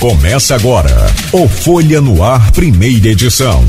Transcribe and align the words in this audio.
Começa 0.00 0.54
agora 0.54 0.88
o 1.30 1.46
Folha 1.46 2.00
no 2.00 2.24
Ar, 2.24 2.52
primeira 2.52 3.08
edição. 3.08 3.62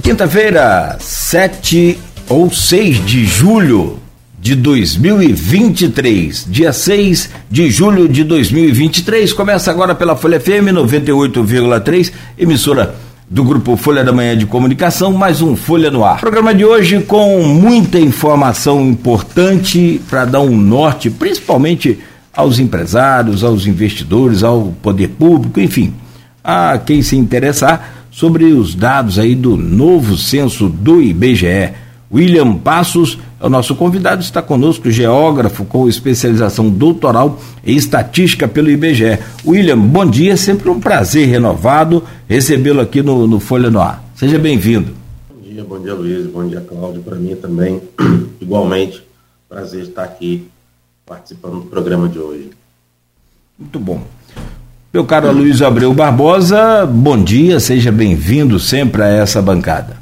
Quinta-feira, 0.00 0.96
7 1.00 1.98
ou 2.28 2.52
6 2.52 3.04
de 3.04 3.24
julho 3.24 3.98
de 4.38 4.54
2023. 4.54 6.46
Dia 6.48 6.72
6 6.72 7.30
de 7.50 7.68
julho 7.68 8.08
de 8.08 8.22
2023. 8.22 9.32
Começa 9.32 9.72
agora 9.72 9.92
pela 9.92 10.14
Folha 10.14 10.38
FM 10.38 10.70
98,3, 10.72 12.12
emissora 12.38 12.94
do 13.28 13.42
grupo 13.42 13.76
Folha 13.76 14.04
da 14.04 14.12
Manhã 14.12 14.38
de 14.38 14.46
Comunicação, 14.46 15.12
mais 15.12 15.42
um 15.42 15.56
Folha 15.56 15.90
no 15.90 16.04
Ar. 16.04 16.20
Programa 16.20 16.54
de 16.54 16.64
hoje 16.64 17.00
com 17.00 17.42
muita 17.42 17.98
informação 17.98 18.86
importante 18.86 20.00
para 20.08 20.26
dar 20.26 20.42
um 20.42 20.56
norte, 20.56 21.10
principalmente 21.10 21.98
aos 22.34 22.58
empresários, 22.58 23.42
aos 23.42 23.66
investidores, 23.66 24.42
ao 24.42 24.72
poder 24.82 25.08
público, 25.08 25.60
enfim, 25.60 25.94
a 26.42 26.78
quem 26.78 27.02
se 27.02 27.16
interessar 27.16 28.06
sobre 28.10 28.44
os 28.44 28.74
dados 28.74 29.18
aí 29.18 29.34
do 29.34 29.56
novo 29.56 30.16
censo 30.16 30.68
do 30.68 31.00
IBGE. 31.00 31.72
William 32.12 32.56
Passos 32.56 33.18
é 33.40 33.46
o 33.46 33.48
nosso 33.48 33.76
convidado, 33.76 34.20
está 34.20 34.42
conosco, 34.42 34.90
geógrafo 34.90 35.64
com 35.64 35.88
especialização 35.88 36.68
doutoral 36.68 37.38
em 37.64 37.76
estatística 37.76 38.48
pelo 38.48 38.70
IBGE. 38.70 39.18
William, 39.46 39.78
bom 39.78 40.04
dia, 40.04 40.36
sempre 40.36 40.68
um 40.68 40.80
prazer 40.80 41.28
renovado 41.28 42.02
recebê-lo 42.28 42.80
aqui 42.80 43.02
no, 43.02 43.26
no 43.26 43.38
Folha 43.38 43.70
no 43.70 43.80
Ar. 43.80 44.02
Seja 44.16 44.38
bem-vindo. 44.38 44.92
Bom 45.28 45.40
dia, 45.40 45.64
bom 45.64 45.80
dia 45.80 45.94
Luiz, 45.94 46.26
bom 46.26 46.46
dia 46.46 46.60
Cláudio, 46.60 47.00
para 47.02 47.16
mim 47.16 47.36
também, 47.36 47.80
igualmente, 48.40 49.02
prazer 49.48 49.82
estar 49.84 50.02
aqui 50.02 50.48
participando 51.10 51.62
do 51.62 51.66
programa 51.66 52.08
de 52.08 52.20
hoje. 52.20 52.50
Muito 53.58 53.80
bom. 53.80 54.06
Meu 54.94 55.04
caro 55.04 55.32
Luiz 55.32 55.60
Abreu 55.60 55.92
Barbosa, 55.92 56.86
bom 56.86 57.22
dia, 57.22 57.58
seja 57.58 57.90
bem-vindo 57.90 58.60
sempre 58.60 59.02
a 59.02 59.08
essa 59.08 59.42
bancada. 59.42 60.00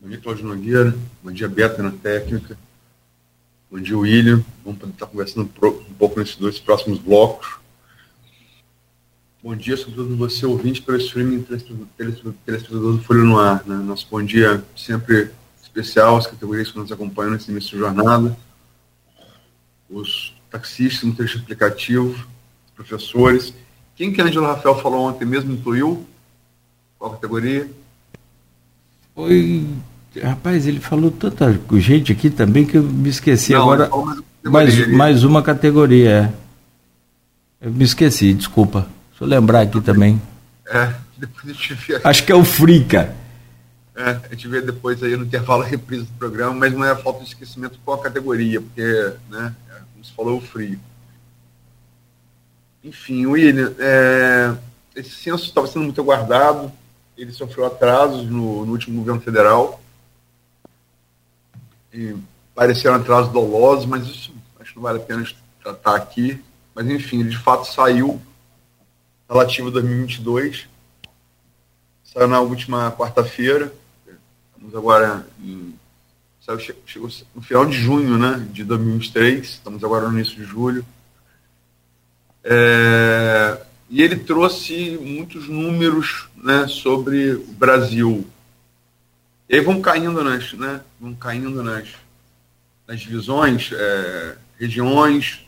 Bom 0.00 0.08
dia, 0.08 0.18
Cláudio 0.18 0.46
Nogueira. 0.46 0.94
Bom 1.24 1.32
dia, 1.32 1.48
Beto, 1.48 1.82
na 1.82 1.90
técnica. 1.90 2.56
Bom 3.68 3.80
dia, 3.80 3.98
William. 3.98 4.44
Vamos 4.64 4.80
estar 4.90 5.06
conversando 5.06 5.50
um 5.60 5.94
pouco 5.94 6.20
nesses 6.20 6.36
dois 6.36 6.60
próximos 6.60 7.00
blocos. 7.00 7.56
Bom 9.42 9.56
dia, 9.56 9.76
sobretudo 9.76 10.16
você, 10.16 10.46
ouvinte, 10.46 10.80
pelo 10.80 10.98
streaming 10.98 11.44
telespectador 11.96 12.96
do 12.96 13.02
Folha 13.02 13.24
no 13.24 13.40
Ar. 13.40 13.64
Né? 13.66 13.74
Nosso 13.74 14.06
bom 14.08 14.22
dia 14.22 14.62
sempre 14.76 15.30
especial 15.60 16.16
às 16.16 16.28
categorias 16.28 16.70
que 16.70 16.78
nos 16.78 16.92
acompanham 16.92 17.32
nesse 17.32 17.50
início 17.50 17.72
de 17.72 17.78
jornada. 17.78 18.36
Os 19.88 20.34
taxistas 20.50 21.04
no 21.04 21.14
trecho 21.14 21.38
aplicativo, 21.38 22.26
professores. 22.74 23.54
Quem 23.94 24.12
que 24.12 24.20
a 24.20 24.24
Angela 24.24 24.48
Rafael 24.48 24.78
falou 24.80 25.08
ontem 25.08 25.24
mesmo 25.24 25.52
incluiu? 25.52 26.06
Qual 26.98 27.12
categoria? 27.12 27.70
Foi. 29.14 29.66
Rapaz, 30.22 30.66
ele 30.66 30.80
falou 30.80 31.10
tanta 31.10 31.58
gente 31.74 32.12
aqui 32.12 32.30
também 32.30 32.64
que 32.64 32.76
eu 32.76 32.82
me 32.82 33.08
esqueci 33.08 33.52
Não, 33.52 33.62
agora. 33.62 33.90
Mais, 34.42 34.88
mais 34.88 35.24
uma 35.24 35.42
categoria, 35.42 36.10
é. 37.60 37.66
Eu 37.66 37.72
me 37.72 37.84
esqueci, 37.84 38.32
desculpa. 38.32 38.86
Deixa 39.10 39.24
eu 39.24 39.28
lembrar 39.28 39.62
aqui 39.62 39.80
também. 39.80 40.20
É, 40.68 40.94
depois 41.16 41.44
a 41.44 41.52
gente 41.52 41.74
vê. 41.74 42.00
Acho 42.04 42.24
que 42.24 42.32
é 42.32 42.34
o 42.34 42.44
Frica. 42.44 43.14
É, 43.94 44.10
a 44.10 44.28
gente 44.30 44.46
vê 44.48 44.60
depois 44.60 45.02
aí 45.02 45.16
no 45.16 45.24
intervalo 45.24 45.62
a 45.62 45.66
reprise 45.66 46.04
do 46.04 46.12
programa, 46.18 46.52
mas 46.52 46.72
não 46.72 46.84
é 46.84 46.90
a 46.90 46.96
falta 46.96 47.20
de 47.20 47.28
esquecimento 47.28 47.78
qual 47.82 47.98
a 47.98 48.02
categoria, 48.02 48.60
porque, 48.60 49.12
né, 49.30 49.54
você 50.06 50.14
falou, 50.14 50.38
o 50.38 50.40
frio. 50.40 50.78
Enfim, 52.82 53.26
William, 53.26 53.74
é, 53.78 54.56
esse 54.94 55.10
censo 55.10 55.44
estava 55.44 55.66
sendo 55.66 55.84
muito 55.84 56.00
aguardado, 56.00 56.72
ele 57.16 57.32
sofreu 57.32 57.66
atrasos 57.66 58.26
no, 58.26 58.64
no 58.64 58.72
último 58.72 58.98
governo 58.98 59.20
federal. 59.20 59.80
E 61.92 62.14
pareceram 62.54 62.96
atrasos 62.96 63.32
dolosos, 63.32 63.86
mas 63.86 64.06
isso 64.06 64.32
acho 64.60 64.70
que 64.70 64.76
não 64.76 64.82
vale 64.82 64.98
a 64.98 65.02
pena 65.02 65.26
tratar 65.62 65.96
aqui. 65.96 66.42
Mas 66.74 66.86
enfim, 66.88 67.20
ele 67.20 67.30
de 67.30 67.38
fato 67.38 67.64
saiu 67.64 68.20
relativo 69.28 69.68
a 69.68 69.72
2022. 69.72 70.68
Saiu 72.04 72.28
na 72.28 72.40
última 72.40 72.92
quarta-feira. 72.92 73.72
Estamos 74.54 74.74
agora 74.74 75.26
em. 75.40 75.74
Saiu, 76.46 76.60
chegou 76.86 77.10
no 77.34 77.42
final 77.42 77.66
de 77.66 77.76
junho 77.76 78.16
né, 78.16 78.46
de 78.52 78.62
2023. 78.62 79.44
Estamos 79.44 79.82
agora 79.82 80.06
no 80.06 80.16
início 80.16 80.36
de 80.36 80.44
julho. 80.44 80.86
É, 82.44 83.60
e 83.90 84.00
ele 84.00 84.14
trouxe 84.14 84.96
muitos 85.02 85.48
números 85.48 86.28
né, 86.36 86.68
sobre 86.68 87.32
o 87.32 87.52
Brasil. 87.52 88.24
E 89.48 89.56
aí 89.56 89.60
vão 89.60 89.82
caindo 89.82 90.22
nas, 90.22 90.52
né, 90.52 90.82
vão 91.00 91.16
caindo 91.16 91.64
nas, 91.64 91.88
nas 92.86 93.00
divisões, 93.00 93.72
é, 93.72 94.36
regiões, 94.56 95.44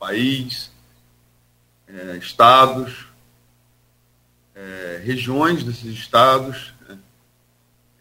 país, 0.00 0.72
é, 1.86 2.16
estados, 2.16 3.06
é, 4.56 5.00
regiões 5.04 5.62
desses 5.62 5.96
estados. 5.96 6.74
Né. 6.88 6.98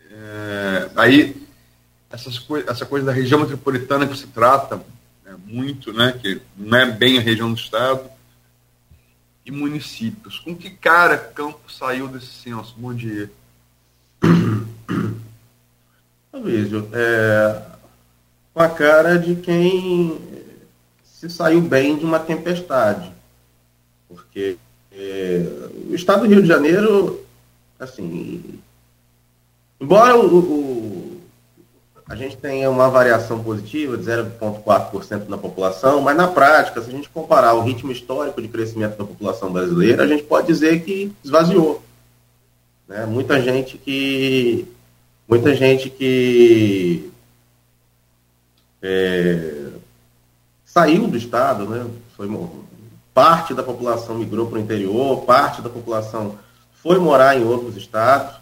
É, 0.09 0.89
aí 0.95 1.48
essas 2.09 2.43
essa 2.67 2.85
coisa 2.85 3.05
da 3.05 3.11
região 3.11 3.39
metropolitana 3.39 4.07
que 4.07 4.17
se 4.17 4.27
trata 4.27 4.77
né, 5.23 5.35
muito, 5.45 5.93
né, 5.93 6.17
que 6.19 6.41
não 6.57 6.77
é 6.77 6.91
bem 6.91 7.17
a 7.17 7.21
região 7.21 7.51
do 7.51 7.59
estado, 7.59 8.09
e 9.45 9.51
municípios. 9.51 10.39
Com 10.39 10.55
que 10.55 10.69
cara 10.69 11.17
Campo 11.17 11.71
saiu 11.71 12.07
desse 12.07 12.27
censo? 12.27 12.75
Bom 12.77 12.93
dia. 12.93 13.31
Luísio, 16.33 16.87
é, 16.93 17.61
com 18.53 18.61
a 18.61 18.69
cara 18.69 19.17
de 19.17 19.35
quem 19.35 20.19
se 21.03 21.29
saiu 21.29 21.61
bem 21.61 21.97
de 21.97 22.05
uma 22.05 22.19
tempestade. 22.19 23.11
Porque 24.07 24.57
é, 24.91 25.41
o 25.89 25.95
estado 25.95 26.21
do 26.21 26.27
Rio 26.27 26.41
de 26.41 26.47
Janeiro, 26.47 27.25
assim, 27.79 28.59
embora 29.79 30.15
o, 30.17 30.37
o 30.37 30.98
a 32.09 32.15
gente 32.15 32.35
tem 32.37 32.67
uma 32.67 32.89
variação 32.89 33.43
positiva 33.43 33.95
de 33.95 34.03
0,4% 34.03 35.27
na 35.27 35.37
população, 35.37 36.01
mas 36.01 36.17
na 36.17 36.27
prática, 36.27 36.81
se 36.81 36.89
a 36.89 36.91
gente 36.91 37.07
comparar 37.07 37.53
o 37.53 37.61
ritmo 37.61 37.91
histórico 37.91 38.41
de 38.41 38.47
crescimento 38.47 38.97
da 38.97 39.05
população 39.05 39.53
brasileira, 39.53 40.03
a 40.03 40.07
gente 40.07 40.23
pode 40.23 40.47
dizer 40.47 40.83
que 40.83 41.13
esvaziou. 41.23 41.83
Né? 42.87 43.05
Muita 43.05 43.39
gente 43.39 43.77
que 43.77 44.67
muita 45.27 45.53
gente 45.53 45.91
que 45.91 47.11
é, 48.81 49.67
saiu 50.65 51.07
do 51.07 51.15
estado, 51.15 51.65
né? 51.65 51.85
Foi 52.17 52.27
parte 53.13 53.53
da 53.53 53.61
população 53.61 54.15
migrou 54.15 54.47
para 54.47 54.57
o 54.57 54.61
interior, 54.61 55.25
parte 55.25 55.61
da 55.61 55.69
população 55.69 56.39
foi 56.81 56.97
morar 56.97 57.37
em 57.37 57.43
outros 57.43 57.77
estados. 57.77 58.38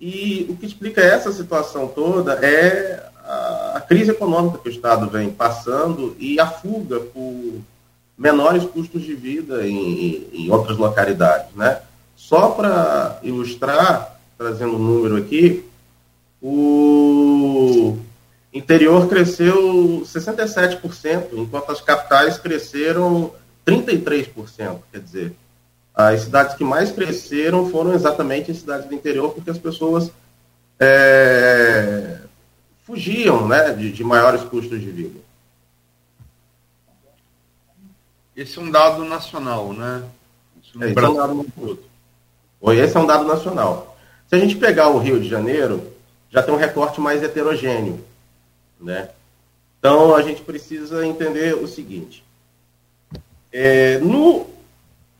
E 0.00 0.46
o 0.48 0.56
que 0.56 0.64
explica 0.64 1.02
essa 1.02 1.30
situação 1.30 1.86
toda 1.86 2.32
é 2.34 3.10
a, 3.24 3.84
crise 3.86 4.12
econômica 4.12 4.58
que 4.58 4.68
o 4.68 4.72
Estado 4.72 5.08
vem 5.10 5.30
passando 5.30 6.16
e 6.18 6.38
a 6.40 6.46
fuga 6.46 7.00
por 7.00 7.60
menores 8.16 8.64
custos 8.64 9.02
de 9.02 9.14
vida 9.14 9.66
em, 9.66 10.26
em 10.32 10.50
outras 10.50 10.78
localidades. 10.78 11.54
Né? 11.54 11.80
Só 12.16 12.50
para 12.50 13.18
ilustrar, 13.22 14.18
trazendo 14.38 14.76
um 14.76 14.78
número 14.78 15.16
aqui, 15.16 15.64
o 16.40 17.98
interior 18.52 19.08
cresceu 19.08 20.02
67%, 20.04 21.28
enquanto 21.32 21.70
as 21.70 21.80
capitais 21.80 22.38
cresceram 22.38 23.32
33%. 23.66 24.78
Quer 24.92 25.00
dizer, 25.00 25.32
as 25.94 26.22
cidades 26.22 26.56
que 26.56 26.64
mais 26.64 26.92
cresceram 26.92 27.68
foram 27.70 27.92
exatamente 27.94 28.50
as 28.50 28.58
cidades 28.58 28.86
do 28.86 28.94
interior, 28.94 29.32
porque 29.32 29.50
as 29.50 29.58
pessoas 29.58 30.10
é, 30.78 32.18
fugiam 32.84 33.46
né, 33.46 33.72
de, 33.72 33.92
de, 33.92 34.02
maiores 34.02 34.42
custos 34.42 34.80
de 34.80 34.90
vida. 34.90 35.20
Esse 38.34 38.58
é 38.58 38.62
um 38.62 38.70
dado 38.70 39.04
nacional, 39.04 39.72
né? 39.72 40.02
É, 40.80 40.90
esse 40.90 40.98
é 40.98 41.08
um 41.08 41.14
dado 41.14 41.48
Esse 42.72 42.96
é 42.96 43.00
um 43.00 43.06
dado 43.06 43.24
nacional. 43.24 43.98
Se 44.28 44.36
a 44.36 44.38
gente 44.38 44.56
pegar 44.56 44.88
o 44.88 44.98
Rio 44.98 45.20
de 45.20 45.28
Janeiro, 45.28 45.92
já 46.30 46.42
tem 46.42 46.54
um 46.54 46.58
recorte 46.58 47.00
mais 47.00 47.22
heterogêneo. 47.22 48.02
Né? 48.80 49.10
Então, 49.78 50.14
a 50.14 50.22
gente 50.22 50.40
precisa 50.42 51.04
entender 51.04 51.54
o 51.54 51.66
seguinte. 51.66 52.24
É, 53.52 53.98
no 53.98 54.46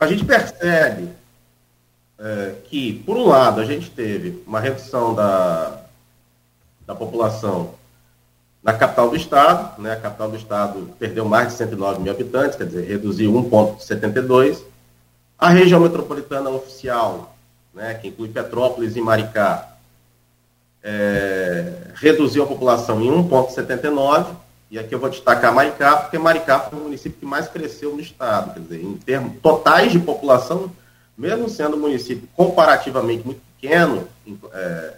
a 0.01 0.07
gente 0.07 0.25
percebe 0.25 1.09
é, 2.17 2.55
que, 2.65 3.03
por 3.05 3.15
um 3.15 3.27
lado, 3.27 3.61
a 3.61 3.65
gente 3.65 3.87
teve 3.91 4.41
uma 4.47 4.59
redução 4.59 5.13
da, 5.13 5.79
da 6.87 6.95
população 6.95 7.75
na 8.63 8.73
capital 8.73 9.11
do 9.11 9.15
estado, 9.15 9.79
né, 9.79 9.93
a 9.93 9.95
capital 9.97 10.29
do 10.31 10.37
estado 10.37 10.89
perdeu 10.97 11.23
mais 11.23 11.49
de 11.49 11.53
109 11.53 12.01
mil 12.01 12.11
habitantes, 12.11 12.57
quer 12.57 12.65
dizer, 12.65 12.87
reduziu 12.87 13.31
1,72. 13.31 14.63
A 15.37 15.49
região 15.49 15.79
metropolitana 15.79 16.49
oficial, 16.49 17.35
né, 17.71 17.93
que 17.93 18.07
inclui 18.07 18.29
Petrópolis 18.29 18.95
e 18.95 19.01
Maricá, 19.01 19.75
é, 20.81 21.73
reduziu 21.93 22.43
a 22.43 22.47
população 22.47 22.99
em 23.01 23.11
1,79. 23.11 24.35
E 24.71 24.79
aqui 24.79 24.95
eu 24.95 24.99
vou 24.99 25.09
destacar 25.09 25.53
Maricá, 25.53 25.97
porque 25.97 26.17
Maricá 26.17 26.57
foi 26.61 26.79
o 26.79 26.83
município 26.83 27.19
que 27.19 27.25
mais 27.25 27.45
cresceu 27.49 27.93
no 27.93 27.99
estado. 27.99 28.53
Quer 28.53 28.59
dizer, 28.61 28.81
em 28.81 28.93
termos 28.95 29.33
totais 29.41 29.91
de 29.91 29.99
população, 29.99 30.71
mesmo 31.17 31.49
sendo 31.49 31.75
um 31.75 31.79
município 31.81 32.25
comparativamente 32.37 33.25
muito 33.25 33.41
pequeno, 33.59 34.07
é, 34.53 34.93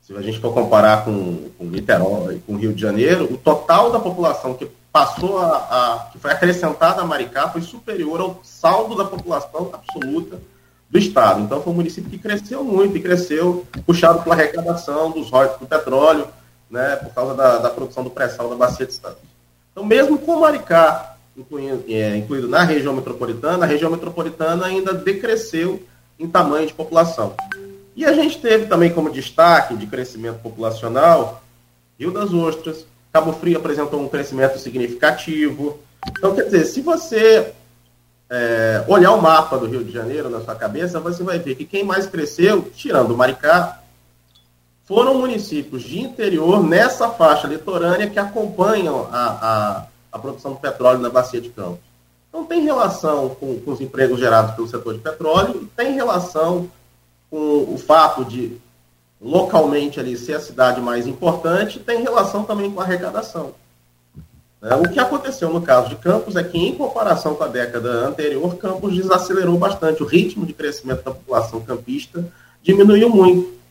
se 0.00 0.16
a 0.16 0.22
gente 0.22 0.40
for 0.40 0.54
comparar 0.54 1.04
com, 1.04 1.50
com 1.58 1.64
Niterói, 1.66 2.40
com 2.46 2.56
Rio 2.56 2.72
de 2.72 2.80
Janeiro, 2.80 3.30
o 3.30 3.36
total 3.36 3.92
da 3.92 4.00
população 4.00 4.54
que 4.54 4.66
passou 4.90 5.38
a, 5.38 5.56
a, 5.56 6.10
que 6.10 6.18
foi 6.18 6.30
acrescentada 6.30 7.02
a 7.02 7.04
Maricá 7.04 7.50
foi 7.50 7.60
superior 7.60 8.18
ao 8.18 8.40
saldo 8.42 8.96
da 8.96 9.04
população 9.04 9.68
absoluta 9.74 10.40
do 10.88 10.98
estado. 10.98 11.42
Então 11.42 11.60
foi 11.60 11.70
um 11.70 11.76
município 11.76 12.10
que 12.10 12.16
cresceu 12.16 12.64
muito 12.64 12.96
e 12.96 13.02
cresceu 13.02 13.66
puxado 13.84 14.22
pela 14.22 14.34
arrecadação 14.34 15.10
dos 15.10 15.30
royalties 15.30 15.60
do 15.60 15.66
petróleo, 15.66 16.26
né, 16.72 16.96
por 16.96 17.14
causa 17.14 17.34
da, 17.34 17.58
da 17.58 17.70
produção 17.70 18.02
do 18.02 18.10
pré-sal 18.10 18.48
da 18.48 18.56
bacia 18.56 18.86
de 18.86 18.94
Santos. 18.94 19.22
Então 19.70 19.84
mesmo 19.84 20.18
com 20.18 20.40
Maricá 20.40 21.16
incluindo, 21.36 21.84
é, 21.88 22.16
incluído 22.16 22.48
na 22.48 22.62
região 22.62 22.94
metropolitana, 22.94 23.64
a 23.64 23.68
região 23.68 23.90
metropolitana 23.90 24.66
ainda 24.66 24.92
decresceu 24.92 25.82
em 26.18 26.26
tamanho 26.26 26.66
de 26.66 26.74
população. 26.74 27.34
E 27.94 28.04
a 28.04 28.12
gente 28.12 28.40
teve 28.40 28.66
também 28.66 28.92
como 28.92 29.10
destaque 29.10 29.76
de 29.76 29.86
crescimento 29.86 30.40
populacional 30.40 31.42
Rio 31.98 32.10
das 32.10 32.32
Ostras, 32.32 32.86
Cabo 33.12 33.32
Frio 33.34 33.58
apresentou 33.58 34.00
um 34.00 34.08
crescimento 34.08 34.58
significativo. 34.58 35.78
Então, 36.08 36.34
quer 36.34 36.44
dizer, 36.44 36.64
se 36.64 36.80
você 36.80 37.52
é, 38.30 38.84
olhar 38.88 39.12
o 39.12 39.20
mapa 39.20 39.58
do 39.58 39.66
Rio 39.66 39.84
de 39.84 39.92
Janeiro 39.92 40.30
na 40.30 40.40
sua 40.40 40.54
cabeça, 40.54 40.98
você 40.98 41.22
vai 41.22 41.38
ver 41.38 41.54
que 41.54 41.66
quem 41.66 41.84
mais 41.84 42.06
cresceu, 42.06 42.62
tirando 42.74 43.12
o 43.12 43.16
Maricá, 43.16 43.81
foram 44.84 45.14
municípios 45.14 45.82
de 45.82 46.00
interior 46.00 46.62
nessa 46.62 47.08
faixa 47.10 47.46
litorânea 47.46 48.10
que 48.10 48.18
acompanham 48.18 49.08
a, 49.12 49.22
a, 49.22 49.86
a 50.12 50.18
produção 50.18 50.52
do 50.52 50.58
petróleo 50.58 51.00
na 51.00 51.10
bacia 51.10 51.40
de 51.40 51.48
Campos. 51.50 51.80
Então, 52.28 52.44
tem 52.44 52.62
relação 52.62 53.30
com, 53.30 53.60
com 53.60 53.70
os 53.72 53.80
empregos 53.80 54.18
gerados 54.18 54.54
pelo 54.54 54.66
setor 54.66 54.94
de 54.94 55.00
petróleo, 55.00 55.68
tem 55.76 55.94
relação 55.94 56.68
com 57.30 57.74
o 57.74 57.78
fato 57.78 58.24
de 58.24 58.56
localmente 59.20 60.00
ali 60.00 60.16
ser 60.16 60.34
a 60.34 60.40
cidade 60.40 60.80
mais 60.80 61.06
importante, 61.06 61.78
tem 61.78 62.02
relação 62.02 62.42
também 62.44 62.70
com 62.70 62.80
a 62.80 62.84
arrecadação. 62.84 63.54
É, 64.62 64.74
o 64.76 64.82
que 64.82 64.98
aconteceu 64.98 65.50
no 65.50 65.60
caso 65.60 65.88
de 65.88 65.96
Campos 65.96 66.36
é 66.36 66.42
que, 66.42 66.56
em 66.56 66.74
comparação 66.74 67.34
com 67.34 67.44
a 67.44 67.48
década 67.48 68.06
anterior, 68.06 68.56
Campos 68.56 68.94
desacelerou 68.94 69.58
bastante. 69.58 70.02
O 70.02 70.06
ritmo 70.06 70.46
de 70.46 70.52
crescimento 70.52 71.04
da 71.04 71.10
população 71.10 71.60
campista 71.60 72.24
diminuiu 72.62 73.08
muito. 73.08 73.61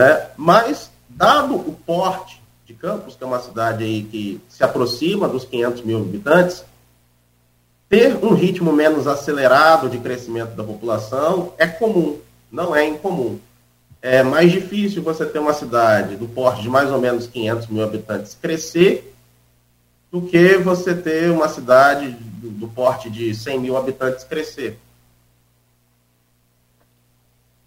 Né? 0.00 0.28
Mas, 0.34 0.90
dado 1.08 1.54
o 1.54 1.76
porte 1.84 2.40
de 2.64 2.72
Campos, 2.72 3.16
que 3.16 3.22
é 3.22 3.26
uma 3.26 3.40
cidade 3.40 3.84
aí 3.84 4.02
que 4.02 4.40
se 4.48 4.64
aproxima 4.64 5.28
dos 5.28 5.44
500 5.44 5.82
mil 5.82 5.98
habitantes, 5.98 6.64
ter 7.86 8.16
um 8.24 8.32
ritmo 8.32 8.72
menos 8.72 9.06
acelerado 9.06 9.90
de 9.90 9.98
crescimento 9.98 10.54
da 10.54 10.64
população 10.64 11.52
é 11.58 11.66
comum 11.66 12.18
não 12.50 12.74
é 12.74 12.86
incomum. 12.86 13.38
É 14.02 14.22
mais 14.22 14.50
difícil 14.50 15.02
você 15.02 15.26
ter 15.26 15.38
uma 15.38 15.52
cidade 15.52 16.16
do 16.16 16.26
porte 16.26 16.62
de 16.62 16.68
mais 16.68 16.90
ou 16.90 16.98
menos 16.98 17.26
500 17.26 17.66
mil 17.68 17.84
habitantes 17.84 18.36
crescer 18.40 19.14
do 20.10 20.22
que 20.22 20.56
você 20.56 20.94
ter 20.94 21.30
uma 21.30 21.48
cidade 21.48 22.10
do, 22.10 22.48
do 22.48 22.68
porte 22.68 23.10
de 23.10 23.34
100 23.34 23.60
mil 23.60 23.76
habitantes 23.76 24.24
crescer. 24.24 24.78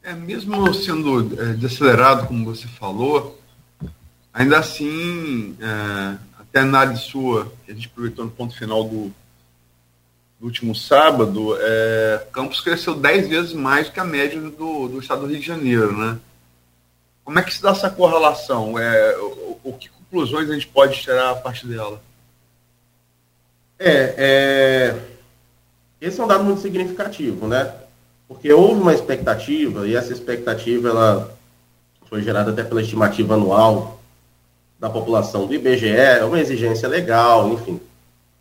É, 0.03 0.13
mesmo 0.13 0.73
sendo 0.73 1.41
é, 1.41 1.53
desacelerado, 1.53 2.27
como 2.27 2.43
você 2.43 2.67
falou, 2.67 3.39
ainda 4.33 4.59
assim, 4.59 5.55
é, 5.61 6.17
até 6.37 6.59
a 6.59 6.63
análise 6.63 7.03
sua, 7.03 7.49
que 7.65 7.71
a 7.71 7.73
gente 7.73 7.87
aproveitou 7.87 8.25
no 8.25 8.31
ponto 8.31 8.53
final 8.53 8.83
do, 8.83 9.13
do 10.37 10.45
último 10.45 10.75
sábado, 10.75 11.55
é, 11.57 12.27
Campos 12.33 12.59
cresceu 12.59 12.95
10 12.95 13.29
vezes 13.29 13.53
mais 13.53 13.87
que 13.87 13.97
a 13.97 14.03
média 14.03 14.41
do, 14.41 14.89
do 14.89 14.99
estado 14.99 15.21
do 15.21 15.27
Rio 15.27 15.39
de 15.39 15.47
Janeiro, 15.47 15.97
né? 15.97 16.19
Como 17.23 17.39
é 17.39 17.43
que 17.43 17.53
se 17.53 17.61
dá 17.61 17.71
essa 17.71 17.89
correlação? 17.89 18.77
É, 18.77 19.17
o, 19.17 19.57
o 19.63 19.73
que 19.73 19.87
conclusões 19.87 20.49
a 20.49 20.53
gente 20.53 20.67
pode 20.67 20.99
tirar 20.99 21.31
a 21.31 21.35
partir 21.35 21.65
dela? 21.65 22.01
É, 23.79 24.15
é, 24.17 24.99
esse 26.01 26.19
é 26.19 26.23
um 26.23 26.27
dado 26.27 26.43
muito 26.43 26.61
significativo, 26.61 27.47
né? 27.47 27.73
Porque 28.33 28.51
houve 28.51 28.81
uma 28.81 28.93
expectativa, 28.93 29.87
e 29.87 29.95
essa 29.95 30.11
expectativa 30.11 30.89
ela 30.89 31.37
foi 32.09 32.21
gerada 32.21 32.51
até 32.51 32.63
pela 32.63 32.81
estimativa 32.81 33.35
anual 33.35 33.99
da 34.79 34.89
população 34.89 35.45
do 35.45 35.53
IBGE, 35.53 35.87
é 35.87 36.25
uma 36.25 36.39
exigência 36.39 36.87
legal, 36.89 37.53
enfim. 37.53 37.79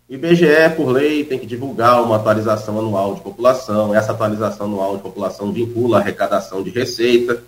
O 0.09 0.15
IBGE, 0.15 0.75
por 0.77 0.89
lei, 0.89 1.25
tem 1.25 1.39
que 1.39 1.47
divulgar 1.47 2.03
uma 2.03 2.17
atualização 2.17 2.79
anual 2.79 3.15
de 3.15 3.21
população. 3.21 3.95
Essa 3.95 4.13
atualização 4.13 4.67
anual 4.67 4.97
de 4.97 5.03
população 5.03 5.53
vincula 5.53 5.99
a 5.99 6.01
arrecadação 6.01 6.63
de 6.63 6.71
receita. 6.71 7.43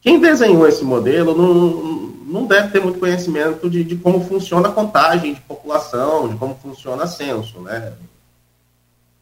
Quem 0.00 0.20
desenhou 0.20 0.68
esse 0.68 0.84
modelo 0.84 1.36
não, 1.36 2.12
não 2.26 2.46
deve 2.46 2.68
ter 2.68 2.80
muito 2.80 2.98
conhecimento 2.98 3.68
de, 3.68 3.82
de 3.82 3.96
como 3.96 4.22
funciona 4.24 4.68
a 4.68 4.72
contagem 4.72 5.34
de 5.34 5.40
população, 5.40 6.28
de 6.28 6.36
como 6.36 6.54
funciona 6.62 7.04
a 7.04 7.06
censo, 7.06 7.58
né? 7.60 7.92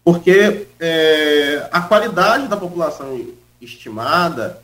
Porque 0.05 0.67
é, 0.81 1.69
a 1.71 1.81
qualidade 1.81 2.49
da 2.49 2.57
população 2.57 3.25
estimada 3.61 4.61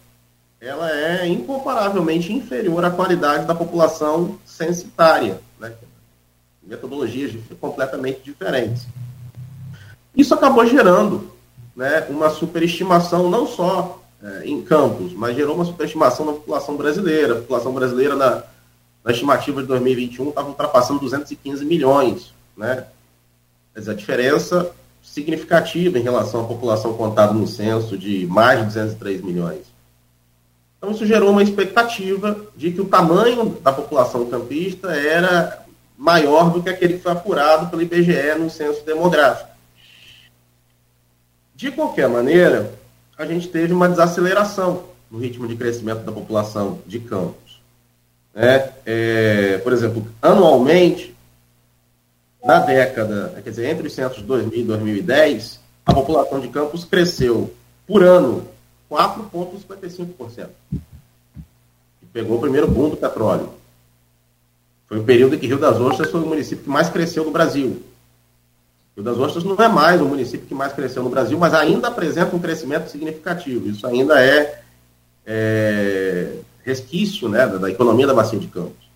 ela 0.60 0.90
é 0.90 1.26
incomparavelmente 1.26 2.32
inferior 2.32 2.84
à 2.84 2.90
qualidade 2.90 3.46
da 3.46 3.54
população 3.54 4.38
censitária, 4.44 5.40
né? 5.60 5.72
metodologias 6.62 7.32
completamente 7.60 8.20
diferentes. 8.22 8.86
Isso 10.16 10.34
acabou 10.34 10.66
gerando 10.66 11.30
né, 11.76 12.04
uma 12.10 12.28
superestimação 12.28 13.30
não 13.30 13.46
só 13.46 14.02
é, 14.20 14.46
em 14.46 14.60
campos, 14.62 15.12
mas 15.12 15.36
gerou 15.36 15.54
uma 15.54 15.64
superestimação 15.64 16.26
na 16.26 16.32
população 16.32 16.76
brasileira. 16.76 17.34
A 17.34 17.36
população 17.36 17.72
brasileira, 17.72 18.16
na, 18.16 18.42
na 19.04 19.12
estimativa 19.12 19.62
de 19.62 19.68
2021, 19.68 20.30
estava 20.30 20.48
ultrapassando 20.48 21.00
215 21.00 21.64
milhões. 21.64 22.34
Né? 22.56 22.84
Quer 23.72 23.80
dizer, 23.80 23.92
a 23.92 23.94
diferença 23.94 24.72
significativa 25.18 25.98
em 25.98 26.02
relação 26.02 26.42
à 26.42 26.44
população 26.44 26.94
contada 26.94 27.32
no 27.32 27.46
censo 27.46 27.98
de 27.98 28.26
mais 28.26 28.60
de 28.60 28.66
203 28.66 29.22
milhões. 29.22 29.62
Então, 30.76 30.92
isso 30.92 31.04
gerou 31.04 31.30
uma 31.30 31.42
expectativa 31.42 32.40
de 32.56 32.70
que 32.70 32.80
o 32.80 32.84
tamanho 32.84 33.58
da 33.62 33.72
população 33.72 34.26
campista 34.26 34.92
era 34.92 35.64
maior 35.96 36.50
do 36.52 36.62
que 36.62 36.70
aquele 36.70 36.94
que 36.94 37.02
foi 37.02 37.12
apurado 37.12 37.68
pelo 37.68 37.82
IBGE 37.82 38.38
no 38.38 38.48
censo 38.48 38.84
demográfico. 38.86 39.50
De 41.56 41.72
qualquer 41.72 42.08
maneira, 42.08 42.72
a 43.16 43.26
gente 43.26 43.48
teve 43.48 43.72
uma 43.72 43.88
desaceleração 43.88 44.84
no 45.10 45.18
ritmo 45.18 45.48
de 45.48 45.56
crescimento 45.56 46.04
da 46.04 46.12
população 46.12 46.78
de 46.86 47.00
Campos. 47.00 47.60
É, 48.32 48.70
é, 48.86 49.58
por 49.58 49.72
exemplo, 49.72 50.06
anualmente, 50.22 51.12
na 52.48 52.60
década, 52.60 53.34
quer 53.44 53.50
dizer, 53.50 53.66
entre 53.68 53.88
os 53.88 53.92
censos 53.92 54.16
de 54.16 54.22
2000 54.22 54.58
e 54.58 54.64
2010, 54.64 55.60
a 55.84 55.92
população 55.92 56.40
de 56.40 56.48
Campos 56.48 56.82
cresceu 56.82 57.52
por 57.86 58.02
ano 58.02 58.48
4,55%. 58.90 60.48
E 60.72 62.06
pegou 62.10 62.38
o 62.38 62.40
primeiro 62.40 62.66
boom 62.66 62.88
do 62.88 62.96
petróleo. 62.96 63.50
Foi 64.86 64.98
o 64.98 65.04
período 65.04 65.34
em 65.34 65.38
que 65.38 65.46
Rio 65.46 65.58
das 65.58 65.78
Ostras 65.78 66.10
foi 66.10 66.22
o 66.22 66.26
município 66.26 66.64
que 66.64 66.70
mais 66.70 66.88
cresceu 66.88 67.22
no 67.22 67.30
Brasil. 67.30 67.82
Rio 68.96 69.04
das 69.04 69.18
Ostras 69.18 69.44
não 69.44 69.54
é 69.56 69.68
mais 69.68 70.00
o 70.00 70.06
município 70.06 70.46
que 70.46 70.54
mais 70.54 70.72
cresceu 70.72 71.02
no 71.02 71.10
Brasil, 71.10 71.38
mas 71.38 71.52
ainda 71.52 71.88
apresenta 71.88 72.34
um 72.34 72.40
crescimento 72.40 72.90
significativo. 72.90 73.68
Isso 73.68 73.86
ainda 73.86 74.24
é, 74.24 74.62
é 75.26 76.32
resquício 76.64 77.28
né, 77.28 77.46
da, 77.46 77.58
da 77.58 77.70
economia 77.70 78.06
da 78.06 78.14
Bacia 78.14 78.38
de 78.38 78.46
Campos. 78.46 78.87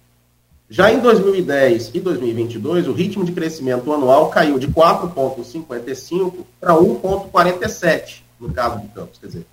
Já 0.72 0.90
em 0.90 1.00
2010 1.00 1.90
e 1.92 2.00
2022, 2.00 2.88
o 2.88 2.94
ritmo 2.94 3.26
de 3.26 3.32
crescimento 3.32 3.92
anual 3.92 4.30
caiu 4.30 4.58
de 4.58 4.68
4,55 4.68 6.46
para 6.58 6.72
1,47 6.72 8.22
no 8.40 8.50
caso 8.50 8.80
de 8.80 8.88
Campos. 8.88 9.18
Quer 9.18 9.26
dizer, 9.26 9.46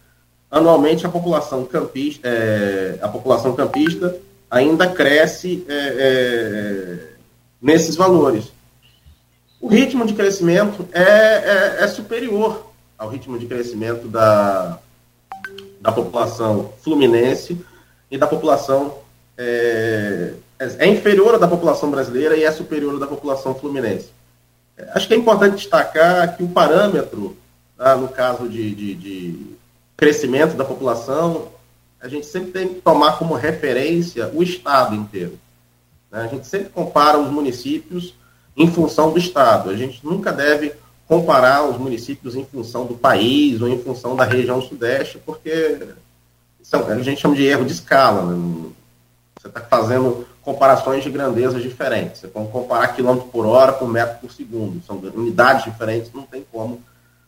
anualmente 0.50 1.06
a 1.06 1.10
população 1.10 1.66
campista, 1.66 2.26
é, 2.26 3.00
a 3.02 3.10
população 3.10 3.54
campista 3.54 4.16
ainda 4.50 4.88
cresce 4.88 5.66
é, 5.68 5.76
é, 5.76 7.08
nesses 7.62 7.98
valores. 7.98 8.54
O 9.60 9.68
ritmo 9.68 10.08
de 10.08 10.14
crescimento 10.14 10.88
é, 10.94 11.02
é, 11.02 11.78
é, 11.82 11.88
superior 11.90 12.72
ao 12.98 13.10
ritmo 13.10 13.38
de 13.38 13.46
crescimento 13.46 14.08
da, 14.08 14.80
da 15.82 15.92
população 15.92 16.72
fluminense 16.82 17.60
e 18.10 18.18
da 18.18 18.26
população 18.26 18.96
é, 20.60 20.88
inferior 20.88 21.36
à 21.36 21.38
da 21.38 21.48
população 21.48 21.90
brasileira 21.90 22.36
e 22.36 22.44
é 22.44 22.52
superior 22.52 22.96
à 22.96 23.00
da 23.00 23.08
população 23.08 23.56
fluminense. 23.56 24.10
É, 24.78 24.90
acho 24.94 25.08
que 25.08 25.14
é 25.14 25.18
importante 25.18 25.56
destacar 25.56 26.36
que 26.36 26.44
o 26.44 26.50
parâmetro, 26.50 27.38
tá, 27.78 27.96
no 27.96 28.10
caso 28.10 28.48
de, 28.48 28.76
de, 28.76 28.96
de 28.96 29.46
crescimento 29.96 30.56
da 30.56 30.66
população, 30.66 31.48
a 32.02 32.08
gente 32.08 32.26
sempre 32.26 32.52
tem 32.52 32.68
que 32.68 32.82
tomar 32.82 33.18
como 33.18 33.34
referência 33.34 34.30
o 34.34 34.44
Estado 34.44 34.96
inteiro. 34.96 35.38
Né? 36.12 36.22
A 36.22 36.28
gente 36.28 36.48
sempre 36.48 36.70
compara 36.70 37.18
os 37.20 37.30
municípios 37.30 38.14
em 38.56 38.70
função 38.70 39.12
do 39.12 39.20
Estado. 39.20 39.70
A 39.70 39.76
gente 39.76 40.06
nunca 40.06 40.32
deve 40.32 40.74
comparar 41.08 41.64
os 41.64 41.78
municípios 41.78 42.36
em 42.36 42.46
função 42.46 42.86
do 42.86 42.94
país 42.94 43.62
ou 43.62 43.68
em 43.68 43.82
função 43.82 44.16
da 44.16 44.24
região 44.24 44.62
sudeste, 44.62 45.18
porque 45.26 45.80
são, 46.62 46.88
a 46.88 47.02
gente 47.02 47.20
chama 47.20 47.36
de 47.36 47.46
erro 47.46 47.66
de 47.66 47.74
escala. 47.74 48.32
Né? 48.32 48.70
Você 49.40 49.48
está 49.48 49.62
fazendo 49.62 50.28
comparações 50.50 51.04
de 51.04 51.12
grandezas 51.12 51.62
diferentes. 51.62 52.22
Você 52.22 52.28
pode 52.28 52.50
comparar 52.50 52.88
quilômetro 52.96 53.30
por 53.30 53.46
hora 53.46 53.72
com 53.72 53.86
metro 53.86 54.18
por 54.18 54.32
segundo. 54.32 54.84
São 54.84 54.98
unidades 54.98 55.66
diferentes, 55.66 56.12
não 56.12 56.24
tem 56.24 56.44
como 56.52 56.82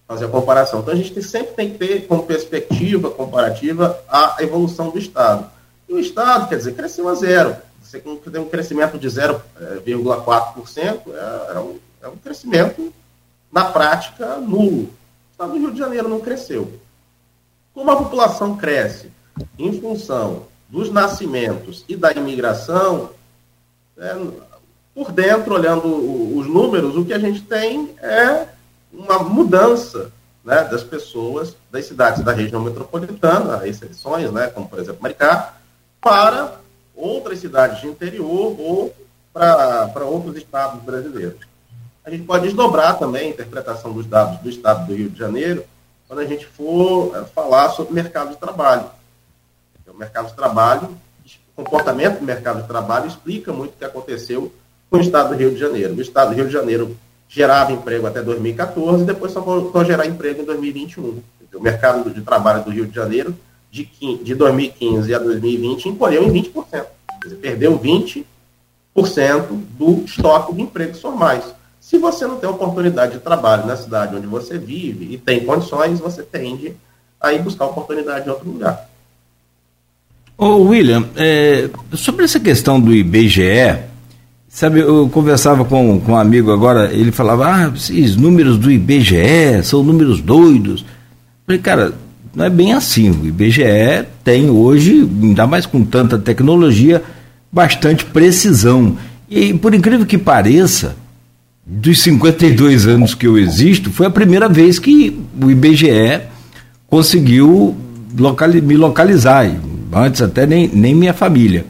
fazer 0.07 0.25
a 0.25 0.27
comparação. 0.27 0.79
Então 0.79 0.91
a 0.91 0.97
gente 0.97 1.21
sempre 1.21 1.53
tem 1.53 1.69
que 1.71 1.77
ter 1.77 2.07
como 2.07 2.23
perspectiva 2.23 3.11
comparativa 3.11 4.03
a 4.09 4.37
evolução 4.39 4.89
do 4.89 4.97
Estado. 4.97 5.47
E 5.87 5.93
o 5.93 5.99
Estado, 5.99 6.49
quer 6.49 6.55
dizer, 6.55 6.73
cresceu 6.73 7.07
a 7.07 7.13
zero. 7.13 7.55
Você 7.83 7.99
tem 7.99 8.41
um 8.41 8.49
crescimento 8.49 8.97
de 8.97 9.07
0,4%, 9.07 11.01
é, 11.13 11.53
é, 11.53 11.59
um, 11.59 11.79
é 12.01 12.07
um 12.07 12.17
crescimento, 12.17 12.91
na 13.51 13.65
prática, 13.65 14.37
nulo. 14.37 14.85
O 14.85 14.89
Estado 15.31 15.51
do 15.51 15.59
Rio 15.59 15.71
de 15.71 15.77
Janeiro 15.77 16.09
não 16.09 16.21
cresceu. 16.21 16.73
Como 17.71 17.91
a 17.91 17.97
população 17.97 18.57
cresce 18.57 19.11
em 19.59 19.79
função 19.79 20.49
dos 20.71 20.89
nascimentos 20.89 21.83
e 21.87 21.97
da 21.97 22.11
imigração, 22.13 23.09
é, 23.97 24.15
por 24.95 25.11
dentro, 25.11 25.53
olhando 25.53 25.87
os 26.37 26.47
números, 26.47 26.95
o 26.95 27.05
que 27.05 27.13
a 27.13 27.19
gente 27.19 27.41
tem 27.41 27.93
é 28.01 28.47
uma 28.91 29.19
mudança 29.19 30.11
né, 30.43 30.63
das 30.63 30.83
pessoas 30.83 31.55
das 31.69 31.85
cidades 31.85 32.23
da 32.23 32.31
região 32.31 32.61
metropolitana, 32.61 33.67
exceções, 33.67 34.31
né, 34.31 34.47
como 34.47 34.67
por 34.67 34.79
exemplo 34.79 35.01
Maricá, 35.01 35.55
para 35.99 36.59
outras 36.95 37.39
cidades 37.39 37.81
de 37.81 37.87
interior 37.87 38.55
ou 38.59 38.95
para 39.33 40.05
outros 40.05 40.35
estados 40.35 40.81
brasileiros. 40.81 41.39
A 42.03 42.09
gente 42.09 42.23
pode 42.23 42.45
desdobrar 42.45 42.97
também 42.97 43.27
a 43.27 43.29
interpretação 43.29 43.93
dos 43.93 44.05
dados 44.05 44.39
do 44.39 44.49
estado 44.49 44.87
do 44.87 44.95
Rio 44.95 45.09
de 45.09 45.19
Janeiro 45.19 45.63
quando 46.07 46.19
a 46.19 46.25
gente 46.25 46.45
for 46.45 47.15
é, 47.15 47.23
falar 47.25 47.69
sobre 47.69 47.93
mercado 47.93 48.31
de 48.31 48.37
trabalho. 48.37 48.85
O 49.93 49.97
mercado 49.97 50.27
de 50.27 50.33
trabalho, 50.33 50.89
o 51.55 51.63
comportamento 51.63 52.19
do 52.19 52.25
mercado 52.25 52.61
de 52.61 52.67
trabalho 52.67 53.07
explica 53.07 53.51
muito 53.51 53.73
o 53.73 53.77
que 53.77 53.85
aconteceu 53.85 54.51
com 54.89 54.97
o 54.97 55.01
estado 55.01 55.29
do 55.29 55.35
Rio 55.35 55.51
de 55.51 55.59
Janeiro. 55.59 55.93
O 55.93 56.01
estado 56.01 56.29
do 56.29 56.35
Rio 56.35 56.47
de 56.47 56.53
Janeiro 56.53 56.97
gerava 57.27 57.71
emprego 57.71 58.07
até 58.07 58.21
2014 58.21 59.03
e 59.03 59.05
depois 59.05 59.31
só 59.31 59.39
voltou 59.39 59.81
a 59.81 59.83
gerar 59.83 60.05
emprego 60.05 60.41
em 60.41 60.45
2021. 60.45 61.21
O 61.53 61.59
mercado 61.59 62.09
de 62.09 62.21
trabalho 62.21 62.63
do 62.63 62.71
Rio 62.71 62.85
de 62.85 62.95
Janeiro, 62.95 63.35
de, 63.69 63.85
de 64.23 64.35
2015 64.35 65.13
a 65.13 65.19
2020, 65.19 65.89
encolheu 65.89 66.23
em 66.23 66.31
20%. 66.31 66.53
Quer 66.63 66.87
dizer, 67.23 67.35
perdeu 67.37 67.79
20% 67.79 68.25
do 69.77 70.03
estoque 70.05 70.53
de 70.53 70.61
empregos 70.61 71.01
formais. 71.01 71.43
Se 71.79 71.97
você 71.97 72.27
não 72.27 72.37
tem 72.37 72.49
oportunidade 72.49 73.13
de 73.13 73.19
trabalho 73.19 73.65
na 73.65 73.75
cidade 73.75 74.15
onde 74.15 74.27
você 74.27 74.57
vive 74.57 75.13
e 75.13 75.17
tem 75.17 75.45
condições, 75.45 75.99
você 75.99 76.23
tende 76.23 76.75
a 77.19 77.33
ir 77.33 77.41
buscar 77.41 77.65
oportunidade 77.65 78.27
em 78.27 78.31
outro 78.31 78.49
lugar. 78.49 78.90
Ô 80.43 80.63
William, 80.63 81.05
é, 81.15 81.69
sobre 81.93 82.25
essa 82.25 82.39
questão 82.39 82.81
do 82.81 82.91
IBGE, 82.91 83.77
Sabe, 84.49 84.79
eu 84.79 85.07
conversava 85.07 85.63
com, 85.63 85.99
com 86.01 86.11
um 86.11 86.17
amigo 86.17 86.51
agora, 86.51 86.91
ele 86.91 87.11
falava, 87.11 87.45
ah, 87.47 87.71
esses 87.73 88.17
números 88.17 88.57
do 88.57 88.69
IBGE 88.69 89.63
são 89.63 89.83
números 89.83 90.19
doidos. 90.19 90.81
Eu 90.81 90.87
falei, 91.45 91.61
cara, 91.61 91.93
não 92.35 92.43
é 92.43 92.49
bem 92.49 92.73
assim. 92.73 93.11
O 93.11 93.27
IBGE 93.27 94.07
tem 94.25 94.49
hoje, 94.49 95.07
ainda 95.21 95.45
mais 95.45 95.67
com 95.67 95.85
tanta 95.85 96.17
tecnologia, 96.17 97.01
bastante 97.51 98.03
precisão. 98.03 98.97
E 99.29 99.53
por 99.53 99.75
incrível 99.75 100.07
que 100.07 100.17
pareça, 100.17 100.97
dos 101.65 102.01
52 102.01 102.87
anos 102.87 103.13
que 103.13 103.27
eu 103.27 103.37
existo, 103.37 103.91
foi 103.91 104.07
a 104.07 104.11
primeira 104.11 104.49
vez 104.49 104.79
que 104.79 105.17
o 105.39 105.51
IBGE 105.51 106.19
conseguiu 106.87 107.77
me 108.63 108.75
localizar. 108.75 109.45
Antes 109.91 110.21
até 110.21 110.45
nem, 110.45 110.67
nem 110.67 110.95
minha 110.95 111.13
família. 111.13 111.65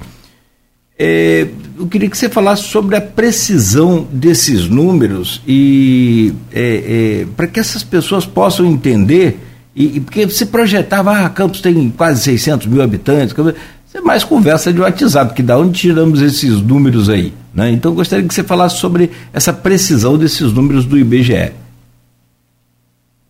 É, 0.97 1.47
eu 1.79 1.87
queria 1.87 2.07
que 2.07 2.17
você 2.17 2.29
falasse 2.29 2.63
sobre 2.63 2.95
a 2.95 3.01
precisão 3.01 4.07
desses 4.11 4.69
números 4.69 5.41
e 5.47 6.31
é, 6.53 7.21
é, 7.23 7.27
para 7.35 7.47
que 7.47 7.59
essas 7.59 7.83
pessoas 7.83 8.23
possam 8.25 8.67
entender, 8.67 9.39
e, 9.75 9.97
e, 9.97 9.99
porque 9.99 10.27
você 10.27 10.45
projetava, 10.45 11.11
ah, 11.11 11.29
Campos 11.29 11.59
tem 11.59 11.89
quase 11.89 12.21
600 12.21 12.67
mil 12.67 12.83
habitantes, 12.83 13.35
você 13.35 13.99
mais 13.99 14.23
conversa 14.23 14.71
de 14.71 14.79
WhatsApp, 14.79 15.33
que 15.33 15.41
da 15.41 15.57
onde 15.57 15.79
tiramos 15.79 16.21
esses 16.21 16.61
números 16.61 17.09
aí? 17.09 17.33
Né? 17.53 17.71
Então 17.71 17.93
gostaria 17.95 18.25
que 18.25 18.33
você 18.33 18.43
falasse 18.43 18.77
sobre 18.77 19.09
essa 19.33 19.51
precisão 19.51 20.17
desses 20.17 20.53
números 20.53 20.85
do 20.85 20.97
IBGE. 20.99 21.51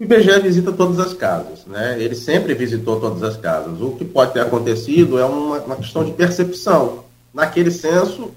O 0.02 0.04
IBGE 0.04 0.40
visita 0.40 0.72
todas 0.72 0.98
as 0.98 1.14
casas, 1.14 1.64
né? 1.68 1.96
ele 2.00 2.16
sempre 2.16 2.56
visitou 2.56 3.00
todas 3.00 3.22
as 3.22 3.38
casas. 3.38 3.80
O 3.80 3.92
que 3.92 4.04
pode 4.04 4.34
ter 4.34 4.40
acontecido 4.40 5.20
é 5.20 5.24
uma, 5.24 5.60
uma 5.60 5.76
questão 5.76 6.04
de 6.04 6.12
percepção 6.12 7.04
naquele 7.32 7.70
censo 7.70 8.32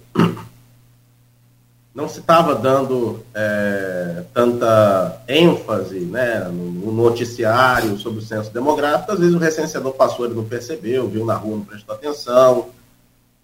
não 1.94 2.06
se 2.06 2.20
estava 2.20 2.54
dando 2.54 3.24
é, 3.32 4.24
tanta 4.34 5.22
ênfase 5.26 6.00
né, 6.00 6.40
no 6.50 6.92
noticiário 6.92 7.96
sobre 7.96 8.18
o 8.18 8.22
censo 8.22 8.52
demográfico, 8.52 9.12
às 9.12 9.18
vezes 9.18 9.34
o 9.34 9.38
recenseador 9.38 9.92
passou, 9.92 10.26
ele 10.26 10.34
não 10.34 10.44
percebeu, 10.44 11.08
viu 11.08 11.24
na 11.24 11.34
rua, 11.34 11.56
não 11.56 11.64
prestou 11.64 11.94
atenção, 11.94 12.68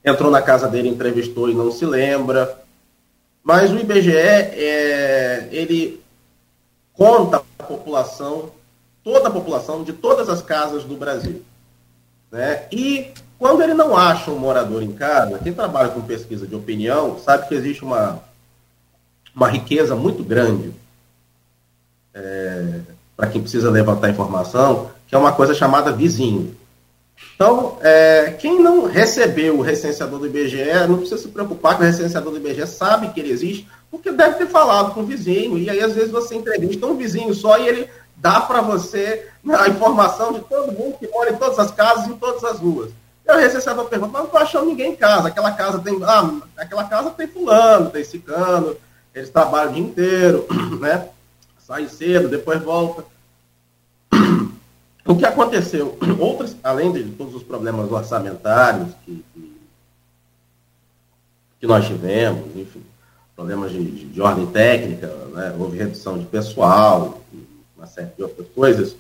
entrou 0.05 0.31
na 0.31 0.43
casa 0.43 0.69
dele, 0.69 0.91
entrevistou 0.91 1.49
e 1.49 1.55
não 1.55 1.73
se 1.73 1.87
lembra. 1.87 2.59
Mas 3.43 3.73
o 3.73 3.79
IBGE, 3.79 4.13
é, 4.13 5.49
ele 5.51 6.03
conta 6.93 7.49
população, 7.71 8.51
toda 9.05 9.29
a 9.29 9.31
população 9.31 9.85
de 9.85 9.93
todas 9.93 10.29
as 10.29 10.43
casas 10.43 10.85
do 10.85 10.97
Brasil. 10.97 11.43
Né? 12.31 12.67
E 12.73 13.13
quando 13.39 13.63
ele 13.63 13.75
não 13.75 13.97
acha 13.97 14.31
um 14.31 14.39
morador 14.39 14.83
em 14.83 14.93
casa, 14.93 15.39
quem 15.39 15.53
trabalha 15.53 15.91
com 15.91 16.01
pesquisa 16.01 16.47
de 16.47 16.55
opinião 16.55 17.19
sabe 17.19 17.49
que 17.49 17.55
existe 17.55 17.85
uma, 17.85 18.21
uma 19.35 19.49
riqueza 19.49 19.95
muito 19.95 20.23
grande 20.23 20.73
é, 22.13 22.81
para 23.17 23.29
quem 23.29 23.41
precisa 23.41 23.71
levantar 23.71 24.11
informação, 24.11 24.91
que 25.07 25.15
é 25.15 25.19
uma 25.19 25.33
coisa 25.33 25.55
chamada 25.55 25.93
vizinho. 25.93 26.55
Então, 27.35 27.79
é, 27.81 28.37
quem 28.39 28.61
não 28.61 28.85
recebeu 28.85 29.59
o 29.59 29.63
recenseador 29.63 30.19
do 30.19 30.27
IBGE, 30.27 30.87
não 30.89 30.99
precisa 30.99 31.23
se 31.23 31.29
preocupar 31.29 31.77
que 31.77 31.83
o 31.83 31.87
recenseador 31.87 32.33
do 32.33 32.39
IBGE 32.39 32.67
sabe 32.67 33.09
que 33.09 33.21
ele 33.21 33.31
existe, 33.31 33.67
porque 33.91 34.13
deve 34.13 34.37
ter 34.37 34.47
falado 34.47 34.93
com 34.93 35.01
o 35.01 35.07
vizinho, 35.07 35.57
e 35.57 35.71
aí 35.71 35.81
às 35.81 35.95
vezes 35.95 36.11
você 36.11 36.35
entrevista 36.35 36.87
um 36.87 36.97
vizinho 36.97 37.33
só 37.33 37.59
e 37.59 37.67
ele 37.67 37.89
dá 38.17 38.41
para 38.41 38.61
você 38.61 39.27
a 39.59 39.69
informação 39.69 40.35
de 40.35 40.41
todo 40.41 40.73
mundo 40.73 40.99
que 40.99 41.09
mora 41.09 41.31
em 41.31 41.37
todas 41.37 41.59
as 41.59 41.71
casas, 41.71 42.07
em 42.07 42.17
todas 42.17 42.45
as 42.45 42.59
ruas. 42.59 42.91
Eu 43.27 43.39
recebo 43.39 43.83
a 43.83 43.85
pergunta, 43.85 44.13
mas 44.13 44.21
não 44.23 44.27
estou 44.27 44.41
achando 44.41 44.67
ninguém 44.67 44.93
em 44.93 44.97
casa. 44.97 45.29
Aquela 45.29 45.53
casa 45.53 45.79
tem. 45.79 45.99
Ah, 46.03 46.31
aquela 46.57 46.85
casa 46.85 47.11
tem 47.11 47.29
fulano, 47.29 47.91
tem 47.91 48.03
cicano, 48.03 48.77
eles 49.15 49.31
trabalham 49.31 49.71
o 49.71 49.75
dia 49.75 49.83
inteiro, 49.83 50.47
né? 50.81 51.09
Sai 51.59 51.89
cedo, 51.89 52.29
depois 52.29 52.61
volta. 52.61 53.05
O 55.05 55.17
que 55.17 55.25
aconteceu? 55.25 55.99
Outras, 56.19 56.57
além 56.63 56.93
de 56.93 57.05
todos 57.05 57.35
os 57.35 57.43
problemas 57.43 57.91
orçamentários 57.91 58.89
que, 59.05 59.25
que, 59.35 59.57
que 61.61 61.67
nós 61.67 61.87
tivemos, 61.87 62.57
enfim, 62.57 62.83
problemas 63.35 63.73
de, 63.73 63.85
de, 63.85 64.05
de 64.07 64.21
ordem 64.21 64.47
técnica, 64.47 65.07
né? 65.33 65.55
houve 65.59 65.79
redução 65.79 66.19
de 66.19 66.27
pessoal, 66.27 67.23
uma 67.77 67.87
série 67.87 68.11
de 68.17 68.23
outras 68.23 68.47
coisas, 68.55 68.97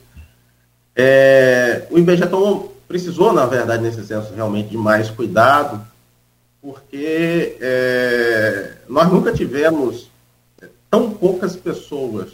é, 0.97 1.87
o 1.90 1.99
IBGE 1.99 2.26
tomou 2.26 2.71
precisou, 2.90 3.33
na 3.33 3.47
verdade, 3.47 3.85
nesse 3.85 4.04
censo, 4.04 4.35
realmente 4.35 4.71
de 4.71 4.76
mais 4.76 5.09
cuidado, 5.09 5.80
porque 6.61 7.57
é, 7.61 8.78
nós 8.88 9.09
nunca 9.09 9.33
tivemos 9.33 10.11
tão 10.90 11.12
poucas 11.12 11.54
pessoas 11.54 12.33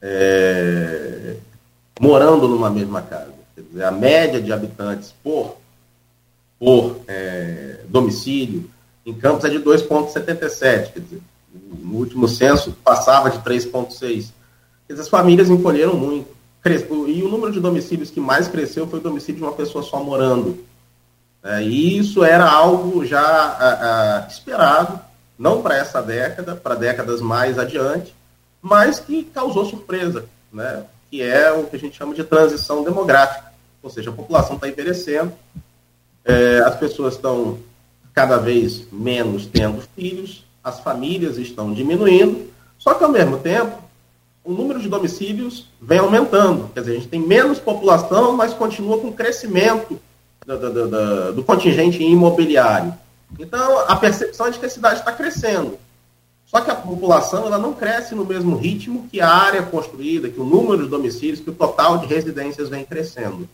é, 0.00 1.36
morando 2.00 2.48
numa 2.48 2.70
mesma 2.70 3.02
casa. 3.02 3.32
Quer 3.54 3.62
dizer, 3.62 3.84
a 3.84 3.90
média 3.90 4.40
de 4.40 4.52
habitantes 4.52 5.14
por, 5.22 5.56
por 6.58 7.00
é, 7.06 7.80
domicílio 7.88 8.68
em 9.06 9.14
Campos 9.14 9.44
é 9.44 9.50
de 9.50 9.58
2,77. 9.58 10.92
Quer 10.92 11.00
dizer, 11.00 11.20
no 11.80 11.96
último 11.96 12.26
censo 12.26 12.76
passava 12.84 13.30
de 13.30 13.38
3,6. 13.38 14.30
As 14.90 15.08
famílias 15.08 15.48
encolheram 15.48 15.96
muito. 15.96 16.34
E 17.08 17.22
o 17.22 17.28
número 17.28 17.52
de 17.52 17.60
domicílios 17.60 18.10
que 18.10 18.20
mais 18.20 18.48
cresceu 18.48 18.86
foi 18.86 18.98
o 18.98 19.02
domicílio 19.02 19.36
de 19.36 19.42
uma 19.42 19.52
pessoa 19.52 19.84
só 19.84 20.02
morando. 20.02 20.64
É, 21.42 21.62
e 21.62 21.98
isso 21.98 22.24
era 22.24 22.50
algo 22.50 23.04
já 23.04 23.20
a, 23.20 24.24
a, 24.24 24.28
esperado, 24.28 24.98
não 25.38 25.60
para 25.60 25.76
essa 25.76 26.00
década, 26.00 26.56
para 26.56 26.74
décadas 26.74 27.20
mais 27.20 27.58
adiante, 27.58 28.14
mas 28.62 28.98
que 28.98 29.24
causou 29.24 29.66
surpresa, 29.66 30.24
né? 30.50 30.84
Que 31.14 31.22
é 31.22 31.52
o 31.52 31.62
que 31.62 31.76
a 31.76 31.78
gente 31.78 31.96
chama 31.96 32.12
de 32.12 32.24
transição 32.24 32.82
demográfica. 32.82 33.52
Ou 33.80 33.88
seja, 33.88 34.10
a 34.10 34.12
população 34.12 34.56
está 34.56 34.68
envelhecendo, 34.68 35.32
é, 36.24 36.58
as 36.66 36.74
pessoas 36.74 37.14
estão 37.14 37.60
cada 38.12 38.36
vez 38.36 38.84
menos 38.90 39.46
tendo 39.46 39.80
filhos, 39.94 40.44
as 40.62 40.80
famílias 40.80 41.38
estão 41.38 41.72
diminuindo, 41.72 42.50
só 42.76 42.94
que 42.94 43.04
ao 43.04 43.12
mesmo 43.12 43.38
tempo 43.38 43.78
o 44.42 44.52
número 44.52 44.80
de 44.80 44.88
domicílios 44.88 45.68
vem 45.80 46.00
aumentando. 46.00 46.68
Quer 46.74 46.80
dizer, 46.80 46.92
a 46.92 46.94
gente 46.96 47.08
tem 47.08 47.20
menos 47.20 47.60
população, 47.60 48.32
mas 48.32 48.52
continua 48.52 48.98
com 48.98 49.12
crescimento 49.12 50.00
do, 50.44 50.58
do, 50.58 50.88
do, 50.88 51.32
do 51.34 51.44
contingente 51.44 52.02
imobiliário. 52.02 52.92
Então, 53.38 53.84
a 53.86 53.94
percepção 53.94 54.46
é 54.46 54.50
de 54.50 54.58
que 54.58 54.66
a 54.66 54.70
cidade 54.70 54.98
está 54.98 55.12
crescendo. 55.12 55.78
Só 56.46 56.60
que 56.60 56.70
a 56.70 56.74
população 56.74 57.46
ela 57.46 57.58
não 57.58 57.72
cresce 57.72 58.14
no 58.14 58.24
mesmo 58.24 58.56
ritmo 58.56 59.08
que 59.10 59.20
a 59.20 59.28
área 59.28 59.62
construída, 59.62 60.28
que 60.28 60.40
o 60.40 60.44
número 60.44 60.84
de 60.84 60.88
domicílios, 60.88 61.40
que 61.40 61.50
o 61.50 61.54
total 61.54 61.98
de 61.98 62.06
residências 62.06 62.68
vem 62.68 62.84
crescendo. 62.84 63.48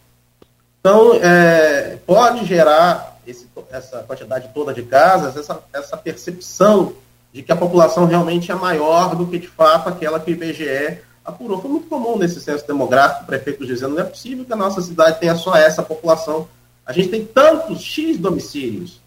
Então, 0.80 1.14
é, 1.14 1.98
pode 2.06 2.44
gerar 2.46 3.20
esse, 3.26 3.46
essa 3.70 4.02
quantidade 4.02 4.50
toda 4.52 4.72
de 4.72 4.82
casas, 4.82 5.36
essa, 5.36 5.62
essa 5.72 5.96
percepção 5.96 6.94
de 7.32 7.42
que 7.42 7.52
a 7.52 7.56
população 7.56 8.06
realmente 8.06 8.50
é 8.50 8.54
maior 8.54 9.14
do 9.14 9.26
que, 9.26 9.38
de 9.38 9.48
fato, 9.48 9.88
aquela 9.88 10.18
que 10.18 10.30
o 10.30 10.34
IBGE 10.34 10.98
apurou. 11.24 11.60
Foi 11.60 11.70
muito 11.70 11.86
comum 11.86 12.18
nesse 12.18 12.40
censo 12.40 12.66
demográfico, 12.66 13.26
prefeitos 13.26 13.66
dizendo 13.66 13.94
não 13.94 14.02
é 14.02 14.06
possível 14.06 14.44
que 14.44 14.52
a 14.52 14.56
nossa 14.56 14.80
cidade 14.80 15.20
tenha 15.20 15.36
só 15.36 15.54
essa 15.54 15.82
população. 15.82 16.48
A 16.84 16.92
gente 16.92 17.08
tem 17.08 17.24
tantos 17.24 17.80
X 17.80 18.18
domicílios. 18.18 19.00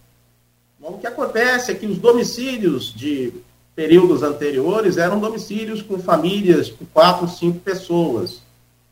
Bom, 0.79 0.91
o 0.91 0.97
que 0.99 1.07
acontece 1.07 1.71
é 1.71 1.75
que 1.75 1.85
os 1.85 1.97
domicílios 1.97 2.93
de 2.93 3.33
períodos 3.75 4.24
anteriores 4.24 4.98
eram 4.98 5.20
domicílios 5.20 5.82
com 5.82 6.00
famílias 6.00 6.70
com 6.70 6.86
quatro, 6.86 7.27
cinco 7.27 7.60
pessoas. 7.60 8.42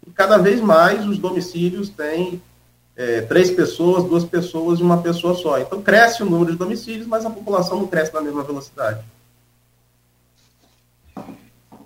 E 0.06 0.12
cada 0.12 0.38
vez 0.38 0.60
mais 0.60 1.06
os 1.06 1.18
domicílios 1.18 1.90
têm 1.90 2.42
é, 2.96 3.22
três 3.22 3.52
pessoas, 3.52 4.04
duas 4.04 4.24
pessoas 4.24 4.80
e 4.80 4.84
uma 4.84 5.02
pessoa 5.02 5.36
só. 5.36 5.60
Então 5.60 5.82
cresce 5.82 6.24
o 6.24 6.30
número 6.30 6.52
de 6.52 6.58
domicílios, 6.58 7.08
mas 7.08 7.26
a 7.26 7.30
população 7.30 7.80
não 7.80 7.88
cresce 7.88 8.14
na 8.14 8.22
mesma 8.22 8.44
velocidade. 8.44 9.04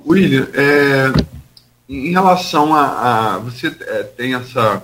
William, 0.05 0.47
é, 0.53 1.11
em 1.89 2.11
relação 2.11 2.73
a, 2.73 3.35
a 3.35 3.39
você 3.39 3.67
é, 3.67 4.03
tem 4.03 4.35
essa 4.35 4.83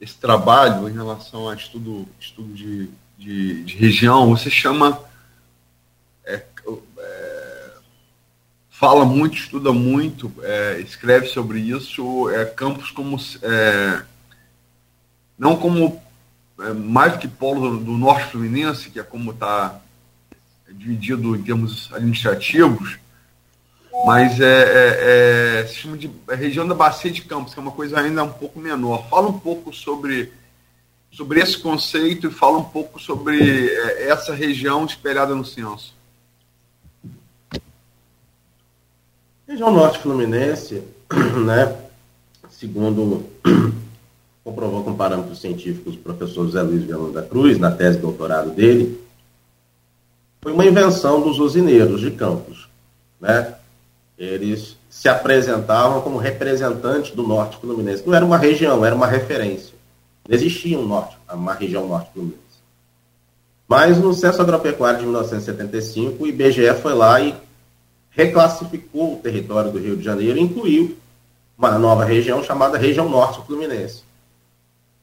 esse 0.00 0.14
trabalho 0.14 0.88
em 0.88 0.92
relação 0.92 1.48
a 1.48 1.54
estudo 1.54 2.06
estudo 2.20 2.54
de, 2.54 2.88
de, 3.18 3.64
de 3.64 3.76
região, 3.76 4.30
você 4.30 4.48
chama 4.48 4.98
é, 6.24 6.44
é, 6.98 7.70
fala 8.78 9.04
muito, 9.04 9.36
estuda 9.36 9.72
muito, 9.72 10.32
é, 10.40 10.80
escreve 10.80 11.26
sobre 11.26 11.58
isso, 11.58 12.30
é, 12.30 12.44
campos 12.44 12.92
como 12.92 13.18
não 15.36 15.56
como 15.56 16.00
é, 16.60 16.72
mais 16.72 17.16
que 17.16 17.26
polo 17.26 17.70
do, 17.70 17.84
do, 17.84 17.92
norte 17.92 18.30
fluminense, 18.30 18.90
que 18.90 19.00
é 19.00 19.02
como 19.02 19.32
está 19.32 19.80
dividido 20.70 21.34
em 21.34 21.42
termos 21.42 21.92
administrativos, 21.92 22.98
mas 24.06 24.38
é, 24.38 24.44
é, 24.44 25.60
é, 25.60 25.66
se 25.66 25.74
chama 25.74 25.96
de 25.96 26.08
é 26.28 26.34
região 26.36 26.66
da 26.66 26.74
Bacia 26.74 27.10
de 27.10 27.22
Campos, 27.22 27.54
que 27.54 27.58
é 27.58 27.62
uma 27.62 27.72
coisa 27.72 27.98
ainda 27.98 28.22
um 28.22 28.32
pouco 28.32 28.60
menor. 28.60 29.08
Fala 29.08 29.28
um 29.28 29.40
pouco 29.40 29.72
sobre, 29.72 30.32
sobre 31.10 31.40
esse 31.40 31.58
conceito 31.58 32.28
e 32.28 32.30
fala 32.30 32.58
um 32.58 32.64
pouco 32.64 33.00
sobre 33.00 33.68
é, 33.68 34.08
essa 34.08 34.32
região 34.32 34.84
espelhada 34.84 35.34
no 35.34 35.44
censo. 35.44 35.97
Região 39.48 39.72
Norte 39.72 39.98
Fluminense, 40.00 40.82
né, 41.46 41.74
segundo 42.50 43.24
comprovou 44.44 44.84
com 44.84 44.94
parâmetros 44.94 45.40
científicos 45.40 45.94
o 45.94 45.98
professor 45.98 46.44
José 46.44 46.60
Luiz 46.60 46.84
Viana 46.84 47.10
da 47.10 47.22
Cruz, 47.22 47.58
na 47.58 47.70
tese 47.70 47.96
de 47.96 48.02
doutorado 48.02 48.50
dele, 48.50 49.00
foi 50.42 50.52
uma 50.52 50.66
invenção 50.66 51.22
dos 51.22 51.38
usineiros 51.38 52.02
de 52.02 52.10
Campos. 52.10 52.68
Né? 53.18 53.54
Eles 54.18 54.76
se 54.90 55.08
apresentavam 55.08 56.02
como 56.02 56.18
representantes 56.18 57.12
do 57.12 57.22
norte 57.22 57.56
fluminense. 57.56 58.06
Não 58.06 58.14
era 58.14 58.26
uma 58.26 58.36
região, 58.36 58.84
era 58.84 58.94
uma 58.94 59.06
referência. 59.06 59.72
Não 60.28 60.36
existia 60.36 60.78
um 60.78 60.86
norte, 60.86 61.16
uma 61.32 61.54
região 61.54 61.88
norte 61.88 62.10
fluminense. 62.12 62.38
Mas 63.66 63.96
no 63.96 64.12
censo 64.12 64.42
agropecuário 64.42 64.98
de 64.98 65.06
1975, 65.06 66.22
o 66.22 66.26
IBGE 66.26 66.74
foi 66.82 66.92
lá 66.92 67.18
e 67.18 67.34
reclassificou 68.18 69.14
o 69.14 69.16
território 69.18 69.70
do 69.70 69.78
Rio 69.78 69.96
de 69.96 70.02
Janeiro 70.02 70.36
e 70.36 70.42
incluiu 70.42 70.98
uma 71.56 71.78
nova 71.78 72.04
região 72.04 72.42
chamada 72.42 72.76
região 72.76 73.08
norte 73.08 73.40
fluminense. 73.46 74.02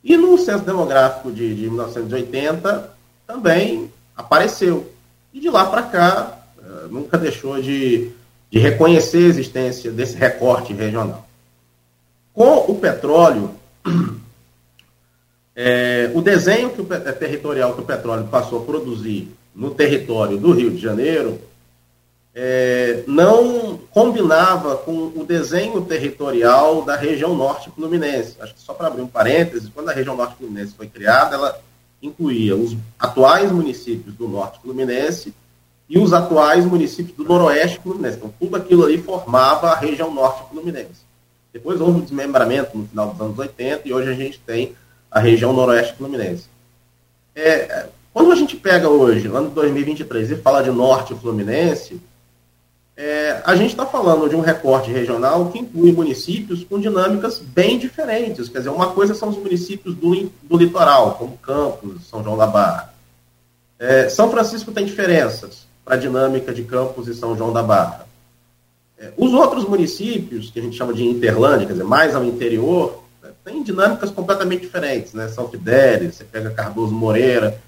E 0.03 0.17
no 0.17 0.37
censo 0.37 0.65
demográfico 0.65 1.31
de, 1.31 1.55
de 1.55 1.61
1980 1.69 2.93
também 3.25 3.89
apareceu. 4.17 4.91
E 5.33 5.39
de 5.39 5.49
lá 5.49 5.65
para 5.65 5.83
cá, 5.83 6.39
uh, 6.57 6.89
nunca 6.89 7.17
deixou 7.17 7.61
de, 7.61 8.11
de 8.51 8.59
reconhecer 8.59 9.25
a 9.25 9.29
existência 9.29 9.91
desse 9.91 10.17
recorte 10.17 10.73
regional. 10.73 11.25
Com 12.33 12.69
o 12.69 12.75
petróleo, 12.75 13.51
é, 15.55 16.11
o 16.13 16.21
desenho 16.21 16.69
que 16.69 16.81
o, 16.81 16.93
é, 16.93 17.11
territorial 17.13 17.73
que 17.73 17.81
o 17.81 17.85
petróleo 17.85 18.27
passou 18.27 18.61
a 18.61 18.65
produzir 18.65 19.29
no 19.55 19.71
território 19.71 20.37
do 20.37 20.51
Rio 20.51 20.71
de 20.71 20.81
Janeiro 20.81 21.39
é, 22.37 23.05
não 23.07 23.77
combinava 23.91 24.75
com 24.75 25.13
o 25.15 25.25
desenho 25.25 25.81
territorial 25.81 26.81
da 26.81 26.97
região 26.97 27.33
norte 27.33 27.71
fluminense. 27.71 28.35
Acho 28.41 28.53
que 28.53 28.61
só 28.61 28.73
para 28.73 28.87
abrir 28.87 29.01
um 29.01 29.07
parênteses, 29.07 29.71
quando 29.73 29.87
a 29.87 29.93
região 29.93 30.17
norte 30.17 30.35
fluminense 30.35 30.75
foi 30.75 30.87
criada, 30.87 31.35
ela 31.35 31.61
incluía 32.03 32.53
os 32.53 32.75
atuais 32.99 33.49
municípios 33.49 34.13
do 34.15 34.27
norte 34.27 34.59
fluminense 34.59 35.33
e 35.87 35.97
os 35.97 36.11
atuais 36.11 36.65
municípios 36.65 37.15
do 37.15 37.23
noroeste 37.23 37.79
fluminense. 37.79 38.17
Então, 38.17 38.33
tudo 38.37 38.57
aquilo 38.57 38.83
ali 38.83 39.01
formava 39.01 39.69
a 39.69 39.75
região 39.75 40.13
norte 40.13 40.49
fluminense. 40.49 41.05
Depois 41.53 41.79
houve 41.79 41.99
o 41.99 42.01
desmembramento 42.01 42.77
no 42.77 42.85
final 42.85 43.11
dos 43.11 43.21
anos 43.21 43.39
80 43.39 43.87
e 43.87 43.93
hoje 43.93 44.09
a 44.09 44.13
gente 44.13 44.39
tem 44.39 44.75
a 45.09 45.21
região 45.21 45.53
noroeste 45.53 45.95
fluminense. 45.95 46.49
É, 47.33 47.87
quando 48.13 48.33
a 48.33 48.35
gente 48.35 48.57
pega 48.57 48.89
hoje, 48.89 49.27
ano 49.27 49.47
de 49.47 49.55
2023, 49.55 50.31
e 50.31 50.35
fala 50.35 50.61
de 50.61 50.69
norte 50.69 51.15
fluminense, 51.15 52.01
é, 52.97 53.41
a 53.43 53.55
gente 53.55 53.71
está 53.71 53.85
falando 53.85 54.29
de 54.29 54.35
um 54.35 54.41
recorte 54.41 54.89
regional 54.89 55.51
que 55.51 55.59
inclui 55.59 55.91
municípios 55.91 56.63
com 56.63 56.79
dinâmicas 56.79 57.39
bem 57.39 57.77
diferentes. 57.77 58.47
Quer 58.47 58.59
dizer, 58.59 58.69
uma 58.69 58.91
coisa 58.91 59.13
são 59.13 59.29
os 59.29 59.37
municípios 59.37 59.93
do, 59.95 60.31
do 60.43 60.57
litoral, 60.57 61.15
como 61.15 61.37
Campos, 61.37 62.07
São 62.07 62.23
João 62.23 62.37
da 62.37 62.47
Barra. 62.47 62.93
É, 63.77 64.07
são 64.07 64.31
Francisco 64.31 64.71
tem 64.71 64.85
diferenças 64.85 65.67
para 65.83 65.95
a 65.95 65.97
dinâmica 65.97 66.53
de 66.53 66.63
Campos 66.63 67.09
e 67.09 67.13
São 67.13 67.35
João 67.37 67.51
da 67.51 67.61
Barra. 67.61 68.07
É, 68.97 69.11
os 69.17 69.33
outros 69.33 69.67
municípios, 69.67 70.49
que 70.49 70.59
a 70.59 70.63
gente 70.63 70.77
chama 70.77 70.93
de 70.93 71.03
interlândia, 71.03 71.67
quer 71.67 71.73
dizer, 71.73 71.83
mais 71.83 72.15
ao 72.15 72.23
interior, 72.23 73.03
né, 73.21 73.31
têm 73.43 73.61
dinâmicas 73.61 74.09
completamente 74.09 74.61
diferentes. 74.61 75.11
Né? 75.11 75.27
São 75.27 75.49
Fidélis, 75.49 76.15
você 76.15 76.23
pega 76.23 76.49
Cardoso 76.49 76.93
Moreira. 76.93 77.59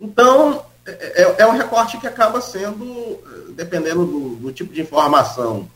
Então, 0.00 0.62
é, 0.86 1.22
é, 1.22 1.34
é 1.38 1.46
um 1.46 1.56
recorte 1.56 1.98
que 1.98 2.06
acaba 2.06 2.40
sendo, 2.40 3.18
dependendo 3.50 4.06
do, 4.06 4.36
do, 4.36 4.52
tipo 4.52 4.72
de 4.72 4.80
informação 4.80 5.68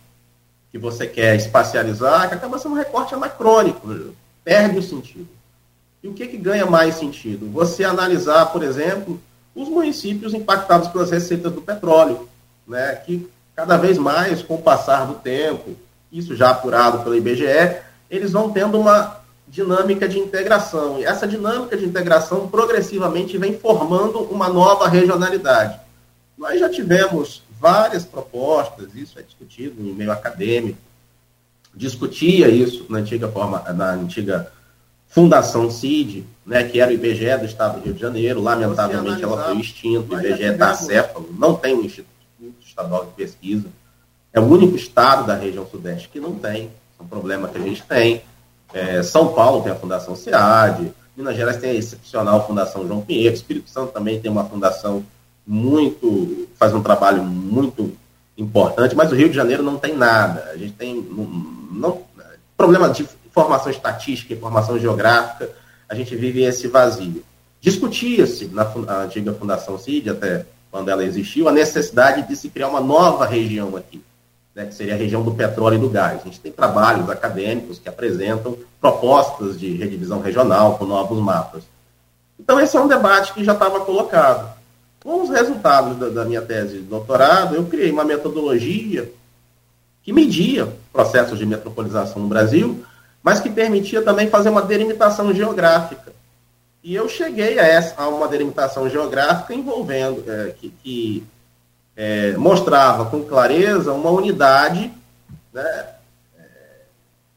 que 0.70 0.78
você 0.78 1.06
quer 1.06 1.34
espacializar, 1.34 2.28
que 2.28 2.34
acaba 2.34 2.58
sendo 2.58 2.74
um 2.74 2.78
recorte 2.78 3.14
anacrônico, 3.14 4.14
perde 4.44 4.78
o 4.78 4.82
sentido. 4.82 5.28
E 6.02 6.08
o 6.08 6.14
que, 6.14 6.28
que 6.28 6.36
ganha 6.36 6.64
mais 6.64 6.94
sentido? 6.94 7.50
Você 7.50 7.82
analisar, 7.82 8.46
por 8.46 8.62
exemplo, 8.62 9.20
os 9.54 9.68
municípios 9.68 10.32
impactados 10.32 10.88
pelas 10.88 11.10
receitas 11.10 11.52
do 11.52 11.60
petróleo, 11.60 12.28
né, 12.66 12.94
que 13.04 13.28
cada 13.54 13.76
vez 13.76 13.98
mais, 13.98 14.42
com 14.42 14.54
o 14.54 14.62
passar 14.62 15.06
do 15.06 15.14
tempo, 15.14 15.76
isso 16.10 16.34
já 16.36 16.50
apurado 16.50 17.00
pelo 17.00 17.16
IBGE, 17.16 17.76
eles 18.08 18.32
vão 18.32 18.50
tendo 18.50 18.78
uma 18.78 19.19
dinâmica 19.50 20.08
de 20.08 20.18
integração. 20.18 21.00
E 21.00 21.04
essa 21.04 21.26
dinâmica 21.26 21.76
de 21.76 21.84
integração 21.84 22.48
progressivamente 22.48 23.36
vem 23.36 23.58
formando 23.58 24.20
uma 24.20 24.48
nova 24.48 24.88
regionalidade. 24.88 25.78
Nós 26.38 26.58
já 26.58 26.68
tivemos 26.70 27.42
várias 27.60 28.04
propostas, 28.04 28.94
isso 28.94 29.18
é 29.18 29.22
discutido 29.22 29.82
no 29.82 29.92
meio 29.92 30.12
acadêmico, 30.12 30.78
discutia 31.74 32.48
isso 32.48 32.86
na 32.88 32.98
antiga 32.98 33.28
forma, 33.28 33.58
na 33.72 33.92
antiga 33.92 34.50
Fundação 35.08 35.68
CID, 35.68 36.24
né, 36.46 36.62
que 36.62 36.80
era 36.80 36.88
o 36.88 36.94
IBGE 36.94 37.36
do 37.38 37.44
Estado 37.44 37.80
do 37.80 37.84
Rio 37.84 37.94
de 37.94 38.00
Janeiro, 38.00 38.40
lamentavelmente 38.40 39.22
ela 39.24 39.44
foi 39.44 39.58
extinta, 39.58 40.14
o 40.14 40.20
IBGE 40.20 40.44
está 40.44 40.70
acéfalo, 40.70 41.28
não 41.36 41.56
tem 41.56 41.74
um 41.74 41.82
Instituto 41.82 42.08
Estadual 42.64 43.06
de 43.06 43.12
Pesquisa, 43.14 43.66
é 44.32 44.38
o 44.38 44.44
único 44.44 44.76
estado 44.76 45.26
da 45.26 45.34
região 45.34 45.66
sudeste 45.66 46.08
que 46.08 46.20
não 46.20 46.36
tem, 46.36 46.70
é 46.98 47.02
um 47.02 47.06
problema 47.08 47.48
que 47.48 47.58
a 47.58 47.60
gente 47.60 47.82
tem. 47.82 48.22
É, 48.72 49.02
São 49.02 49.32
Paulo 49.32 49.62
tem 49.62 49.72
a 49.72 49.76
Fundação 49.76 50.14
SEAD, 50.14 50.92
Minas 51.16 51.36
Gerais 51.36 51.56
tem 51.58 51.70
a 51.70 51.74
excepcional 51.74 52.46
Fundação 52.46 52.86
João 52.86 53.00
Pinheiro, 53.00 53.34
Espírito 53.34 53.68
Santo 53.68 53.92
também 53.92 54.20
tem 54.20 54.30
uma 54.30 54.44
fundação 54.44 55.04
muito, 55.46 56.48
faz 56.56 56.72
um 56.72 56.82
trabalho 56.82 57.22
muito 57.22 57.92
importante, 58.38 58.94
mas 58.94 59.12
o 59.12 59.14
Rio 59.14 59.28
de 59.28 59.34
Janeiro 59.34 59.62
não 59.62 59.76
tem 59.76 59.94
nada. 59.94 60.50
A 60.52 60.56
gente 60.56 60.72
tem 60.72 60.94
não, 60.94 61.24
não, 61.70 62.02
problema 62.56 62.88
de 62.88 63.06
informação 63.26 63.70
estatística, 63.70 64.32
informação 64.32 64.78
geográfica, 64.78 65.50
a 65.88 65.94
gente 65.94 66.14
vive 66.16 66.42
esse 66.42 66.68
vazio. 66.68 67.22
Discutia-se 67.60 68.46
na, 68.46 68.64
na 68.64 69.02
antiga 69.02 69.34
Fundação 69.34 69.78
CID, 69.78 70.10
até 70.10 70.46
quando 70.70 70.88
ela 70.88 71.04
existiu, 71.04 71.48
a 71.48 71.52
necessidade 71.52 72.26
de 72.26 72.36
se 72.36 72.48
criar 72.48 72.68
uma 72.68 72.80
nova 72.80 73.26
região 73.26 73.76
aqui, 73.76 74.02
né, 74.60 74.66
que 74.66 74.74
seria 74.74 74.94
a 74.94 74.98
região 74.98 75.22
do 75.22 75.32
petróleo 75.32 75.76
e 75.76 75.80
do 75.80 75.88
gás. 75.88 76.20
A 76.20 76.24
gente 76.24 76.40
tem 76.40 76.52
trabalhos 76.52 77.08
acadêmicos 77.08 77.78
que 77.78 77.88
apresentam 77.88 78.56
propostas 78.78 79.58
de 79.58 79.74
redivisão 79.74 80.20
regional 80.20 80.76
com 80.76 80.84
novos 80.84 81.18
mapas. 81.18 81.62
Então, 82.38 82.60
esse 82.60 82.76
é 82.76 82.80
um 82.80 82.88
debate 82.88 83.32
que 83.32 83.44
já 83.44 83.52
estava 83.52 83.80
colocado. 83.80 84.52
Com 85.02 85.22
os 85.22 85.30
resultados 85.30 85.96
da, 85.96 86.08
da 86.10 86.24
minha 86.26 86.42
tese 86.42 86.78
de 86.78 86.82
doutorado, 86.82 87.54
eu 87.54 87.64
criei 87.64 87.90
uma 87.90 88.04
metodologia 88.04 89.10
que 90.02 90.12
media 90.12 90.68
processos 90.92 91.38
de 91.38 91.46
metropolização 91.46 92.20
no 92.20 92.28
Brasil, 92.28 92.84
mas 93.22 93.40
que 93.40 93.48
permitia 93.48 94.02
também 94.02 94.28
fazer 94.28 94.50
uma 94.50 94.62
delimitação 94.62 95.32
geográfica. 95.32 96.12
E 96.82 96.94
eu 96.94 97.08
cheguei 97.08 97.58
a, 97.58 97.66
essa, 97.66 97.94
a 97.96 98.08
uma 98.08 98.28
delimitação 98.28 98.88
geográfica 98.88 99.54
envolvendo, 99.54 100.24
é, 100.26 100.54
que, 100.58 100.70
que 100.82 101.26
é, 101.96 102.32
mostrava 102.32 103.06
com 103.06 103.24
clareza 103.24 103.92
uma 103.92 104.10
unidade 104.10 104.92
né, 105.52 105.86
é, 106.38 106.42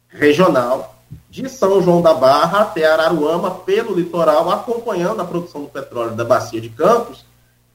regional 0.09 0.95
de 1.29 1.49
São 1.49 1.81
João 1.81 2.01
da 2.01 2.13
Barra 2.13 2.61
até 2.61 2.85
Araruama, 2.85 3.51
pelo 3.51 3.95
litoral, 3.95 4.51
acompanhando 4.51 5.21
a 5.21 5.25
produção 5.25 5.63
do 5.63 5.67
petróleo 5.67 6.15
da 6.15 6.23
Bacia 6.23 6.61
de 6.61 6.69
Campos, 6.69 7.25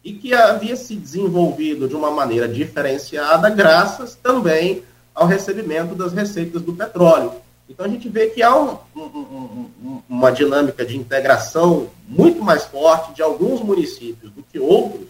e 0.05 0.13
que 0.13 0.33
havia 0.33 0.77
se 0.77 0.95
desenvolvido 0.95 1.89
de 1.89 1.97
uma 1.97 2.11
maneira 2.11 2.49
diferenciada, 2.49 3.51
graças 3.51 4.15
também 4.15 4.83
ao 5.15 5.27
recebimento 5.27 5.95
das 5.95 6.13
receitas 6.13 6.63
do 6.63 6.73
petróleo. 6.73 7.33
Então 7.69 7.85
a 7.85 7.89
gente 7.89 8.09
vê 8.09 8.29
que 8.29 8.43
há 8.43 8.57
um, 8.57 8.79
um, 8.97 9.69
um, 9.83 10.03
uma 10.09 10.31
dinâmica 10.31 10.87
de 10.87 10.97
integração 10.97 11.89
muito 12.07 12.41
mais 12.41 12.65
forte 12.65 13.13
de 13.13 13.23
alguns 13.23 13.61
municípios 13.61 14.33
do 14.33 14.43
que 14.43 14.59
outros 14.59 15.09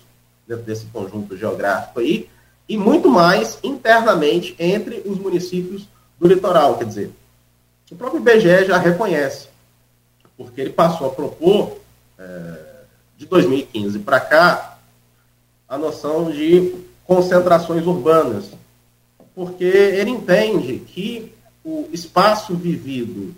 dentro 0.48 0.64
desse 0.64 0.86
conjunto 0.86 1.36
geográfico 1.36 2.00
aí, 2.00 2.28
e 2.66 2.76
muito 2.76 3.10
mais 3.10 3.58
internamente 3.62 4.56
entre 4.58 5.02
os 5.04 5.18
municípios 5.18 5.86
do 6.18 6.26
litoral. 6.26 6.78
Quer 6.78 6.86
dizer, 6.86 7.10
o 7.90 7.94
próprio 7.94 8.20
IBGE 8.20 8.66
já 8.66 8.78
reconhece, 8.78 9.48
porque 10.36 10.60
ele 10.60 10.70
passou 10.70 11.06
a 11.06 11.10
propor, 11.10 11.78
é, 12.18 12.54
de 13.16 13.26
2015 13.26 13.98
para 14.00 14.20
cá, 14.20 14.78
a 15.68 15.76
noção 15.76 16.30
de 16.30 16.74
concentrações 17.04 17.86
urbanas, 17.86 18.50
porque 19.34 19.64
ele 19.64 20.10
entende 20.10 20.78
que 20.78 21.32
o 21.64 21.88
espaço 21.92 22.54
vivido 22.54 23.34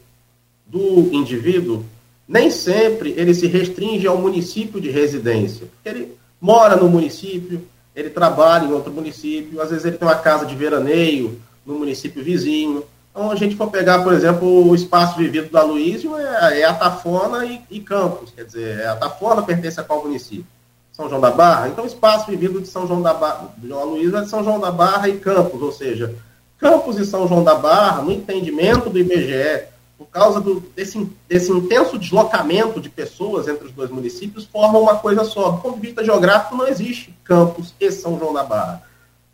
do 0.67 1.13
indivíduo 1.13 1.85
nem 2.27 2.51
sempre 2.51 3.13
ele 3.17 3.35
se 3.35 3.49
restringe 3.49 4.07
ao 4.07 4.17
município 4.17 4.81
de 4.81 4.89
residência, 4.89 5.67
porque 5.67 5.89
ele 5.89 6.20
mora 6.41 6.77
no 6.77 6.89
município, 6.89 7.67
ele 7.95 8.11
trabalha 8.11 8.67
em 8.67 8.73
outro 8.73 8.93
município, 8.93 9.61
às 9.61 9.71
vezes 9.71 9.85
ele 9.85 9.99
tem 9.99 10.07
uma 10.07 10.17
casa 10.17 10.47
de 10.47 10.55
veraneio 10.55 11.41
no 11.67 11.79
município 11.79 12.23
vizinho. 12.23 12.85
Então, 13.11 13.31
a 13.31 13.37
gente 13.37 13.57
for 13.57 13.69
pegar, 13.71 14.03
por 14.03 14.13
exemplo, 14.13 14.69
o 14.69 14.75
espaço 14.75 15.19
vivido 15.19 15.51
da 15.51 15.63
Luísio, 15.63 16.17
é, 16.17 16.61
é 16.61 16.65
Atafona 16.65 17.45
e, 17.45 17.61
e 17.71 17.81
Campos, 17.81 18.31
quer 18.31 18.45
dizer, 18.45 18.87
a 18.87 18.93
Atafona 18.93 19.43
pertence 19.43 19.81
a 19.81 19.85
qual 19.85 20.03
município? 20.03 20.47
São 20.93 21.09
João 21.09 21.21
da 21.21 21.31
Barra, 21.31 21.69
então 21.69 21.85
o 21.85 21.87
espaço 21.87 22.31
vivido 22.31 22.61
de 22.61 22.69
São 22.69 22.87
João 22.87 23.01
da 23.01 23.15
Barra, 23.15 23.49
de 23.57 23.67
Luiz 23.67 24.13
é 24.13 24.21
de 24.21 24.29
São 24.29 24.45
João 24.45 24.61
da 24.61 24.71
Barra 24.71 25.09
e 25.09 25.19
Campos, 25.19 25.63
ou 25.63 25.73
seja, 25.73 26.15
Campos 26.59 26.99
e 26.99 27.07
São 27.07 27.27
João 27.27 27.43
da 27.43 27.55
Barra, 27.55 28.03
no 28.03 28.13
entendimento 28.13 28.91
do 28.91 28.99
IBGE, 28.99 29.65
por 30.01 30.07
causa 30.07 30.41
do, 30.41 30.61
desse, 30.75 31.07
desse 31.29 31.53
intenso 31.53 31.99
deslocamento 31.99 32.81
de 32.81 32.89
pessoas 32.89 33.47
entre 33.47 33.67
os 33.67 33.73
dois 33.73 33.91
municípios, 33.91 34.47
formam 34.47 34.81
uma 34.81 34.97
coisa 34.97 35.25
só. 35.25 35.51
Do 35.51 35.59
ponto 35.59 35.75
de 35.75 35.89
vista 35.89 36.03
geográfico, 36.03 36.57
não 36.57 36.67
existe 36.67 37.15
Campos 37.23 37.75
e 37.79 37.93
São 37.93 38.19
João 38.19 38.33
da 38.33 38.43
Barra. 38.43 38.83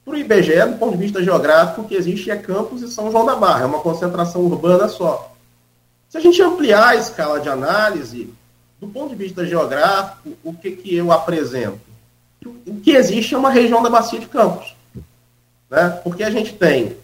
Para 0.05 0.15
o 0.15 0.19
IBGE, 0.19 0.67
do 0.67 0.77
ponto 0.77 0.97
de 0.97 1.05
vista 1.05 1.23
geográfico, 1.23 1.83
o 1.83 1.85
que 1.85 1.95
existe 1.95 2.33
é 2.33 2.37
Campos 2.37 2.83
e 2.83 2.89
São 2.89 3.13
João 3.13 3.25
da 3.25 3.37
Barra, 3.37 3.63
é 3.63 3.67
uma 3.67 3.79
concentração 3.79 4.41
urbana 4.41 4.89
só. 4.89 5.33
Se 6.09 6.19
a 6.19 6.21
gente 6.21 6.43
ampliar 6.43 6.89
a 6.89 6.97
escala 6.97 7.39
de 7.39 7.49
análise, 7.49 8.35
do 8.81 8.89
ponto 8.89 9.11
de 9.11 9.15
vista 9.15 9.47
geográfico, 9.47 10.31
o 10.43 10.53
que, 10.53 10.73
que 10.73 10.97
eu 10.97 11.13
apresento? 11.13 11.79
O 12.67 12.81
que 12.81 12.91
existe 12.91 13.37
é 13.37 13.39
uma 13.39 13.51
região 13.51 13.85
da 13.85 13.89
Bacia 13.89 14.19
de 14.19 14.27
Campos. 14.27 14.75
Né? 15.71 15.91
Porque 16.03 16.25
a 16.25 16.31
gente 16.31 16.55
tem 16.55 16.97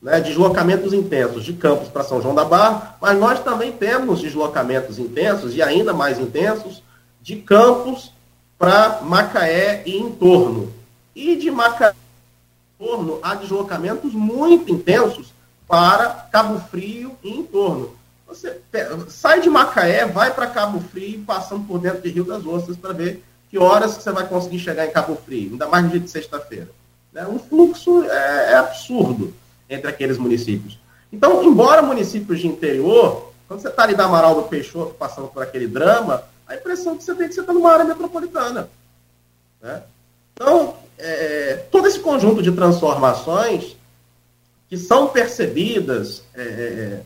né, 0.00 0.20
deslocamentos 0.20 0.92
intensos 0.92 1.44
de 1.44 1.52
Campos 1.52 1.88
para 1.88 2.04
São 2.04 2.22
João 2.22 2.34
da 2.34 2.44
Barra, 2.44 2.96
mas 3.00 3.18
nós 3.18 3.42
também 3.42 3.72
temos 3.72 4.20
deslocamentos 4.20 4.98
intensos 4.98 5.54
e 5.54 5.62
ainda 5.62 5.92
mais 5.92 6.18
intensos 6.18 6.82
de 7.20 7.36
Campos 7.36 8.12
para 8.58 9.00
Macaé 9.02 9.82
e 9.86 9.98
entorno. 9.98 10.72
E 11.14 11.36
de 11.36 11.50
Macaé 11.50 11.94
e 12.78 12.84
entorno 12.84 13.18
há 13.22 13.34
deslocamentos 13.34 14.12
muito 14.14 14.72
intensos 14.72 15.32
para 15.68 16.08
Cabo 16.32 16.60
Frio 16.70 17.16
e 17.22 17.30
entorno. 17.30 17.94
Você 18.26 18.60
sai 19.08 19.40
de 19.40 19.50
Macaé, 19.50 20.06
vai 20.06 20.32
para 20.32 20.46
Cabo 20.46 20.80
Frio, 20.80 21.24
passando 21.26 21.66
por 21.66 21.78
dentro 21.78 22.00
de 22.00 22.10
Rio 22.10 22.24
das 22.24 22.46
Ostras 22.46 22.76
para 22.76 22.92
ver 22.92 23.24
que 23.50 23.58
horas 23.58 23.92
você 23.92 24.12
vai 24.12 24.26
conseguir 24.28 24.60
chegar 24.60 24.86
em 24.86 24.92
Cabo 24.92 25.16
Frio, 25.16 25.50
ainda 25.50 25.66
mais 25.66 25.84
no 25.84 25.90
dia 25.90 26.00
de 26.00 26.08
sexta-feira. 26.08 26.68
Né? 27.12 27.26
Um 27.26 27.38
fluxo 27.38 28.04
é, 28.04 28.52
é, 28.52 28.54
absurdo 28.54 29.34
entre 29.70 29.88
aqueles 29.88 30.18
municípios. 30.18 30.78
Então, 31.12 31.42
embora 31.42 31.80
municípios 31.80 32.40
de 32.40 32.48
interior, 32.48 33.32
quando 33.48 33.60
você 33.60 33.68
está 33.68 33.84
ali 33.84 33.94
da 33.94 34.04
Amaral 34.04 34.34
do 34.34 34.42
Peixoto 34.42 34.94
passando 34.94 35.28
por 35.28 35.42
aquele 35.42 35.66
drama, 35.66 36.24
a 36.46 36.56
impressão 36.56 36.98
que 36.98 37.04
você 37.04 37.14
tem 37.14 37.26
é 37.26 37.28
que 37.28 37.34
você 37.34 37.40
está 37.40 37.52
numa 37.52 37.72
área 37.72 37.84
metropolitana. 37.84 38.68
Né? 39.62 39.82
Então, 40.34 40.74
é, 40.98 41.64
todo 41.70 41.86
esse 41.86 42.00
conjunto 42.00 42.42
de 42.42 42.52
transformações 42.52 43.76
que 44.68 44.76
são 44.76 45.08
percebidas 45.08 46.22
é, 46.34 46.42
é 46.42 47.02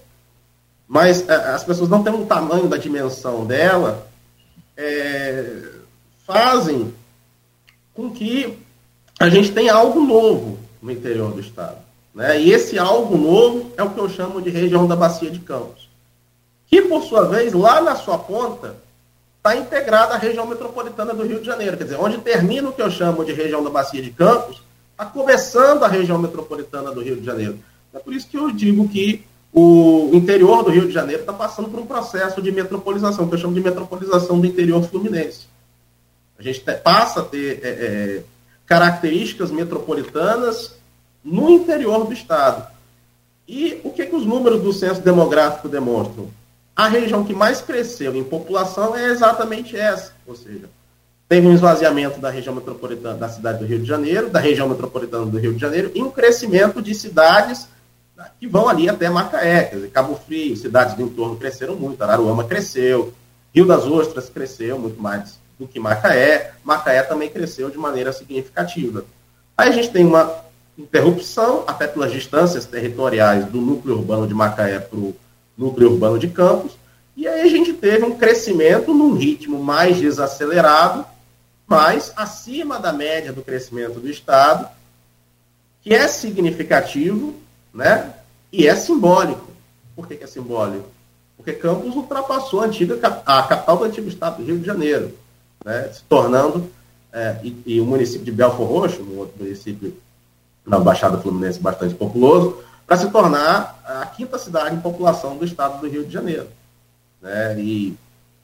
mas 0.87 1.29
é, 1.29 1.35
as 1.35 1.65
pessoas 1.65 1.89
não 1.89 2.03
têm 2.03 2.13
o 2.13 2.27
tamanho 2.27 2.69
da 2.69 2.77
dimensão 2.77 3.45
dela, 3.45 4.07
é, 4.77 5.71
fazem 6.27 6.93
com 7.95 8.11
que 8.11 8.59
a 9.19 9.29
gente 9.29 9.53
tenha 9.53 9.75
algo 9.75 10.01
novo 10.01 10.59
no 10.83 10.91
interior 10.91 11.33
do 11.33 11.41
estado. 11.41 11.79
Né? 12.15 12.41
E 12.41 12.53
esse 12.53 12.79
algo 12.79 13.17
novo 13.17 13.73
é 13.77 13.83
o 13.83 13.91
que 13.91 13.99
eu 13.99 14.09
chamo 14.09 14.41
de 14.41 14.51
região 14.51 14.87
da 14.87 14.95
Bacia 14.95 15.31
de 15.31 15.41
Campos, 15.41 15.89
que, 16.67 16.83
por 16.83 17.03
sua 17.03 17.27
vez, 17.27 17.53
lá 17.53 17.81
na 17.81 17.97
sua 17.97 18.19
ponta, 18.19 18.77
está 19.39 19.57
integrada 19.57 20.15
à 20.15 20.17
região 20.17 20.47
metropolitana 20.47 21.13
do 21.13 21.25
Rio 21.25 21.41
de 21.41 21.47
Janeiro. 21.47 21.77
Quer 21.77 21.85
dizer, 21.85 22.01
onde 22.01 22.19
termina 22.19 22.69
o 22.69 22.73
que 22.73 22.81
eu 22.81 22.91
chamo 22.91 23.25
de 23.25 23.33
região 23.33 23.63
da 23.63 23.71
Bacia 23.71 24.01
de 24.01 24.11
Campos, 24.11 24.63
está 24.93 25.05
começando 25.05 25.83
a 25.83 25.89
região 25.89 26.19
metropolitana 26.19 26.93
do 26.93 27.03
Rio 27.03 27.17
de 27.17 27.27
Janeiro. 27.27 27.59
É 27.93 27.99
por 27.99 28.15
isso 28.15 28.29
que 28.29 28.39
eu 28.39 28.51
digo 28.51 28.89
que 28.89 29.25
o 29.53 30.11
interior 30.13 30.65
do 30.65 30.71
Rio 30.71 30.87
de 30.87 30.93
Janeiro 30.93 31.21
está 31.21 31.33
passando 31.33 31.69
por 31.69 31.79
um 31.79 31.87
processo 31.87 32.41
de 32.41 32.51
metropolização, 32.51 33.29
que 33.29 33.35
eu 33.35 33.39
chamo 33.39 33.55
de 33.55 33.61
metropolização 33.61 34.41
do 34.41 34.47
interior 34.47 34.83
fluminense. 34.83 35.47
A 36.39 36.43
gente 36.43 36.61
passa 36.83 37.21
a 37.21 37.25
ter 37.25 37.61
é, 37.63 37.69
é, 37.69 38.23
características 38.67 39.53
metropolitanas 39.53 40.75
no 41.25 41.49
interior 41.49 42.05
do 42.07 42.13
Estado. 42.13 42.67
E 43.49 43.81
o 43.83 43.91
que, 43.91 44.07
que 44.07 44.17
os 44.17 44.27
números 44.27 44.63
do 44.63 44.73
censo 44.73 45.01
demográfico 45.01 45.69
demonstram? 45.69 46.29
A 46.77 46.89
região 46.89 47.25
que 47.25 47.35
mais 47.35 47.61
cresceu 47.61 48.15
em 48.15 48.25
população 48.25 48.97
é 48.97 49.07
exatamente 49.07 49.77
essa, 49.77 50.13
ou 50.27 50.35
seja, 50.35 50.69
teve 51.29 51.47
um 51.47 51.55
esvaziamento 51.55 52.21
da 52.21 52.31
região 52.31 52.55
metropolitana 52.55 53.17
da 53.17 53.29
cidade 53.29 53.59
do 53.59 53.65
Rio 53.65 53.79
de 53.79 53.87
Janeiro, 53.87 54.29
da 54.29 54.41
região 54.41 54.69
metropolitana 54.69 55.27
do 55.27 55.39
Rio 55.39 55.55
de 55.55 55.61
Janeiro, 55.61 55.93
e 55.95 56.03
um 56.03 56.11
crescimento 56.11 56.83
de 56.83 56.95
cidades 56.95 57.69
que 58.41 58.47
vão 58.47 58.69
ali 58.69 58.89
até 58.89 59.09
Macaé, 59.09 59.65
quer 59.65 59.77
dizer, 59.77 59.91
Cabo 59.91 60.15
Frio, 60.27 60.57
cidades 60.57 60.95
do 60.95 61.03
entorno 61.03 61.37
cresceram 61.37 61.77
muito, 61.77 62.03
Araruama 62.03 62.45
cresceu, 62.45 63.13
Rio 63.55 63.67
das 63.67 63.85
Ostras 63.85 64.29
cresceu 64.29 64.79
muito 64.79 65.01
mais 65.01 65.39
do 65.59 65.69
que 65.69 65.79
Macaé, 65.79 66.53
Macaé 66.65 67.03
também 67.03 67.29
cresceu 67.29 67.71
de 67.71 67.79
maneira 67.79 68.13
significativa. 68.13 69.05
Aí 69.57 69.69
a 69.69 69.73
gente 69.73 69.91
tem 69.91 70.05
uma 70.05 70.45
interrupção, 70.79 71.65
até 71.67 71.87
pelas 71.87 72.13
distâncias 72.13 72.67
territoriais 72.67 73.47
do 73.47 73.61
núcleo 73.61 73.97
urbano 73.97 74.27
de 74.27 74.35
Macaé 74.35 74.79
para 74.79 74.99
o 74.99 75.15
núcleo 75.57 75.93
urbano 75.93 76.19
de 76.19 76.29
Campos, 76.29 76.73
e 77.17 77.29
aí 77.29 77.43
a 77.43 77.49
gente 77.49 77.73
teve 77.73 78.05
um 78.05 78.17
crescimento 78.17 78.93
num 78.93 79.15
ritmo 79.15 79.63
mais 79.63 79.97
desacelerado, 79.99 81.05
mas 81.67 82.13
acima 82.17 82.79
da 82.79 82.93
média 82.93 83.33
do 83.33 83.43
crescimento 83.43 84.01
do 84.01 84.11
Estado, 84.11 84.69
que 85.81 85.95
é 85.95 86.09
significativo, 86.09 87.35
né? 87.73 88.13
E 88.53 88.67
é 88.67 88.75
simbólico. 88.75 89.49
Por 89.95 90.09
que, 90.09 90.17
que 90.17 90.25
é 90.25 90.27
simbólico? 90.27 90.95
porque 91.37 91.53
Campos 91.53 91.95
ultrapassou 91.95 92.63
a, 92.63 92.67
antiga, 92.67 92.99
a 93.27 93.43
capital 93.43 93.77
do 93.77 93.85
antigo 93.85 94.09
estado 94.09 94.39
do 94.39 94.45
Rio 94.45 94.59
de 94.59 94.67
Janeiro, 94.67 95.13
né, 95.65 95.91
se 95.93 96.03
tornando, 96.05 96.71
é, 97.13 97.39
e, 97.45 97.57
e, 97.67 97.81
o 97.81 97.85
município 97.85 98.25
de 98.25 98.33
Belfor 98.33 98.67
Roxo, 98.67 99.03
um 99.03 99.19
outro 99.19 99.35
município 99.39 99.95
na 100.67 100.79
Baixada 100.79 101.19
Fluminense 101.19 101.61
bastante 101.61 101.95
populoso, 101.95 102.63
para 102.87 102.97
se 102.97 103.11
tornar 103.11 103.83
a 103.85 104.07
quinta 104.07 104.39
cidade 104.39 104.75
em 104.75 104.81
população 104.81 105.37
do 105.37 105.45
estado 105.45 105.81
do 105.81 105.89
Rio 105.89 106.05
de 106.05 106.13
Janeiro. 106.13 106.49
Né, 107.21 107.59
e 107.59 107.97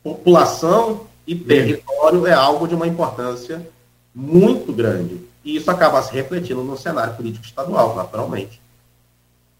população 0.02 1.06
e 1.26 1.34
território 1.34 2.26
é 2.26 2.32
algo 2.32 2.66
de 2.66 2.74
uma 2.74 2.86
importância 2.86 3.66
muito 4.14 4.72
grande. 4.72 5.20
E 5.44 5.56
isso 5.56 5.70
acaba 5.70 6.02
se 6.02 6.12
refletindo 6.12 6.62
no 6.62 6.76
cenário 6.76 7.14
político 7.14 7.44
estadual, 7.44 7.94
naturalmente. 7.96 8.60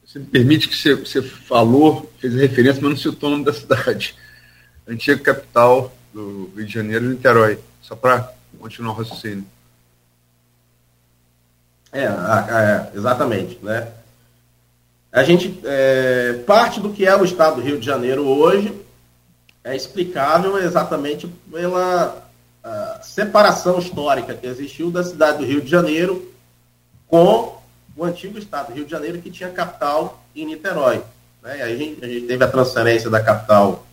Você 0.05 0.19
me 0.19 0.27
permite 0.27 0.69
que 0.69 0.77
você, 0.77 0.95
você 0.95 1.23
falou, 1.23 2.11
fez 2.19 2.35
referência, 2.35 2.83
mas 2.83 2.91
não 2.91 2.97
citou 2.97 3.29
o 3.29 3.33
nome 3.33 3.45
da 3.45 3.53
cidade. 3.53 4.17
Antiga 4.89 5.23
capital 5.23 5.93
do 6.13 6.51
Rio 6.57 6.67
de 6.67 6.73
Janeiro, 6.73 7.09
Niterói. 7.09 7.59
Só 7.81 7.95
para 7.95 8.33
continuar 8.59 8.93
o 8.93 8.97
raciocínio. 8.97 9.45
É, 11.93 12.87
exatamente. 12.95 13.59
Né? 13.63 13.89
A 15.13 15.23
gente 15.25 15.61
é, 15.65 16.35
parte 16.47 16.81
do 16.81 16.91
que 16.91 17.05
é 17.05 17.17
o 17.17 17.25
estado 17.25 17.57
do 17.57 17.63
Rio 17.63 17.81
de 17.81 17.87
Janeiro 17.87 18.27
hoje 18.27 18.73
é 19.65 19.75
explicável 19.75 20.59
exatamente 20.59 21.27
pela 21.51 22.31
separação 23.03 23.79
histórica 23.79 24.35
que 24.35 24.47
existiu 24.47 24.91
da 24.91 25.03
cidade 25.03 25.39
do 25.39 25.45
Rio 25.45 25.61
de 25.61 25.71
Janeiro 25.71 26.31
com 27.07 27.57
o 27.97 28.05
antigo 28.05 28.39
estado 28.39 28.69
do 28.69 28.75
Rio 28.75 28.85
de 28.85 28.91
Janeiro, 28.91 29.21
que 29.21 29.31
tinha 29.31 29.51
capital 29.51 30.23
em 30.35 30.47
Niterói. 30.47 31.03
Né? 31.43 31.59
E 31.59 31.63
aí 31.63 31.73
a 31.73 31.77
gente, 31.77 32.05
a 32.05 32.09
gente, 32.09 32.27
teve 32.27 32.45
a 32.45 32.49
transferência 32.49 33.11
da 33.11 33.21
capital, 33.21 33.85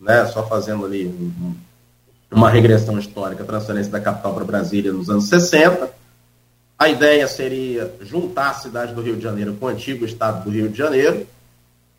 né, 0.00 0.24
só 0.26 0.46
fazendo 0.46 0.84
ali 0.84 1.06
um, 1.06 1.54
uma 2.30 2.48
regressão 2.48 2.98
histórica, 2.98 3.44
transferência 3.44 3.92
da 3.92 4.00
capital 4.00 4.34
para 4.34 4.44
Brasília 4.44 4.92
nos 4.92 5.10
anos 5.10 5.28
60. 5.28 6.01
A 6.82 6.88
ideia 6.88 7.28
seria 7.28 7.94
juntar 8.00 8.50
a 8.50 8.54
cidade 8.54 8.92
do 8.92 9.00
Rio 9.00 9.14
de 9.14 9.22
Janeiro 9.22 9.54
com 9.54 9.66
o 9.66 9.68
antigo 9.68 10.04
estado 10.04 10.42
do 10.42 10.50
Rio 10.50 10.68
de 10.68 10.76
Janeiro, 10.76 11.28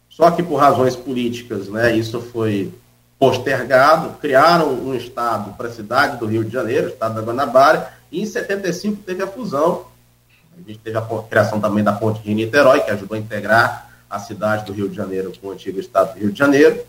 só 0.10 0.30
que 0.30 0.44
por 0.44 0.58
razões 0.58 0.94
políticas, 0.94 1.70
né, 1.70 1.96
isso 1.96 2.20
foi 2.20 2.70
postergado, 3.18 4.18
criaram 4.20 4.74
um 4.74 4.94
estado 4.94 5.54
para 5.54 5.70
a 5.70 5.72
cidade 5.72 6.18
do 6.18 6.26
Rio 6.26 6.44
de 6.44 6.52
Janeiro, 6.52 6.88
o 6.88 6.90
estado 6.90 7.16
da 7.16 7.22
Guanabara, 7.22 7.94
e 8.12 8.22
em 8.22 8.26
75 8.26 9.04
teve 9.04 9.24
a 9.24 9.28
fusão. 9.28 9.86
A 10.54 10.70
gente 10.70 10.80
teve 10.80 10.98
a 10.98 11.08
criação 11.30 11.62
também 11.62 11.82
da 11.82 11.94
ponte 11.94 12.22
de 12.22 12.34
Niterói, 12.34 12.82
que 12.82 12.92
ajudou 12.92 13.16
a 13.16 13.20
integrar 13.22 13.90
a 14.10 14.20
cidade 14.20 14.66
do 14.66 14.74
Rio 14.74 14.90
de 14.90 14.98
Janeiro 14.98 15.32
com 15.40 15.48
o 15.48 15.52
antigo 15.52 15.80
estado 15.80 16.14
do 16.14 16.20
Rio 16.20 16.34
de 16.34 16.38
Janeiro. 16.38 16.84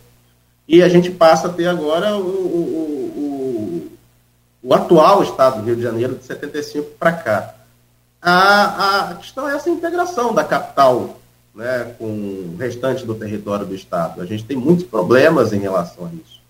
E 0.66 0.82
a 0.82 0.88
gente 0.88 1.12
passa 1.12 1.46
a 1.46 1.52
ter 1.52 1.68
agora 1.68 2.16
o, 2.16 2.26
o, 2.26 3.92
o, 4.64 4.68
o 4.68 4.74
atual 4.74 5.22
estado 5.22 5.60
do 5.60 5.66
Rio 5.66 5.76
de 5.76 5.82
Janeiro 5.82 6.16
de 6.16 6.24
75 6.24 6.90
para 6.98 7.12
cá. 7.12 7.53
A, 8.26 9.10
a 9.10 9.14
questão 9.16 9.46
é 9.46 9.54
essa 9.54 9.68
integração 9.68 10.32
da 10.32 10.42
capital 10.42 11.20
né, 11.54 11.94
com 11.98 12.06
o 12.06 12.56
restante 12.58 13.04
do 13.04 13.14
território 13.14 13.66
do 13.66 13.74
Estado. 13.74 14.22
A 14.22 14.24
gente 14.24 14.46
tem 14.46 14.56
muitos 14.56 14.86
problemas 14.86 15.52
em 15.52 15.58
relação 15.58 16.06
a 16.06 16.08
isso. 16.08 16.42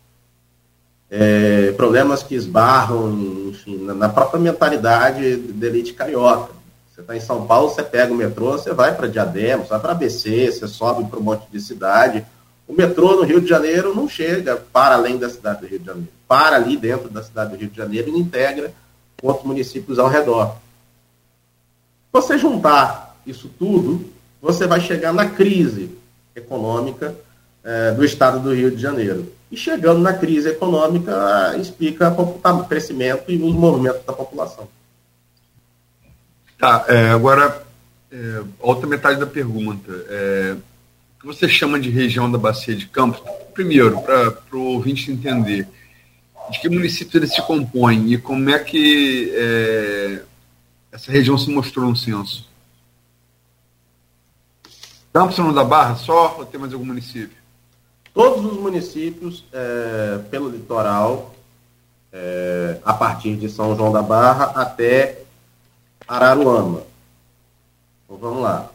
É, 1.11 1.73
problemas 1.73 2.23
que 2.23 2.37
esbarram 2.37 3.11
enfim, 3.49 3.79
na, 3.79 3.93
na 3.93 4.09
própria 4.09 4.39
mentalidade 4.39 5.37
da 5.37 5.67
elite 5.67 5.95
carioca. 5.95 6.53
Você 6.93 7.01
está 7.01 7.17
em 7.17 7.21
São 7.21 7.45
Paulo, 7.45 7.69
você 7.69 7.83
pega 7.83 8.13
o 8.13 8.17
metrô, 8.17 8.53
você 8.53 8.73
vai 8.73 8.95
para 8.95 9.09
Diadema, 9.09 9.65
você 9.65 9.71
vai 9.71 9.81
para 9.81 9.93
ABC, 9.93 10.53
você 10.53 10.69
sobe 10.69 11.11
para 11.11 11.19
um 11.19 11.25
monte 11.25 11.45
de 11.51 11.61
cidade. 11.61 12.25
O 12.69 12.73
metrô 12.73 13.17
no 13.17 13.25
Rio 13.25 13.41
de 13.41 13.49
Janeiro 13.49 13.93
não 13.93 14.09
chega 14.09 14.57
para 14.73 14.95
além 14.95 15.19
da 15.19 15.29
cidade 15.29 15.63
do 15.63 15.67
Rio 15.67 15.81
de 15.81 15.87
Janeiro. 15.87 16.09
Para 16.29 16.55
ali 16.55 16.77
dentro 16.77 17.09
da 17.09 17.21
cidade 17.21 17.51
do 17.51 17.57
Rio 17.57 17.69
de 17.69 17.77
Janeiro 17.77 18.11
e 18.11 18.21
integra 18.21 18.73
outros 19.21 19.45
municípios 19.45 19.99
ao 19.99 20.07
redor. 20.07 20.63
Você 22.15 22.39
juntar 22.39 23.19
isso 23.27 23.51
tudo, 23.59 24.09
você 24.41 24.69
vai 24.69 24.81
chegar 24.81 25.13
na 25.13 25.29
crise 25.29 25.91
econômica 26.37 27.13
é, 27.65 27.91
do 27.91 28.05
estado 28.05 28.39
do 28.39 28.55
Rio 28.55 28.71
de 28.71 28.81
Janeiro. 28.81 29.33
E 29.51 29.57
chegando 29.57 29.99
na 29.99 30.13
crise 30.13 30.49
econômica, 30.49 31.57
explica 31.59 32.11
o 32.11 32.65
crescimento 32.67 33.25
e 33.33 33.37
os 33.37 33.53
movimentos 33.53 34.05
da 34.07 34.13
população. 34.13 34.69
Tá, 36.57 36.85
é, 36.87 37.09
agora, 37.11 37.67
é, 38.13 38.43
outra 38.61 38.87
metade 38.87 39.19
da 39.19 39.27
pergunta. 39.27 39.93
É, 40.09 40.57
o 41.17 41.21
que 41.21 41.27
você 41.27 41.49
chama 41.49 41.81
de 41.81 41.91
região 41.91 42.31
da 42.31 42.39
Bacia 42.39 42.77
de 42.77 42.87
Campos? 42.87 43.21
Primeiro, 43.53 44.01
para 44.03 44.39
o 44.53 44.63
ouvinte 44.63 45.11
entender, 45.11 45.67
de 46.49 46.61
que 46.61 46.69
município 46.69 47.19
ele 47.19 47.27
se 47.27 47.43
compõe 47.43 48.13
e 48.13 48.19
como 48.19 48.51
é 48.51 48.59
que 48.61 49.33
essa 50.95 51.11
região 51.11 51.37
se 51.37 51.51
mostrou 51.51 51.91
no 51.91 51.97
censo? 51.97 52.49
Campos 55.13 55.35
São 55.35 55.53
da 55.53 55.65
Barra 55.65 55.97
só 55.97 56.37
ou 56.39 56.47
tem 56.47 56.61
mais 56.61 56.73
algum 56.73 56.87
município? 56.87 57.37
Todos 58.15 58.45
os 58.45 58.61
municípios 58.61 59.45
é, 59.53 60.19
pelo 60.31 60.49
litoral, 60.49 61.35
é, 62.13 62.79
a 62.85 62.95
partir 62.95 63.35
de 63.35 63.49
São 63.49 63.77
João 63.77 63.91
da 63.91 64.03
Barra 64.03 64.53
até 64.55 65.25
Araruama. 66.07 66.83
Então, 68.05 68.17
vamos 68.17 68.43
lá. 68.43 68.71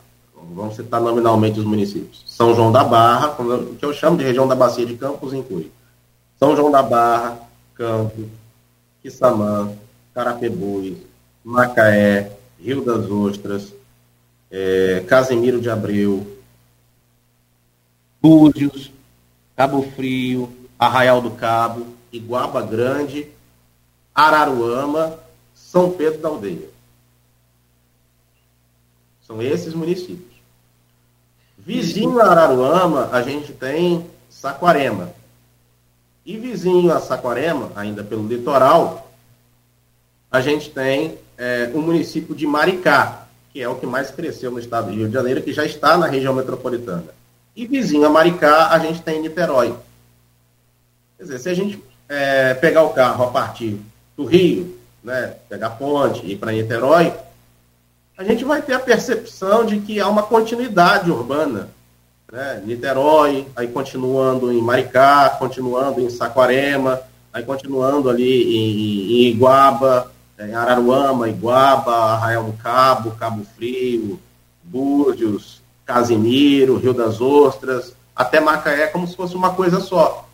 Vamos 0.53 0.75
citar 0.75 0.99
nominalmente 0.99 1.57
os 1.57 1.65
municípios. 1.65 2.23
São 2.25 2.53
João 2.53 2.69
da 2.69 2.83
Barra, 2.83 3.41
o 3.41 3.75
que 3.75 3.85
eu 3.85 3.93
chamo 3.93 4.17
de 4.17 4.25
região 4.25 4.45
da 4.45 4.55
Bacia 4.55 4.85
de 4.85 4.97
Campos, 4.97 5.33
inclui 5.33 5.71
São 6.37 6.53
João 6.53 6.69
da 6.69 6.83
Barra, 6.83 7.39
Campos, 7.75 8.25
Quissamã, 9.01 9.71
Carapebus, 10.13 11.08
Macaé, 11.43 12.37
Rio 12.59 12.83
das 12.83 13.09
Ostras, 13.09 13.73
é, 14.51 15.03
Casemiro 15.07 15.61
de 15.61 15.69
Abreu, 15.69 16.37
Búzios, 18.21 18.91
Cabo 19.55 19.83
Frio, 19.95 20.51
Arraial 20.77 21.21
do 21.21 21.31
Cabo, 21.31 21.87
Iguaba 22.11 22.61
Grande, 22.61 23.27
Araruama, 24.13 25.17
São 25.53 25.91
Pedro 25.91 26.21
da 26.21 26.29
Aldeia. 26.29 26.69
São 29.25 29.41
esses 29.41 29.73
municípios. 29.73 30.39
Vizinho 31.57 32.19
a 32.19 32.31
Araruama, 32.31 33.09
a 33.11 33.21
gente 33.21 33.53
tem 33.53 34.09
Saquarema. 34.29 35.13
E 36.25 36.37
vizinho 36.37 36.91
a 36.91 36.99
Saquarema, 36.99 37.71
ainda 37.75 38.03
pelo 38.03 38.27
litoral, 38.27 39.11
a 40.31 40.41
gente 40.41 40.69
tem 40.69 41.17
é, 41.39 41.71
o 41.73 41.81
município 41.81 42.35
de 42.35 42.45
Maricá, 42.45 43.25
que 43.53 43.61
é 43.61 43.69
o 43.69 43.75
que 43.75 43.85
mais 43.85 44.11
cresceu 44.11 44.51
no 44.51 44.59
estado 44.59 44.87
do 44.87 44.93
Rio 44.93 45.07
de 45.07 45.13
Janeiro, 45.13 45.41
que 45.41 45.53
já 45.53 45.65
está 45.65 45.97
na 45.97 46.05
região 46.05 46.33
metropolitana. 46.33 47.05
E 47.55 47.65
vizinho 47.65 48.05
a 48.05 48.09
Maricá, 48.09 48.67
a 48.67 48.79
gente 48.79 49.01
tem 49.01 49.21
Niterói. 49.21 49.73
Quer 51.17 51.23
dizer, 51.23 51.39
se 51.39 51.49
a 51.49 51.53
gente 51.53 51.81
é, 52.09 52.53
pegar 52.53 52.83
o 52.83 52.89
carro 52.89 53.23
a 53.23 53.27
partir 53.31 53.79
do 54.17 54.25
Rio, 54.25 54.77
né, 55.01 55.35
pegar 55.47 55.67
a 55.67 55.71
ponte 55.71 56.25
e 56.25 56.33
ir 56.33 56.35
para 56.35 56.51
Niterói, 56.51 57.13
a 58.17 58.23
gente 58.25 58.43
vai 58.43 58.61
ter 58.61 58.73
a 58.73 58.79
percepção 58.79 59.65
de 59.65 59.79
que 59.79 59.97
há 59.99 60.09
uma 60.09 60.23
continuidade 60.23 61.09
urbana. 61.09 61.69
Né? 62.29 62.61
Niterói, 62.65 63.47
aí 63.55 63.69
continuando 63.69 64.51
em 64.51 64.61
Maricá, 64.61 65.29
continuando 65.39 66.01
em 66.01 66.09
Saquarema, 66.09 67.01
aí 67.31 67.43
continuando 67.43 68.09
ali 68.09 68.57
em, 68.57 69.23
em 69.23 69.27
Iguaba, 69.29 70.11
em 70.39 70.53
Araruama, 70.53 71.29
Iguaba, 71.29 72.13
Arraial 72.13 72.45
do 72.45 72.53
Cabo, 72.53 73.11
Cabo 73.11 73.45
Frio, 73.55 74.19
Búzios, 74.63 75.61
Casimiro, 75.85 76.77
Rio 76.77 76.93
das 76.93 77.19
Ostras, 77.19 77.93
até 78.15 78.39
Macaé, 78.39 78.87
como 78.87 79.07
se 79.07 79.15
fosse 79.15 79.35
uma 79.35 79.53
coisa 79.53 79.79
só. 79.79 80.27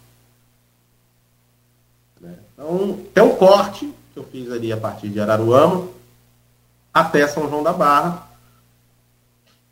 Né? 2.22 2.36
Então, 2.54 3.00
tem 3.14 3.24
um 3.24 3.36
corte 3.36 3.92
que 4.14 4.20
eu 4.20 4.24
fiz 4.24 4.52
ali 4.52 4.72
a 4.72 4.78
partir 4.78 5.10
de 5.10 5.20
Araruama 5.20 5.88
até 6.94 7.28
São 7.28 7.50
João 7.50 7.64
da 7.64 7.74
Barra, 7.74 8.30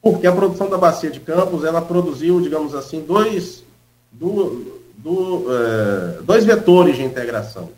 porque 0.02 0.28
a 0.28 0.32
produção 0.34 0.70
da 0.70 0.78
Bacia 0.78 1.10
de 1.10 1.22
Campos, 1.22 1.64
ela 1.64 1.82
produziu, 1.82 2.42
digamos 2.42 2.76
assim, 2.76 3.02
dois, 3.02 3.64
do, 4.12 4.82
do, 4.98 5.46
é, 5.50 6.22
dois 6.24 6.44
vetores 6.44 6.98
de 6.98 7.04
integração. 7.04 7.70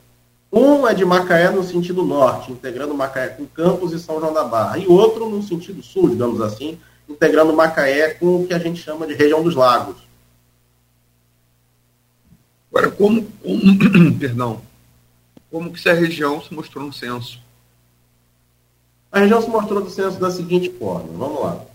Um 0.55 0.87
é 0.87 0.93
de 0.93 1.03
Macaé 1.03 1.51
no 1.51 1.65
sentido 1.65 2.05
norte, 2.05 2.49
integrando 2.49 2.93
Macaé 2.93 3.27
com 3.27 3.45
Campos 3.45 3.91
e 3.91 3.99
São 3.99 4.21
João 4.21 4.33
da 4.33 4.45
Barra, 4.45 4.77
e 4.77 4.87
outro 4.87 5.29
no 5.29 5.43
sentido 5.43 5.83
sul, 5.83 6.09
digamos 6.09 6.39
assim, 6.39 6.79
integrando 7.09 7.51
Macaé 7.51 8.13
com 8.13 8.37
o 8.37 8.47
que 8.47 8.53
a 8.53 8.59
gente 8.59 8.81
chama 8.81 9.05
de 9.05 9.13
região 9.13 9.43
dos 9.43 9.53
lagos. 9.53 9.97
Agora, 12.71 12.89
como, 12.89 13.23
como 13.43 14.15
perdão, 14.17 14.61
como 15.51 15.73
que 15.73 15.77
essa 15.77 15.91
região 15.91 16.41
se 16.41 16.53
mostrou 16.53 16.85
no 16.85 16.93
censo? 16.93 17.41
A 19.11 19.19
região 19.19 19.41
se 19.41 19.49
mostrou 19.49 19.81
no 19.81 19.89
censo 19.89 20.17
da 20.17 20.31
seguinte 20.31 20.69
forma, 20.79 21.09
vamos 21.17 21.43
lá. 21.43 21.65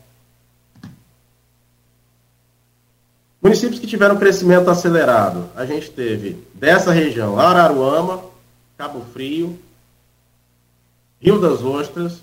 Municípios 3.42 3.78
que 3.78 3.86
tiveram 3.86 4.18
crescimento 4.18 4.70
acelerado, 4.70 5.50
a 5.54 5.66
gente 5.66 5.90
teve 5.90 6.42
dessa 6.54 6.92
região 6.92 7.38
Araruama, 7.38 8.30
Cabo 8.80 9.02
Frio, 9.12 9.58
Rio 11.20 11.38
das 11.38 11.62
Ostras 11.62 12.22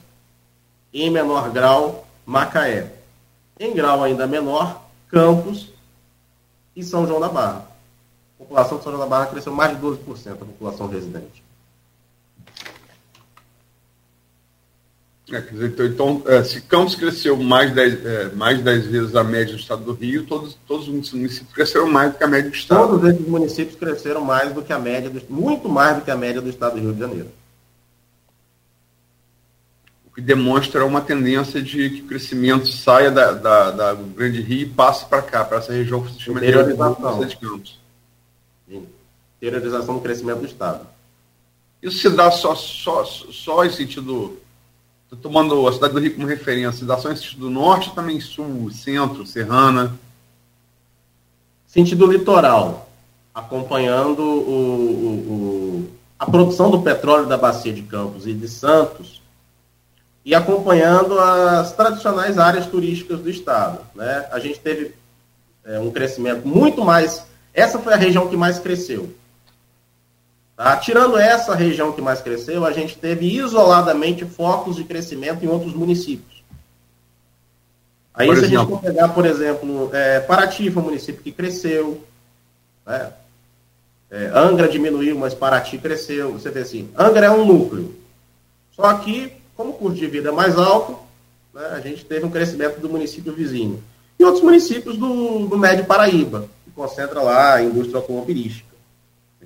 e, 0.92 1.04
em 1.04 1.12
menor 1.12 1.52
grau, 1.52 2.08
Macaé. 2.26 2.92
Em 3.60 3.76
grau 3.76 4.04
ainda 4.04 4.26
menor, 4.26 4.82
Campos 5.08 5.72
e 6.76 6.84
São 6.84 7.06
João 7.06 7.20
da 7.20 7.30
Barra. 7.30 7.68
A 8.40 8.44
população 8.44 8.80
de 8.80 8.84
São 8.84 8.92
João 8.92 9.04
da 9.04 9.08
Barra 9.08 9.28
cresceu 9.28 9.54
mais 9.54 9.78
de 9.78 9.86
12% 9.86 10.32
a 10.32 10.46
população 10.46 10.88
residente. 10.88 11.44
É, 15.30 15.42
dizer, 15.42 15.68
então, 15.68 15.86
então 15.86 16.24
é, 16.26 16.42
se 16.42 16.62
Campos 16.62 16.96
cresceu 16.96 17.36
mais 17.36 17.74
10, 17.74 18.06
é, 18.06 18.30
mais 18.30 18.62
10 18.62 18.88
vezes 18.88 19.16
a 19.16 19.26
média 19.26 19.54
do 19.54 19.60
estado 19.60 19.84
do 19.84 19.92
Rio, 19.92 20.26
todos, 20.26 20.58
todos 20.66 20.88
os 20.88 21.12
municípios 21.12 21.54
cresceram 21.54 21.90
mais 21.90 22.14
do 22.14 22.18
que 22.18 22.24
a 22.24 22.28
média 22.28 22.50
do 22.50 22.56
estado. 22.56 22.88
Todos 22.88 23.10
esses 23.10 23.28
municípios 23.28 23.76
cresceram 23.76 24.22
mais 24.22 24.54
do 24.54 24.62
que 24.62 24.72
a 24.72 24.80
média, 24.80 25.10
do, 25.10 25.22
muito 25.30 25.68
mais 25.68 25.98
do 25.98 26.02
que 26.02 26.10
a 26.10 26.16
média 26.16 26.40
do 26.40 26.50
estado 26.50 26.76
do 26.76 26.80
Rio 26.80 26.94
de 26.94 27.00
Janeiro. 27.00 27.30
O 30.06 30.16
que 30.16 30.22
demonstra 30.22 30.86
uma 30.86 31.02
tendência 31.02 31.62
de 31.62 31.90
que 31.90 32.02
o 32.04 32.08
crescimento 32.08 32.70
saia 32.70 33.12
da, 33.12 33.34
da, 33.34 33.72
da 33.72 33.94
do 33.96 34.06
Grande 34.06 34.42
Rio 34.42 34.62
e 34.62 34.70
passe 34.70 35.06
para 35.08 35.22
cá, 35.22 35.44
para 35.44 35.58
essa 35.58 35.74
região 35.74 36.02
que 36.04 36.14
se 36.14 36.22
chama 36.22 36.40
de 36.40 37.36
Campos. 37.36 37.80
Interiorização 39.42 39.96
do 39.96 40.02
crescimento 40.02 40.40
do 40.40 40.46
estado. 40.46 40.88
Isso 41.84 41.98
se 41.98 42.10
dá 42.10 42.32
só, 42.32 42.56
só, 42.56 43.04
só 43.04 43.66
em 43.66 43.70
sentido 43.70 44.40
Estou 45.08 45.20
tomando 45.20 45.66
a 45.66 45.72
cidade 45.72 45.94
do 45.94 46.02
Rio 46.02 46.16
como 46.16 46.28
referência. 46.28 46.86
Só 46.98 47.10
em 47.10 47.16
sentido 47.16 47.50
norte, 47.50 47.96
também 47.96 48.20
sul, 48.20 48.70
centro, 48.70 49.26
serrana? 49.26 49.98
Sentido 51.66 52.12
litoral, 52.12 52.90
acompanhando 53.34 54.22
o, 54.22 54.52
o, 54.52 55.32
o, 55.32 55.90
a 56.20 56.26
produção 56.26 56.70
do 56.70 56.82
petróleo 56.82 57.26
da 57.26 57.38
Bacia 57.38 57.72
de 57.72 57.84
Campos 57.84 58.28
e 58.28 58.34
de 58.34 58.50
Santos 58.50 59.22
e 60.26 60.36
acompanhando 60.36 61.18
as 61.18 61.72
tradicionais 61.72 62.38
áreas 62.38 62.66
turísticas 62.66 63.22
do 63.22 63.30
estado. 63.30 63.80
Né? 63.96 64.28
A 64.30 64.40
gente 64.40 64.60
teve 64.60 64.94
é, 65.64 65.80
um 65.80 65.90
crescimento 65.90 66.46
muito 66.46 66.84
mais. 66.84 67.26
Essa 67.54 67.80
foi 67.80 67.94
a 67.94 67.98
região 67.98 68.28
que 68.28 68.36
mais 68.36 68.60
cresceu. 68.60 69.10
Tá? 70.58 70.76
Tirando 70.78 71.20
essa 71.20 71.54
região 71.54 71.92
que 71.92 72.02
mais 72.02 72.20
cresceu, 72.20 72.66
a 72.66 72.72
gente 72.72 72.98
teve 72.98 73.28
isoladamente 73.28 74.26
focos 74.26 74.76
de 74.76 74.84
crescimento 74.84 75.46
em 75.46 75.48
outros 75.48 75.76
municípios. 75.76 76.44
Aí, 78.12 78.28
por 78.28 78.38
se 78.38 78.46
exemplo. 78.46 78.58
a 78.58 78.62
gente 78.62 78.72
for 78.72 78.82
pegar, 78.82 79.10
por 79.10 79.26
exemplo, 79.28 79.90
é, 79.94 80.20
Paraty 80.20 80.72
foi 80.72 80.82
um 80.82 80.86
município 80.86 81.22
que 81.22 81.32
cresceu, 81.32 82.04
né? 82.84 83.14
é, 84.10 84.32
Angra 84.34 84.68
diminuiu, 84.68 85.16
mas 85.20 85.36
Paraty 85.36 85.78
cresceu. 85.78 86.34
Você 86.34 86.50
vê 86.50 86.62
assim, 86.62 86.90
Angra 86.98 87.28
é 87.28 87.30
um 87.30 87.46
núcleo. 87.46 87.96
Só 88.76 88.92
que, 88.96 89.34
como 89.56 89.70
o 89.70 89.74
custo 89.74 90.00
de 90.00 90.08
vida 90.08 90.30
é 90.30 90.32
mais 90.32 90.58
alto, 90.58 90.98
né, 91.54 91.68
a 91.74 91.80
gente 91.80 92.04
teve 92.04 92.26
um 92.26 92.32
crescimento 92.32 92.80
do 92.80 92.90
município 92.90 93.32
vizinho. 93.32 93.84
E 94.20 94.24
outros 94.26 94.44
municípios 94.44 94.98
do, 94.98 95.48
do 95.48 95.56
Médio 95.56 95.86
Paraíba, 95.86 96.50
que 96.66 96.72
concentra 96.72 97.22
lá 97.22 97.54
a 97.54 97.64
indústria 97.64 97.98
automobilística. 97.98 98.67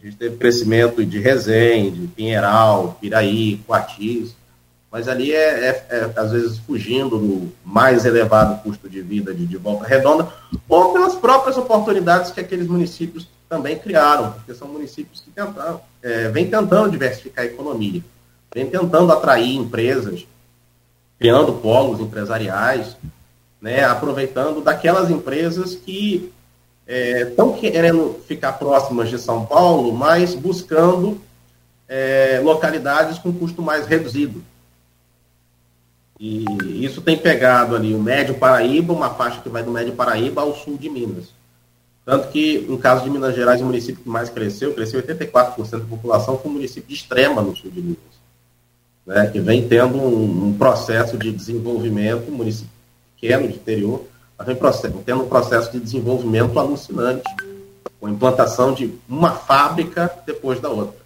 A 0.02 0.06
gente 0.06 0.18
teve 0.18 0.36
crescimento 0.38 1.06
de 1.06 1.20
Resende, 1.20 2.08
Pinheiral, 2.08 2.98
Piraí, 3.00 3.58
Coatis, 3.68 4.36
mas 4.92 5.08
ali 5.08 5.32
é, 5.32 5.38
é, 5.38 5.86
é, 5.90 6.12
às 6.16 6.32
vezes 6.32 6.58
fugindo 6.58 7.20
do 7.20 7.52
mais 7.64 8.04
elevado 8.04 8.64
custo 8.64 8.90
de 8.90 9.00
vida 9.00 9.32
de, 9.32 9.46
de 9.46 9.58
Volta 9.58 9.86
Redonda, 9.86 10.28
ou 10.68 10.92
pelas 10.92 11.14
próprias 11.14 11.56
oportunidades 11.56 12.32
que 12.32 12.40
aqueles 12.40 12.68
municípios 12.68 13.28
também 13.48 13.78
criaram, 13.78 14.32
porque 14.32 14.56
são 14.56 14.68
municípios 14.68 15.22
que 15.22 15.30
tentaram, 15.30 15.80
é, 16.02 16.30
vêm 16.30 16.50
tentando 16.50 16.90
diversificar 16.90 17.46
a 17.46 17.48
economia, 17.48 18.04
vêm 18.56 18.66
tentando 18.66 19.12
atrair 19.12 19.56
empresas, 19.56 20.26
criando 21.20 21.54
polos 21.54 22.00
empresariais, 22.00 22.98
né, 23.62 23.84
aproveitando 23.84 24.62
daquelas 24.62 25.12
empresas 25.12 25.76
que 25.76 26.34
estão 26.92 27.56
é, 27.56 27.58
querendo 27.58 28.20
ficar 28.28 28.54
próximas 28.54 29.10
de 29.10 29.18
São 29.18 29.46
Paulo, 29.46 29.94
mas 29.94 30.36
buscando 30.36 31.22
é, 31.88 32.42
localidades 32.44 33.18
com 33.18 33.32
custo 33.32 33.62
mais 33.62 33.88
reduzido. 33.88 34.44
E 36.20 36.46
isso 36.86 37.02
tem 37.02 37.18
pegado 37.18 37.76
ali 37.76 37.96
o 37.96 38.00
Médio 38.00 38.36
Paraíba, 38.36 38.94
uma 38.94 39.10
faixa 39.10 39.42
que 39.42 39.50
vai 39.50 39.64
do 39.64 39.72
Médio 39.72 39.94
Paraíba 39.94 40.42
ao 40.42 40.56
sul 40.56 40.78
de 40.78 40.90
Minas. 40.90 41.34
Tanto 42.06 42.28
que, 42.28 42.60
no 42.68 42.78
caso 42.78 43.04
de 43.04 43.10
Minas 43.10 43.36
Gerais, 43.36 43.62
o 43.62 43.66
município 43.66 44.04
que 44.04 44.10
mais 44.10 44.30
cresceu, 44.30 44.74
cresceu 44.74 45.02
84% 45.02 45.80
da 45.80 45.86
população, 45.86 46.38
foi 46.38 46.52
um 46.52 46.56
município 46.56 46.90
de 46.90 46.94
extrema 46.94 47.42
no 47.42 47.56
sul 47.56 47.72
de 47.72 47.82
Minas. 47.82 48.22
Né, 49.06 49.28
que 49.28 49.40
vem 49.40 49.68
tendo 49.68 49.98
um, 49.98 50.48
um 50.48 50.58
processo 50.58 51.18
de 51.18 51.32
desenvolvimento, 51.32 52.30
um 52.30 52.36
município 52.36 52.70
pequeno 53.16 53.48
de 53.48 53.56
interior, 53.56 54.06
tendo 55.06 55.24
um 55.24 55.28
processo 55.28 55.72
de 55.72 55.80
desenvolvimento 55.80 56.58
alucinante, 56.60 57.24
com 58.00 58.10
implantação 58.10 58.74
de 58.74 58.94
uma 59.08 59.32
fábrica 59.32 60.12
depois 60.26 60.60
da 60.60 60.70
outra. 60.70 61.02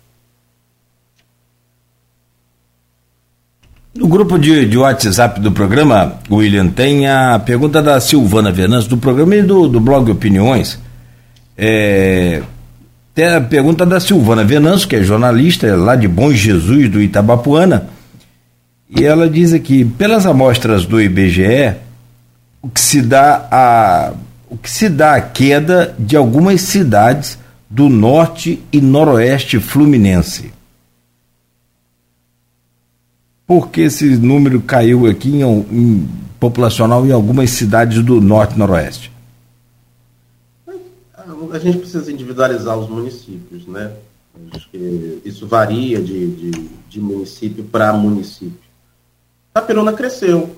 No 3.93 4.07
grupo 4.09 4.37
de, 4.37 4.65
de 4.65 4.77
WhatsApp 4.77 5.39
do 5.39 5.53
programa, 5.53 6.19
William, 6.29 6.67
tem 6.67 7.07
a 7.07 7.39
pergunta 7.39 7.81
da 7.81 7.99
Silvana 8.01 8.51
Venâncio, 8.51 8.89
do 8.89 8.97
programa 8.97 9.35
e 9.37 9.41
do, 9.41 9.69
do 9.69 9.79
blog 9.79 10.11
Opiniões. 10.11 10.77
É, 11.57 12.43
tem 13.13 13.27
a 13.27 13.39
pergunta 13.39 13.85
da 13.85 13.97
Silvana 14.01 14.43
Venâncio, 14.43 14.89
que 14.89 14.97
é 14.97 15.01
jornalista 15.01 15.73
lá 15.77 15.95
de 15.95 16.05
Bom 16.09 16.33
Jesus, 16.33 16.89
do 16.89 17.01
Itabapuana. 17.01 17.87
E 18.89 19.05
ela 19.05 19.29
diz 19.29 19.53
aqui: 19.53 19.85
pelas 19.85 20.25
amostras 20.25 20.85
do 20.85 20.99
IBGE, 20.99 21.75
o 22.65 22.69
que 22.69 22.81
se 22.81 22.99
dá 22.99 23.47
a 23.51 24.13
o 24.49 24.57
que 24.57 24.69
se 24.69 24.89
dá 24.89 25.15
a 25.15 25.21
queda 25.21 25.95
de 25.99 26.15
algumas 26.15 26.61
cidades 26.61 27.37
do 27.69 27.89
norte 27.89 28.63
e 28.71 28.81
noroeste 28.81 29.59
fluminense. 29.59 30.51
Por 33.45 33.69
que 33.69 33.81
esse 33.81 34.17
número 34.17 34.61
caiu 34.61 35.05
aqui 35.05 35.41
em, 35.41 35.43
em 35.43 36.09
populacional 36.39 37.05
em 37.05 37.11
algumas 37.11 37.51
cidades 37.51 38.01
do 38.03 38.19
norte 38.19 38.55
e 38.55 38.57
noroeste? 38.57 39.11
A 41.51 41.59
gente 41.59 41.77
precisa 41.79 42.11
individualizar 42.11 42.77
os 42.77 42.89
municípios, 42.89 43.67
né? 43.67 43.91
Acho 44.53 44.69
que 44.69 45.21
isso 45.23 45.45
varia 45.45 46.01
de, 46.01 46.27
de, 46.31 46.51
de 46.89 46.99
município 46.99 47.63
para 47.63 47.93
município. 47.93 48.59
Tapirona 49.53 49.93
cresceu, 49.93 50.55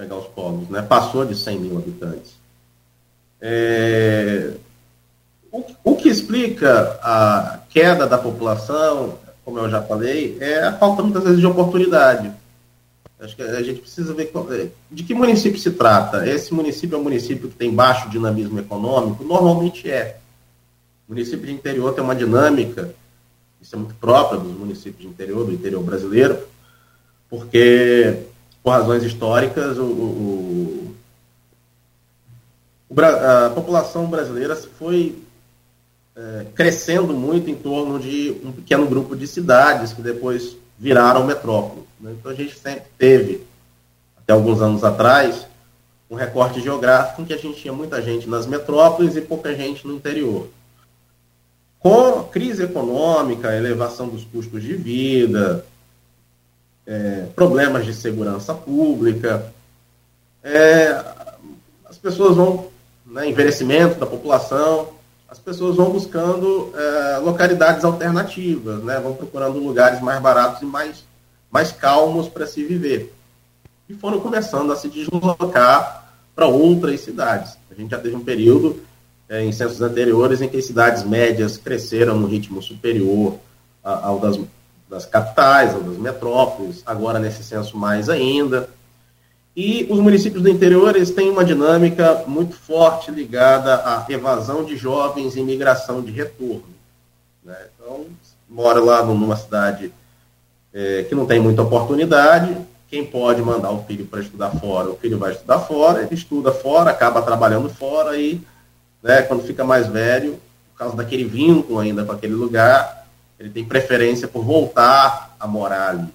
pegar 0.00 0.16
os 0.16 0.26
polos, 0.28 0.68
né? 0.70 0.80
passou 0.80 1.26
de 1.26 1.34
100 1.34 1.58
mil 1.58 1.76
habitantes. 1.76 2.32
É, 3.38 4.52
o, 5.52 5.94
que 5.96 6.08
explica 6.08 6.98
a 7.02 7.60
queda 7.68 8.06
da 8.06 8.16
população, 8.16 9.18
como 9.44 9.58
eu 9.58 9.68
já 9.68 9.82
falei, 9.82 10.38
é 10.40 10.64
a 10.64 10.72
falta 10.72 11.02
muitas 11.02 11.24
vezes 11.24 11.38
de 11.38 11.46
oportunidade. 11.46 12.32
Acho 13.20 13.36
que 13.36 13.42
a 13.42 13.62
gente 13.62 13.80
precisa 13.80 14.14
ver 14.14 14.32
é, 14.52 14.68
de 14.90 15.02
que 15.04 15.12
município 15.12 15.60
se 15.60 15.72
trata. 15.72 16.26
Esse 16.26 16.54
município 16.54 16.96
é 16.96 16.98
um 16.98 17.02
município 17.02 17.50
que 17.50 17.56
tem 17.56 17.70
baixo 17.70 18.08
dinamismo 18.08 18.58
econômico? 18.58 19.22
Normalmente 19.22 19.90
é. 19.90 20.16
O 21.06 21.12
município 21.12 21.46
de 21.46 21.52
interior 21.52 21.92
tem 21.92 22.02
uma 22.02 22.14
dinâmica, 22.14 22.94
isso 23.60 23.74
é 23.74 23.78
muito 23.78 23.94
próprio 23.96 24.40
dos 24.40 24.56
municípios 24.56 25.02
de 25.02 25.08
interior, 25.08 25.44
do 25.44 25.52
interior 25.52 25.82
brasileiro, 25.82 26.38
porque 27.28 28.29
por 28.62 28.70
razões 28.70 29.02
históricas, 29.02 29.78
o, 29.78 29.84
o, 29.84 30.94
o, 32.90 33.00
a 33.00 33.50
população 33.50 34.06
brasileira 34.06 34.54
foi 34.56 35.16
é, 36.16 36.46
crescendo 36.54 37.14
muito 37.14 37.48
em 37.48 37.54
torno 37.54 37.98
de 37.98 38.36
um 38.44 38.52
pequeno 38.52 38.86
grupo 38.86 39.16
de 39.16 39.26
cidades 39.26 39.92
que 39.92 40.02
depois 40.02 40.56
viraram 40.78 41.26
metrópole. 41.26 41.82
Né? 42.00 42.14
Então 42.18 42.30
a 42.30 42.34
gente 42.34 42.58
sempre 42.58 42.84
teve, 42.98 43.46
até 44.16 44.32
alguns 44.32 44.60
anos 44.60 44.84
atrás, 44.84 45.46
um 46.10 46.16
recorte 46.16 46.60
geográfico 46.60 47.22
em 47.22 47.24
que 47.24 47.32
a 47.32 47.38
gente 47.38 47.60
tinha 47.60 47.72
muita 47.72 48.02
gente 48.02 48.28
nas 48.28 48.46
metrópoles 48.46 49.16
e 49.16 49.20
pouca 49.20 49.54
gente 49.54 49.86
no 49.86 49.94
interior. 49.94 50.48
Com 51.78 52.20
a 52.20 52.24
crise 52.24 52.64
econômica, 52.64 53.56
elevação 53.56 54.08
dos 54.08 54.24
custos 54.24 54.62
de 54.62 54.74
vida, 54.74 55.64
é, 56.90 57.26
problemas 57.36 57.86
de 57.86 57.94
segurança 57.94 58.52
pública, 58.52 59.52
é, 60.42 61.04
as 61.88 61.96
pessoas 61.96 62.34
vão, 62.34 62.66
né, 63.06 63.28
envelhecimento 63.28 64.00
da 64.00 64.06
população, 64.06 64.88
as 65.28 65.38
pessoas 65.38 65.76
vão 65.76 65.90
buscando 65.90 66.72
é, 66.74 67.18
localidades 67.18 67.84
alternativas, 67.84 68.82
né, 68.82 68.98
vão 68.98 69.14
procurando 69.14 69.60
lugares 69.60 70.00
mais 70.00 70.20
baratos 70.20 70.62
e 70.62 70.64
mais, 70.64 71.04
mais 71.48 71.70
calmos 71.70 72.28
para 72.28 72.44
se 72.44 72.64
viver. 72.64 73.14
E 73.88 73.94
foram 73.94 74.18
começando 74.18 74.72
a 74.72 74.76
se 74.76 74.88
deslocar 74.88 76.12
para 76.34 76.48
outras 76.48 77.00
cidades. 77.02 77.56
A 77.70 77.74
gente 77.74 77.90
já 77.90 77.98
teve 77.98 78.16
um 78.16 78.24
período 78.24 78.82
é, 79.28 79.44
em 79.44 79.52
censos 79.52 79.80
anteriores 79.80 80.42
em 80.42 80.48
que 80.48 80.56
as 80.56 80.64
cidades 80.64 81.04
médias 81.04 81.56
cresceram 81.56 82.18
no 82.18 82.26
ritmo 82.26 82.60
superior 82.60 83.38
ao 83.82 84.18
das, 84.18 84.38
das 84.90 85.06
capitais, 85.06 85.72
ao 85.72 85.80
das 85.80 85.96
metrópoles, 85.96 86.82
agora 86.84 87.20
nesse 87.20 87.44
censo 87.44 87.76
mais 87.76 88.08
ainda. 88.08 88.68
E 89.56 89.86
os 89.88 90.00
municípios 90.00 90.42
do 90.42 90.48
interior 90.48 90.96
eles 90.96 91.12
têm 91.12 91.30
uma 91.30 91.44
dinâmica 91.44 92.24
muito 92.26 92.56
forte 92.56 93.10
ligada 93.10 93.76
à 93.76 94.04
evasão 94.08 94.64
de 94.64 94.76
jovens 94.76 95.36
e 95.36 95.42
migração 95.42 96.02
de 96.02 96.10
retorno. 96.10 96.64
Né? 97.44 97.56
Então, 97.74 98.06
mora 98.48 98.80
lá 98.80 99.04
numa 99.04 99.36
cidade 99.36 99.92
é, 100.74 101.04
que 101.04 101.14
não 101.14 101.24
tem 101.24 101.38
muita 101.38 101.62
oportunidade, 101.62 102.56
quem 102.88 103.06
pode 103.06 103.40
mandar 103.40 103.70
o 103.70 103.84
filho 103.84 104.04
para 104.04 104.20
estudar 104.20 104.50
fora, 104.50 104.90
o 104.90 104.96
filho 104.96 105.18
vai 105.18 105.30
estudar 105.30 105.60
fora, 105.60 106.02
ele 106.02 106.14
estuda 106.14 106.50
fora, 106.50 106.90
acaba 106.90 107.22
trabalhando 107.22 107.68
fora 107.68 108.16
e, 108.16 108.40
né, 109.00 109.22
quando 109.22 109.44
fica 109.44 109.64
mais 109.64 109.86
velho, 109.86 110.40
por 110.72 110.78
causa 110.78 110.96
daquele 110.96 111.24
vínculo 111.24 111.78
ainda 111.78 112.04
com 112.04 112.10
aquele 112.10 112.34
lugar, 112.34 112.99
ele 113.40 113.48
tem 113.48 113.64
preferência 113.64 114.28
por 114.28 114.44
voltar 114.44 115.34
a 115.40 115.46
morar 115.46 115.88
ali. 115.88 116.08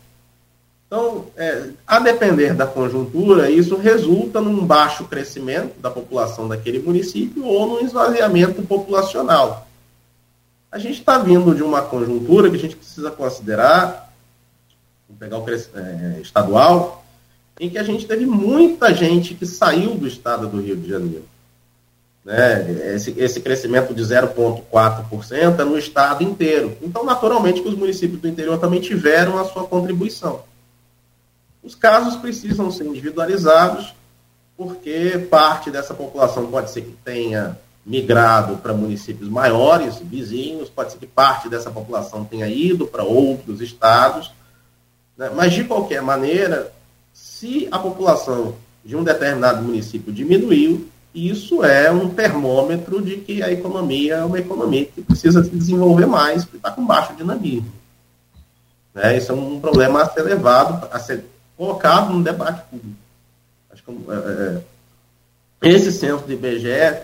Então, 0.86 1.26
é, 1.36 1.70
a 1.88 2.00
depender 2.00 2.54
da 2.54 2.68
conjuntura, 2.68 3.50
isso 3.50 3.76
resulta 3.76 4.40
num 4.40 4.64
baixo 4.64 5.06
crescimento 5.06 5.80
da 5.82 5.90
população 5.90 6.48
daquele 6.48 6.78
município 6.78 7.44
ou 7.44 7.68
num 7.68 7.86
esvaziamento 7.86 8.62
populacional. 8.62 9.68
A 10.72 10.78
gente 10.78 11.00
está 11.00 11.18
vindo 11.18 11.56
de 11.56 11.64
uma 11.64 11.82
conjuntura 11.82 12.50
que 12.52 12.58
a 12.58 12.60
gente 12.60 12.76
precisa 12.76 13.10
considerar, 13.10 14.14
vou 15.10 15.18
pegar 15.18 15.40
o 15.40 15.50
é, 15.50 16.20
estadual, 16.22 17.04
em 17.60 17.70
que 17.70 17.80
a 17.80 17.84
gente 17.84 18.06
teve 18.06 18.28
muita 18.28 18.94
gente 18.94 19.34
que 19.34 19.48
saiu 19.48 19.96
do 19.96 20.08
estado 20.08 20.48
do 20.48 20.62
Rio 20.62 20.76
de 20.76 20.90
Janeiro. 20.90 21.26
Né? 22.26 22.96
Esse, 22.96 23.14
esse 23.20 23.40
crescimento 23.40 23.94
de 23.94 24.02
0,4% 24.02 25.60
é 25.60 25.64
no 25.64 25.78
estado 25.78 26.24
inteiro. 26.24 26.76
Então, 26.82 27.06
naturalmente, 27.06 27.62
que 27.62 27.70
os 27.70 27.78
municípios 27.78 28.20
do 28.20 28.28
interior 28.28 28.58
também 28.58 28.82
tiveram 28.82 29.38
a 29.38 29.46
sua 29.46 29.66
contribuição. 29.66 30.42
Os 31.62 31.76
casos 31.76 32.16
precisam 32.16 32.72
ser 32.72 32.86
individualizados, 32.86 33.94
porque 34.58 35.28
parte 35.30 35.70
dessa 35.70 35.94
população 35.94 36.48
pode 36.48 36.72
ser 36.72 36.82
que 36.82 36.96
tenha 37.04 37.58
migrado 37.86 38.58
para 38.58 38.74
municípios 38.74 39.30
maiores, 39.30 40.00
vizinhos, 40.00 40.70
pode 40.70 40.94
ser 40.94 40.98
que 40.98 41.06
parte 41.06 41.48
dessa 41.48 41.70
população 41.70 42.26
tenha 42.26 42.48
ido 42.48 42.88
para 42.88 43.04
outros 43.04 43.62
estados, 43.62 44.32
né? 45.16 45.30
mas 45.36 45.54
de 45.54 45.64
qualquer 45.64 46.02
maneira, 46.02 46.74
se 47.14 47.68
a 47.70 47.78
população 47.78 48.56
de 48.84 48.96
um 48.96 49.04
determinado 49.04 49.62
município 49.62 50.12
diminuiu, 50.12 50.88
isso 51.16 51.64
é 51.64 51.90
um 51.90 52.10
termômetro 52.10 53.02
de 53.02 53.18
que 53.18 53.42
a 53.42 53.50
economia 53.50 54.16
é 54.16 54.24
uma 54.26 54.38
economia 54.38 54.86
que 54.86 55.02
precisa 55.02 55.44
se 55.44 55.50
desenvolver 55.50 56.06
mais, 56.06 56.44
porque 56.44 56.58
está 56.58 56.72
com 56.72 56.86
baixo 56.86 57.16
dinamismo. 57.16 57.72
Né? 58.94 59.18
Isso 59.18 59.32
é 59.32 59.36
um 59.36 59.60
problema 59.60 60.02
a 60.02 60.10
ser 60.10 60.24
levado, 60.24 60.88
a 60.92 61.00
ser 61.00 61.24
colocado 61.58 62.14
no 62.14 62.22
debate 62.22 62.64
público. 62.70 62.98
Acho 63.72 63.82
que 63.84 63.92
é, 63.92 64.14
é, 64.16 65.70
é, 65.70 65.74
esse 65.74 65.92
censo 65.92 66.26
de 66.26 66.34
IBGE 66.34 66.98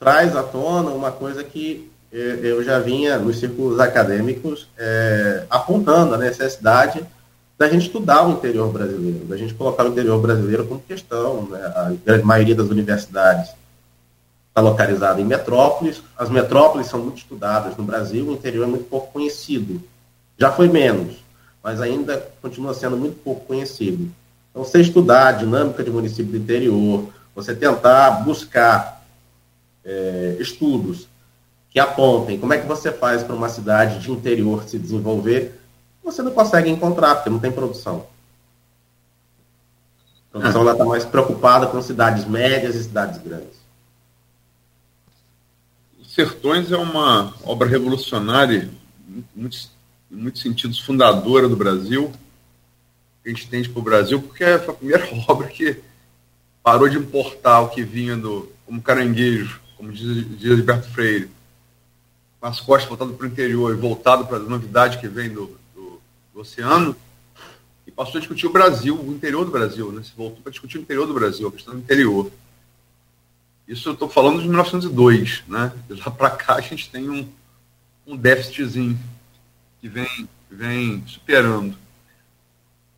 traz 0.00 0.34
à 0.34 0.42
tona 0.42 0.90
uma 0.90 1.12
coisa 1.12 1.44
que 1.44 1.90
é, 2.12 2.40
eu 2.42 2.62
já 2.64 2.80
vinha 2.80 3.18
nos 3.18 3.38
círculos 3.38 3.78
acadêmicos 3.78 4.68
é, 4.76 5.44
apontando 5.48 6.14
a 6.14 6.18
necessidade 6.18 7.04
da 7.56 7.68
gente 7.68 7.86
estudar 7.86 8.26
o 8.26 8.32
interior 8.32 8.72
brasileiro, 8.72 9.24
da 9.26 9.36
gente 9.36 9.54
colocar 9.54 9.84
o 9.84 9.88
interior 9.88 10.20
brasileiro 10.20 10.66
como 10.66 10.80
questão. 10.80 11.42
Né? 11.42 11.60
A 11.60 11.92
grande 12.04 12.24
maioria 12.24 12.54
das 12.54 12.68
universidades 12.68 13.50
está 14.48 14.60
localizada 14.60 15.20
em 15.20 15.24
metrópoles, 15.24 16.02
as 16.16 16.28
metrópoles 16.28 16.86
são 16.86 17.00
muito 17.00 17.18
estudadas 17.18 17.76
no 17.76 17.84
Brasil, 17.84 18.28
o 18.28 18.32
interior 18.32 18.64
é 18.64 18.68
muito 18.68 18.84
pouco 18.84 19.12
conhecido. 19.12 19.82
Já 20.38 20.50
foi 20.50 20.68
menos, 20.68 21.16
mas 21.62 21.80
ainda 21.80 22.24
continua 22.40 22.74
sendo 22.74 22.96
muito 22.96 23.16
pouco 23.22 23.46
conhecido. 23.46 24.10
Então, 24.50 24.64
você 24.64 24.80
estudar 24.80 25.28
a 25.28 25.32
dinâmica 25.32 25.82
de 25.82 25.90
município 25.90 26.30
do 26.30 26.36
interior, 26.36 27.08
você 27.34 27.54
tentar 27.54 28.22
buscar 28.24 29.04
é, 29.84 30.36
estudos 30.38 31.08
que 31.70 31.80
apontem 31.80 32.38
como 32.38 32.52
é 32.52 32.58
que 32.58 32.66
você 32.66 32.92
faz 32.92 33.24
para 33.24 33.34
uma 33.34 33.48
cidade 33.48 33.98
de 33.98 34.12
interior 34.12 34.62
se 34.68 34.78
desenvolver, 34.78 35.60
você 36.04 36.22
não 36.22 36.32
consegue 36.32 36.68
encontrar, 36.68 37.16
porque 37.16 37.30
não 37.30 37.38
tem 37.38 37.50
produção. 37.50 38.06
A 40.32 40.38
produção 40.38 40.70
está 40.70 40.84
mais 40.84 41.04
preocupada 41.04 41.66
com 41.66 41.80
cidades 41.80 42.24
médias 42.26 42.74
e 42.74 42.84
cidades 42.84 43.20
grandes. 43.22 43.64
Sertões 46.06 46.70
é 46.70 46.76
uma 46.76 47.34
obra 47.44 47.66
revolucionária, 47.66 48.70
muito 49.34 49.56
em 50.12 50.16
muitos 50.16 50.42
sentidos, 50.42 50.78
fundadora 50.78 51.48
do 51.48 51.56
Brasil, 51.56 52.12
que 53.22 53.28
a 53.28 53.32
gente 53.32 53.46
entende 53.46 53.68
para 53.68 53.80
o 53.80 53.82
Brasil, 53.82 54.22
porque 54.22 54.44
foi 54.58 54.74
a 54.74 54.76
primeira 54.76 55.08
obra 55.26 55.48
que 55.48 55.82
parou 56.62 56.88
de 56.88 56.98
importar 56.98 57.60
o 57.62 57.70
que 57.70 57.82
vinha 57.82 58.16
do, 58.16 58.52
como 58.64 58.80
caranguejo, 58.80 59.60
como 59.76 59.90
diz, 59.90 60.38
diz 60.38 60.40
Gilberto 60.40 60.88
Freire, 60.90 61.30
com 62.40 62.46
as 62.46 62.60
costas 62.60 62.88
voltado 62.88 63.12
para 63.14 63.26
o 63.26 63.28
interior 63.28 63.74
e 63.74 63.76
voltado 63.76 64.26
para 64.26 64.36
a 64.36 64.40
novidade 64.40 64.98
que 64.98 65.08
vem 65.08 65.30
do, 65.30 65.58
do, 66.34 66.40
oceano, 66.40 66.96
e 67.86 67.90
passou 67.90 68.16
a 68.16 68.20
discutir 68.20 68.46
o 68.46 68.52
Brasil, 68.52 69.00
o 69.00 69.12
interior 69.12 69.44
do 69.44 69.52
Brasil, 69.52 69.92
né? 69.92 70.02
Se 70.02 70.12
voltou 70.16 70.42
para 70.42 70.50
discutir 70.50 70.78
o 70.78 70.80
interior 70.80 71.06
do 71.06 71.14
Brasil, 71.14 71.46
a 71.46 71.52
questão 71.52 71.74
do 71.74 71.80
interior. 71.80 72.30
Isso 73.68 73.88
eu 73.88 73.92
estou 73.92 74.08
falando 74.08 74.40
de 74.40 74.48
1902, 74.48 75.44
né? 75.46 75.72
De 75.88 75.94
lá 75.94 76.10
para 76.10 76.30
cá 76.30 76.54
a 76.56 76.60
gente 76.60 76.90
tem 76.90 77.08
um, 77.08 77.28
um 78.06 78.16
déficitzinho 78.16 78.98
que 79.80 79.88
vem, 79.88 80.28
vem 80.50 81.04
superando. 81.06 81.76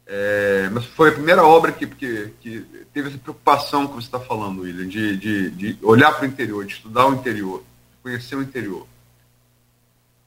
É, 0.09 0.71
mas 0.73 0.85
foi 0.85 1.11
a 1.11 1.15
primeira 1.15 1.45
obra 1.45 1.73
que, 1.73 1.85
que, 1.85 2.33
que, 2.41 2.61
teve 2.93 3.09
essa 3.09 3.19
preocupação 3.19 3.89
que 3.89 3.95
você 3.95 4.07
está 4.07 4.21
falando, 4.21 4.63
William, 4.63 4.87
de, 4.87 5.17
de, 5.17 5.51
de 5.51 5.79
olhar 5.83 6.13
para 6.13 6.23
o 6.23 6.29
interior, 6.29 6.65
de 6.65 6.75
estudar 6.75 7.09
o 7.09 7.15
interior, 7.15 7.59
de 7.59 8.03
conhecer 8.05 8.37
o 8.37 8.43
interior. 8.43 8.87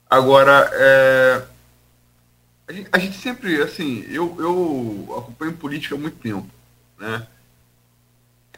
Agora, 0.10 0.70
é, 0.74 1.46
a, 2.70 2.72
gente, 2.72 2.90
a, 2.92 3.00
gente, 3.00 3.18
sempre, 3.18 3.62
assim, 3.62 4.06
eu, 4.10 4.36
eu 4.40 5.16
acompanho 5.18 5.54
política 5.54 5.96
há 5.96 5.98
muito 5.98 6.18
tempo, 6.18 6.48
né? 7.00 7.28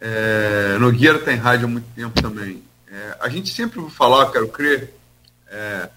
É, 0.02 0.78
Nogueira 0.80 1.20
tem 1.20 1.38
tá 1.38 1.44
rádio 1.44 1.66
há 1.66 1.70
muito 1.70 1.88
tempo 1.96 2.22
também. 2.22 2.62
É, 2.92 3.18
a 3.22 3.30
gente 3.30 3.54
sempre 3.54 3.80
vai 3.80 3.90
falar, 3.90 4.32
quero 4.32 4.50
crer, 4.50 4.94
é, 5.48 5.90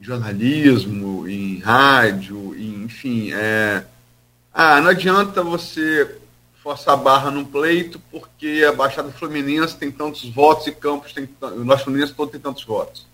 jornalismo, 0.00 1.26
em 1.26 1.58
rádio, 1.60 2.54
em, 2.54 2.84
enfim. 2.84 3.32
É... 3.32 3.84
Ah, 4.52 4.80
não 4.80 4.90
adianta 4.90 5.42
você 5.42 6.18
forçar 6.62 6.94
a 6.94 6.96
barra 6.96 7.30
num 7.30 7.44
pleito 7.44 7.98
porque 8.10 8.64
a 8.68 8.72
Baixada 8.72 9.10
Fluminense 9.12 9.76
tem 9.76 9.90
tantos 9.90 10.28
votos 10.28 10.66
e 10.66 10.72
Campos 10.72 11.12
tem 11.12 11.28
nosso 11.64 11.84
Fluminense 11.84 12.12
todo 12.12 12.30
tem 12.30 12.40
tantos 12.40 12.64
votos. 12.64 13.06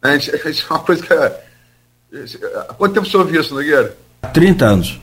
A 0.00 0.16
gente, 0.16 0.30
a 0.36 0.50
gente 0.50 0.64
é 0.64 0.68
uma 0.68 0.80
coisa 0.80 1.02
que. 1.02 1.51
Há 2.68 2.74
quanto 2.74 2.94
tempo 2.94 3.06
você 3.06 3.16
ouviu 3.16 3.40
isso, 3.40 3.54
Nogueira? 3.54 3.96
30 4.34 4.64
anos. 4.64 5.00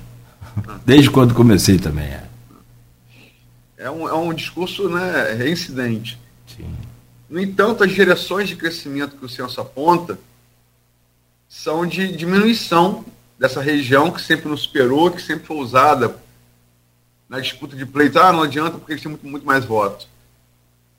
Desde 0.85 1.09
quando 1.09 1.33
comecei 1.33 1.79
também. 1.79 2.05
É, 2.05 2.23
é, 3.77 3.89
um, 3.89 4.07
é 4.07 4.13
um 4.13 4.33
discurso 4.33 4.87
né, 4.89 5.33
reincidente. 5.33 6.19
Sim. 6.47 6.71
No 7.29 7.39
entanto, 7.39 7.83
as 7.83 7.91
direções 7.91 8.47
de 8.47 8.55
crescimento 8.55 9.15
que 9.15 9.25
o 9.25 9.29
censo 9.29 9.59
aponta 9.59 10.19
são 11.47 11.85
de 11.85 12.15
diminuição 12.15 13.03
dessa 13.39 13.61
região 13.61 14.11
que 14.11 14.21
sempre 14.21 14.47
nos 14.47 14.61
superou, 14.61 15.09
que 15.09 15.21
sempre 15.21 15.45
foi 15.45 15.57
usada 15.57 16.15
na 17.27 17.39
disputa 17.39 17.75
de 17.75 17.85
pleito. 17.85 18.19
Ah, 18.19 18.31
não 18.31 18.43
adianta 18.43 18.77
porque 18.77 18.93
eles 18.93 19.01
têm 19.01 19.11
muito, 19.11 19.25
muito 19.25 19.45
mais 19.45 19.65
votos. 19.65 20.07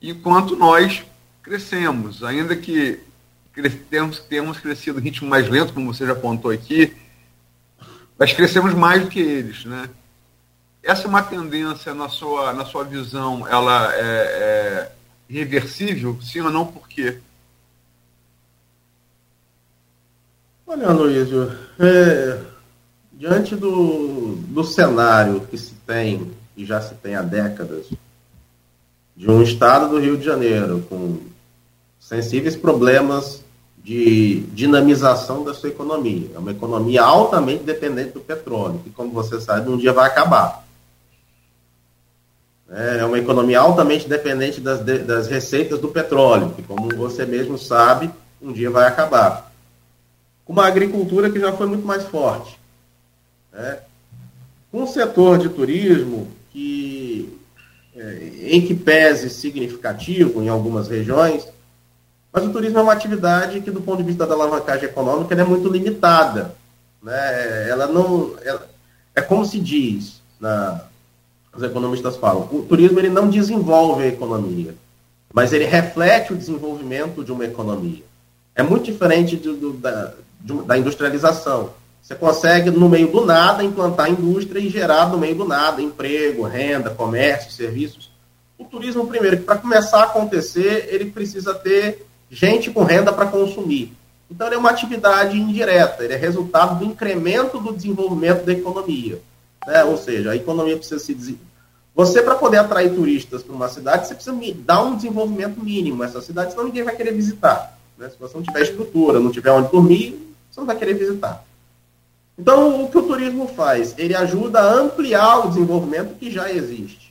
Enquanto 0.02 0.56
nós 0.56 1.04
crescemos, 1.42 2.24
ainda 2.24 2.56
que 2.56 3.00
temos, 3.90 4.20
temos 4.20 4.58
crescido 4.58 4.98
em 5.00 5.02
ritmo 5.02 5.28
mais 5.28 5.48
lento, 5.48 5.72
como 5.72 5.92
você 5.92 6.06
já 6.06 6.12
apontou 6.12 6.50
aqui, 6.50 6.96
mas 8.18 8.32
crescemos 8.32 8.74
mais 8.74 9.02
do 9.02 9.08
que 9.08 9.20
eles, 9.20 9.64
né? 9.64 9.88
Essa 10.82 11.04
é 11.04 11.08
uma 11.08 11.22
tendência 11.22 11.92
na 11.94 12.08
sua, 12.08 12.52
na 12.52 12.64
sua 12.64 12.84
visão, 12.84 13.46
ela 13.46 13.92
é, 13.94 13.98
é 13.98 14.92
reversível, 15.28 16.18
sim 16.22 16.40
ou 16.40 16.50
não, 16.50 16.66
por 16.66 16.88
quê? 16.88 17.18
Olha, 20.66 20.88
Aloysio, 20.88 21.52
é, 21.78 22.38
diante 23.12 23.56
do, 23.56 24.36
do 24.36 24.64
cenário 24.64 25.40
que 25.50 25.58
se 25.58 25.74
tem, 25.86 26.30
e 26.56 26.64
já 26.64 26.80
se 26.80 26.94
tem 26.94 27.14
há 27.14 27.22
décadas, 27.22 27.86
de 29.16 29.30
um 29.30 29.42
estado 29.42 29.90
do 29.90 29.98
Rio 29.98 30.16
de 30.16 30.24
Janeiro 30.24 30.86
com 30.88 31.29
sensíveis 32.10 32.56
problemas 32.56 33.40
de 33.84 34.40
dinamização 34.52 35.44
da 35.44 35.54
sua 35.54 35.68
economia. 35.68 36.28
É 36.34 36.38
uma 36.40 36.50
economia 36.50 37.02
altamente 37.02 37.62
dependente 37.62 38.10
do 38.10 38.20
petróleo, 38.20 38.80
que, 38.82 38.90
como 38.90 39.12
você 39.12 39.40
sabe, 39.40 39.70
um 39.70 39.76
dia 39.76 39.92
vai 39.92 40.08
acabar. 40.08 40.66
É 42.68 43.04
uma 43.04 43.16
economia 43.16 43.60
altamente 43.60 44.08
dependente 44.08 44.60
das, 44.60 44.80
das 44.80 45.28
receitas 45.28 45.78
do 45.78 45.86
petróleo, 45.86 46.50
que, 46.50 46.64
como 46.64 46.88
você 46.96 47.24
mesmo 47.24 47.56
sabe, 47.56 48.10
um 48.42 48.52
dia 48.52 48.70
vai 48.70 48.88
acabar. 48.88 49.52
Uma 50.44 50.66
agricultura 50.66 51.30
que 51.30 51.38
já 51.38 51.52
foi 51.52 51.68
muito 51.68 51.86
mais 51.86 52.02
forte. 52.02 52.58
Né? 53.52 53.78
Um 54.72 54.84
setor 54.84 55.38
de 55.38 55.48
turismo 55.48 56.26
que, 56.50 57.38
é, 57.94 58.30
em 58.48 58.66
que 58.66 58.74
pese 58.74 59.30
significativo 59.30 60.42
em 60.42 60.48
algumas 60.48 60.88
regiões, 60.88 61.46
mas 62.32 62.44
o 62.44 62.50
turismo 62.50 62.78
é 62.78 62.82
uma 62.82 62.92
atividade 62.92 63.60
que, 63.60 63.70
do 63.70 63.80
ponto 63.80 63.98
de 63.98 64.04
vista 64.04 64.26
da 64.26 64.34
alavancagem 64.34 64.84
econômica, 64.84 65.34
é 65.34 65.44
muito 65.44 65.68
limitada. 65.68 66.54
Né? 67.02 67.68
Ela 67.68 67.86
não, 67.86 68.34
ela, 68.44 68.68
é 69.14 69.20
como 69.20 69.44
se 69.44 69.58
diz 69.58 70.20
na, 70.38 70.80
os 71.54 71.62
economistas 71.62 72.16
falam, 72.16 72.48
o 72.50 72.62
turismo 72.62 72.98
ele 72.98 73.08
não 73.08 73.28
desenvolve 73.28 74.04
a 74.04 74.08
economia, 74.08 74.74
mas 75.32 75.52
ele 75.52 75.64
reflete 75.64 76.32
o 76.32 76.36
desenvolvimento 76.36 77.24
de 77.24 77.32
uma 77.32 77.44
economia. 77.44 78.04
É 78.54 78.62
muito 78.62 78.84
diferente 78.84 79.36
do, 79.36 79.54
do, 79.54 79.72
da, 79.74 80.12
de, 80.40 80.52
da 80.62 80.78
industrialização. 80.78 81.70
Você 82.02 82.14
consegue, 82.14 82.70
no 82.70 82.88
meio 82.88 83.10
do 83.10 83.24
nada, 83.24 83.62
implantar 83.62 84.10
indústria 84.10 84.60
e 84.60 84.68
gerar, 84.68 85.08
no 85.08 85.18
meio 85.18 85.34
do 85.34 85.44
nada, 85.44 85.82
emprego, 85.82 86.42
renda, 86.44 86.90
comércio, 86.90 87.52
serviços. 87.52 88.10
O 88.58 88.64
turismo, 88.64 89.06
primeiro, 89.06 89.38
para 89.38 89.58
começar 89.58 90.00
a 90.00 90.04
acontecer, 90.04 90.88
ele 90.90 91.06
precisa 91.06 91.54
ter 91.54 92.06
gente 92.30 92.70
com 92.70 92.84
renda 92.84 93.12
para 93.12 93.26
consumir. 93.26 93.92
Então, 94.30 94.46
ele 94.46 94.54
é 94.56 94.58
uma 94.58 94.70
atividade 94.70 95.36
indireta, 95.36 96.04
ele 96.04 96.14
é 96.14 96.16
resultado 96.16 96.78
do 96.78 96.84
incremento 96.84 97.58
do 97.58 97.72
desenvolvimento 97.72 98.44
da 98.44 98.52
economia. 98.52 99.20
Né? 99.66 99.84
Ou 99.84 99.96
seja, 99.96 100.30
a 100.30 100.36
economia 100.36 100.76
precisa 100.76 101.00
se 101.00 101.12
desenvolver. 101.12 101.50
Você, 101.94 102.22
para 102.22 102.36
poder 102.36 102.58
atrair 102.58 102.94
turistas 102.94 103.42
para 103.42 103.54
uma 103.54 103.68
cidade, 103.68 104.06
você 104.06 104.14
precisa 104.14 104.36
dar 104.64 104.82
um 104.84 104.94
desenvolvimento 104.94 105.62
mínimo 105.62 106.02
a 106.02 106.06
essa 106.06 106.22
cidade, 106.22 106.52
senão 106.52 106.64
ninguém 106.64 106.84
vai 106.84 106.94
querer 106.94 107.12
visitar. 107.12 107.76
Né? 107.98 108.08
Se 108.08 108.16
você 108.18 108.36
não 108.36 108.44
tiver 108.44 108.62
estrutura, 108.62 109.18
não 109.18 109.32
tiver 109.32 109.50
onde 109.50 109.70
dormir, 109.70 110.34
você 110.50 110.60
não 110.60 110.66
vai 110.66 110.76
querer 110.76 110.94
visitar. 110.94 111.44
Então, 112.38 112.84
o 112.84 112.90
que 112.90 112.96
o 112.96 113.02
turismo 113.02 113.48
faz? 113.48 113.94
Ele 113.98 114.14
ajuda 114.14 114.60
a 114.60 114.72
ampliar 114.72 115.40
o 115.40 115.48
desenvolvimento 115.48 116.14
que 116.14 116.30
já 116.30 116.50
existe. 116.50 117.09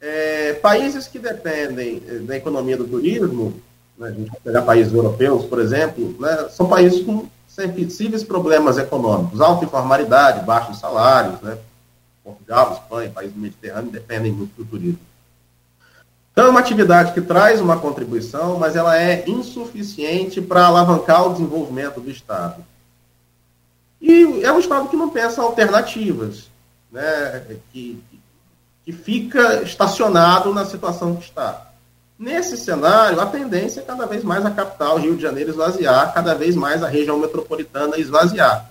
É, 0.00 0.52
países 0.54 1.08
que 1.08 1.18
dependem 1.18 2.02
eh, 2.06 2.18
da 2.18 2.36
economia 2.36 2.76
do 2.76 2.86
turismo, 2.86 3.60
né, 3.98 4.08
a 4.08 4.12
gente 4.12 4.30
pegar 4.44 4.62
países 4.62 4.92
europeus, 4.92 5.44
por 5.44 5.60
exemplo, 5.60 6.14
né, 6.20 6.48
são 6.50 6.68
países 6.68 7.02
com 7.02 7.26
sensíveis 7.48 8.22
problemas 8.22 8.78
econômicos, 8.78 9.40
alta 9.40 9.64
informalidade, 9.64 10.46
baixos 10.46 10.78
salários, 10.78 11.40
né? 11.40 11.58
Portugal, 12.22 12.74
Espanha, 12.74 13.10
países 13.10 13.34
do 13.34 13.40
Mediterrâneo 13.40 13.90
dependem 13.90 14.30
muito 14.30 14.54
do 14.56 14.64
turismo. 14.64 15.00
Então, 16.30 16.46
é 16.46 16.50
uma 16.50 16.60
atividade 16.60 17.12
que 17.12 17.20
traz 17.20 17.60
uma 17.60 17.78
contribuição, 17.78 18.58
mas 18.58 18.76
ela 18.76 18.96
é 18.96 19.24
insuficiente 19.28 20.40
para 20.40 20.66
alavancar 20.66 21.26
o 21.26 21.32
desenvolvimento 21.32 22.00
do 22.00 22.10
Estado. 22.10 22.64
E 24.00 24.44
é 24.44 24.52
um 24.52 24.60
Estado 24.60 24.88
que 24.88 24.96
não 24.96 25.10
pensa 25.10 25.42
alternativas, 25.42 26.48
né? 26.92 27.44
que, 27.72 28.00
que 28.88 28.92
fica 28.92 29.62
estacionado 29.64 30.54
na 30.54 30.64
situação 30.64 31.14
que 31.16 31.24
está. 31.24 31.72
Nesse 32.18 32.56
cenário, 32.56 33.20
a 33.20 33.26
tendência 33.26 33.80
é 33.80 33.82
cada 33.82 34.06
vez 34.06 34.24
mais 34.24 34.46
a 34.46 34.50
capital, 34.50 34.96
Rio 34.96 35.14
de 35.14 35.20
Janeiro, 35.20 35.50
esvaziar, 35.50 36.14
cada 36.14 36.34
vez 36.34 36.56
mais 36.56 36.82
a 36.82 36.88
região 36.88 37.18
metropolitana 37.18 37.98
esvaziar. 37.98 38.70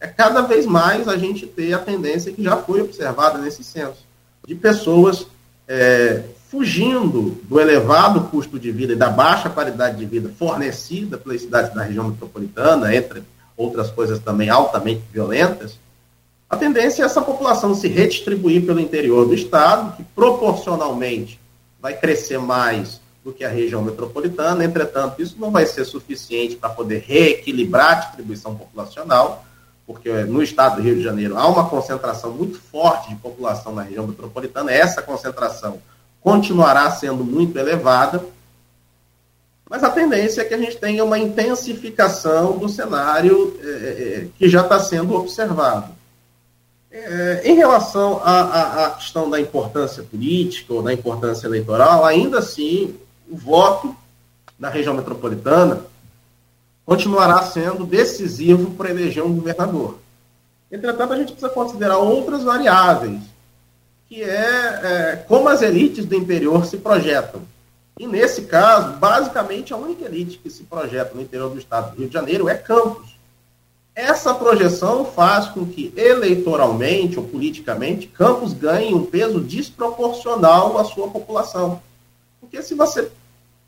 É 0.00 0.08
cada 0.08 0.40
vez 0.40 0.66
mais 0.66 1.06
a 1.06 1.16
gente 1.16 1.46
ter 1.46 1.72
a 1.74 1.78
tendência 1.78 2.32
que 2.32 2.42
já 2.42 2.56
foi 2.56 2.80
observada 2.80 3.38
nesse 3.38 3.62
censo, 3.62 4.04
de 4.44 4.56
pessoas 4.56 5.28
é, 5.68 6.24
fugindo 6.50 7.40
do 7.44 7.60
elevado 7.60 8.22
custo 8.22 8.58
de 8.58 8.72
vida 8.72 8.94
e 8.94 8.96
da 8.96 9.10
baixa 9.10 9.48
qualidade 9.48 9.96
de 9.96 10.06
vida 10.06 10.28
fornecida 10.36 11.16
pelas 11.16 11.40
cidades 11.40 11.72
da 11.72 11.84
região 11.84 12.08
metropolitana, 12.08 12.92
entre 12.92 13.22
outras 13.56 13.92
coisas 13.92 14.18
também 14.18 14.50
altamente 14.50 15.04
violentas, 15.12 15.78
a 16.52 16.56
tendência 16.56 17.02
é 17.02 17.06
essa 17.06 17.22
população 17.22 17.74
se 17.74 17.88
redistribuir 17.88 18.66
pelo 18.66 18.78
interior 18.78 19.26
do 19.26 19.32
estado, 19.32 19.96
que 19.96 20.04
proporcionalmente 20.04 21.40
vai 21.80 21.96
crescer 21.96 22.38
mais 22.38 23.00
do 23.24 23.32
que 23.32 23.42
a 23.42 23.48
região 23.48 23.80
metropolitana. 23.80 24.62
Entretanto, 24.62 25.22
isso 25.22 25.34
não 25.38 25.50
vai 25.50 25.64
ser 25.64 25.86
suficiente 25.86 26.54
para 26.54 26.68
poder 26.68 27.04
reequilibrar 27.06 27.92
a 27.92 27.94
distribuição 28.00 28.54
populacional, 28.54 29.46
porque 29.86 30.10
no 30.24 30.42
estado 30.42 30.76
do 30.76 30.82
Rio 30.82 30.96
de 30.96 31.02
Janeiro 31.02 31.38
há 31.38 31.48
uma 31.48 31.70
concentração 31.70 32.30
muito 32.32 32.60
forte 32.60 33.08
de 33.08 33.16
população 33.16 33.74
na 33.74 33.82
região 33.82 34.06
metropolitana. 34.06 34.70
Essa 34.70 35.00
concentração 35.00 35.80
continuará 36.20 36.90
sendo 36.90 37.24
muito 37.24 37.58
elevada, 37.58 38.22
mas 39.70 39.82
a 39.82 39.88
tendência 39.88 40.42
é 40.42 40.44
que 40.44 40.52
a 40.52 40.58
gente 40.58 40.76
tenha 40.76 41.02
uma 41.02 41.18
intensificação 41.18 42.58
do 42.58 42.68
cenário 42.68 43.58
é, 43.64 44.26
que 44.36 44.50
já 44.50 44.60
está 44.60 44.78
sendo 44.78 45.14
observado. 45.14 46.01
É, 46.94 47.40
em 47.44 47.54
relação 47.54 48.20
à, 48.22 48.94
questão 48.98 49.30
da 49.30 49.40
importância 49.40 50.02
política 50.02 50.74
ou 50.74 50.82
da 50.82 50.92
importância 50.92 51.46
eleitoral, 51.46 52.04
ainda 52.04 52.38
assim, 52.38 52.94
o 53.30 53.34
voto 53.34 53.96
na 54.58 54.68
região 54.68 54.92
metropolitana 54.92 55.80
continuará 56.84 57.42
sendo 57.44 57.86
decisivo 57.86 58.72
para 58.72 58.90
eleger 58.90 59.24
um 59.24 59.34
governador. 59.34 59.98
Entretanto, 60.70 61.14
a 61.14 61.16
gente 61.16 61.32
precisa 61.32 61.48
considerar 61.48 61.96
outras 61.96 62.44
variáveis, 62.44 63.20
que 64.06 64.22
é, 64.22 64.80
é 64.82 65.24
como 65.26 65.48
as 65.48 65.62
elites 65.62 66.04
do 66.04 66.14
interior 66.14 66.66
se 66.66 66.76
projetam. 66.76 67.40
E 67.98 68.06
nesse 68.06 68.42
caso, 68.42 68.98
basicamente, 68.98 69.72
a 69.72 69.78
única 69.78 70.04
elite 70.04 70.36
que 70.36 70.50
se 70.50 70.64
projeta 70.64 71.14
no 71.14 71.22
interior 71.22 71.48
do 71.48 71.58
estado 71.58 71.92
do 71.92 71.98
Rio 71.98 72.08
de 72.08 72.14
Janeiro 72.14 72.50
é 72.50 72.54
Campos. 72.54 73.11
Essa 73.94 74.34
projeção 74.34 75.04
faz 75.04 75.48
com 75.48 75.66
que, 75.66 75.92
eleitoralmente 75.96 77.18
ou 77.18 77.26
politicamente, 77.26 78.06
Campos 78.06 78.54
ganhe 78.54 78.94
um 78.94 79.04
peso 79.04 79.38
desproporcional 79.40 80.78
à 80.78 80.84
sua 80.84 81.08
população. 81.08 81.82
Porque 82.40 82.62
se 82.62 82.74
você 82.74 83.10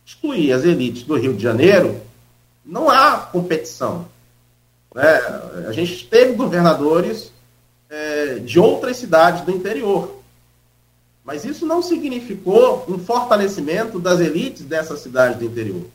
excluir 0.05 0.53
as 0.53 0.64
elites 0.64 1.03
do 1.03 1.16
Rio 1.16 1.35
de 1.35 1.43
Janeiro, 1.43 2.01
não 2.64 2.89
há 2.89 3.18
competição. 3.18 4.07
Né? 4.95 5.03
A 5.68 5.72
gente 5.72 6.07
teve 6.07 6.33
governadores 6.33 7.31
é, 7.91 8.39
de 8.39 8.59
outras 8.59 8.97
cidades 8.97 9.45
do 9.45 9.51
interior. 9.51 10.22
Mas 11.22 11.45
isso 11.45 11.66
não 11.66 11.83
significou 11.83 12.85
um 12.89 12.99
fortalecimento 12.99 13.99
das 13.99 14.20
elites 14.20 14.64
dessa 14.64 14.97
cidade 14.97 15.39
do 15.39 15.45
interior. 15.45 15.87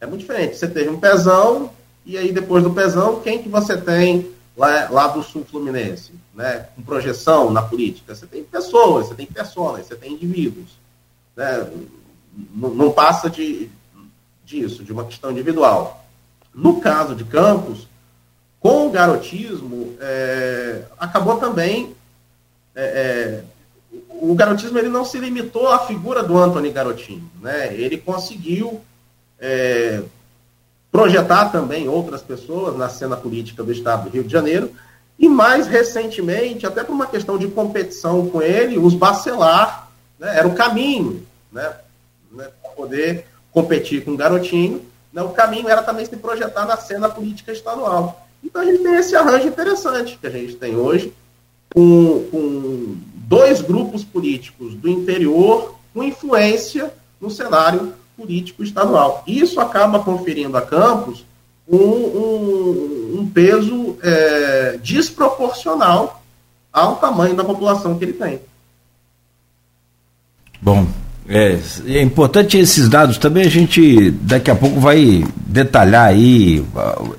É 0.00 0.06
muito 0.06 0.20
diferente. 0.20 0.56
Você 0.56 0.68
teve 0.68 0.88
um 0.88 1.00
pezão 1.00 1.70
e 2.04 2.16
aí, 2.16 2.32
depois 2.32 2.62
do 2.62 2.72
Pezão, 2.72 3.20
quem 3.20 3.42
que 3.42 3.48
você 3.48 3.76
tem 3.76 4.30
lá, 4.56 4.88
lá 4.90 5.06
do 5.08 5.22
Sul 5.22 5.44
Fluminense? 5.44 6.12
Né? 6.34 6.66
Com 6.74 6.82
projeção 6.82 7.50
na 7.50 7.62
política? 7.62 8.14
Você 8.14 8.26
tem 8.26 8.42
pessoas, 8.42 9.08
você 9.08 9.14
tem 9.14 9.26
pessoas, 9.26 9.86
você 9.86 9.94
tem 9.94 10.12
indivíduos. 10.12 10.78
Né? 11.36 11.70
Não, 12.54 12.70
não 12.70 12.92
passa 12.92 13.28
de, 13.28 13.68
disso, 14.44 14.84
de 14.84 14.92
uma 14.92 15.04
questão 15.04 15.30
individual. 15.30 16.04
No 16.54 16.80
caso 16.80 17.14
de 17.14 17.24
Campos, 17.24 17.86
com 18.60 18.86
o 18.86 18.90
garotismo, 18.90 19.94
é, 20.00 20.82
acabou 20.98 21.36
também. 21.36 21.94
É, 22.74 22.82
é, 22.82 23.44
o 24.20 24.34
garotismo 24.34 24.78
ele 24.78 24.88
não 24.88 25.04
se 25.04 25.18
limitou 25.18 25.68
à 25.68 25.80
figura 25.80 26.22
do 26.22 26.36
Anthony 26.36 26.70
Garotinho. 26.70 27.30
Né? 27.40 27.74
Ele 27.74 27.98
conseguiu 27.98 28.80
é, 29.38 30.02
projetar 30.90 31.46
também 31.50 31.88
outras 31.88 32.22
pessoas 32.22 32.76
na 32.76 32.88
cena 32.88 33.16
política 33.16 33.62
do 33.62 33.72
Estado 33.72 34.04
do 34.04 34.10
Rio 34.10 34.24
de 34.24 34.32
Janeiro, 34.32 34.70
e 35.18 35.28
mais 35.28 35.66
recentemente, 35.66 36.66
até 36.66 36.84
por 36.84 36.92
uma 36.92 37.06
questão 37.06 37.36
de 37.36 37.48
competição 37.48 38.28
com 38.28 38.40
ele, 38.40 38.78
os 38.78 38.94
bacelar, 38.94 39.90
né, 40.18 40.38
era 40.38 40.46
o 40.46 40.54
caminho, 40.54 41.26
né, 41.52 41.74
né 42.30 42.48
para 42.62 42.70
poder 42.70 43.26
competir 43.50 44.04
com 44.04 44.12
o 44.12 44.16
garotinho, 44.16 44.82
né, 45.12 45.22
o 45.22 45.30
caminho 45.30 45.68
era 45.68 45.82
também 45.82 46.06
se 46.06 46.16
projetar 46.16 46.64
na 46.66 46.76
cena 46.76 47.08
política 47.08 47.52
estadual. 47.52 48.26
Então 48.42 48.62
a 48.62 48.64
gente 48.64 48.82
tem 48.82 48.94
esse 48.94 49.16
arranjo 49.16 49.48
interessante 49.48 50.16
que 50.16 50.26
a 50.26 50.30
gente 50.30 50.54
tem 50.54 50.76
hoje, 50.76 51.12
com, 51.74 52.24
com 52.30 52.96
dois 53.14 53.60
grupos 53.60 54.04
políticos 54.04 54.74
do 54.74 54.88
interior 54.88 55.74
com 55.92 56.02
influência 56.02 56.92
no 57.20 57.30
cenário 57.30 57.92
político 58.18 58.64
estadual. 58.64 59.22
Isso 59.26 59.60
acaba 59.60 60.00
conferindo 60.00 60.56
a 60.56 60.62
Campos 60.62 61.24
um, 61.68 61.76
um, 61.76 63.20
um 63.20 63.30
peso 63.32 63.96
é, 64.02 64.78
desproporcional 64.82 66.22
ao 66.72 66.96
tamanho 66.96 67.36
da 67.36 67.44
população 67.44 67.96
que 67.96 68.04
ele 68.04 68.14
tem. 68.14 68.40
Bom, 70.60 70.86
é, 71.28 71.58
é, 71.86 72.02
importante 72.02 72.58
esses 72.58 72.88
dados 72.88 73.18
também. 73.18 73.44
A 73.44 73.50
gente 73.50 74.10
daqui 74.10 74.50
a 74.50 74.56
pouco 74.56 74.80
vai 74.80 75.24
detalhar 75.36 76.06
aí 76.06 76.64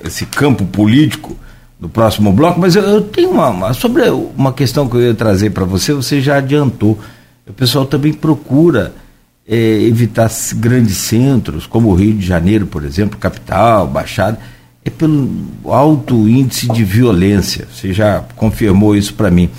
esse 0.03 0.25
campo 0.25 0.65
político 0.65 1.37
no 1.79 1.87
próximo 1.87 2.33
bloco, 2.33 2.59
mas 2.59 2.75
eu, 2.75 2.83
eu 2.83 3.01
tenho 3.01 3.29
uma, 3.29 3.49
uma, 3.49 3.73
sobre 3.73 4.09
uma 4.09 4.51
questão 4.51 4.89
que 4.89 4.97
eu 4.97 5.01
ia 5.01 5.13
trazer 5.13 5.51
para 5.51 5.63
você. 5.63 5.93
Você 5.93 6.19
já 6.19 6.37
adiantou 6.37 6.99
o 7.49 7.53
pessoal 7.53 7.85
também 7.85 8.13
procura 8.13 8.93
é, 9.49 9.81
evitar 9.81 10.29
grandes 10.57 10.97
centros, 10.97 11.65
como 11.65 11.89
o 11.89 11.95
Rio 11.95 12.13
de 12.13 12.25
Janeiro, 12.25 12.67
por 12.67 12.85
exemplo, 12.85 13.17
capital, 13.17 13.87
Baixada, 13.87 14.39
é 14.85 14.91
pelo 14.91 15.27
alto 15.65 16.29
índice 16.29 16.67
de 16.67 16.83
violência. 16.83 17.67
Você 17.73 17.91
já 17.91 18.23
confirmou 18.35 18.95
isso 18.95 19.15
para 19.15 19.31
mim. 19.31 19.49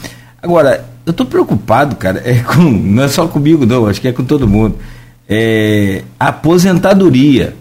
Agora, 0.41 0.89
eu 1.05 1.11
estou 1.11 1.27
preocupado, 1.27 1.97
cara, 1.97 2.23
é 2.25 2.39
com, 2.47 2.63
não 2.63 3.03
é 3.03 3.09
só 3.09 3.27
comigo, 3.27 3.67
não, 3.67 3.87
acho 3.87 4.01
que 4.01 4.07
é 4.07 4.13
com 4.13 4.25
todo 4.25 4.47
mundo. 4.47 4.77
É, 5.29 6.05
aposentadoria. 6.19 7.57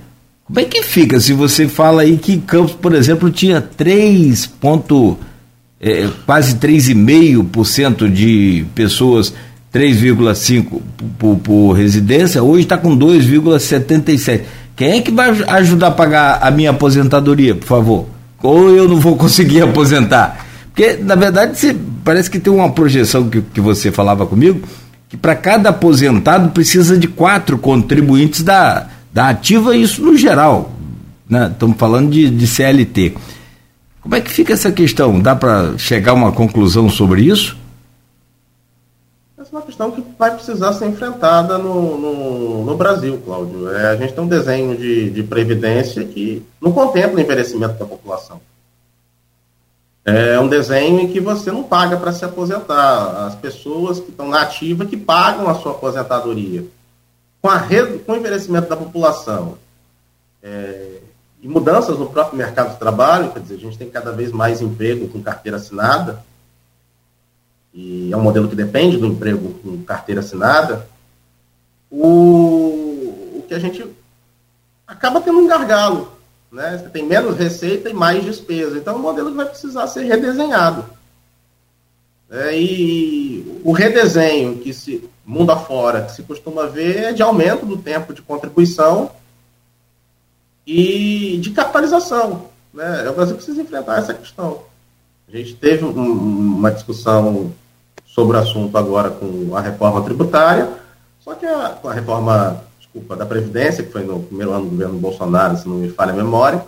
Como 0.46 0.60
é 0.60 0.66
que 0.66 0.84
fica 0.84 1.20
se 1.20 1.34
você 1.34 1.68
fala 1.68 2.04
aí 2.04 2.18
que 2.18 2.38
Campos, 2.38 2.74
por 2.74 2.94
exemplo, 2.94 3.32
tinha 3.32 3.60
3 3.60 4.46
ponto, 4.48 5.18
é, 5.80 6.08
quase 6.26 6.56
3,5% 6.58 8.12
de 8.12 8.66
pessoas, 8.76 9.34
3,5% 9.74 10.82
por, 11.18 11.38
por 11.38 11.74
residência, 11.74 12.42
hoje 12.42 12.64
está 12.64 12.78
com 12.78 12.98
2,77%. 12.98 14.42
Quem 14.76 14.92
é 14.92 15.02
que 15.02 15.12
vai 15.12 15.30
ajudar 15.30 15.88
a 15.88 15.92
pagar 15.92 16.40
a 16.42 16.50
minha 16.50 16.72
aposentadoria, 16.72 17.54
por 17.54 17.68
favor? 17.68 18.06
Ou 18.42 18.76
eu 18.76 18.88
não 18.88 19.00
vou 19.00 19.16
conseguir 19.18 19.62
aposentar? 19.62 20.46
Porque, 20.68 20.98
na 21.04 21.16
verdade, 21.16 21.60
você, 21.60 21.76
parece 22.04 22.32
que 22.32 22.40
tem 22.40 22.52
uma 22.52 22.72
projeção 22.72 23.30
que, 23.30 23.42
que 23.42 23.60
você 23.60 23.92
falava 23.92 24.26
comigo, 24.26 24.62
que 25.10 25.18
para 25.18 25.36
cada 25.36 25.70
aposentado 25.70 26.50
precisa 26.52 26.98
de 26.98 27.08
quatro 27.08 27.58
contribuintes 27.58 28.42
da, 28.42 28.88
da 29.12 29.30
ativa, 29.30 29.76
isso 29.76 30.02
no 30.02 30.18
geral. 30.18 30.74
Né? 31.30 31.50
Estamos 31.52 31.78
falando 31.78 32.10
de, 32.10 32.30
de 32.30 32.48
CLT. 32.48 33.16
Como 34.02 34.16
é 34.16 34.22
que 34.22 34.32
fica 34.32 34.54
essa 34.54 34.72
questão? 34.72 35.20
Dá 35.20 35.36
para 35.36 35.78
chegar 35.78 36.14
a 36.14 36.16
uma 36.16 36.32
conclusão 36.32 36.90
sobre 36.90 37.24
isso? 37.24 37.59
Essa 39.50 39.56
é 39.56 39.60
uma 39.62 39.66
questão 39.66 39.90
que 39.90 40.06
vai 40.16 40.32
precisar 40.36 40.74
ser 40.74 40.86
enfrentada 40.86 41.58
no, 41.58 41.98
no, 41.98 42.66
no 42.66 42.78
Brasil, 42.78 43.20
Cláudio. 43.26 43.68
É, 43.72 43.88
a 43.88 43.96
gente 43.96 44.14
tem 44.14 44.24
um 44.24 44.28
desenho 44.28 44.78
de, 44.78 45.10
de 45.10 45.24
previdência 45.24 46.06
que 46.06 46.46
não 46.62 46.72
contempla 46.72 47.18
o 47.18 47.20
envelhecimento 47.20 47.74
da 47.74 47.86
população. 47.86 48.40
É 50.06 50.40
um 50.40 50.48
desenho 50.48 51.00
em 51.00 51.12
que 51.12 51.20
você 51.20 51.52
não 51.52 51.64
paga 51.64 51.98
para 51.98 52.14
se 52.14 52.24
aposentar. 52.24 53.26
As 53.26 53.34
pessoas 53.34 54.00
que 54.00 54.12
estão 54.12 54.30
na 54.30 54.44
ativa 54.44 54.86
que 54.86 54.96
pagam 54.96 55.50
a 55.50 55.56
sua 55.56 55.72
aposentadoria. 55.72 56.64
Com, 57.42 57.50
a 57.50 57.58
rede, 57.58 57.98
com 58.00 58.12
o 58.12 58.18
envelhecimento 58.18 58.70
da 58.70 58.78
população 58.78 59.58
é, 60.44 61.00
e 61.42 61.48
mudanças 61.48 61.98
no 61.98 62.06
próprio 62.06 62.38
mercado 62.38 62.74
de 62.74 62.78
trabalho, 62.78 63.32
quer 63.32 63.40
dizer, 63.40 63.56
a 63.56 63.60
gente 63.60 63.80
tem 63.80 63.90
cada 63.90 64.12
vez 64.12 64.32
mais 64.32 64.62
emprego 64.62 65.08
com 65.08 65.24
carteira 65.24 65.58
assinada, 65.58 66.24
e 67.74 68.12
é 68.12 68.18
um 68.18 68.22
modelo 68.22 68.48
que 68.48 68.56
depende 68.56 68.98
do 68.98 69.06
emprego 69.06 69.54
com 69.64 69.84
carteira 69.84 70.22
assinada, 70.22 70.88
o, 71.90 73.38
o 73.38 73.46
que 73.48 73.54
a 73.54 73.60
gente 73.60 73.86
acaba 74.88 75.22
tendo 75.22 75.40
um 75.40 75.48
gargalo 75.48 76.20
né? 76.52 76.78
Você 76.78 76.90
tem 76.90 77.06
menos 77.06 77.38
receita 77.38 77.90
e 77.90 77.94
mais 77.94 78.24
despesa. 78.24 78.78
Então, 78.78 78.96
o 78.96 79.00
modelo 79.00 79.34
vai 79.34 79.46
precisar 79.46 79.88
ser 79.88 80.04
redesenhado. 80.04 80.86
É, 82.32 82.60
e 82.60 83.62
o 83.64 83.72
redesenho 83.72 84.58
que 84.60 84.74
se 84.74 85.10
mundo 85.26 85.52
afora 85.52 86.04
que 86.04 86.12
se 86.12 86.24
costuma 86.24 86.68
ver 86.68 87.04
é 87.04 87.14
de 87.14 87.24
aumento 87.24 87.66
do 87.66 87.78
tempo 87.78 88.14
de 88.14 88.22
contribuição 88.22 89.12
e 90.66 91.38
de 91.42 91.52
capitalização. 91.52 92.50
Né? 92.74 93.10
O 93.10 93.14
Brasil 93.14 93.36
precisa 93.36 93.62
enfrentar 93.62 93.98
essa 93.98 94.14
questão. 94.14 94.64
A 95.28 95.36
gente 95.36 95.56
teve 95.56 95.86
um, 95.86 95.90
uma 95.90 96.72
discussão 96.72 97.52
sobre 98.20 98.36
o 98.36 98.40
assunto 98.42 98.78
agora 98.78 99.10
com 99.10 99.56
a 99.56 99.62
reforma 99.62 100.04
tributária, 100.04 100.68
só 101.22 101.34
que 101.36 101.46
a, 101.46 101.78
a 101.82 101.94
reforma 101.94 102.62
desculpa, 102.78 103.16
da 103.16 103.26
Previdência, 103.26 103.82
que 103.82 103.94
foi 103.94 104.04
no 104.04 104.24
primeiro 104.24 104.52
ano 104.52 104.66
do 104.66 104.72
governo 104.72 105.00
Bolsonaro, 105.00 105.56
se 105.56 105.70
não 105.70 105.78
me 105.78 105.90
falha 105.90 106.12
a 106.12 106.16
memória, 106.16 106.62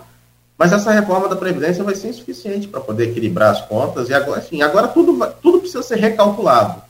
mas 0.56 0.72
essa 0.72 0.90
reforma 0.90 1.28
da 1.28 1.36
Previdência 1.36 1.84
vai 1.84 1.94
ser 1.94 2.08
insuficiente 2.08 2.68
para 2.68 2.80
poder 2.80 3.10
equilibrar 3.10 3.50
as 3.50 3.60
contas, 3.60 4.08
e 4.08 4.14
agora, 4.14 4.40
enfim, 4.40 4.62
agora 4.62 4.88
tudo, 4.88 5.12
tudo 5.42 5.58
precisa 5.58 5.82
ser 5.82 5.98
recalculado, 5.98 6.80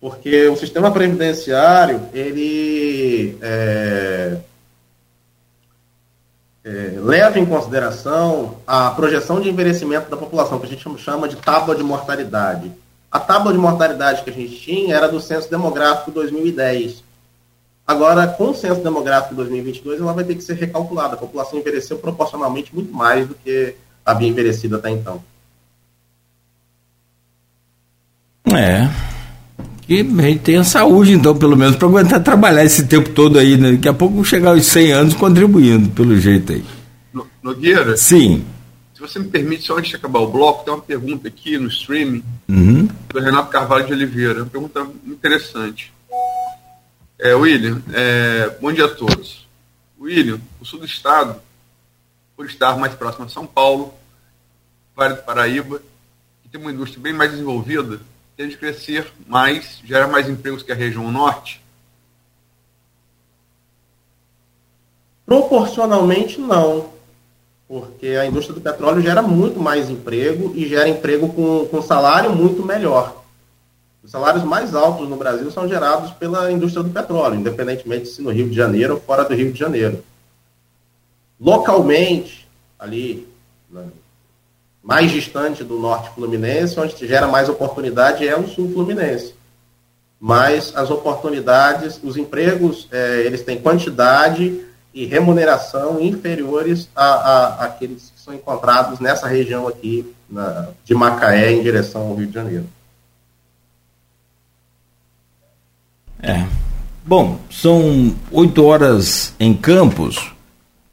porque 0.00 0.46
o 0.46 0.56
sistema 0.56 0.92
previdenciário, 0.92 2.02
ele 2.14 3.36
é, 3.42 4.36
é, 6.64 6.70
leva 6.98 7.36
em 7.36 7.46
consideração 7.46 8.58
a 8.64 8.90
projeção 8.90 9.40
de 9.40 9.50
envelhecimento 9.50 10.08
da 10.08 10.16
população, 10.16 10.60
que 10.60 10.66
a 10.66 10.68
gente 10.68 10.86
chama 10.98 11.26
de 11.26 11.34
tábua 11.34 11.74
de 11.74 11.82
mortalidade. 11.82 12.70
A 13.12 13.20
tábua 13.20 13.52
de 13.52 13.58
mortalidade 13.58 14.22
que 14.22 14.30
a 14.30 14.32
gente 14.32 14.56
tinha 14.56 14.96
era 14.96 15.06
do 15.06 15.20
Censo 15.20 15.48
Demográfico 15.48 16.10
2010, 16.10 17.04
Agora, 17.86 18.26
com 18.26 18.50
o 18.50 18.54
censo 18.54 18.80
demográfico 18.80 19.30
de 19.30 19.36
2022, 19.36 20.00
ela 20.00 20.12
vai 20.12 20.24
ter 20.24 20.34
que 20.34 20.42
ser 20.42 20.54
recalculada. 20.54 21.14
A 21.14 21.18
população 21.18 21.58
envelheceu 21.58 21.98
proporcionalmente 21.98 22.74
muito 22.74 22.94
mais 22.94 23.26
do 23.26 23.34
que 23.34 23.74
havia 24.06 24.28
envelhecido 24.28 24.76
até 24.76 24.90
então. 24.90 25.22
É. 28.46 28.88
E 29.88 30.00
a 30.00 30.22
gente 30.22 30.38
tenha 30.38 30.64
saúde, 30.64 31.12
então, 31.12 31.36
pelo 31.36 31.56
menos, 31.56 31.76
para 31.76 31.88
aguentar 31.88 32.22
trabalhar 32.22 32.64
esse 32.64 32.86
tempo 32.86 33.10
todo 33.10 33.38
aí. 33.38 33.56
Né? 33.56 33.72
Daqui 33.72 33.88
a 33.88 33.92
pouco 33.92 34.24
chegar 34.24 34.50
aos 34.50 34.64
100 34.66 34.92
anos 34.92 35.14
contribuindo, 35.14 35.90
pelo 35.90 36.18
jeito 36.18 36.52
aí. 36.52 36.64
No, 37.12 37.26
Nogueira? 37.42 37.96
Sim. 37.96 38.44
Se 39.02 39.08
você 39.08 39.18
me 39.18 39.28
permite, 39.28 39.64
só 39.64 39.76
antes 39.76 39.90
de 39.90 39.96
acabar 39.96 40.20
o 40.20 40.30
bloco, 40.30 40.64
tem 40.64 40.72
uma 40.72 40.80
pergunta 40.80 41.26
aqui 41.26 41.58
no 41.58 41.66
streaming 41.66 42.22
uhum. 42.48 42.86
do 43.08 43.18
Renato 43.18 43.50
Carvalho 43.50 43.84
de 43.84 43.92
Oliveira. 43.92 44.44
Uma 44.44 44.48
pergunta 44.48 44.88
interessante. 45.04 45.92
É, 47.18 47.34
William, 47.34 47.82
é, 47.92 48.56
bom 48.60 48.72
dia 48.72 48.84
a 48.84 48.94
todos. 48.94 49.48
William, 50.00 50.40
o 50.60 50.64
sul 50.64 50.78
do 50.78 50.86
estado, 50.86 51.34
por 52.36 52.46
estar 52.46 52.78
mais 52.78 52.94
próximo 52.94 53.24
a 53.24 53.28
São 53.28 53.44
Paulo, 53.44 53.92
Vale 54.94 55.14
do 55.14 55.22
Paraíba, 55.22 55.82
que 56.44 56.48
tem 56.48 56.60
uma 56.60 56.70
indústria 56.70 57.02
bem 57.02 57.12
mais 57.12 57.32
desenvolvida, 57.32 58.00
tende 58.36 58.50
de 58.50 58.58
crescer 58.58 59.12
mais, 59.26 59.80
gera 59.84 60.06
mais 60.06 60.28
empregos 60.28 60.62
que 60.62 60.70
a 60.70 60.76
região 60.76 61.10
norte? 61.10 61.60
Proporcionalmente, 65.26 66.40
não. 66.40 67.01
Porque 67.72 68.08
a 68.08 68.26
indústria 68.26 68.54
do 68.54 68.60
petróleo 68.60 69.00
gera 69.00 69.22
muito 69.22 69.58
mais 69.58 69.88
emprego 69.88 70.52
e 70.54 70.68
gera 70.68 70.90
emprego 70.90 71.32
com, 71.32 71.66
com 71.68 71.80
salário 71.80 72.30
muito 72.30 72.62
melhor. 72.62 73.24
Os 74.04 74.10
salários 74.10 74.44
mais 74.44 74.74
altos 74.74 75.08
no 75.08 75.16
Brasil 75.16 75.50
são 75.50 75.66
gerados 75.66 76.10
pela 76.10 76.52
indústria 76.52 76.82
do 76.82 76.90
petróleo, 76.90 77.36
independentemente 77.36 78.10
se 78.10 78.20
no 78.20 78.30
Rio 78.30 78.50
de 78.50 78.54
Janeiro 78.54 78.96
ou 78.96 79.00
fora 79.00 79.24
do 79.24 79.34
Rio 79.34 79.50
de 79.50 79.58
Janeiro. 79.58 80.04
Localmente, 81.40 82.46
ali, 82.78 83.26
mais 84.82 85.10
distante 85.10 85.64
do 85.64 85.78
norte 85.78 86.14
fluminense, 86.14 86.78
onde 86.78 87.06
gera 87.06 87.26
mais 87.26 87.48
oportunidade 87.48 88.28
é 88.28 88.38
o 88.38 88.46
sul 88.46 88.70
fluminense. 88.70 89.32
Mas 90.20 90.76
as 90.76 90.90
oportunidades, 90.90 91.98
os 92.04 92.18
empregos, 92.18 92.86
é, 92.92 93.22
eles 93.22 93.42
têm 93.42 93.58
quantidade 93.58 94.62
e 94.94 95.06
remuneração 95.06 96.00
inferiores 96.00 96.88
a, 96.94 97.04
a, 97.04 97.64
àqueles 97.64 98.12
que 98.14 98.20
são 98.22 98.34
encontrados 98.34 99.00
nessa 99.00 99.26
região 99.26 99.66
aqui 99.66 100.12
na, 100.28 100.68
de 100.84 100.94
Macaé 100.94 101.52
em 101.52 101.62
direção 101.62 102.02
ao 102.02 102.14
Rio 102.14 102.26
de 102.26 102.34
Janeiro. 102.34 102.66
É. 106.22 106.44
Bom, 107.04 107.38
são 107.50 108.14
oito 108.30 108.64
horas 108.64 109.34
em 109.40 109.54
Campos. 109.54 110.32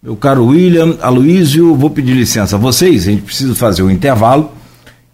Meu 0.01 0.15
caro 0.15 0.47
William, 0.47 0.97
Aloísio, 1.01 1.75
vou 1.75 1.89
pedir 1.89 2.13
licença 2.13 2.55
a 2.55 2.59
vocês, 2.59 3.03
a 3.03 3.11
gente 3.11 3.21
precisa 3.21 3.53
fazer 3.53 3.83
um 3.83 3.91
intervalo. 3.91 4.51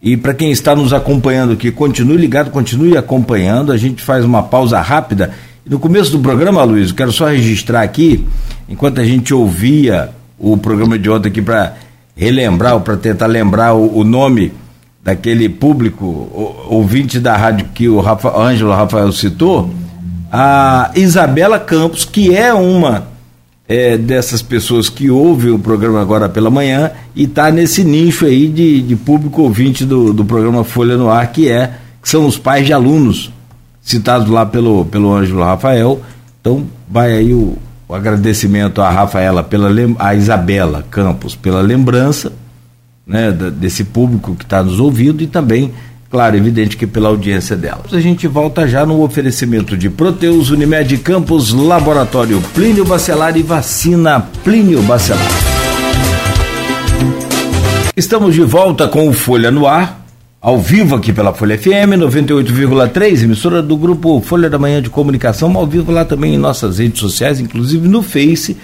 E 0.01 0.15
para 0.15 0.35
quem 0.35 0.51
está 0.51 0.75
nos 0.75 0.93
acompanhando 0.93 1.53
aqui, 1.53 1.71
continue 1.71 2.17
ligado, 2.17 2.51
continue 2.51 2.95
acompanhando. 2.95 3.71
A 3.71 3.77
gente 3.77 4.03
faz 4.03 4.23
uma 4.23 4.43
pausa 4.43 4.79
rápida. 4.79 5.33
No 5.67 5.79
começo 5.79 6.11
do 6.11 6.19
programa, 6.19 6.63
Luiz, 6.63 6.91
quero 6.91 7.11
só 7.11 7.25
registrar 7.25 7.81
aqui, 7.81 8.23
enquanto 8.69 9.01
a 9.01 9.03
gente 9.03 9.33
ouvia 9.33 10.11
o 10.37 10.55
programa 10.55 10.99
de 10.99 11.09
ontem 11.09 11.29
aqui 11.29 11.41
para 11.41 11.73
relembrar, 12.15 12.75
ou 12.75 12.81
para 12.81 12.95
tentar 12.95 13.25
lembrar 13.25 13.73
o, 13.73 13.97
o, 13.97 14.03
nome 14.03 14.53
daquele 15.03 15.49
público 15.49 16.05
o, 16.05 16.67
ouvinte 16.69 17.19
da 17.19 17.35
rádio 17.35 17.65
que 17.73 17.89
o 17.89 17.99
Rafa, 17.99 18.39
Ângelo 18.39 18.73
Rafael 18.73 19.11
citou 19.11 19.73
a 20.31 20.91
Isabela 20.93 21.59
Campos, 21.59 22.05
que 22.05 22.35
é 22.35 22.53
uma 22.53 23.07
é, 23.67 23.97
dessas 23.97 24.43
pessoas 24.43 24.87
que 24.87 25.09
ouve 25.09 25.49
o 25.49 25.57
programa 25.57 25.99
agora 25.99 26.29
pela 26.29 26.51
manhã 26.51 26.91
e 27.15 27.23
está 27.23 27.49
nesse 27.49 27.83
nicho 27.83 28.27
aí 28.27 28.47
de, 28.49 28.83
de 28.83 28.95
público 28.95 29.41
ouvinte 29.41 29.83
do, 29.83 30.13
do 30.13 30.23
programa 30.23 30.63
Folha 30.63 30.95
no 30.95 31.09
Ar, 31.09 31.31
que 31.31 31.49
é 31.49 31.73
que 32.03 32.07
são 32.07 32.27
os 32.27 32.37
pais 32.37 32.67
de 32.67 32.71
alunos 32.71 33.31
citados 33.85 34.27
lá 34.27 34.45
pelo, 34.45 34.83
pelo 34.85 35.13
Ângelo 35.13 35.43
Rafael. 35.43 36.01
Então 36.41 36.65
vai 36.89 37.13
aí 37.13 37.33
o, 37.33 37.57
o 37.87 37.93
agradecimento 37.93 38.81
à 38.81 38.89
Rafaela 38.89 39.43
pela 39.43 39.69
a 39.99 40.15
Isabela 40.15 40.83
Campos 40.89 41.35
pela 41.35 41.61
lembrança 41.61 42.33
né, 43.05 43.31
desse 43.31 43.83
público 43.83 44.35
que 44.35 44.43
está 44.43 44.63
nos 44.63 44.79
ouvindo 44.79 45.21
e 45.21 45.27
também 45.27 45.71
claro, 46.09 46.37
evidente 46.37 46.77
que 46.77 46.87
pela 46.87 47.09
audiência 47.09 47.57
dela. 47.57 47.83
A 47.91 47.99
gente 47.99 48.25
volta 48.25 48.67
já 48.67 48.85
no 48.85 49.03
oferecimento 49.03 49.77
de 49.77 49.89
Proteus, 49.89 50.49
Unimed 50.49 50.97
Campos, 50.99 51.51
Laboratório 51.51 52.41
Plínio 52.53 52.85
Bacelar 52.85 53.35
e 53.37 53.43
Vacina 53.43 54.21
Plínio 54.43 54.81
Bacelar. 54.83 55.21
Estamos 57.97 58.33
de 58.33 58.41
volta 58.41 58.87
com 58.87 59.09
o 59.09 59.13
Folha 59.13 59.51
no 59.51 59.67
Ar, 59.67 60.04
ao 60.45 60.59
vivo 60.59 60.95
aqui 60.95 61.11
pela 61.11 61.33
Folha 61.33 61.57
FM 61.57 61.97
98,3, 61.97 63.23
emissora 63.23 63.63
do 63.63 63.75
grupo 63.75 64.21
Folha 64.21 64.47
da 64.47 64.59
Manhã 64.59 64.79
de 64.79 64.91
Comunicação, 64.91 65.57
ao 65.57 65.65
vivo 65.65 65.91
lá 65.91 66.05
também 66.05 66.35
em 66.35 66.37
nossas 66.37 66.77
redes 66.77 66.99
sociais, 66.99 67.39
inclusive 67.39 67.87
no 67.87 68.03
Face. 68.03 68.55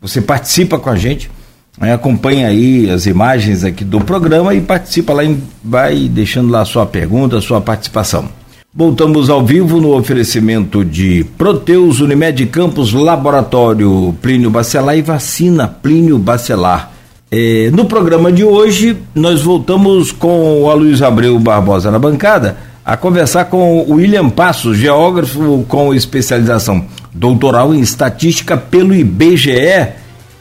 Você 0.00 0.22
participa 0.22 0.78
com 0.78 0.88
a 0.88 0.96
gente 0.96 1.30
Aí 1.78 1.92
acompanha 1.92 2.48
aí 2.48 2.90
as 2.90 3.06
imagens 3.06 3.62
aqui 3.62 3.84
do 3.84 4.00
programa 4.00 4.52
e 4.54 4.60
participa 4.60 5.12
lá, 5.12 5.24
em, 5.24 5.40
vai 5.62 6.08
deixando 6.08 6.50
lá 6.50 6.62
a 6.62 6.64
sua 6.64 6.86
pergunta, 6.86 7.36
a 7.36 7.42
sua 7.42 7.60
participação. 7.60 8.30
Voltamos 8.74 9.28
ao 9.28 9.44
vivo 9.44 9.80
no 9.80 9.96
oferecimento 9.96 10.82
de 10.84 11.24
Proteus, 11.36 12.00
Unimed 12.00 12.46
Campos, 12.46 12.92
Laboratório 12.92 14.16
Plínio 14.20 14.50
Bacelar 14.50 14.96
e 14.96 15.02
Vacina 15.02 15.68
Plínio 15.68 16.18
Bacelar. 16.18 16.97
É, 17.30 17.70
no 17.70 17.84
programa 17.84 18.32
de 18.32 18.42
hoje, 18.42 18.96
nós 19.14 19.42
voltamos 19.42 20.10
com 20.10 20.62
o 20.62 20.70
Aloysio 20.70 21.06
Abreu 21.06 21.38
Barbosa 21.38 21.90
na 21.90 21.98
bancada 21.98 22.56
a 22.84 22.96
conversar 22.96 23.44
com 23.46 23.80
o 23.80 23.96
William 23.96 24.30
Passos, 24.30 24.78
geógrafo 24.78 25.62
com 25.68 25.92
especialização 25.92 26.88
doutoral 27.12 27.74
em 27.74 27.80
estatística 27.80 28.56
pelo 28.56 28.94
IBGE 28.94 29.92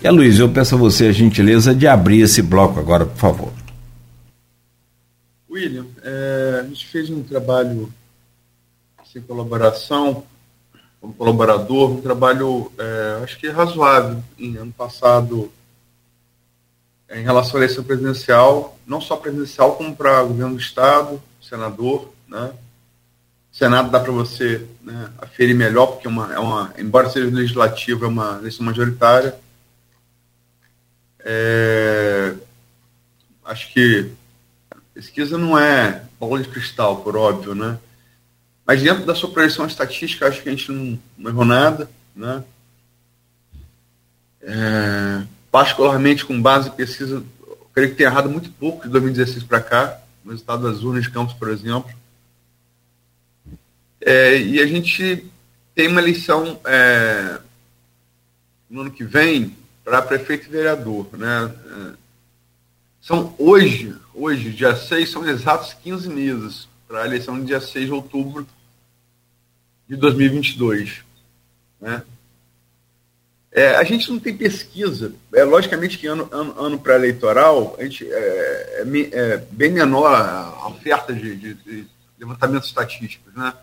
e, 0.02 0.10
Luiz, 0.10 0.40
eu 0.40 0.48
peço 0.48 0.76
a 0.76 0.78
você 0.78 1.08
a 1.08 1.12
gentileza 1.12 1.76
de 1.76 1.88
abrir 1.88 2.22
esse 2.22 2.42
bloco 2.42 2.80
agora, 2.80 3.06
por 3.06 3.18
favor. 3.18 3.54
William, 5.50 5.86
é, 6.04 6.60
a 6.62 6.64
gente 6.64 6.86
fez 6.88 7.10
um 7.10 7.24
trabalho 7.24 7.92
sem 9.12 9.22
colaboração, 9.22 10.24
como 11.02 11.14
colaborador, 11.14 11.92
um 11.92 12.02
trabalho, 12.02 12.72
é, 12.78 13.24
acho 13.24 13.38
que 13.40 13.50
razoável, 13.50 14.24
em 14.38 14.56
ano 14.56 14.72
passado, 14.72 15.52
em 17.10 17.24
relação 17.24 17.56
à 17.56 17.64
eleição 17.64 17.84
presidencial, 17.84 18.78
não 18.86 19.00
só 19.00 19.16
presidencial, 19.16 19.76
como 19.76 19.96
para 19.96 20.24
governo 20.24 20.56
do 20.56 20.62
Estado, 20.62 21.22
senador, 21.42 22.14
né? 22.28 22.52
Senado 23.52 23.90
dá 23.90 24.00
para 24.00 24.12
você 24.12 24.68
né, 24.84 25.10
aferir 25.18 25.56
melhor, 25.56 25.88
porque 25.88 26.06
é 26.08 26.10
uma, 26.10 26.34
é 26.34 26.38
uma, 26.38 26.74
embora 26.78 27.10
seja 27.10 27.34
legislativo, 27.34 28.06
é 28.06 28.08
uma 28.08 28.38
eleição 28.38 28.66
majoritária. 28.66 29.36
É, 31.20 32.36
acho 33.44 33.74
que 33.74 34.12
pesquisa 34.94 35.38
não 35.38 35.58
é 35.58 36.04
bola 36.20 36.42
de 36.42 36.50
cristal, 36.50 36.98
por 36.98 37.16
óbvio, 37.16 37.56
né? 37.56 37.80
Mas 38.66 38.82
dentro 38.82 39.06
da 39.06 39.16
sua 39.16 39.32
projeção 39.32 39.66
estatística, 39.66 40.28
acho 40.28 40.44
que 40.44 40.50
a 40.50 40.52
gente 40.52 40.72
não, 40.72 41.00
não 41.18 41.32
errou 41.32 41.46
nada, 41.46 41.90
né? 42.16 42.44
É, 44.42 45.24
particularmente 45.52 46.26
com 46.26 46.42
base 46.42 46.70
em 46.70 46.74
pesquisa, 46.74 47.24
creio 47.74 47.92
que 47.92 47.96
tem 47.96 48.06
errado 48.06 48.30
muito 48.30 48.52
pouco 48.52 48.84
de 48.84 48.90
2016 48.90 49.44
para 49.44 49.62
cá, 49.62 50.02
no 50.24 50.34
estado 50.34 50.64
das 50.70 50.84
urnas 50.84 51.04
de 51.04 51.12
Campos, 51.12 51.34
por 51.34 51.50
exemplo. 51.50 51.90
É, 54.02 54.38
e 54.40 54.60
a 54.60 54.66
gente 54.66 55.26
tem 55.74 55.88
uma 55.88 56.02
eleição 56.02 56.60
é, 56.66 57.40
no 58.70 58.82
ano 58.82 58.92
que 58.92 59.04
vem 59.04 59.56
para 59.84 60.02
prefeito 60.02 60.48
e 60.48 60.52
vereador. 60.52 61.08
Né? 61.14 61.54
É, 61.66 61.94
são 63.02 63.34
hoje, 63.38 63.96
hoje, 64.14 64.52
dia 64.52 64.76
6, 64.76 65.10
são 65.10 65.28
exatos 65.28 65.74
15 65.74 66.10
meses 66.10 66.68
para 66.88 67.04
a 67.04 67.06
eleição 67.06 67.40
de 67.40 67.46
dia 67.46 67.62
6 67.62 67.86
de 67.86 67.92
outubro 67.92 68.48
de 69.88 69.96
2022. 69.96 71.04
Né? 71.80 72.04
É, 73.52 73.76
a 73.76 73.84
gente 73.84 74.12
não 74.12 74.20
tem 74.20 74.36
pesquisa, 74.36 75.14
é 75.34 75.44
logicamente 75.44 75.98
que 75.98 76.06
ano, 76.06 76.28
ano, 76.32 76.60
ano 76.60 76.80
pré-eleitoral 76.80 77.76
a 77.80 77.84
gente, 77.84 78.06
é, 78.06 78.84
é, 78.84 79.10
é, 79.12 79.38
bem 79.52 79.72
menor 79.72 80.14
a 80.14 80.68
oferta 80.68 81.14
de, 81.14 81.36
de, 81.36 81.54
de 81.54 81.88
levantamentos 82.20 82.68
estatísticos. 82.68 83.34
Né? 83.34 83.54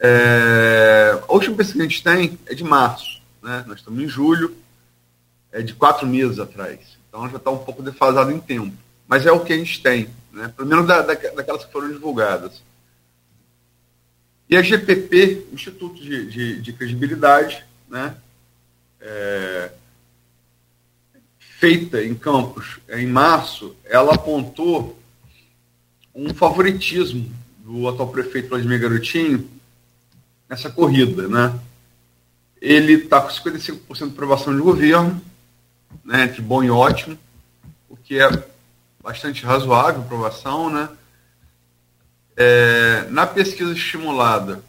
É, 0.00 1.20
a 1.28 1.32
última 1.32 1.56
pesquisa 1.56 1.78
que 1.78 1.82
a 1.82 1.88
gente 1.88 2.02
tem 2.02 2.38
é 2.46 2.54
de 2.54 2.64
março, 2.64 3.20
né? 3.42 3.64
nós 3.66 3.78
estamos 3.78 4.02
em 4.02 4.08
julho, 4.08 4.56
é 5.52 5.60
de 5.60 5.74
quatro 5.74 6.06
meses 6.06 6.38
atrás. 6.38 6.80
Então 7.08 7.28
já 7.28 7.36
está 7.36 7.50
um 7.50 7.58
pouco 7.58 7.82
defasado 7.82 8.30
em 8.30 8.40
tempo. 8.40 8.76
Mas 9.06 9.24
é 9.24 9.32
o 9.32 9.40
que 9.40 9.52
a 9.52 9.56
gente 9.56 9.82
tem, 9.82 10.08
né? 10.32 10.52
pelo 10.56 10.68
menos 10.68 10.86
da, 10.86 11.02
da, 11.02 11.14
daquelas 11.14 11.64
que 11.64 11.72
foram 11.72 11.90
divulgadas. 11.90 12.62
E 14.48 14.56
a 14.56 14.62
GPP, 14.62 15.48
Instituto 15.52 16.00
de, 16.02 16.30
de, 16.30 16.60
de 16.62 16.72
Credibilidade, 16.72 17.64
né? 17.88 18.16
É, 19.00 19.70
feita 21.38 22.02
em 22.02 22.14
Campos 22.14 22.78
em 22.88 23.06
março, 23.06 23.76
ela 23.84 24.14
apontou 24.14 24.98
um 26.14 26.32
favoritismo 26.32 27.30
do 27.58 27.88
atual 27.88 28.08
prefeito 28.08 28.48
Vladimir 28.48 28.80
Garotinho 28.80 29.48
nessa 30.48 30.70
corrida. 30.70 31.28
Né? 31.28 31.58
Ele 32.60 32.94
está 32.94 33.20
com 33.20 33.28
55% 33.28 33.98
de 33.98 34.04
aprovação 34.04 34.54
de 34.54 34.62
governo, 34.62 35.20
né, 36.04 36.24
entre 36.24 36.42
bom 36.42 36.62
e 36.62 36.70
ótimo, 36.70 37.18
o 37.88 37.96
que 37.96 38.20
é 38.20 38.28
bastante 39.02 39.44
razoável, 39.44 40.02
aprovação, 40.02 40.70
né? 40.70 40.88
É, 42.36 43.06
na 43.10 43.26
pesquisa 43.26 43.72
estimulada, 43.72 44.62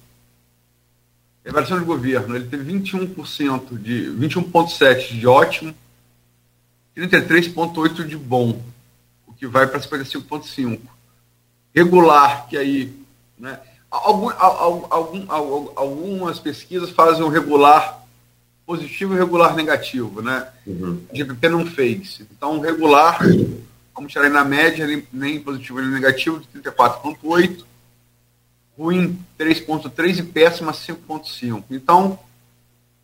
avaliação 1.47 1.79
de 1.79 1.85
governo, 1.85 2.35
ele 2.35 2.45
teve 2.45 2.71
21% 2.71 3.77
de 3.81 4.11
21,7% 4.19 5.17
de 5.17 5.27
ótimo, 5.27 5.73
33,8% 6.97 8.05
de 8.05 8.17
bom, 8.17 8.61
o 9.25 9.33
que 9.33 9.47
vai 9.47 9.65
para 9.67 9.79
55,5%. 9.79 10.79
Regular, 11.73 12.47
que 12.47 12.57
aí, 12.57 12.91
né? 13.37 13.59
Algum, 13.89 14.29
algum, 14.29 15.25
algum, 15.31 15.71
algumas 15.75 16.39
pesquisas 16.39 16.89
fazem 16.91 17.23
o 17.23 17.29
regular 17.29 17.99
positivo 18.65 19.15
e 19.15 19.17
regular 19.17 19.55
negativo, 19.55 20.21
né? 20.21 20.47
Uhum. 20.67 21.01
O 21.11 21.15
GPP 21.15 21.49
não 21.49 21.65
fez. 21.65 22.21
Então, 22.31 22.59
regular, 22.59 23.19
vamos 23.95 24.11
tirar 24.11 24.25
aí 24.25 24.31
na 24.31 24.43
média, 24.43 24.85
nem 25.11 25.39
positivo 25.39 25.81
nem 25.81 25.89
negativo, 25.89 26.39
de 26.39 26.61
34,8. 26.61 27.63
Ruim, 28.79 29.19
3,3 29.37 30.19
e 30.19 30.23
péssima, 30.23 30.71
5,5. 30.71 31.65
Então, 31.69 32.17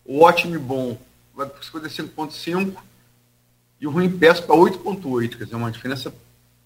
o 0.06 0.22
ótimo 0.22 0.56
e 0.56 0.58
bom 0.58 0.98
vai 1.36 1.48
para 1.48 1.60
55,5 1.62 2.76
e 3.82 3.86
o 3.86 3.92
ruim 3.92 4.10
péssimo 4.10 4.48
para 4.48 4.56
8,8. 4.56 5.38
Quer 5.38 5.44
dizer, 5.44 5.56
uma 5.56 5.72
diferença 5.72 6.14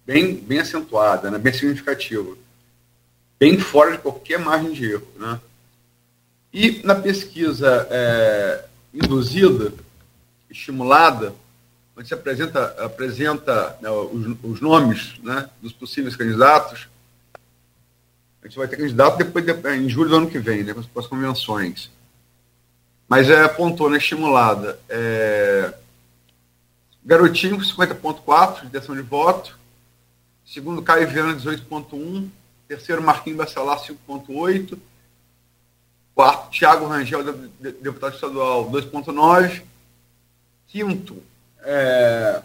bem, 0.06 0.36
bem 0.36 0.60
acentuada, 0.60 1.32
né? 1.32 1.40
bem 1.40 1.52
significativa. 1.52 2.38
Bem 3.40 3.58
fora 3.58 3.94
de 3.94 3.98
qualquer 3.98 4.38
margem 4.38 4.74
de 4.74 4.92
erro, 4.92 5.08
né? 5.18 5.40
E 6.52 6.82
na 6.84 6.96
pesquisa 6.96 7.88
é, 7.90 8.66
induzida, 8.94 9.72
estimulada, 10.50 11.34
onde 11.96 12.08
se 12.08 12.14
apresenta, 12.14 12.66
apresenta 12.84 13.78
né, 13.82 13.90
os, 13.90 14.36
os, 14.44 14.62
nomes 14.62 15.20
né, 15.24 15.48
dos 15.62 15.72
possíveis 15.72 16.16
candidatos. 16.16 16.88
A 18.42 18.48
gente 18.48 18.58
vai 18.58 18.68
ter 18.68 18.78
candidato 18.78 19.18
depois 19.18 19.46
de, 19.46 19.52
em 19.76 19.90
julho 19.90 20.10
do 20.10 20.16
ano 20.16 20.30
que 20.30 20.40
vem, 20.40 20.64
né, 20.64 20.74
com 20.74 21.00
as 21.00 21.08
convenções. 21.08 21.92
Mas 23.08 23.30
é, 23.30 23.44
apontou 23.44 23.90
na 23.90 23.98
estimulada 23.98 24.80
é, 24.88 25.74
Garotinho, 27.04 27.58
50,4% 27.58 28.62
de 28.62 28.68
intenção 28.68 28.96
de 28.96 29.02
voto. 29.02 29.58
Segundo, 30.46 30.82
Caio 30.82 31.08
Viana, 31.08 31.36
18,1%. 31.36 32.30
Terceiro, 32.68 33.02
Marquinhos 33.02 33.40
Bacelar, 33.40 33.80
5,8%. 33.80 34.78
Quarto, 36.14 36.52
Tiago 36.52 36.86
Rangel, 36.86 37.24
deputado 37.60 38.14
estadual, 38.14 38.70
2,9. 38.70 39.64
Quinto, 40.68 41.24
é, 41.62 42.44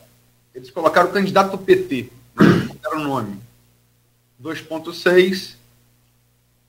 eles 0.55 0.71
colocaram 0.71 1.11
o 1.11 1.13
candidato 1.13 1.51
do 1.51 1.59
PT, 1.59 2.11
né, 2.35 2.69
era 2.87 2.97
o 2.97 3.03
nome, 3.03 3.39
2,6. 4.43 5.57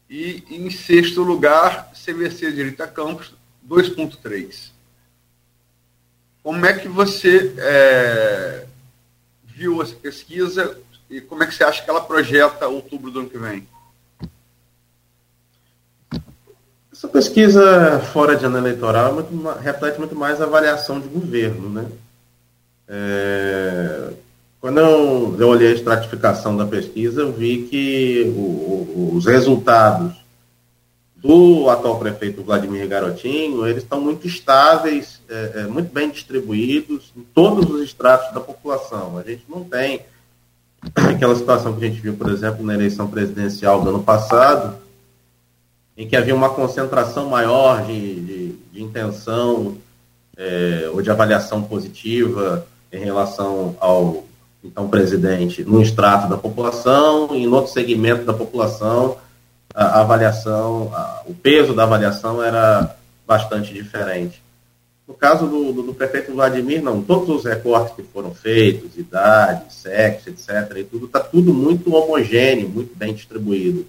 E 0.09 0.43
em 0.49 0.69
sexto 0.69 1.21
lugar, 1.23 1.91
CVC 1.93 2.51
Direita 2.51 2.87
Campos, 2.87 3.33
2,3. 3.67 4.71
Como 6.43 6.65
é 6.65 6.73
que 6.73 6.87
você 6.87 7.55
é, 7.57 8.65
viu 9.43 9.81
essa 9.81 9.95
pesquisa 9.95 10.77
e 11.09 11.19
como 11.19 11.43
é 11.43 11.47
que 11.47 11.55
você 11.55 11.63
acha 11.63 11.83
que 11.83 11.89
ela 11.89 12.01
projeta 12.01 12.67
outubro 12.67 13.09
do 13.09 13.21
ano 13.21 13.29
que 13.29 13.37
vem? 13.37 13.67
Essa 16.91 17.07
pesquisa 17.07 17.99
fora 18.13 18.35
de 18.35 18.45
ano 18.45 18.57
eleitoral 18.57 19.09
é 19.09 19.13
muito, 19.13 19.59
reflete 19.59 19.97
muito 19.97 20.15
mais 20.15 20.39
a 20.39 20.45
avaliação 20.45 20.99
de 20.99 21.07
governo, 21.07 21.69
né? 21.69 21.91
É, 22.87 24.13
quando 24.65 24.79
eu, 24.79 25.35
eu 25.37 25.47
olhei 25.47 25.67
a 25.67 25.75
estratificação 25.75 26.57
da 26.57 26.65
pesquisa, 26.65 27.21
eu 27.21 27.31
vi 27.31 27.67
que 27.69 28.33
o, 28.35 28.39
o, 28.39 29.11
os 29.13 29.27
resultados 29.27 30.15
do 31.15 31.69
atual 31.69 31.99
prefeito 31.99 32.41
Vladimir 32.41 32.87
Garotinho, 32.87 33.67
eles 33.67 33.83
estão 33.83 34.01
muito 34.01 34.25
estáveis, 34.25 35.21
é, 35.29 35.51
é, 35.57 35.63
muito 35.67 35.93
bem 35.93 36.09
distribuídos 36.09 37.13
em 37.15 37.21
todos 37.21 37.69
os 37.69 37.83
estratos 37.83 38.33
da 38.33 38.39
população. 38.39 39.19
A 39.19 39.21
gente 39.21 39.43
não 39.47 39.63
tem 39.63 40.03
aquela 40.95 41.35
situação 41.35 41.75
que 41.75 41.85
a 41.85 41.87
gente 41.87 42.01
viu, 42.01 42.15
por 42.15 42.31
exemplo, 42.31 42.65
na 42.65 42.73
eleição 42.73 43.07
presidencial 43.07 43.83
do 43.83 43.89
ano 43.89 44.01
passado, 44.01 44.79
em 45.95 46.07
que 46.07 46.15
havia 46.15 46.33
uma 46.33 46.49
concentração 46.49 47.29
maior 47.29 47.85
de, 47.85 48.15
de, 48.15 48.55
de 48.71 48.81
intenção 48.81 49.77
é, 50.35 50.89
ou 50.91 51.03
de 51.03 51.11
avaliação 51.11 51.61
positiva 51.61 52.65
em 52.91 53.03
relação 53.03 53.75
ao 53.79 54.25
então 54.65 54.89
presidente 54.89 55.63
num 55.63 55.81
extrato 55.81 56.27
da 56.27 56.37
população 56.37 57.35
e 57.35 57.43
em 57.43 57.47
outro 57.47 57.71
segmento 57.71 58.25
da 58.25 58.33
população 58.33 59.17
a, 59.75 59.99
avaliação, 59.99 60.89
a, 60.93 61.21
o 61.25 61.33
peso 61.33 61.73
da 61.73 61.83
avaliação 61.83 62.41
era 62.41 62.95
bastante 63.27 63.73
diferente. 63.73 64.41
No 65.05 65.13
caso 65.13 65.45
do, 65.45 65.73
do, 65.73 65.83
do, 65.83 65.93
prefeito 65.93 66.31
Vladimir, 66.31 66.81
não, 66.81 67.01
todos 67.01 67.29
os 67.29 67.45
recortes 67.45 67.95
que 67.95 68.01
foram 68.01 68.33
feitos, 68.33 68.97
idade, 68.97 69.71
sexo, 69.71 70.29
etc., 70.29 70.77
e 70.77 70.83
tudo, 70.83 71.05
está 71.05 71.19
tudo 71.19 71.53
muito 71.53 71.93
homogêneo, 71.93 72.69
muito 72.69 72.95
bem 72.97 73.13
distribuído. 73.13 73.85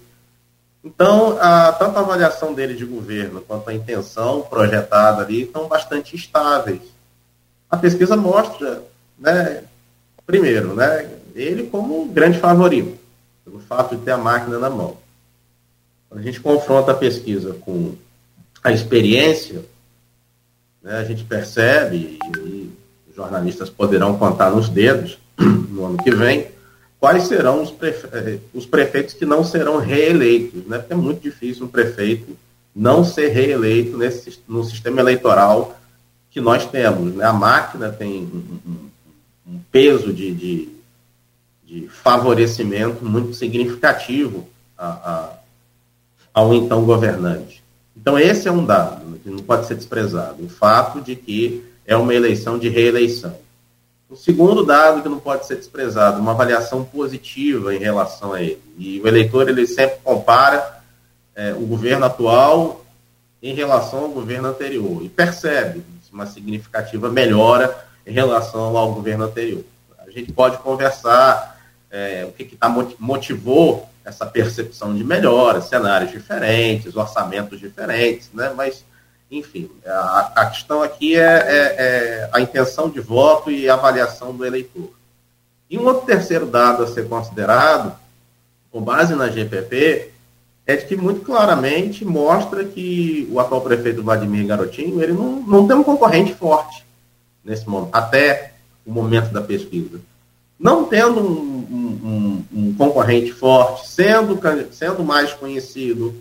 Então, 0.83 1.37
a, 1.39 1.71
tanto 1.71 1.97
a 1.97 2.01
avaliação 2.01 2.53
dele 2.53 2.75
de 2.75 2.85
governo 2.85 3.41
quanto 3.41 3.69
a 3.69 3.73
intenção 3.73 4.41
projetada 4.41 5.23
ali 5.23 5.43
estão 5.43 5.67
bastante 5.67 6.15
estáveis. 6.15 6.81
A 7.69 7.77
pesquisa 7.77 8.15
mostra 8.15 8.83
né, 9.17 9.63
primeiro, 10.27 10.75
né, 10.75 11.09
ele 11.33 11.63
como 11.63 12.03
um 12.03 12.07
grande 12.07 12.37
favorito, 12.37 12.97
pelo 13.45 13.59
fato 13.61 13.95
de 13.95 14.03
ter 14.03 14.11
a 14.11 14.17
máquina 14.17 14.59
na 14.59 14.69
mão. 14.69 14.97
Quando 16.09 16.19
a 16.19 16.23
gente 16.23 16.41
confronta 16.41 16.91
a 16.91 16.95
pesquisa 16.95 17.53
com 17.61 17.95
a 18.63 18.71
experiência, 18.71 19.63
né, 20.83 20.99
a 20.99 21.03
gente 21.05 21.23
percebe, 21.23 22.19
e 22.35 22.71
os 23.09 23.15
jornalistas 23.15 23.69
poderão 23.69 24.17
contar 24.17 24.51
nos 24.51 24.67
dedos 24.67 25.17
no 25.39 25.85
ano 25.85 25.97
que 25.97 26.11
vem, 26.11 26.47
quais 26.99 27.23
serão 27.23 27.63
os, 27.63 27.71
prefe 27.71 28.07
eh, 28.11 28.39
os 28.53 28.65
prefeitos 28.65 29.13
que 29.13 29.25
não 29.25 29.43
serão 29.43 29.77
reeleitos, 29.77 30.65
né? 30.65 30.79
Porque 30.79 30.93
é 30.93 30.95
muito 30.95 31.21
difícil 31.21 31.65
um 31.65 31.69
prefeito 31.69 32.37
não 32.75 33.03
ser 33.03 33.29
reeleito 33.29 33.97
nesse, 33.97 34.39
no 34.47 34.63
sistema 34.63 34.99
eleitoral 34.99 35.79
que 36.29 36.39
nós 36.39 36.65
temos. 36.69 37.15
Né? 37.15 37.25
A 37.25 37.33
máquina 37.33 37.89
tem 37.89 38.23
um, 38.23 38.89
um 39.47 39.59
peso 39.71 40.11
de, 40.11 40.33
de, 40.33 40.69
de, 41.63 41.87
favorecimento 41.87 43.05
muito 43.05 43.33
significativo 43.33 44.47
a, 44.77 44.87
a, 44.87 45.29
ao 46.33 46.53
então 46.53 46.83
governante. 46.83 47.63
Então, 47.95 48.19
esse 48.19 48.47
é 48.47 48.51
um 48.51 48.65
dado 48.65 49.19
que 49.23 49.29
não 49.29 49.39
pode 49.39 49.67
ser 49.67 49.75
desprezado: 49.75 50.43
o 50.43 50.49
fato 50.49 51.01
de 51.01 51.15
que 51.15 51.63
é 51.85 51.95
uma 51.95 52.13
eleição 52.13 52.59
de 52.59 52.67
reeleição. 52.67 53.35
O 54.09 54.15
segundo 54.15 54.65
dado 54.65 55.01
que 55.01 55.09
não 55.09 55.19
pode 55.19 55.45
ser 55.45 55.55
desprezado, 55.55 56.21
uma 56.21 56.31
avaliação 56.31 56.83
positiva 56.83 57.75
em 57.75 57.79
relação 57.79 58.33
a 58.33 58.41
ele. 58.41 58.61
E 58.77 59.01
o 59.01 59.07
eleitor 59.07 59.49
ele 59.49 59.67
sempre 59.67 59.97
compara 60.01 60.81
é, 61.35 61.53
o 61.53 61.65
governo 61.65 62.05
atual 62.05 62.85
em 63.43 63.53
relação 63.53 63.99
ao 63.99 64.09
governo 64.09 64.47
anterior 64.47 65.03
e 65.03 65.09
percebe 65.09 65.83
uma 66.11 66.25
significativa 66.25 67.09
melhora 67.09 67.85
em 68.07 68.13
relação 68.13 68.75
ao 68.77 68.93
governo 68.93 69.25
anterior. 69.25 69.63
A 69.99 70.09
gente 70.09 70.31
pode 70.31 70.57
conversar 70.59 71.59
é, 71.91 72.25
o 72.25 72.31
que, 72.31 72.45
que 72.45 72.55
tá, 72.55 72.69
motivou 72.97 73.87
essa 74.05 74.25
percepção 74.25 74.95
de 74.95 75.03
melhora, 75.03 75.61
cenários 75.61 76.11
diferentes, 76.11 76.95
orçamentos 76.95 77.59
diferentes, 77.59 78.29
né? 78.33 78.53
mas, 78.55 78.85
enfim, 79.29 79.69
a, 79.85 80.31
a 80.37 80.45
questão 80.45 80.81
aqui 80.81 81.17
é, 81.17 81.19
é, 81.19 81.75
é, 81.77 82.29
a 82.31 82.39
intenção 82.39 82.89
de 82.89 83.01
voto 83.01 83.51
e 83.51 83.69
avaliação 83.69 84.33
do 84.33 84.45
eleitor. 84.45 84.89
E 85.69 85.77
um 85.77 85.85
outro 85.85 86.05
terceiro 86.05 86.45
dado 86.45 86.83
a 86.83 86.87
ser 86.87 87.09
considerado, 87.09 87.93
com 88.71 88.81
base 88.81 89.13
na 89.15 89.27
GPP, 89.27 90.11
é 90.65 90.77
de 90.77 90.85
que 90.85 90.95
muito 90.95 91.21
claramente 91.21 92.05
mostra 92.05 92.63
que 92.63 93.27
o 93.29 93.39
atual 93.41 93.59
prefeito 93.59 94.01
Vladimir 94.01 94.47
Garotinho 94.47 95.03
ele 95.03 95.11
não, 95.11 95.41
não 95.41 95.67
tem 95.67 95.75
um 95.75 95.83
concorrente 95.83 96.33
forte 96.33 96.86
nesse 97.47 97.67
momento, 97.67 97.95
até 97.95 98.51
o 98.85 98.91
momento 98.91 99.31
da 99.31 99.41
pesquisa. 99.41 100.01
Não 100.59 100.83
tendo 100.83 101.21
um, 101.21 102.43
um, 102.51 102.59
um 102.59 102.75
concorrente 102.75 103.31
forte, 103.31 103.87
sendo, 103.87 104.37
sendo 104.73 105.03
mais 105.03 105.33
conhecido, 105.33 106.13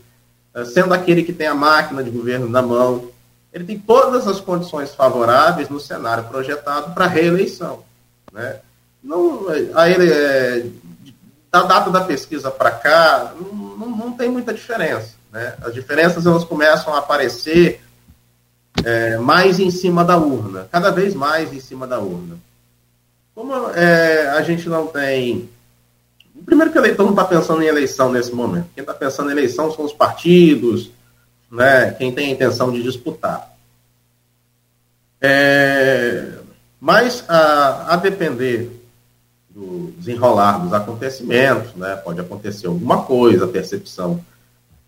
eh, 0.55 0.64
sendo 0.64 0.95
aquele 0.95 1.24
que 1.24 1.33
tem 1.33 1.49
a 1.49 1.55
máquina 1.55 2.05
de 2.05 2.11
governo 2.11 2.49
na 2.49 2.62
mão, 2.62 3.11
ele 3.53 3.64
tem 3.64 3.79
todas 3.79 4.29
as 4.29 4.41
condições 4.41 4.95
favoráveis 4.95 5.68
no 5.68 5.81
cenário 5.81 6.24
projetado 6.24 6.95
para 6.95 7.07
reeleição. 7.07 7.83
Né? 8.33 8.61
Não, 9.03 9.47
a 9.74 9.89
ele, 9.89 10.12
é, 10.12 10.66
da 11.51 11.62
data 11.62 11.91
da 11.91 12.03
pesquisa 12.03 12.51
para 12.51 12.70
cá, 12.70 13.33
não, 13.41 13.89
não, 13.89 14.12
tem 14.12 14.29
muita 14.29 14.53
diferença. 14.53 15.14
Né? 15.33 15.55
As 15.62 15.72
diferenças 15.72 16.27
elas 16.27 16.45
começam 16.45 16.95
a 16.95 16.99
aparecer 16.99 17.81
é, 18.85 19.18
mais 19.18 19.59
em 19.59 19.70
cima 19.70 20.05
da 20.05 20.16
urna, 20.16 20.68
cada 20.70 20.91
vez 20.91 21.14
mais 21.14 21.53
em 21.53 21.61
cima 21.61 21.87
da 21.87 21.99
urna. 21.99 22.37
Como 23.35 23.53
é, 23.70 24.29
a 24.31 24.43
gente 24.43 24.68
não 24.68 24.87
tem. 24.87 25.49
Primeiro 26.45 26.72
que 26.72 26.79
o 26.79 26.81
eleitor 26.81 27.05
não 27.05 27.11
está 27.11 27.24
pensando 27.24 27.62
em 27.62 27.66
eleição 27.66 28.11
nesse 28.11 28.33
momento. 28.33 28.68
Quem 28.74 28.83
está 28.83 28.95
pensando 28.95 29.29
em 29.29 29.33
eleição 29.33 29.72
são 29.72 29.85
os 29.85 29.93
partidos, 29.93 30.91
né, 31.51 31.93
quem 31.93 32.12
tem 32.12 32.29
a 32.29 32.33
intenção 32.33 32.70
de 32.72 32.83
disputar. 32.83 33.55
É, 35.20 36.33
mas, 36.81 37.24
a, 37.29 37.95
a 37.95 37.97
depender 37.97 38.70
do 39.51 39.93
desenrolar 39.97 40.59
dos 40.59 40.72
acontecimentos, 40.72 41.74
né, 41.74 41.97
pode 41.97 42.20
acontecer 42.20 42.66
alguma 42.66 43.03
coisa, 43.03 43.45
a 43.45 43.49
percepção 43.49 44.22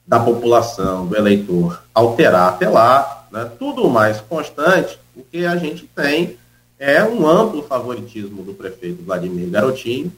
da 0.07 0.20
população, 0.20 1.07
do 1.07 1.16
eleitor, 1.16 1.82
alterar 1.95 2.49
até 2.51 2.68
lá, 2.68 3.18
né, 3.31 3.51
tudo 3.59 3.89
mais 3.89 4.20
constante, 4.20 4.99
o 5.16 5.22
que 5.22 5.45
a 5.45 5.57
gente 5.57 5.89
tem 5.95 6.37
é 6.79 7.03
um 7.03 7.26
amplo 7.26 7.62
favoritismo 7.62 8.43
do 8.43 8.55
prefeito 8.55 9.03
Vladimir 9.03 9.51
Garotinho. 9.51 10.12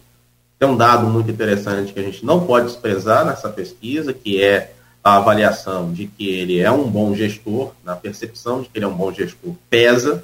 Tem 0.59 0.69
um 0.69 0.77
dado 0.77 1.07
muito 1.07 1.31
interessante 1.31 1.93
que 1.93 2.01
a 2.01 2.03
gente 2.03 2.25
não 2.25 2.47
pode 2.47 2.67
desprezar 2.67 3.25
nessa 3.25 3.49
pesquisa, 3.49 4.13
que 4.13 4.43
é 4.43 4.75
a 5.03 5.17
avaliação 5.17 5.91
de 5.91 6.07
que 6.07 6.29
ele 6.29 6.59
é 6.59 6.71
um 6.71 6.89
bom 6.89 7.15
gestor, 7.15 7.73
na 7.83 7.97
percepção 7.97 8.61
de 8.61 8.69
que 8.69 8.79
ele 8.79 8.85
é 8.85 8.89
um 8.89 8.95
bom 8.95 9.11
gestor, 9.11 9.55
pesa, 9.71 10.23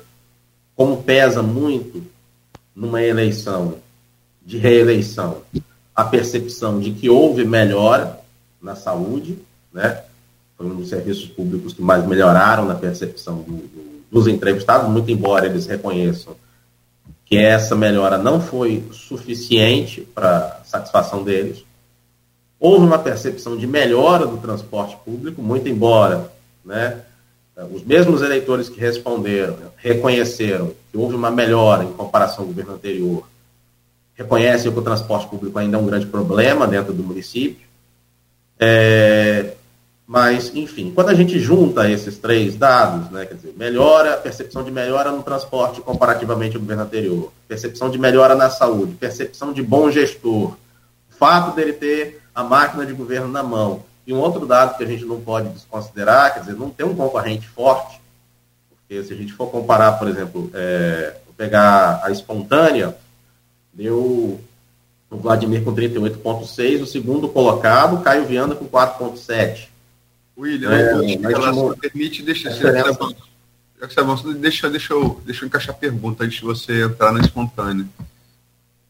como 0.75 1.03
pesa 1.03 1.43
muito 1.43 2.05
numa 2.75 3.03
eleição 3.03 3.79
de 4.45 4.59
reeleição, 4.59 5.43
a 5.95 6.05
percepção 6.05 6.79
de 6.79 6.91
que 6.91 7.09
houve 7.09 7.45
melhora 7.45 8.21
na 8.61 8.77
saúde, 8.77 9.39
né? 9.73 10.03
Foi 10.57 10.67
um 10.67 10.77
dos 10.77 10.89
serviços 10.89 11.27
públicos 11.27 11.73
que 11.73 11.83
mais 11.83 12.07
melhoraram 12.07 12.65
na 12.65 12.75
percepção 12.75 13.43
do, 13.43 13.57
do, 13.57 14.05
dos 14.11 14.27
entrevistados, 14.27 14.89
muito 14.89 15.11
embora 15.11 15.47
eles 15.47 15.67
reconheçam 15.67 16.35
que 17.25 17.37
essa 17.37 17.75
melhora 17.75 18.17
não 18.17 18.41
foi 18.41 18.85
suficiente 18.93 20.01
para 20.01 20.61
satisfação 20.65 21.25
deles. 21.25 21.65
Houve 22.59 22.87
uma 22.87 22.99
percepção 22.99 23.57
de 23.57 23.67
melhora 23.67 24.27
do 24.27 24.39
transporte 24.39 24.97
público, 25.05 25.43
muito 25.43 25.69
embora 25.69 26.33
né, 26.65 27.03
os 27.73 27.83
mesmos 27.85 28.23
eleitores 28.23 28.69
que 28.69 28.79
responderam 28.79 29.57
reconheceram 29.77 30.73
que 30.91 30.97
houve 30.97 31.15
uma 31.15 31.31
melhora 31.31 31.85
em 31.85 31.93
comparação 31.93 32.45
ao 32.45 32.49
governo 32.49 32.75
anterior, 32.75 33.27
reconhecem 34.15 34.71
que 34.73 34.79
o 34.79 34.83
transporte 34.83 35.29
público 35.29 35.59
ainda 35.59 35.77
é 35.77 35.81
um 35.81 35.87
grande 35.87 36.07
problema 36.07 36.67
dentro 36.67 36.93
do 36.93 37.03
município. 37.03 37.67
É, 38.59 39.55
mas, 40.07 40.55
enfim, 40.55 40.93
quando 40.95 41.09
a 41.09 41.15
gente 41.15 41.39
junta 41.41 41.91
esses 41.91 42.17
três 42.17 42.55
dados, 42.55 43.11
né, 43.11 43.27
quer 43.27 43.35
dizer, 43.35 43.55
melhora, 43.57 44.17
percepção 44.17 44.63
de 44.63 44.71
melhora 44.71 45.11
no 45.11 45.23
transporte 45.23 45.81
comparativamente 45.81 46.55
ao 46.55 46.63
governo 46.63 46.85
anterior, 46.85 47.33
percepção 47.49 47.91
de 47.91 47.99
melhora 47.99 48.37
na 48.37 48.49
saúde, 48.49 48.95
percepção 48.95 49.53
de 49.53 49.63
bom 49.63 49.91
gestor, 49.91 50.53
o 50.53 50.57
fato 51.19 51.57
dele 51.57 51.73
ter 51.73 52.23
a 52.33 52.45
máquina 52.45 52.87
de 52.87 52.93
governo 52.93 53.27
na 53.27 53.43
mão, 53.43 53.83
e 54.07 54.13
um 54.13 54.19
outro 54.19 54.47
dado 54.47 54.77
que 54.77 54.85
a 54.85 54.87
gente 54.87 55.05
não 55.05 55.21
pode 55.21 55.49
desconsiderar, 55.49 56.35
quer 56.35 56.41
dizer, 56.41 56.55
não 56.55 56.71
tem 56.71 56.87
um 56.87 56.95
concorrente 56.95 57.49
forte, 57.49 58.01
porque 58.71 59.03
se 59.03 59.13
a 59.13 59.17
gente 59.17 59.33
for 59.33 59.49
comparar, 59.49 59.99
por 59.99 60.07
exemplo, 60.07 60.49
é, 60.55 61.17
pegar 61.37 62.01
a 62.05 62.13
espontânea, 62.13 62.97
deu 63.73 64.39
o 65.11 65.17
Vladimir 65.17 65.65
com 65.65 65.75
38,6, 65.75 66.83
o 66.83 66.87
segundo 66.87 67.29
colocado, 67.29 68.03
Caio 68.05 68.25
Viana 68.25 68.55
com 68.55 68.67
4,7. 68.67 69.69
William, 70.37 70.71
é, 70.73 71.05
em 71.05 71.21
relação 71.21 71.69
não... 71.71 71.77
permite, 71.77 72.23
deixa, 72.23 72.51
é, 72.51 72.53
deixa, 72.53 74.13
deixa, 74.39 74.71
deixa, 74.71 74.93
eu, 74.93 75.23
deixa 75.25 75.45
eu 75.45 75.47
encaixar 75.47 75.75
a 75.75 75.79
pergunta 75.79 76.25
antes 76.25 76.39
de 76.39 76.45
você 76.45 76.85
entrar 76.85 77.13
na 77.13 77.21
espontânea. 77.21 77.87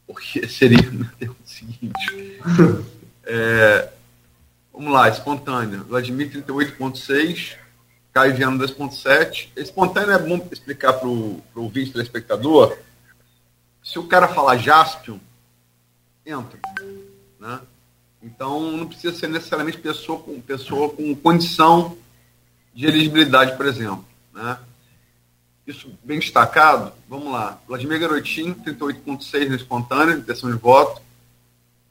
porque 0.06 0.48
seria 0.48 0.78
o 1.22 1.36
seguinte. 1.44 2.36
É, 3.28 3.88
vamos 4.72 4.92
lá, 4.92 5.08
espontânea. 5.08 5.80
Vladimir 5.80 6.30
38,6, 6.30 7.56
Caio 8.12 8.36
Viana 8.36 8.64
2,7. 8.64 9.48
Espontânea 9.56 10.14
é 10.14 10.18
bom 10.20 10.48
explicar 10.52 10.92
para 10.92 11.08
o 11.08 11.42
ouvinte, 11.56 11.90
telespectador. 11.90 12.78
Se 13.82 13.98
o 13.98 14.06
cara 14.06 14.28
falar 14.28 14.58
Jaspion, 14.58 15.18
entra. 16.24 16.60
Né? 17.40 17.60
Então, 18.26 18.72
não 18.72 18.88
precisa 18.88 19.16
ser 19.16 19.28
necessariamente 19.28 19.78
pessoa 19.78 20.18
com, 20.18 20.40
pessoa 20.40 20.88
com 20.90 21.14
condição 21.14 21.96
de 22.74 22.84
elegibilidade, 22.84 23.56
por 23.56 23.66
exemplo. 23.66 24.04
Né? 24.34 24.58
Isso 25.64 25.88
bem 26.02 26.18
destacado, 26.18 26.92
vamos 27.08 27.32
lá. 27.32 27.60
Vladimir 27.68 28.00
Garotinho, 28.00 28.56
38,6 28.56 29.48
na 29.48 29.54
espontânea, 29.54 30.14
intenção 30.16 30.50
de 30.50 30.58
voto. 30.58 31.00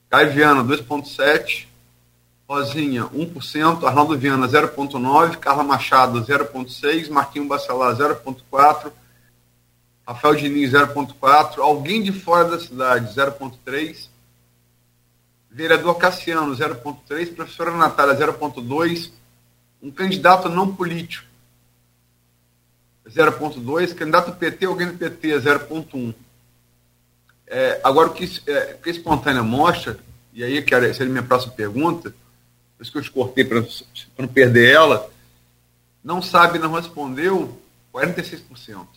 Caio 0.10 0.34
Viana, 0.34 0.62
2,7. 0.62 1.68
Rosinha, 2.48 3.06
1%. 3.06 3.86
Arnaldo 3.86 4.18
Viana, 4.18 4.48
0,9. 4.48 5.38
Carla 5.38 5.64
Machado, 5.64 6.20
0,6. 6.22 7.10
Marquinho 7.10 7.48
Bacelar, 7.48 7.96
0,4. 7.96 8.92
Rafael 10.06 10.36
Diniz, 10.36 10.72
0,4. 10.72 11.60
Alguém 11.60 12.04
de 12.04 12.12
fora 12.12 12.50
da 12.50 12.60
cidade, 12.60 13.16
0,3. 13.16 14.10
Vereador 15.56 15.95
Cassiano, 15.95 16.53
0,3. 16.53 17.34
Professora 17.34 17.72
Natália, 17.72 18.14
0,2. 18.14 19.10
Um 19.82 19.89
candidato 19.89 20.49
não 20.49 20.76
político, 20.76 21.26
0,2. 23.08 23.95
Candidato 23.95 24.34
PT, 24.34 24.66
alguém 24.66 24.88
do 24.88 24.97
PT, 24.97 25.30
0,1. 25.39 26.14
É, 27.47 27.80
agora, 27.86 28.10
o 28.10 28.14
que, 28.14 28.26
é, 28.47 28.76
o 28.78 28.82
que 28.82 28.89
a 28.89 28.91
espontânea 28.91 29.43
mostra, 29.43 29.97
e 30.34 30.43
aí 30.43 30.62
que 30.62 30.93
seria 30.93 31.12
minha 31.12 31.24
próxima 31.24 31.53
pergunta, 31.53 32.14
por 32.76 32.84
isso 32.84 32.91
que 32.91 32.97
eu 32.97 33.03
te 33.03 33.12
cortei 33.12 33.45
para 33.45 33.64
não 34.18 34.28
perder 34.28 34.74
ela, 34.74 35.10
não 36.03 36.22
sabe, 36.22 36.60
não 36.60 36.74
respondeu, 36.74 37.58
46%. 37.93 38.88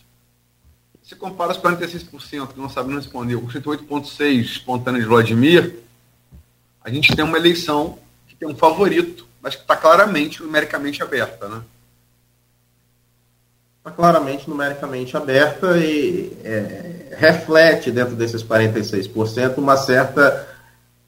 Se 1.03 1.15
compara 1.15 1.53
os 1.53 1.57
46% 1.57 2.47
que 2.47 2.59
não 2.59 2.69
sabe, 2.69 2.89
não 2.89 2.97
respondeu, 2.97 3.39
com 3.39 3.47
38,6% 3.47 4.41
espontânea 4.41 4.99
de 4.99 5.07
Vladimir, 5.07 5.87
a 6.83 6.89
gente 6.89 7.15
tem 7.15 7.23
uma 7.23 7.37
eleição 7.37 7.97
que 8.27 8.35
tem 8.35 8.47
um 8.47 8.55
favorito, 8.55 9.27
mas 9.41 9.55
que 9.55 9.61
está 9.61 9.75
claramente 9.75 10.41
numericamente 10.41 11.01
aberta, 11.03 11.47
né? 11.47 11.61
Está 13.77 13.91
claramente 13.91 14.49
numericamente 14.49 15.15
aberta 15.15 15.77
e 15.77 16.37
é, 16.43 17.15
reflete 17.17 17.91
dentro 17.91 18.15
desses 18.15 18.43
46% 18.43 19.57
uma 19.57 19.77
certa 19.77 20.47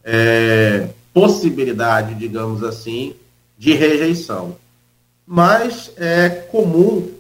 é, 0.04 0.90
possibilidade, 1.14 2.16
digamos 2.16 2.64
assim, 2.64 3.16
de 3.58 3.74
rejeição. 3.74 4.58
Mas 5.26 5.92
é 5.98 6.30
comum, 6.30 7.14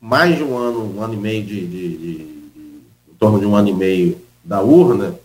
mais 0.00 0.36
de 0.36 0.42
um 0.42 0.56
ano, 0.56 0.96
um 0.96 1.02
ano 1.02 1.14
e 1.14 1.16
meio 1.16 1.44
de, 1.44 1.66
de, 1.66 1.88
de, 1.96 2.16
de 2.18 2.82
em 3.08 3.14
torno 3.18 3.40
de 3.40 3.46
um 3.46 3.56
ano 3.56 3.68
e 3.68 3.74
meio 3.74 4.20
da 4.44 4.60
urna, 4.60 5.18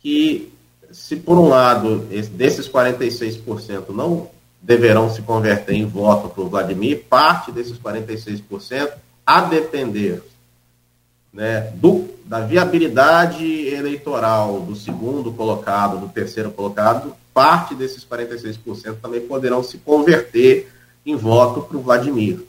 que 0.00 0.51
se 0.92 1.16
por 1.16 1.38
um 1.38 1.48
lado 1.48 2.00
desses 2.32 2.68
46% 2.68 3.88
não 3.90 4.30
deverão 4.60 5.10
se 5.10 5.22
converter 5.22 5.74
em 5.74 5.84
voto 5.84 6.28
para 6.28 6.42
o 6.42 6.48
Vladimir, 6.48 7.04
parte 7.08 7.50
desses 7.50 7.78
46%, 7.78 8.92
a 9.26 9.40
depender 9.40 10.22
né, 11.32 11.72
do, 11.74 12.08
da 12.24 12.40
viabilidade 12.40 13.44
eleitoral 13.68 14.60
do 14.60 14.76
segundo 14.76 15.32
colocado, 15.32 15.98
do 15.98 16.08
terceiro 16.08 16.50
colocado, 16.50 17.16
parte 17.32 17.74
desses 17.74 18.04
46% 18.04 18.96
também 19.00 19.22
poderão 19.22 19.62
se 19.62 19.78
converter 19.78 20.70
em 21.04 21.16
voto 21.16 21.62
para 21.62 21.76
o 21.76 21.82
Vladimir. 21.82 22.40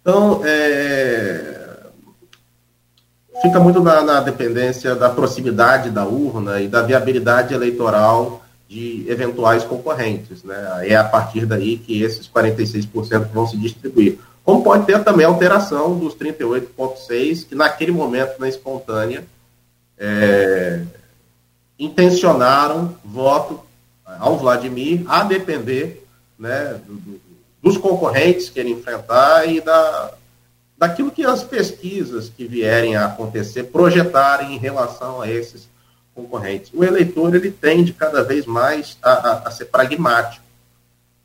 Então, 0.00 0.42
é, 0.44 1.59
fica 3.42 3.58
muito 3.58 3.80
na, 3.80 4.02
na, 4.02 4.20
dependência 4.20 4.94
da 4.94 5.08
proximidade 5.08 5.90
da 5.90 6.04
urna 6.04 6.60
e 6.60 6.68
da 6.68 6.82
viabilidade 6.82 7.54
eleitoral 7.54 8.42
de 8.68 9.04
eventuais 9.08 9.64
concorrentes. 9.64 10.42
Né? 10.42 10.88
É 10.88 10.96
a 10.96 11.04
partir 11.04 11.46
daí 11.46 11.76
que 11.78 12.02
esses 12.02 12.28
46% 12.28 13.28
vão 13.32 13.46
se 13.46 13.56
distribuir. 13.56 14.18
Como 14.44 14.62
pode 14.62 14.86
ter 14.86 15.02
também 15.04 15.26
alteração 15.26 15.98
dos 15.98 16.14
38,6%, 16.14 17.48
que 17.48 17.54
naquele 17.54 17.92
momento, 17.92 18.38
na 18.38 18.48
espontânea, 18.48 19.24
é, 19.98 20.82
intencionaram 21.78 22.94
voto 23.04 23.60
ao 24.18 24.36
Vladimir, 24.36 25.04
a 25.06 25.22
depender 25.22 26.06
né, 26.38 26.80
do, 26.86 27.20
dos 27.62 27.76
concorrentes 27.76 28.48
que 28.48 28.58
ele 28.58 28.70
enfrentar 28.70 29.46
e 29.46 29.60
da, 29.60 30.12
daquilo 30.80 31.10
que 31.10 31.26
as 31.26 31.44
pesquisas 31.44 32.30
que 32.34 32.46
vierem 32.46 32.96
a 32.96 33.04
acontecer 33.04 33.64
projetarem 33.64 34.54
em 34.54 34.58
relação 34.58 35.20
a 35.20 35.30
esses 35.30 35.68
concorrentes. 36.14 36.70
O 36.72 36.82
eleitor 36.82 37.34
ele 37.34 37.50
tende 37.50 37.92
cada 37.92 38.24
vez 38.24 38.46
mais 38.46 38.96
a, 39.02 39.10
a, 39.10 39.32
a 39.48 39.50
ser 39.50 39.66
pragmático, 39.66 40.42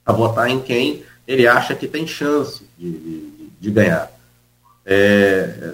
a 0.05 0.11
votar 0.11 0.49
em 0.49 0.59
quem 0.59 1.05
ele 1.25 1.47
acha 1.47 1.73
que 1.73 1.87
tem 1.87 2.05
chance 2.05 2.67
de, 2.77 2.91
de, 2.91 3.49
de 3.61 3.71
ganhar. 3.71 4.11
É, 4.85 5.73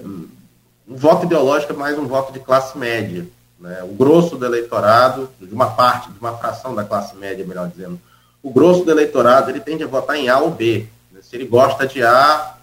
um 0.88 0.96
voto 0.96 1.26
ideológico 1.26 1.72
é 1.72 1.76
mais 1.76 1.98
um 1.98 2.06
voto 2.06 2.32
de 2.32 2.38
classe 2.38 2.78
média. 2.78 3.26
Né? 3.58 3.82
O 3.82 3.94
grosso 3.94 4.36
do 4.36 4.46
eleitorado, 4.46 5.28
de 5.40 5.52
uma 5.52 5.70
parte, 5.72 6.08
de 6.08 6.20
uma 6.20 6.38
fração 6.38 6.72
da 6.72 6.84
classe 6.84 7.16
média, 7.16 7.44
melhor 7.44 7.68
dizendo, 7.68 8.00
o 8.40 8.50
grosso 8.52 8.84
do 8.84 8.92
eleitorado 8.92 9.50
ele 9.50 9.60
tende 9.60 9.82
a 9.82 9.88
votar 9.88 10.16
em 10.16 10.28
A 10.28 10.38
ou 10.38 10.52
B. 10.52 10.86
Né? 11.10 11.18
Se 11.20 11.34
ele 11.34 11.46
gosta 11.46 11.84
de 11.84 12.00
A, 12.00 12.58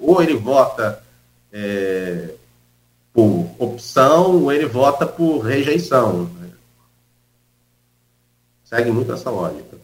ou 0.00 0.22
ele 0.22 0.34
vota 0.34 1.02
é, 1.52 2.34
por 3.12 3.50
opção 3.58 4.42
ou 4.42 4.52
ele 4.52 4.66
vota 4.66 5.06
por 5.06 5.40
rejeição. 5.40 6.24
Né? 6.24 6.50
Segue 8.64 8.90
muito 8.90 9.12
essa 9.12 9.30
lógica. 9.30 9.78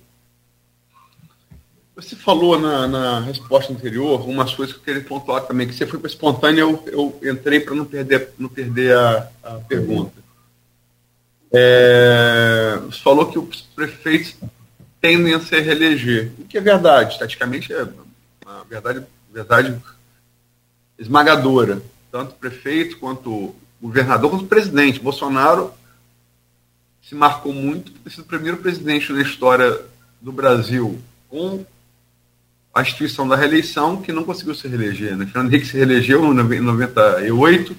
Você 1.97 2.15
falou 2.15 2.59
na, 2.61 2.87
na, 2.87 3.21
resposta 3.21 3.73
anterior 3.73 4.29
umas 4.29 4.55
coisas 4.55 4.75
que 4.75 4.81
eu 4.81 4.85
queria 4.85 5.09
pontuar 5.09 5.47
também, 5.47 5.67
que 5.67 5.75
você 5.75 5.87
foi 5.87 5.99
para 5.99 6.11
espontânea, 6.11 6.61
eu, 6.61 7.19
eu 7.23 7.33
entrei 7.33 7.59
para 7.59 7.75
não 7.75 7.87
perder, 7.87 8.35
não 8.39 8.51
perder 8.51 8.95
a, 8.95 9.31
a 9.43 9.53
pergunta. 9.61 10.13
É, 11.51 12.79
você 12.85 13.01
falou 13.01 13.33
que 13.33 13.39
os 13.39 13.63
prefeitos 13.63 14.37
tendem 15.01 15.33
a 15.33 15.41
se 15.41 15.59
reeleger, 15.59 16.33
o 16.39 16.45
que 16.45 16.59
é 16.59 16.61
verdade, 16.61 17.15
estaticamente 17.15 17.73
é 17.73 17.89
a 18.45 18.63
verdade, 18.69 19.03
verdade 19.37 19.77
esmagadora 20.99 21.83
tanto 22.11 22.35
prefeito 22.37 22.99
quanto 22.99 23.55
governador, 23.81 24.31
quanto 24.31 24.47
presidente. 24.47 24.99
Bolsonaro 24.99 25.73
se 27.03 27.15
marcou 27.15 27.53
muito 27.53 27.93
por 27.93 28.01
ter 28.01 28.11
sido 28.11 28.23
o 28.23 28.27
primeiro 28.27 28.57
presidente 28.57 29.13
na 29.13 29.21
história 29.21 29.79
do 30.21 30.33
Brasil 30.33 30.99
com 31.29 31.65
a 32.73 32.81
instituição 32.81 33.29
da 33.29 33.37
reeleição 33.37 34.01
que 34.01 34.13
não 34.13 34.25
conseguiu 34.25 34.55
se 34.55 34.67
reeleger. 34.67 35.17
Né? 35.17 35.27
Fernando 35.27 35.53
Henrique 35.53 35.69
se 35.69 35.77
reelegeu 35.77 36.25
em 36.25 36.61
98, 36.61 37.77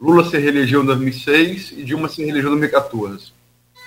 Lula 0.00 0.28
se 0.30 0.38
reelegeu 0.38 0.82
em 0.82 0.86
2006 0.86 1.72
e 1.72 1.82
Dilma 1.82 2.08
se 2.08 2.22
reelegeu 2.22 2.50
em 2.54 2.60
2014. 2.60 3.32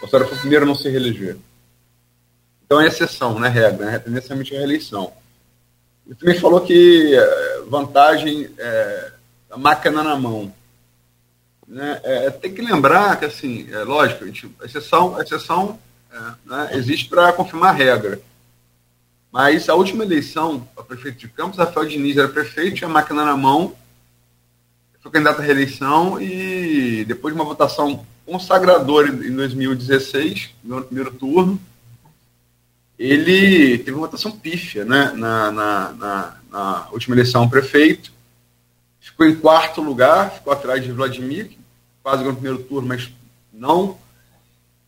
Bolsonaro 0.01 0.30
foi 0.30 0.38
o 0.38 0.41
primeiro 0.41 0.66
a 0.66 0.68
não 0.68 0.76
se 0.76 0.89
reeleger. 0.89 1.38
Então 2.66 2.82
é 2.82 2.88
exceção, 2.88 3.39
não 3.39 3.45
é 3.45 3.49
regra. 3.49 3.86
Né? 3.86 4.03
A 4.05 4.34
é 4.34 4.34
a 4.34 4.60
reeleição. 4.60 5.14
Ele 6.10 6.18
também 6.18 6.39
falou 6.39 6.62
que 6.62 7.16
eh, 7.16 7.62
vantagem 7.68 8.49
é, 8.57 9.12
a 9.51 9.55
máquina 9.55 10.01
na 10.01 10.16
mão. 10.16 10.51
Né? 11.68 12.01
É, 12.03 12.32
tem 12.32 12.51
que 12.51 12.64
lembrar 12.64 13.20
que, 13.20 13.26
assim, 13.26 13.72
é 13.72 13.84
lógico, 13.84 14.24
a, 14.24 14.28
gente, 14.28 14.49
a 14.60 14.66
exceção, 14.66 15.16
a 15.16 15.22
exceção 15.22 15.80
é, 16.12 16.20
né, 16.47 16.70
existe 16.74 17.07
para 17.07 17.32
confirmar 17.32 17.70
a 17.70 17.78
regra. 17.78 18.20
Mas 19.32 19.70
a 19.70 19.76
última 19.76 20.03
eleição 20.03 20.68
para 20.74 20.84
prefeito 20.84 21.20
de 21.20 21.28
Campos, 21.28 21.60
Rafael 21.60 21.88
Diniz 21.88 22.18
era 22.18 22.28
prefeito, 22.28 22.78
tinha 22.78 22.89
a 22.89 22.91
máquina 22.91 23.24
na 23.24 23.38
mão, 23.38 23.76
foi 25.01 25.12
candidato 25.12 25.41
à 25.41 25.43
reeleição 25.43 26.20
e 26.20 27.05
depois 27.05 27.36
de 27.36 27.39
uma 27.39 27.47
votação 27.47 28.03
consagradora 28.26 29.10
em 29.10 29.36
2016, 29.36 30.55
no 30.64 30.82
primeiro 30.82 31.12
turno, 31.12 31.62
ele 33.00 33.78
teve 33.78 33.93
uma 33.93 34.08
votação 34.08 34.30
pífia 34.30 34.84
né, 34.84 35.14
na, 35.16 35.52
na, 35.52 35.91
na, 35.93 36.38
na 36.52 36.89
última 36.91 37.16
eleição 37.16 37.47
prefeito, 37.47 38.12
ficou 39.00 39.26
em 39.26 39.36
quarto 39.36 39.82
lugar, 39.82 40.32
ficou 40.32 40.52
atrás 40.52 40.84
de 40.84 40.91
Vladimir, 40.91 41.52
quase 42.04 42.20
ganhou 42.20 42.34
o 42.34 42.36
primeiro 42.36 42.64
turno, 42.64 42.89
mas 42.89 43.10
não. 43.54 43.97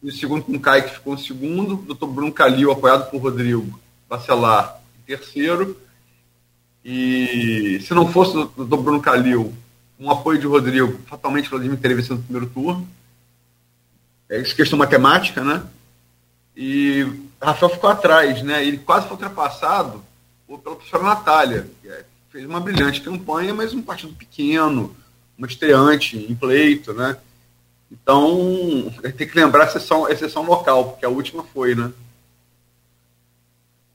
E 0.03 0.11
segundo 0.11 0.43
com 0.43 0.59
Caio, 0.59 0.83
que 0.83 0.95
ficou 0.95 1.13
em 1.13 1.17
segundo. 1.17 1.77
Doutor 1.77 2.07
Bruno 2.07 2.33
Calil, 2.33 2.71
apoiado 2.71 3.09
por 3.09 3.21
Rodrigo 3.21 3.79
Bacelar, 4.09 4.81
em 4.99 5.03
terceiro. 5.05 5.79
E 6.83 7.79
se 7.81 7.93
não 7.93 8.11
fosse 8.11 8.35
o 8.35 8.45
doutor 8.45 8.83
Bruno 8.83 8.99
Calil, 8.99 9.53
o 9.97 10.09
apoio 10.09 10.39
de 10.39 10.47
Rodrigo, 10.47 10.99
fatalmente 11.05 11.49
Vladimir 11.49 11.77
teria 11.77 11.95
vencido 11.95 12.15
no 12.15 12.23
primeiro 12.23 12.49
turno. 12.49 12.87
É 14.27 14.41
isso 14.41 14.55
questão 14.55 14.79
matemática, 14.79 15.43
né? 15.43 15.63
E 16.57 17.05
Rafael 17.41 17.71
ficou 17.71 17.89
atrás, 17.89 18.41
né? 18.43 18.65
Ele 18.65 18.77
quase 18.77 19.07
foi 19.07 19.13
ultrapassado 19.13 20.03
pela 20.47 20.75
professora 20.75 21.03
Natália, 21.03 21.67
que 21.81 21.87
é, 21.87 22.05
fez 22.29 22.45
uma 22.45 22.59
brilhante 22.59 23.01
campanha, 23.01 23.53
mas 23.53 23.73
um 23.73 23.81
partido 23.81 24.13
pequeno, 24.13 24.95
uma 25.37 25.47
estreante 25.47 26.17
em 26.17 26.35
pleito, 26.35 26.93
né? 26.93 27.17
Então, 27.91 28.91
tem 29.17 29.27
que 29.27 29.35
lembrar 29.37 29.63
a 29.63 29.67
exceção, 29.67 30.05
a 30.05 30.11
exceção 30.11 30.43
local, 30.43 30.91
porque 30.91 31.05
a 31.05 31.09
última 31.09 31.43
foi, 31.43 31.75
né? 31.75 31.91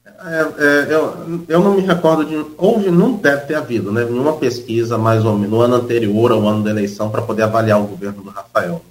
É, 0.05 0.41
é, 0.41 0.95
eu, 0.95 1.45
eu 1.49 1.61
não 1.61 1.75
me 1.75 1.83
recordo 1.83 2.25
de. 2.25 2.37
Houve, 2.57 2.91
não 2.91 3.15
deve 3.15 3.47
ter 3.47 3.55
havido, 3.55 3.93
né? 3.93 4.05
Nenhuma 4.05 4.37
pesquisa, 4.37 4.97
mais 4.97 5.25
ou 5.25 5.35
menos, 5.35 5.51
no 5.51 5.61
ano 5.61 5.77
anterior 5.77 6.33
ao 6.33 6.47
ano 6.47 6.63
da 6.63 6.71
eleição, 6.71 7.11
para 7.11 7.23
poder 7.23 7.43
avaliar 7.43 7.81
o 7.81 7.87
governo 7.87 8.23
do 8.23 8.31
Rafael. 8.31 8.83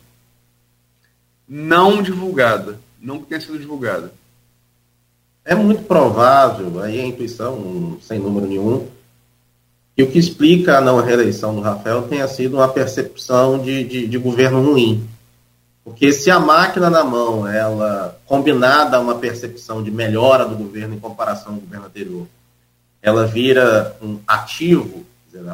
Não 1.47 2.01
divulgada. 2.01 2.80
Não 2.99 3.20
tenha 3.20 3.41
sido 3.41 3.60
divulgada. 3.60 4.12
É 5.46 5.54
muito 5.54 5.84
provável, 5.84 6.82
aí 6.82 7.00
a 7.00 7.06
intuição, 7.06 7.98
sem 8.02 8.18
número 8.18 8.48
nenhum, 8.48 8.88
que 9.96 10.02
o 10.02 10.12
que 10.12 10.18
explica 10.18 10.80
a 10.80 10.82
não 10.82 11.00
reeleição 11.00 11.54
do 11.54 11.62
Rafael 11.62 12.02
tenha 12.02 12.28
sido 12.28 12.58
uma 12.58 12.68
percepção 12.68 13.60
de, 13.60 13.84
de, 13.84 14.08
de 14.08 14.18
governo 14.18 14.62
ruim. 14.62 15.08
Porque 15.84 16.12
se 16.12 16.32
a 16.32 16.39
máquina 16.39 16.89
na 16.89 17.04
mão, 17.04 17.48
ela 17.48 18.20
combinada 18.26 18.98
a 18.98 19.00
uma 19.00 19.16
percepção 19.16 19.84
de 19.84 19.91
melhora 19.91 20.43
do 20.43 20.56
governo 20.56 20.96
em 20.96 21.00
comparação 21.00 21.54
ao 21.54 21.60
governo 21.60 21.86
anterior, 21.86 22.28
ela 23.00 23.28
vira 23.28 23.96
um 24.02 24.18
ativo, 24.28 25.06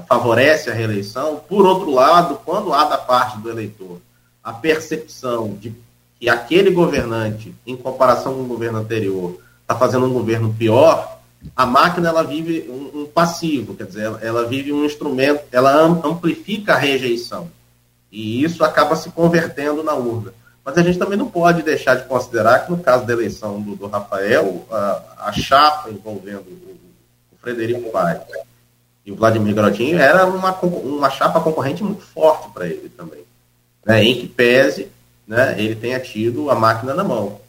favorece 0.08 0.70
a 0.70 0.74
reeleição. 0.74 1.42
Por 1.50 1.66
outro 1.66 1.92
lado, 1.92 2.40
quando 2.46 2.72
há 2.72 2.86
da 2.86 2.98
parte 2.98 3.38
do 3.40 3.50
eleitor 3.50 4.00
a 4.42 4.54
percepção 4.54 5.54
de 5.54 5.74
que 6.18 6.30
aquele 6.30 6.72
governante, 6.72 7.54
em 7.68 7.76
comparação 7.76 8.36
com 8.36 8.42
o 8.42 8.48
governo 8.48 8.80
anterior, 8.80 9.38
está 9.72 9.76
fazendo 9.76 10.06
um 10.06 10.14
governo 10.14 10.54
pior, 10.54 11.20
a 11.56 11.66
máquina 11.66 12.10
ela 12.10 12.24
vive 12.24 12.70
um, 12.70 13.02
um, 13.02 13.06
passivo, 13.06 13.74
quer 13.74 13.86
dizer, 13.86 14.12
ela 14.22 14.46
vive 14.46 14.72
um 14.72 14.86
instrumento, 14.86 15.44
ela 15.52 15.82
amplifica 15.82 16.74
a 16.74 16.78
rejeição. 16.78 17.50
E 18.12 18.44
isso 18.44 18.64
acaba 18.64 18.96
se 18.96 19.10
convertendo 19.10 19.82
na 19.84 19.94
urna. 19.94 20.34
Mas 20.64 20.78
a 20.78 20.84
gente 20.84 21.00
também 21.00 21.18
não 21.18 21.28
pode 21.28 21.64
deixar 21.64 21.96
de 21.96 22.06
considerar 22.06 22.66
que, 22.66 22.72
no 22.72 22.78
caso 22.78 23.06
da 23.06 23.14
eleição 23.14 23.60
do, 23.60 23.76
do 23.76 23.88
Rafael, 23.88 24.66
a, 24.70 25.02
a, 25.18 25.32
chapa 25.32 25.90
envolvendo 25.90 26.42
o, 26.42 26.76
o 27.32 27.38
Frederico 27.42 27.90
Paes 27.90 28.22
e 29.04 29.12
o 29.12 29.16
Vladimir 29.16 29.56
Garotinho 29.56 29.98
era 29.98 30.28
uma, 30.28 30.52
uma 30.62 31.10
chapa 31.10 31.40
concorrente 31.40 31.84
muito 31.84 32.04
forte 32.04 32.50
para 32.54 32.68
ele 32.68 32.90
também. 32.90 33.22
Né, 33.84 34.04
em 34.04 34.20
que 34.20 34.28
pese 34.28 34.90
né, 35.28 35.56
ele 35.58 35.74
tenha 35.74 36.00
tido 36.00 36.52
a 36.52 36.56
máquina 36.56 36.94
na 36.94 37.04
mão. 37.04 37.42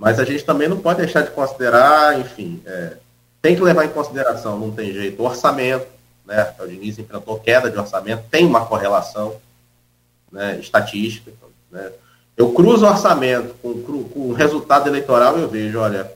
Mas 0.00 0.18
a 0.18 0.24
gente 0.24 0.42
também 0.46 0.66
não 0.66 0.78
pode 0.78 1.02
deixar 1.02 1.20
de 1.20 1.30
considerar, 1.30 2.18
enfim, 2.18 2.62
é, 2.64 2.96
tem 3.42 3.54
que 3.54 3.60
levar 3.60 3.84
em 3.84 3.90
consideração, 3.90 4.58
não 4.58 4.70
tem 4.70 4.94
jeito, 4.94 5.22
o 5.22 5.26
orçamento, 5.26 5.86
né? 6.24 6.54
O 6.58 6.66
Diniz 6.66 6.98
enfrentou 6.98 7.38
queda 7.38 7.70
de 7.70 7.76
orçamento, 7.78 8.24
tem 8.30 8.46
uma 8.46 8.64
correlação 8.64 9.36
né, 10.32 10.58
estatística. 10.58 11.30
Né? 11.70 11.92
Eu 12.34 12.50
cruzo 12.54 12.86
orçamento 12.86 13.52
com, 13.60 13.74
com 13.82 14.20
o 14.20 14.32
resultado 14.32 14.88
eleitoral 14.88 15.36
eu 15.36 15.50
vejo, 15.50 15.78
olha, 15.78 16.10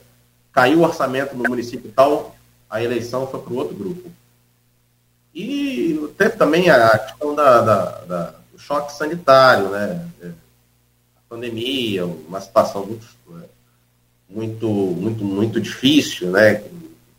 caiu 0.51 0.79
o 0.79 0.83
orçamento 0.83 1.35
no 1.35 1.47
município 1.47 1.93
tal, 1.95 2.35
a 2.67 2.81
eleição 2.81 3.27
foi 3.27 3.39
para 3.39 3.53
o 3.53 3.57
outro 3.57 3.75
grupo. 3.75 4.11
E 5.31 6.09
teve 6.17 6.37
também 6.37 6.71
a 6.71 6.97
questão 6.97 7.35
da, 7.35 7.61
da, 7.61 7.85
da, 7.99 8.33
do 8.51 8.57
choque 8.57 8.93
sanitário, 8.93 9.69
né? 9.69 10.07
A 10.23 11.29
pandemia, 11.29 12.03
uma 12.07 12.41
situação 12.41 12.83
muito, 12.83 13.05
muito, 14.29 14.67
muito, 14.67 15.23
muito 15.23 15.61
difícil, 15.61 16.29
né? 16.31 16.63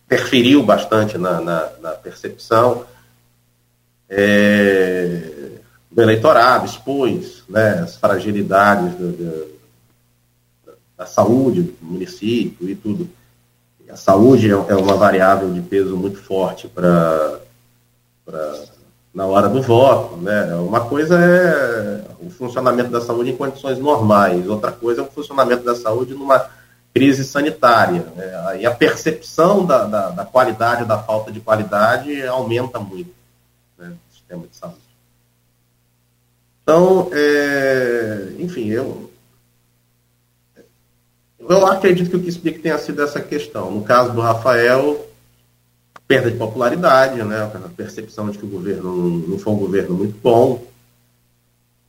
Interferiu 0.06 0.62
bastante 0.62 1.18
na, 1.18 1.40
na, 1.40 1.70
na 1.80 1.90
percepção. 1.92 2.84
É, 4.08 5.56
do 5.90 6.02
eleitorado, 6.02 6.66
expôs 6.66 7.42
né, 7.48 7.80
as 7.80 7.96
fragilidades 7.96 8.94
do, 8.94 9.12
do, 9.12 9.46
da 10.96 11.06
saúde 11.06 11.62
do 11.62 11.76
município 11.80 12.68
e 12.68 12.74
tudo. 12.74 13.08
A 13.88 13.96
saúde 13.96 14.50
é, 14.50 14.52
é 14.52 14.76
uma 14.76 14.94
variável 14.94 15.52
de 15.52 15.60
peso 15.62 15.96
muito 15.96 16.18
forte 16.18 16.68
para 16.68 17.40
na 19.14 19.24
hora 19.24 19.48
do 19.48 19.62
voto. 19.62 20.16
Né? 20.18 20.54
Uma 20.56 20.80
coisa 20.80 21.18
é 21.18 22.04
o 22.20 22.28
funcionamento 22.28 22.90
da 22.90 23.00
saúde 23.00 23.30
em 23.30 23.36
condições 23.36 23.78
normais, 23.78 24.46
outra 24.46 24.70
coisa 24.70 25.00
é 25.00 25.04
o 25.04 25.10
funcionamento 25.10 25.64
da 25.64 25.74
saúde 25.74 26.12
numa 26.12 26.46
crise 26.96 27.24
sanitária. 27.24 28.06
Né? 28.16 28.60
E 28.62 28.66
a 28.66 28.70
percepção 28.70 29.66
da, 29.66 29.84
da, 29.84 30.08
da 30.08 30.24
qualidade 30.24 30.86
da 30.86 30.98
falta 30.98 31.30
de 31.30 31.40
qualidade 31.40 32.26
aumenta 32.26 32.80
muito 32.80 33.12
né, 33.76 33.88
no 33.88 33.98
sistema 34.10 34.46
de 34.46 34.56
saúde. 34.56 34.78
Então, 36.62 37.10
é, 37.12 38.32
enfim, 38.38 38.68
eu, 38.70 39.10
eu 41.38 41.66
acredito 41.66 42.08
que 42.08 42.16
o 42.16 42.22
que 42.22 42.30
explica 42.30 42.62
tenha 42.62 42.78
sido 42.78 43.02
essa 43.02 43.20
questão. 43.20 43.70
No 43.70 43.84
caso 43.84 44.14
do 44.14 44.22
Rafael, 44.22 45.06
perda 46.08 46.30
de 46.30 46.38
popularidade, 46.38 47.22
né, 47.22 47.42
a 47.42 47.68
percepção 47.76 48.30
de 48.30 48.38
que 48.38 48.46
o 48.46 48.48
governo 48.48 49.18
não 49.28 49.38
foi 49.38 49.52
um 49.52 49.58
governo 49.58 49.94
muito 49.94 50.18
bom, 50.22 50.64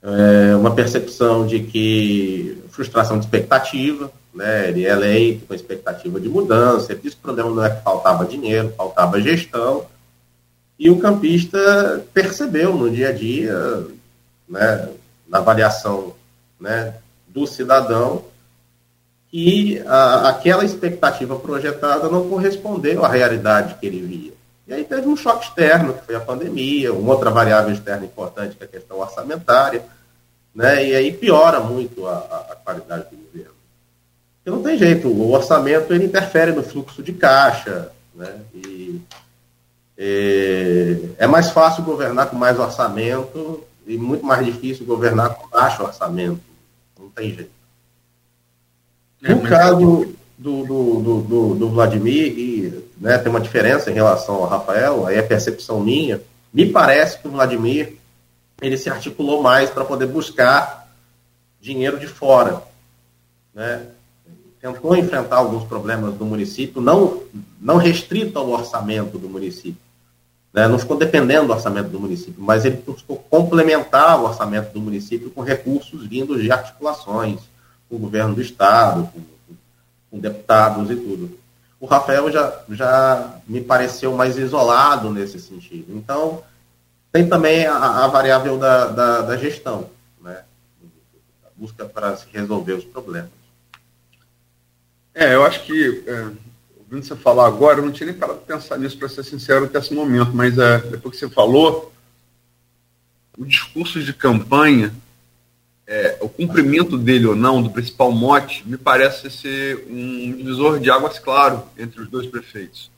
é, 0.03 0.53
uma 0.53 0.75
percepção 0.75 1.47
de 1.47 1.61
que 1.61 2.61
frustração 2.71 3.17
de 3.17 3.23
expectativa, 3.23 4.11
né, 4.37 4.69
ele 4.69 4.85
é 4.85 4.91
eleito 4.91 5.47
com 5.47 5.53
expectativa 5.55 6.19
de 6.19 6.29
mudança, 6.29 6.91
ele 6.91 7.01
disse 7.01 7.15
que 7.15 7.21
o 7.21 7.25
problema 7.25 7.49
não 7.49 7.65
é 7.65 7.71
que 7.71 7.81
faltava 7.81 8.23
dinheiro, 8.23 8.71
faltava 8.77 9.19
gestão, 9.19 9.87
e 10.77 10.91
o 10.91 10.99
campista 10.99 12.05
percebeu 12.13 12.75
no 12.75 12.89
dia 12.89 13.09
a 13.09 13.11
dia 13.11 13.87
né, 14.47 14.89
na 15.27 15.39
avaliação 15.39 16.13
né, 16.59 16.93
do 17.27 17.47
cidadão, 17.47 18.25
que 19.29 19.81
a, 19.87 20.29
aquela 20.29 20.63
expectativa 20.63 21.35
projetada 21.37 22.07
não 22.07 22.29
correspondeu 22.29 23.03
à 23.03 23.07
realidade 23.07 23.75
que 23.79 23.87
ele 23.87 24.01
via. 24.01 24.33
E 24.67 24.73
aí 24.73 24.83
teve 24.83 25.07
um 25.07 25.17
choque 25.17 25.45
externo, 25.45 25.93
que 25.93 26.05
foi 26.05 26.15
a 26.15 26.19
pandemia, 26.19 26.93
uma 26.93 27.13
outra 27.13 27.31
variável 27.31 27.73
externa 27.73 28.05
importante, 28.05 28.55
que 28.55 28.63
é 28.63 28.67
a 28.67 28.69
questão 28.69 28.99
orçamentária, 28.99 29.83
né, 30.53 30.85
e 30.85 30.95
aí 30.95 31.11
piora 31.11 31.59
muito 31.59 32.05
a, 32.05 32.17
a, 32.51 32.55
qualidade 32.55 33.05
do 33.09 33.17
governo. 33.17 33.56
Porque 34.47 34.51
não 34.51 34.63
tem 34.63 34.77
jeito, 34.77 35.09
o 35.09 35.33
orçamento 35.33 35.93
ele 35.93 36.05
interfere 36.05 36.53
no 36.53 36.63
fluxo 36.63 37.03
de 37.03 37.11
caixa, 37.11 37.91
né, 38.15 38.33
e 38.55 39.01
é, 39.97 40.99
é 41.17 41.27
mais 41.27 41.49
fácil 41.49 41.83
governar 41.83 42.29
com 42.29 42.37
mais 42.37 42.57
orçamento 42.57 43.65
e 43.85 43.97
muito 43.97 44.25
mais 44.25 44.45
difícil 44.45 44.85
governar 44.85 45.35
com 45.35 45.49
baixo 45.49 45.83
orçamento. 45.83 46.39
Não 46.97 47.09
tem 47.09 47.33
jeito. 47.33 47.51
É, 49.21 49.35
no 49.35 49.41
caso 49.41 50.15
do, 50.37 50.65
do, 50.65 51.01
do, 51.01 51.55
do, 51.55 51.69
Vladimir, 51.69 52.39
e, 52.39 52.85
né, 52.97 53.17
tem 53.17 53.29
uma 53.29 53.41
diferença 53.41 53.91
em 53.91 53.95
relação 53.95 54.35
ao 54.35 54.47
Rafael, 54.47 55.07
aí 55.07 55.17
é 55.17 55.21
percepção 55.21 55.81
minha, 55.81 56.21
me 56.53 56.65
parece 56.65 57.19
que 57.19 57.27
o 57.27 57.31
Vladimir 57.31 57.97
ele 58.61 58.77
se 58.77 58.89
articulou 58.89 59.43
mais 59.43 59.69
para 59.69 59.83
poder 59.83 60.05
buscar 60.05 60.87
dinheiro 61.59 61.99
de 61.99 62.07
fora. 62.07 62.63
Né? 63.53 63.87
Tentou 64.73 64.95
enfrentar 64.95 65.37
alguns 65.37 65.63
problemas 65.63 66.13
do 66.13 66.25
município, 66.25 66.81
não, 66.81 67.21
não 67.59 67.77
restrito 67.77 68.37
ao 68.37 68.49
orçamento 68.49 69.17
do 69.17 69.29
município, 69.29 69.81
né? 70.53 70.67
Não 70.67 70.79
ficou 70.79 70.97
dependendo 70.97 71.47
do 71.47 71.53
orçamento 71.53 71.89
do 71.89 71.99
município, 71.99 72.41
mas 72.41 72.65
ele 72.65 72.77
buscou 72.77 73.17
complementar 73.29 74.19
o 74.19 74.25
orçamento 74.25 74.73
do 74.73 74.81
município 74.81 75.29
com 75.29 75.41
recursos 75.41 76.05
vindos 76.05 76.41
de 76.41 76.51
articulações 76.51 77.39
com 77.89 77.95
o 77.95 77.99
governo 77.99 78.35
do 78.35 78.41
Estado, 78.41 79.09
com, 79.13 79.21
com 80.11 80.19
deputados 80.19 80.89
e 80.91 80.95
tudo. 80.95 81.37
O 81.79 81.85
Rafael 81.85 82.31
já, 82.31 82.59
já 82.69 83.35
me 83.47 83.61
pareceu 83.61 84.13
mais 84.15 84.37
isolado 84.37 85.11
nesse 85.11 85.39
sentido. 85.39 85.95
Então, 85.95 86.41
tem 87.11 87.27
também 87.27 87.65
a, 87.65 88.03
a 88.03 88.07
variável 88.07 88.57
da, 88.57 88.87
da, 88.87 89.21
da, 89.21 89.37
gestão, 89.37 89.89
né? 90.21 90.43
a 91.45 91.49
busca 91.55 91.85
para 91.85 92.17
se 92.17 92.25
resolver 92.33 92.73
os 92.73 92.83
problemas. 92.83 93.29
É, 95.19 95.33
eu 95.33 95.43
acho 95.43 95.63
que 95.63 96.03
é, 96.05 96.29
ouvindo 96.77 97.03
você 97.03 97.15
falar 97.15 97.47
agora, 97.47 97.79
eu 97.79 97.85
não 97.85 97.91
tinha 97.91 98.05
nem 98.05 98.15
parado 98.15 98.37
de 98.37 98.45
pensar 98.45 98.77
nisso, 98.77 98.99
para 98.99 99.09
ser 99.09 99.23
sincero, 99.23 99.65
até 99.65 99.79
esse 99.79 99.91
momento, 99.91 100.31
mas 100.31 100.55
é, 100.59 100.77
depois 100.77 101.15
que 101.15 101.25
você 101.25 101.27
falou, 101.27 101.91
o 103.35 103.43
discurso 103.43 103.99
de 103.99 104.13
campanha, 104.13 104.93
é, 105.87 106.19
o 106.21 106.29
cumprimento 106.29 106.99
dele 106.99 107.25
ou 107.25 107.35
não, 107.35 107.63
do 107.63 107.71
principal 107.71 108.11
mote, 108.11 108.61
me 108.67 108.77
parece 108.77 109.31
ser 109.31 109.87
um 109.89 110.37
divisor 110.37 110.79
de 110.79 110.91
águas 110.91 111.17
claro 111.17 111.63
entre 111.75 111.99
os 111.99 112.07
dois 112.07 112.27
prefeitos. 112.27 112.91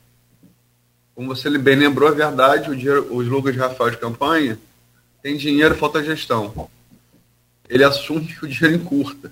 Como 1.16 1.34
você 1.34 1.50
bem 1.58 1.78
lembrou, 1.78 2.10
é 2.10 2.14
verdade, 2.14 2.70
o, 2.70 2.76
dia, 2.76 3.02
o 3.02 3.24
slogan 3.24 3.54
de 3.54 3.60
Rafael 3.60 3.92
de 3.92 3.98
campanha 3.98 4.60
tem 5.24 5.38
dinheiro, 5.38 5.74
falta 5.74 6.04
gestão. 6.04 6.70
Ele 7.70 7.86
assume 7.86 8.28
que 8.28 8.44
o 8.44 8.48
dinheiro 8.50 8.76
encurta. 8.76 9.32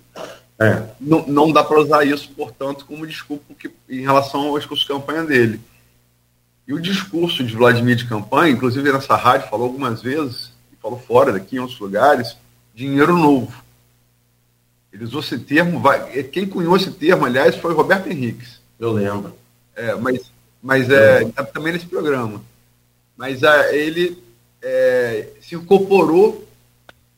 É. 0.59 0.83
Não, 0.99 1.25
não 1.27 1.51
dá 1.51 1.63
para 1.63 1.79
usar 1.79 2.05
isso, 2.05 2.29
portanto, 2.31 2.85
como 2.85 3.05
desculpa 3.05 3.53
que, 3.53 3.69
em 3.89 4.01
relação 4.01 4.47
ao 4.47 4.57
discurso 4.57 4.83
de 4.83 4.89
campanha 4.89 5.23
dele. 5.23 5.61
E 6.67 6.73
o 6.73 6.81
discurso 6.81 7.43
de 7.43 7.55
Vladimir 7.55 7.95
de 7.95 8.07
campanha, 8.07 8.53
inclusive 8.53 8.91
nessa 8.91 9.15
rádio, 9.15 9.49
falou 9.49 9.67
algumas 9.67 10.01
vezes, 10.01 10.51
e 10.73 10.75
falou 10.81 10.99
fora 10.99 11.31
daqui 11.31 11.55
em 11.55 11.59
outros 11.59 11.79
lugares, 11.79 12.35
dinheiro 12.73 13.15
novo. 13.15 13.53
Ele 14.91 15.03
usou 15.03 15.19
esse 15.19 15.37
termo, 15.37 15.79
vai, 15.79 16.23
quem 16.23 16.47
cunhou 16.47 16.75
esse 16.75 16.91
termo, 16.91 17.25
aliás, 17.25 17.55
foi 17.55 17.73
Roberto 17.73 18.09
Henriques. 18.09 18.59
Eu 18.79 18.91
lembro. 18.91 19.33
É, 19.75 19.93
mas 19.95 20.31
mas 20.61 20.89
é, 20.89 21.23
tá 21.31 21.43
também 21.43 21.73
nesse 21.73 21.85
programa. 21.85 22.41
Mas 23.15 23.43
é, 23.43 23.75
ele 23.75 24.21
é, 24.61 25.29
se 25.41 25.55
incorporou 25.55 26.47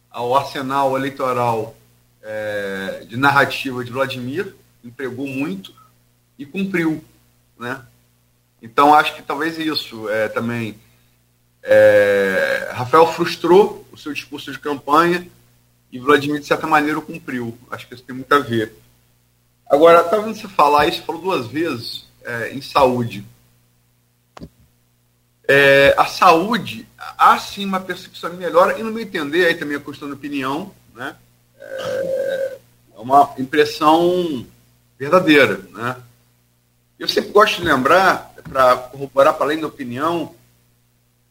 ao 0.10 0.36
arsenal 0.36 0.95
eleitoral 0.98 1.76
é, 2.24 3.06
de 3.08 3.18
narrativa 3.18 3.84
de 3.84 3.91
Vladimir, 3.91 4.56
empregou 4.84 5.28
muito 5.28 5.74
e 6.38 6.46
cumpriu, 6.46 7.04
né? 7.58 7.82
Então 8.62 8.94
acho 8.94 9.16
que 9.16 9.22
talvez 9.22 9.58
isso 9.58 10.10
é, 10.10 10.28
também 10.28 10.80
é, 11.64 12.70
Rafael 12.74 13.08
frustrou 13.08 13.86
o 13.91 13.98
seu 13.98 14.14
discurso 14.14 14.52
de 14.52 14.60
campanha 14.60 15.28
e 15.91 16.00
Vladimir 16.00 16.40
de 16.40 16.48
certa 16.48 16.68
maneira 16.68 17.02
cumpriu. 17.02 17.58
Acho 17.70 17.88
que 17.88 17.96
isso 17.96 18.04
tem 18.04 18.16
muito 18.16 18.34
a 18.34 18.40
ver. 18.40 18.74
Agora, 19.70 20.02
estava 20.02 20.24
vendo 20.24 20.36
você 20.36 20.48
falar 20.48 20.88
isso, 20.88 21.04
falou 21.04 21.22
duas 21.22 21.48
vezes 21.48 22.08
é, 22.24 22.54
em 22.54 22.62
saúde. 22.62 23.26
É, 25.48 25.96
a 25.98 26.06
saúde, 26.06 26.88
há 26.98 27.38
sim 27.40 27.66
uma 27.66 27.80
percepção 27.80 28.30
de 28.30 28.38
melhora, 28.38 28.80
e 28.80 28.84
no 28.84 28.91
meu 28.91 29.04
entender, 29.04 29.46
aí 29.46 29.56
também 29.56 29.78
é 29.78 29.80
questão 29.80 30.08
de 30.08 30.14
opinião, 30.14 30.74
né? 30.96 31.16
É, 31.60 32.57
é 32.95 32.99
uma 32.99 33.34
impressão 33.38 34.45
verdadeira. 34.98 35.60
Né? 35.72 35.95
Eu 36.98 37.07
sempre 37.07 37.31
gosto 37.31 37.57
de 37.57 37.68
lembrar, 37.68 38.34
para 38.44 38.76
corroborar 38.77 39.34
para 39.34 39.45
além 39.45 39.60
da 39.60 39.68
opinião, 39.68 40.36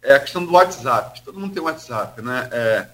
é 0.03 0.15
a 0.15 0.21
questão 0.21 0.45
do 0.45 0.53
WhatsApp. 0.53 1.23
Todo 1.23 1.39
mundo 1.39 1.53
tem 1.53 1.63
WhatsApp, 1.63 2.23
né? 2.23 2.49
É, 2.53 2.89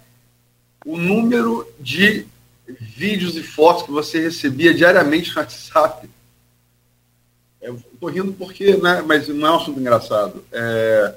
o 0.86 0.96
número 0.96 1.70
de 1.78 2.26
vídeos 2.66 3.36
e 3.36 3.42
fotos 3.42 3.82
que 3.82 3.90
você 3.90 4.20
recebia 4.20 4.72
diariamente 4.72 5.30
no 5.30 5.40
WhatsApp 5.40 6.08
Estou 7.64 8.10
rindo 8.10 8.32
porque, 8.34 8.76
né, 8.76 9.02
mas 9.06 9.28
não 9.28 9.46
é 9.46 9.50
um 9.52 9.56
assunto 9.56 9.80
engraçado. 9.80 10.44
É, 10.52 11.14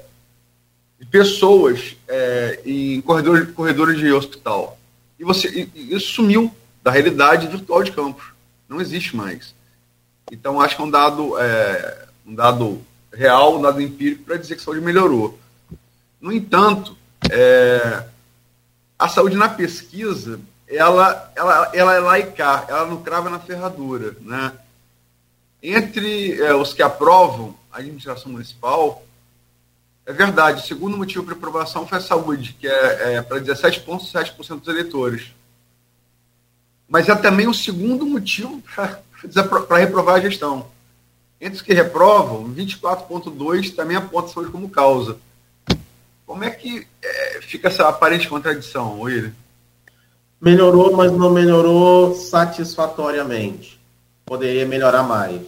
pessoas 1.10 1.96
é, 2.08 2.60
em 2.64 3.00
corredores, 3.02 3.50
corredores 3.50 3.98
de 3.98 4.10
hospital. 4.10 4.77
E 5.18 5.24
você 5.24 5.48
e, 5.74 5.94
isso 5.94 6.14
sumiu 6.14 6.54
da 6.82 6.90
realidade 6.90 7.46
virtual 7.46 7.82
de 7.82 7.92
campos. 7.92 8.26
Não 8.68 8.80
existe 8.80 9.16
mais. 9.16 9.54
Então, 10.30 10.60
acho 10.60 10.76
que 10.76 10.82
é 10.82 10.84
um 10.84 10.90
dado, 10.90 11.38
é, 11.38 12.06
um 12.26 12.34
dado 12.34 12.82
real, 13.12 13.58
um 13.58 13.62
dado 13.62 13.80
empírico 13.80 14.24
para 14.24 14.36
dizer 14.36 14.54
que 14.54 14.60
a 14.60 14.64
saúde 14.64 14.80
melhorou. 14.80 15.38
No 16.20 16.32
entanto, 16.32 16.96
é, 17.30 18.04
a 18.98 19.08
saúde 19.08 19.36
na 19.36 19.48
pesquisa, 19.48 20.40
ela, 20.66 21.32
ela, 21.34 21.70
ela 21.72 21.94
é 21.94 22.00
laicar, 22.00 22.66
ela 22.68 22.86
não 22.86 23.02
crava 23.02 23.30
na 23.30 23.38
ferradura, 23.38 24.16
né? 24.20 24.52
Entre 25.62 26.40
é, 26.40 26.54
os 26.54 26.72
que 26.72 26.82
aprovam 26.82 27.54
a 27.72 27.78
administração 27.78 28.30
municipal, 28.30 29.02
é 30.08 30.12
verdade, 30.12 30.62
o 30.62 30.66
segundo 30.66 30.96
motivo 30.96 31.24
para 31.24 31.34
aprovação 31.34 31.86
foi 31.86 31.98
a 31.98 32.00
saúde, 32.00 32.56
que 32.58 32.66
é, 32.66 33.14
é 33.14 33.22
para 33.22 33.40
17,7% 33.40 34.60
dos 34.60 34.68
eleitores. 34.68 35.32
Mas 36.88 37.08
é 37.08 37.14
também 37.14 37.46
o 37.46 37.54
segundo 37.54 38.06
motivo 38.06 38.62
para 39.66 39.78
reprovar 39.78 40.16
a 40.16 40.20
gestão. 40.20 40.66
Entre 41.40 41.56
os 41.56 41.62
que 41.62 41.72
reprovam, 41.72 42.52
24,2% 42.52 43.76
também 43.76 43.96
aponta 43.96 44.28
saúde 44.28 44.50
como 44.50 44.70
causa. 44.70 45.18
Como 46.26 46.42
é 46.42 46.50
que 46.50 46.86
é, 47.02 47.40
fica 47.42 47.68
essa 47.68 47.88
aparente 47.88 48.28
contradição, 48.28 49.00
William? 49.00 49.32
Melhorou, 50.40 50.96
mas 50.96 51.12
não 51.12 51.30
melhorou 51.30 52.14
satisfatoriamente 52.14 53.78
poderia 54.28 54.66
melhorar 54.66 55.02
mais. 55.02 55.40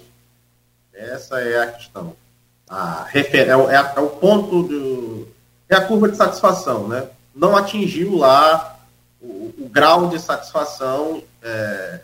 Essa 0.92 1.38
é 1.40 1.62
a 1.62 1.66
questão. 1.72 2.16
A 2.70 3.06
é, 3.12 3.56
o, 3.56 3.68
é, 3.68 3.92
é 3.96 4.00
o 4.00 4.08
ponto 4.08 4.62
do. 4.62 5.28
É 5.68 5.74
a 5.74 5.80
curva 5.80 6.08
de 6.08 6.16
satisfação, 6.16 6.86
né? 6.86 7.08
Não 7.34 7.56
atingiu 7.56 8.16
lá 8.16 8.78
o, 9.20 9.52
o 9.58 9.68
grau 9.68 10.08
de 10.08 10.18
satisfação 10.20 11.22
é, 11.42 12.00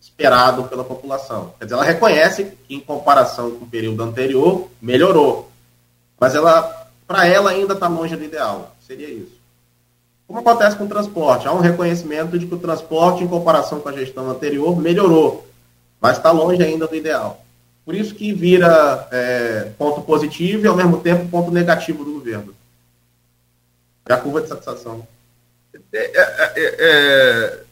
esperado 0.00 0.64
pela 0.64 0.84
população. 0.84 1.54
Quer 1.58 1.64
dizer, 1.64 1.74
ela 1.74 1.84
reconhece 1.84 2.44
que, 2.44 2.74
em 2.74 2.80
comparação 2.80 3.52
com 3.52 3.64
o 3.64 3.68
período 3.68 4.02
anterior, 4.02 4.68
melhorou. 4.80 5.50
Mas 6.20 6.34
ela, 6.34 6.88
para 7.06 7.26
ela, 7.26 7.50
ainda 7.50 7.74
está 7.74 7.88
longe 7.88 8.14
do 8.14 8.24
ideal. 8.24 8.76
Seria 8.86 9.08
isso. 9.08 9.34
Como 10.26 10.40
acontece 10.40 10.76
com 10.76 10.84
o 10.84 10.88
transporte? 10.88 11.48
Há 11.48 11.52
um 11.52 11.60
reconhecimento 11.60 12.38
de 12.38 12.46
que 12.46 12.54
o 12.54 12.58
transporte, 12.58 13.24
em 13.24 13.28
comparação 13.28 13.80
com 13.80 13.88
a 13.88 13.92
gestão 13.92 14.30
anterior, 14.30 14.76
melhorou 14.80 15.44
mas 16.04 16.18
está 16.18 16.30
longe 16.30 16.62
ainda 16.62 16.86
do 16.86 16.94
ideal. 16.94 17.42
Por 17.82 17.94
isso 17.94 18.14
que 18.14 18.30
vira 18.30 19.08
é, 19.10 19.63
positivo 20.04 20.64
e, 20.64 20.68
ao 20.68 20.76
mesmo 20.76 21.00
tempo, 21.00 21.28
ponto 21.28 21.50
negativo 21.50 22.04
do 22.04 22.12
governo. 22.12 22.54
É 24.08 24.12
a 24.12 24.18
curva 24.18 24.42
de 24.42 24.48
satisfação. 24.48 25.06
É, 25.92 25.98
é, 25.98 26.52
é, 26.56 26.76
é 26.78 27.64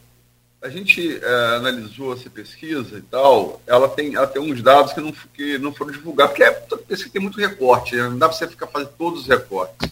a 0.61 0.69
gente 0.69 1.19
é, 1.21 1.55
analisou 1.57 2.13
essa 2.13 2.29
pesquisa 2.29 2.97
e 2.97 3.01
tal, 3.01 3.61
ela 3.67 3.89
tem, 3.89 4.15
ela 4.15 4.25
tem 4.25 4.41
uns 4.41 4.61
dados 4.61 4.93
que 4.93 5.01
não, 5.01 5.11
que 5.11 5.57
não 5.57 5.73
foram 5.73 5.91
divulgados, 5.91 6.31
porque 6.31 6.43
é, 6.43 6.51
pesquisa 6.87 7.11
tem 7.11 7.21
muito 7.21 7.37
recorte, 7.37 7.97
né? 7.97 8.03
não 8.03 8.17
dá 8.17 8.29
para 8.29 8.37
você 8.37 8.47
ficar 8.47 8.67
fazendo 8.67 8.91
todos 8.97 9.21
os 9.21 9.27
recortes. 9.27 9.91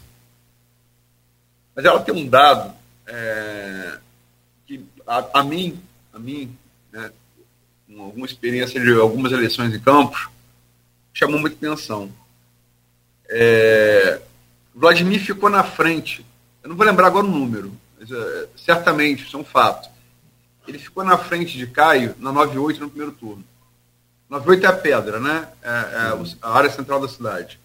Mas 1.76 1.84
ela 1.84 2.00
tem 2.02 2.16
um 2.16 2.28
dado 2.28 2.74
que, 4.66 4.86
a, 5.06 5.40
a 5.40 5.44
mim, 5.44 5.78
a 6.14 6.20
mim 6.20 6.56
né, 6.92 7.12
com 7.86 8.02
alguma 8.02 8.26
experiência 8.26 8.80
de 8.80 8.94
algumas 8.94 9.34
eleições 9.34 9.74
em 9.74 9.80
campos, 9.80 10.30
chamou 11.14 11.40
muita 11.40 11.56
atenção. 11.58 12.12
É, 13.34 14.20
Vladimir 14.76 15.24
ficou 15.24 15.50
na 15.50 15.64
frente, 15.64 16.26
eu 16.62 16.70
não 16.70 16.76
vou 16.76 16.86
lembrar 16.86 17.08
agora 17.08 17.26
o 17.26 17.30
número, 17.30 17.72
mas 17.98 18.12
é, 18.12 18.48
certamente, 18.58 19.24
isso 19.24 19.38
é 19.38 19.40
um 19.40 19.46
fato. 19.46 19.90
Ele 20.68 20.78
ficou 20.78 21.04
na 21.04 21.18
frente 21.18 21.58
de 21.58 21.66
Caio 21.66 22.14
na 22.20 22.32
98 22.32 22.82
no 22.82 22.90
primeiro 22.90 23.14
turno. 23.14 23.44
98 24.30 24.66
é 24.66 24.68
a 24.68 24.74
pedra, 24.74 25.20
né? 25.20 25.48
É, 25.62 25.70
é 25.70 26.36
a 26.42 26.52
área 26.52 26.70
central 26.70 27.00
da 27.00 27.08
cidade. 27.08 27.60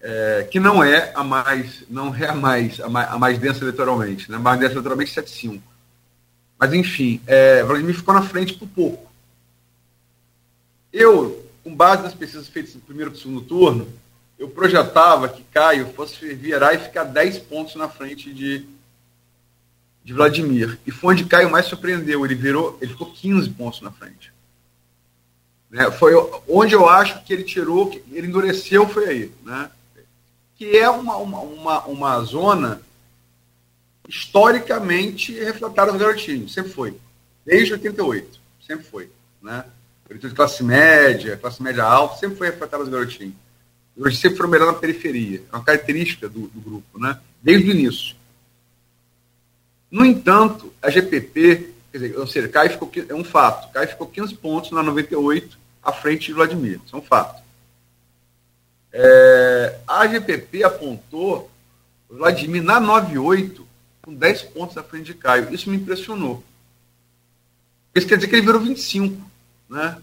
É, 0.00 0.46
que 0.50 0.60
não 0.60 0.82
é 0.82 1.12
a 1.14 1.24
mais, 1.24 1.84
não 1.88 2.14
é 2.14 2.26
a 2.26 2.34
mais, 2.34 2.80
a 2.80 2.88
mais, 2.88 3.10
a 3.10 3.18
mais 3.18 3.38
densa 3.38 3.64
eleitoralmente, 3.64 4.30
né? 4.30 4.36
A 4.36 4.40
mais 4.40 4.58
densa 4.58 4.72
eleitoralmente 4.72 5.10
75. 5.10 5.62
Mas, 6.58 6.72
enfim, 6.72 7.20
é, 7.26 7.62
Vladimir 7.62 7.94
ficou 7.94 8.14
na 8.14 8.22
frente 8.22 8.54
por 8.54 8.68
pouco. 8.68 9.08
Eu, 10.92 11.47
com 11.68 11.74
base 11.74 12.02
nas 12.02 12.14
pesquisas 12.14 12.48
feitas 12.48 12.74
no 12.74 12.80
primeiro 12.80 13.12
e 13.12 13.18
segundo 13.18 13.42
turno, 13.42 13.86
eu 14.38 14.48
projetava 14.48 15.28
que 15.28 15.42
Caio 15.52 15.92
fosse 15.92 16.34
virar 16.34 16.72
e 16.72 16.78
ficar 16.78 17.04
10 17.04 17.40
pontos 17.40 17.74
na 17.74 17.88
frente 17.88 18.32
de, 18.32 18.64
de 20.02 20.14
Vladimir. 20.14 20.78
E 20.86 20.90
foi 20.90 21.12
onde 21.12 21.26
Caio 21.26 21.50
mais 21.50 21.66
surpreendeu. 21.66 22.24
Ele 22.24 22.34
virou, 22.34 22.78
ele 22.80 22.92
ficou 22.92 23.12
15 23.12 23.50
pontos 23.50 23.82
na 23.82 23.90
frente. 23.90 24.32
Né? 25.70 25.90
Foi 25.90 26.14
onde 26.48 26.74
eu 26.74 26.88
acho 26.88 27.22
que 27.24 27.34
ele 27.34 27.44
tirou, 27.44 27.90
que 27.90 28.02
ele 28.12 28.28
endureceu, 28.28 28.88
foi 28.88 29.08
aí. 29.08 29.32
Né? 29.44 29.70
Que 30.56 30.78
é 30.78 30.88
uma, 30.88 31.16
uma, 31.16 31.40
uma, 31.40 31.84
uma 31.84 32.20
zona 32.22 32.80
historicamente 34.08 35.32
refratário 35.34 35.92
do 35.92 35.98
garotinho, 35.98 36.48
sempre 36.48 36.72
foi. 36.72 36.96
Desde 37.44 37.74
88, 37.74 38.40
sempre 38.66 38.86
foi. 38.86 39.10
Né? 39.42 39.64
De 40.08 40.30
classe 40.30 40.62
média, 40.62 41.36
classe 41.36 41.62
média 41.62 41.84
alta, 41.84 42.16
sempre 42.16 42.36
foi 42.36 42.50
refratário 42.50 42.84
do 42.84 42.90
garotinho. 42.90 43.36
Hoje 43.96 44.16
sempre 44.16 44.36
foram 44.36 44.50
melhor 44.50 44.66
na 44.72 44.78
periferia. 44.78 45.42
É 45.52 45.56
uma 45.56 45.64
característica 45.64 46.28
do, 46.28 46.48
do 46.48 46.60
grupo, 46.60 46.98
né? 46.98 47.18
desde 47.42 47.68
o 47.68 47.72
início. 47.72 48.16
No 49.90 50.04
entanto, 50.04 50.72
a 50.82 50.90
GPP, 50.90 51.74
quer 51.90 51.98
dizer, 51.98 52.18
ou 52.18 52.26
seja, 52.26 52.48
Caio 52.48 52.70
ficou, 52.70 52.90
é 53.08 53.14
um 53.14 53.24
fato, 53.24 53.72
Caio 53.72 53.88
ficou 53.88 54.06
15 54.06 54.34
pontos 54.34 54.70
na 54.70 54.82
98 54.82 55.58
à 55.82 55.92
frente 55.92 56.26
de 56.26 56.32
Vladimir, 56.34 56.80
isso 56.84 56.94
é 56.94 56.98
um 56.98 57.02
fato. 57.02 57.42
É, 58.92 59.78
a 59.86 60.06
GPP 60.06 60.64
apontou 60.64 61.50
Vladimir 62.08 62.62
na 62.62 62.80
98 62.80 63.66
com 64.02 64.14
10 64.14 64.42
pontos 64.44 64.76
à 64.78 64.82
frente 64.82 65.06
de 65.06 65.14
Caio. 65.14 65.52
Isso 65.52 65.68
me 65.68 65.76
impressionou. 65.76 66.42
Isso 67.94 68.06
quer 68.06 68.16
dizer 68.16 68.28
que 68.28 68.36
ele 68.36 68.46
virou 68.46 68.60
25. 68.60 69.30
Né? 69.68 69.96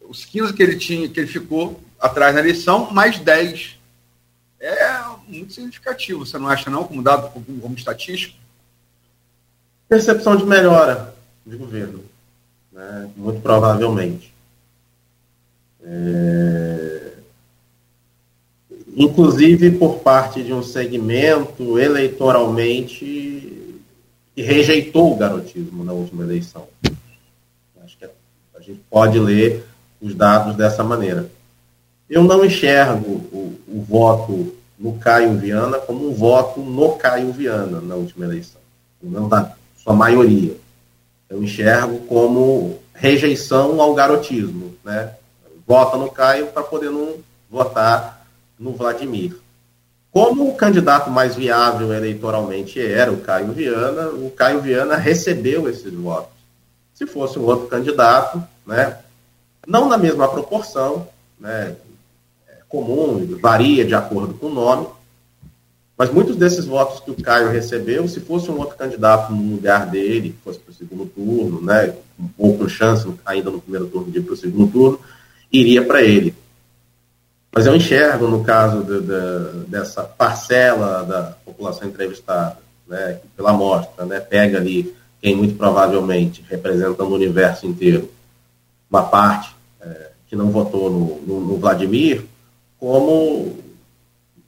Os 0.00 0.24
15 0.24 0.52
que 0.52 0.62
ele 0.62 0.76
tinha, 0.76 1.08
que 1.08 1.20
ele 1.20 1.26
ficou 1.26 1.80
atrás 1.98 2.34
na 2.34 2.40
eleição, 2.40 2.90
mais 2.90 3.18
10 3.18 3.78
é 4.60 5.04
muito 5.28 5.52
significativo, 5.52 6.24
você 6.24 6.38
não 6.38 6.48
acha 6.48 6.70
não, 6.70 6.84
como 6.84 7.02
dado 7.02 7.30
como, 7.30 7.60
como 7.60 7.74
estatístico? 7.74 8.38
Percepção 9.86 10.36
de 10.36 10.44
melhora 10.44 11.14
de 11.44 11.56
governo, 11.56 12.02
né? 12.72 13.10
muito 13.14 13.40
provavelmente. 13.40 14.32
É... 15.82 17.12
Inclusive 18.96 19.72
por 19.72 19.98
parte 19.98 20.42
de 20.42 20.52
um 20.52 20.62
segmento 20.62 21.78
eleitoralmente 21.78 23.04
que 24.34 24.42
rejeitou 24.42 25.12
o 25.12 25.16
garotismo 25.16 25.84
na 25.84 25.92
última 25.92 26.22
eleição. 26.22 26.66
Gente 28.66 28.80
pode 28.88 29.18
ler 29.18 29.66
os 30.00 30.14
dados 30.14 30.56
dessa 30.56 30.82
maneira. 30.82 31.28
Eu 32.08 32.24
não 32.24 32.44
enxergo 32.44 33.10
o, 33.32 33.58
o 33.68 33.82
voto 33.82 34.54
no 34.78 34.94
Caio 34.94 35.36
Viana 35.36 35.78
como 35.78 36.08
um 36.08 36.14
voto 36.14 36.60
no 36.60 36.92
Caio 36.96 37.30
Viana 37.32 37.80
na 37.80 37.94
última 37.94 38.24
eleição, 38.24 38.60
não 39.02 39.28
na 39.28 39.52
sua 39.82 39.92
maioria. 39.92 40.56
Eu 41.28 41.42
enxergo 41.42 41.98
como 42.06 42.78
rejeição 42.94 43.80
ao 43.80 43.94
garotismo, 43.94 44.74
né? 44.84 45.12
Vota 45.66 45.96
no 45.96 46.10
Caio 46.10 46.46
para 46.48 46.62
poder 46.62 46.90
não 46.90 47.16
votar 47.50 48.26
no 48.58 48.72
Vladimir. 48.72 49.36
Como 50.10 50.48
o 50.48 50.54
candidato 50.54 51.10
mais 51.10 51.34
viável 51.34 51.92
eleitoralmente 51.92 52.80
era 52.80 53.12
o 53.12 53.20
Caio 53.20 53.52
Viana, 53.52 54.08
o 54.08 54.30
Caio 54.30 54.60
Viana 54.60 54.96
recebeu 54.96 55.68
esses 55.68 55.92
votos. 55.92 56.32
Se 56.94 57.06
fosse 57.06 57.38
um 57.38 57.42
outro 57.42 57.66
candidato, 57.66 58.42
né, 58.66 58.98
não 59.66 59.88
na 59.88 59.96
mesma 59.96 60.28
proporção, 60.28 61.08
né, 61.38 61.74
comum, 62.68 63.24
varia 63.40 63.84
de 63.84 63.94
acordo 63.94 64.34
com 64.34 64.46
o 64.46 64.54
nome, 64.54 64.86
mas 65.96 66.10
muitos 66.10 66.36
desses 66.36 66.64
votos 66.64 67.00
que 67.00 67.10
o 67.10 67.22
Caio 67.22 67.50
recebeu, 67.50 68.08
se 68.08 68.18
fosse 68.18 68.50
um 68.50 68.58
outro 68.58 68.76
candidato 68.76 69.32
no 69.32 69.54
lugar 69.54 69.86
dele, 69.86 70.30
que 70.30 70.42
fosse 70.42 70.58
para 70.58 70.72
o 70.72 70.74
segundo 70.74 71.06
turno, 71.06 71.60
né, 71.62 71.94
um 72.18 72.26
pouco 72.28 72.68
chance 72.68 73.08
ainda 73.24 73.50
no 73.50 73.60
primeiro 73.60 73.86
turno 73.86 74.10
de 74.10 74.18
ir 74.18 74.22
para 74.22 74.34
o 74.34 74.36
segundo 74.36 74.72
turno, 74.72 74.98
iria 75.52 75.84
para 75.84 76.02
ele. 76.02 76.34
Mas 77.52 77.66
eu 77.66 77.76
enxergo, 77.76 78.26
no 78.26 78.42
caso 78.42 78.82
de, 78.82 79.00
de, 79.00 79.66
dessa 79.68 80.02
parcela 80.02 81.04
da 81.04 81.22
população 81.44 81.86
entrevistada, 81.86 82.58
né, 82.88 83.20
pela 83.36 83.50
amostra, 83.50 84.04
né, 84.04 84.18
pega 84.18 84.58
ali 84.58 84.92
quem 85.22 85.36
muito 85.36 85.54
provavelmente, 85.54 86.44
representando 86.50 87.08
o 87.08 87.14
universo 87.14 87.66
inteiro, 87.66 88.10
uma 88.94 89.02
parte 89.02 89.54
é, 89.80 90.10
que 90.28 90.36
não 90.36 90.50
votou 90.50 90.88
no, 90.88 91.20
no, 91.22 91.40
no 91.40 91.56
Vladimir, 91.58 92.24
como 92.78 93.58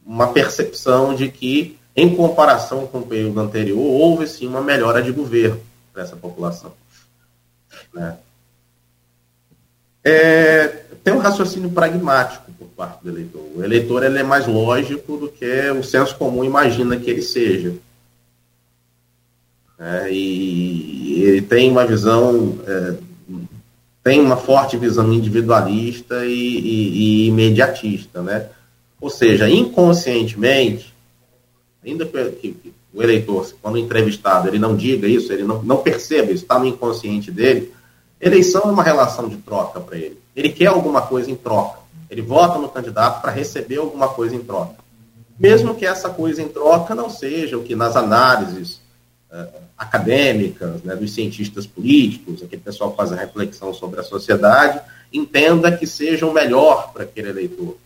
uma 0.04 0.32
percepção 0.32 1.16
de 1.16 1.28
que, 1.28 1.76
em 1.96 2.14
comparação 2.14 2.86
com 2.86 2.98
o 2.98 3.06
período 3.06 3.40
anterior, 3.40 3.78
houve 3.78 4.28
sim 4.28 4.46
uma 4.46 4.60
melhora 4.60 5.02
de 5.02 5.10
governo 5.10 5.60
para 5.92 6.04
essa 6.04 6.14
população. 6.14 6.72
Né? 7.92 8.16
É, 10.04 10.68
tem 11.02 11.12
um 11.12 11.18
raciocínio 11.18 11.70
pragmático 11.70 12.52
por 12.52 12.68
parte 12.68 13.02
do 13.02 13.10
eleitor. 13.10 13.42
O 13.56 13.64
eleitor 13.64 14.04
ele 14.04 14.18
é 14.18 14.22
mais 14.22 14.46
lógico 14.46 15.16
do 15.16 15.28
que 15.28 15.70
o 15.70 15.82
senso 15.82 16.14
comum 16.16 16.44
imagina 16.44 16.96
que 16.96 17.10
ele 17.10 17.22
seja. 17.22 17.74
É, 19.78 20.08
e 20.10 21.22
ele 21.24 21.42
tem 21.42 21.70
uma 21.70 21.84
visão 21.84 22.58
é, 22.66 23.05
tem 24.06 24.20
uma 24.20 24.36
forte 24.36 24.76
visão 24.76 25.12
individualista 25.12 26.24
e, 26.24 26.30
e, 26.30 27.24
e 27.24 27.26
imediatista, 27.26 28.22
né? 28.22 28.46
Ou 29.00 29.10
seja, 29.10 29.50
inconscientemente, 29.50 30.94
ainda 31.84 32.06
que, 32.06 32.72
o 32.94 33.02
eleitor, 33.02 33.52
quando 33.60 33.78
entrevistado, 33.78 34.46
ele 34.46 34.60
não 34.60 34.76
diga 34.76 35.08
isso, 35.08 35.32
ele 35.32 35.42
não, 35.42 35.60
não 35.60 35.78
perceba 35.78 36.30
isso, 36.30 36.44
está 36.44 36.56
no 36.56 36.66
inconsciente 36.66 37.32
dele, 37.32 37.72
eleição 38.20 38.62
é 38.66 38.66
uma 38.66 38.84
relação 38.84 39.28
de 39.28 39.38
troca 39.38 39.80
para 39.80 39.98
ele. 39.98 40.16
Ele 40.36 40.50
quer 40.50 40.66
alguma 40.66 41.02
coisa 41.02 41.28
em 41.28 41.34
troca. 41.34 41.80
Ele 42.08 42.22
vota 42.22 42.60
no 42.60 42.68
candidato 42.68 43.20
para 43.20 43.32
receber 43.32 43.78
alguma 43.78 44.06
coisa 44.06 44.36
em 44.36 44.40
troca. 44.40 44.76
Mesmo 45.36 45.74
que 45.74 45.84
essa 45.84 46.08
coisa 46.10 46.40
em 46.40 46.48
troca 46.48 46.94
não 46.94 47.10
seja 47.10 47.58
o 47.58 47.64
que 47.64 47.74
nas 47.74 47.96
análises 47.96 48.80
uh, 49.30 49.60
acadêmicas, 49.76 50.82
né, 50.82 50.94
dos 50.96 51.12
cientistas 51.12 51.66
políticos, 51.66 52.42
aquele 52.42 52.62
pessoal 52.62 52.90
que 52.90 52.96
faz 52.96 53.12
a 53.12 53.16
reflexão 53.16 53.72
sobre 53.74 54.00
a 54.00 54.04
sociedade, 54.04 54.80
entenda 55.12 55.76
que 55.76 55.86
seja 55.86 56.26
o 56.26 56.32
melhor 56.32 56.92
para 56.92 57.04
aquele 57.04 57.28
eleitor. 57.28 57.76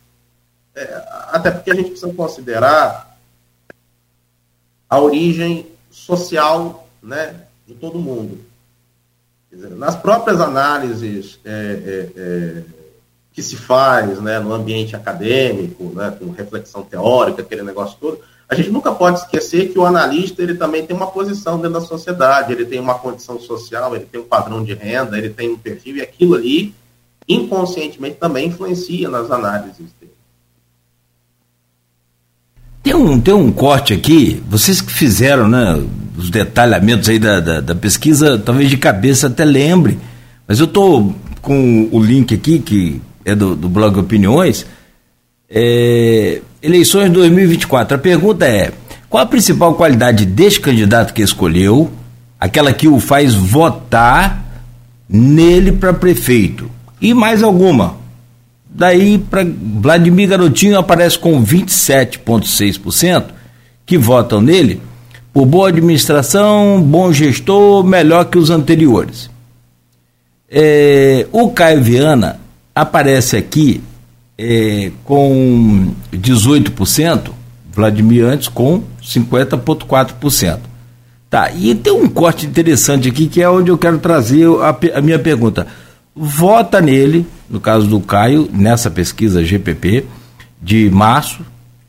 É, 0.75 1.03
até 1.33 1.51
porque 1.51 1.71
a 1.71 1.75
gente 1.75 1.91
precisa 1.91 2.13
considerar 2.13 3.19
a 4.89 5.01
origem 5.01 5.67
social 5.91 6.89
né, 7.03 7.35
de 7.67 7.75
todo 7.75 7.99
mundo. 7.99 8.41
Dizer, 9.51 9.71
nas 9.71 9.97
próprias 9.97 10.41
análises 10.41 11.39
é, 11.45 11.51
é, 11.51 12.21
é, 12.21 12.63
que 13.33 13.43
se 13.43 13.57
faz 13.57 14.21
né, 14.21 14.39
no 14.39 14.53
ambiente 14.53 14.95
acadêmico, 14.95 15.93
né, 15.95 16.17
com 16.19 16.31
reflexão 16.31 16.83
teórica, 16.83 17.43
aquele 17.43 17.63
negócio 17.63 17.97
todo, 18.01 18.21
a 18.51 18.55
gente 18.57 18.71
nunca 18.71 18.91
pode 18.91 19.21
esquecer 19.21 19.73
que 19.73 19.79
o 19.79 19.87
analista 19.87 20.43
ele 20.43 20.55
também 20.55 20.85
tem 20.85 20.97
uma 20.97 21.07
posição 21.07 21.57
dentro 21.57 21.75
da 21.75 21.87
sociedade, 21.87 22.53
ele 22.53 22.65
tem 22.65 22.81
uma 22.81 22.99
condição 22.99 23.39
social, 23.39 23.95
ele 23.95 24.07
tem 24.07 24.21
um 24.21 24.25
padrão 24.25 24.65
de 24.65 24.75
renda, 24.75 25.17
ele 25.17 25.31
tem 25.31 25.51
um 25.51 25.57
perfil, 25.57 25.97
e 25.97 26.01
aquilo 26.03 26.35
ali, 26.35 26.75
inconscientemente, 27.29 28.17
também 28.17 28.49
influencia 28.49 29.09
nas 29.09 29.31
análises 29.31 29.87
dele. 30.01 30.13
Tem 32.83 32.93
um, 32.93 33.21
tem 33.21 33.33
um 33.33 33.53
corte 33.53 33.95
aqui, 33.95 34.43
vocês 34.49 34.81
que 34.81 34.93
fizeram 34.93 35.49
né, 35.49 35.81
os 36.19 36.29
detalhamentos 36.29 37.09
aí 37.09 37.21
da, 37.21 37.39
da, 37.39 37.61
da 37.61 37.75
pesquisa, 37.77 38.37
talvez 38.37 38.69
de 38.69 38.77
cabeça 38.77 39.29
até 39.29 39.45
lembre, 39.45 39.97
mas 40.49 40.59
eu 40.59 40.67
estou 40.67 41.15
com 41.41 41.89
o 41.93 42.03
link 42.03 42.35
aqui, 42.35 42.59
que 42.59 43.01
é 43.25 43.33
do, 43.33 43.55
do 43.55 43.69
blog 43.69 43.97
Opiniões, 43.97 44.67
é, 45.49 46.43
eleições 46.63 47.11
2024. 47.11 47.97
A 47.97 47.99
pergunta 47.99 48.47
é: 48.47 48.73
qual 49.09 49.23
a 49.23 49.27
principal 49.27 49.75
qualidade 49.75 50.25
deste 50.25 50.61
candidato 50.61 51.13
que 51.13 51.23
escolheu, 51.23 51.91
aquela 52.39 52.73
que 52.73 52.89
o 52.89 53.01
faz 53.01 53.35
votar 53.35 54.45
nele 55.09 55.73
para 55.73 55.93
prefeito? 55.93 56.71
E 57.01 57.15
mais 57.15 57.43
alguma. 57.43 57.99
Daí 58.73 59.19
para 59.19 59.45
Vladimir 59.45 60.29
Garotinho 60.29 60.79
aparece 60.79 61.19
com 61.19 61.45
27,6% 61.45 63.25
que 63.85 63.99
votam 63.99 64.41
nele 64.41 64.81
por 65.33 65.45
boa 65.47 65.69
administração, 65.69 66.81
bom 66.81 67.13
gestor, 67.13 67.85
melhor 67.85 68.25
que 68.27 68.39
os 68.39 68.51
anteriores. 68.51 69.29
É, 70.49 71.27
o 71.33 71.51
Caio 71.51 71.83
Viana 71.83 72.41
aparece 72.75 73.37
aqui 73.37 73.81
é, 74.41 74.91
com 75.05 75.93
18%, 76.13 77.31
Vladimir 77.73 78.25
antes 78.25 78.49
com 78.49 78.83
50,4%. 79.03 80.59
Tá, 81.29 81.53
e 81.53 81.75
tem 81.77 81.93
um 81.93 82.09
corte 82.09 82.47
interessante 82.47 83.09
aqui 83.09 83.29
que 83.29 83.41
é 83.41 83.49
onde 83.49 83.71
eu 83.71 83.79
quero 83.79 83.99
trazer 83.99 84.49
a, 84.49 84.77
a 84.99 85.01
minha 85.01 85.19
pergunta. 85.19 85.67
Vota 86.17 86.81
nele, 86.81 87.25
no 87.49 87.61
caso 87.61 87.87
do 87.87 88.01
Caio, 88.01 88.49
nessa 88.53 88.91
pesquisa 88.91 89.45
GPP 89.45 90.07
de 90.61 90.91
março, 90.91 91.43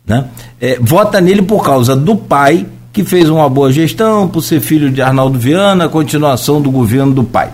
né? 0.06 0.28
É, 0.60 0.78
vota 0.80 1.19
nele 1.19 1.41
por 1.41 1.64
causa 1.64 1.95
do 1.95 2.15
pai, 2.15 2.68
que 2.94 3.03
fez 3.03 3.30
uma 3.30 3.49
boa 3.49 3.72
gestão, 3.72 4.28
por 4.28 4.44
ser 4.44 4.60
filho 4.60 4.91
de 4.91 5.02
Arnaldo 5.02 5.40
Viana, 5.40 5.90
continuação 5.90 6.61
do 6.61 6.69
governo 6.69 7.14
do 7.14 7.23
pai. 7.23 7.52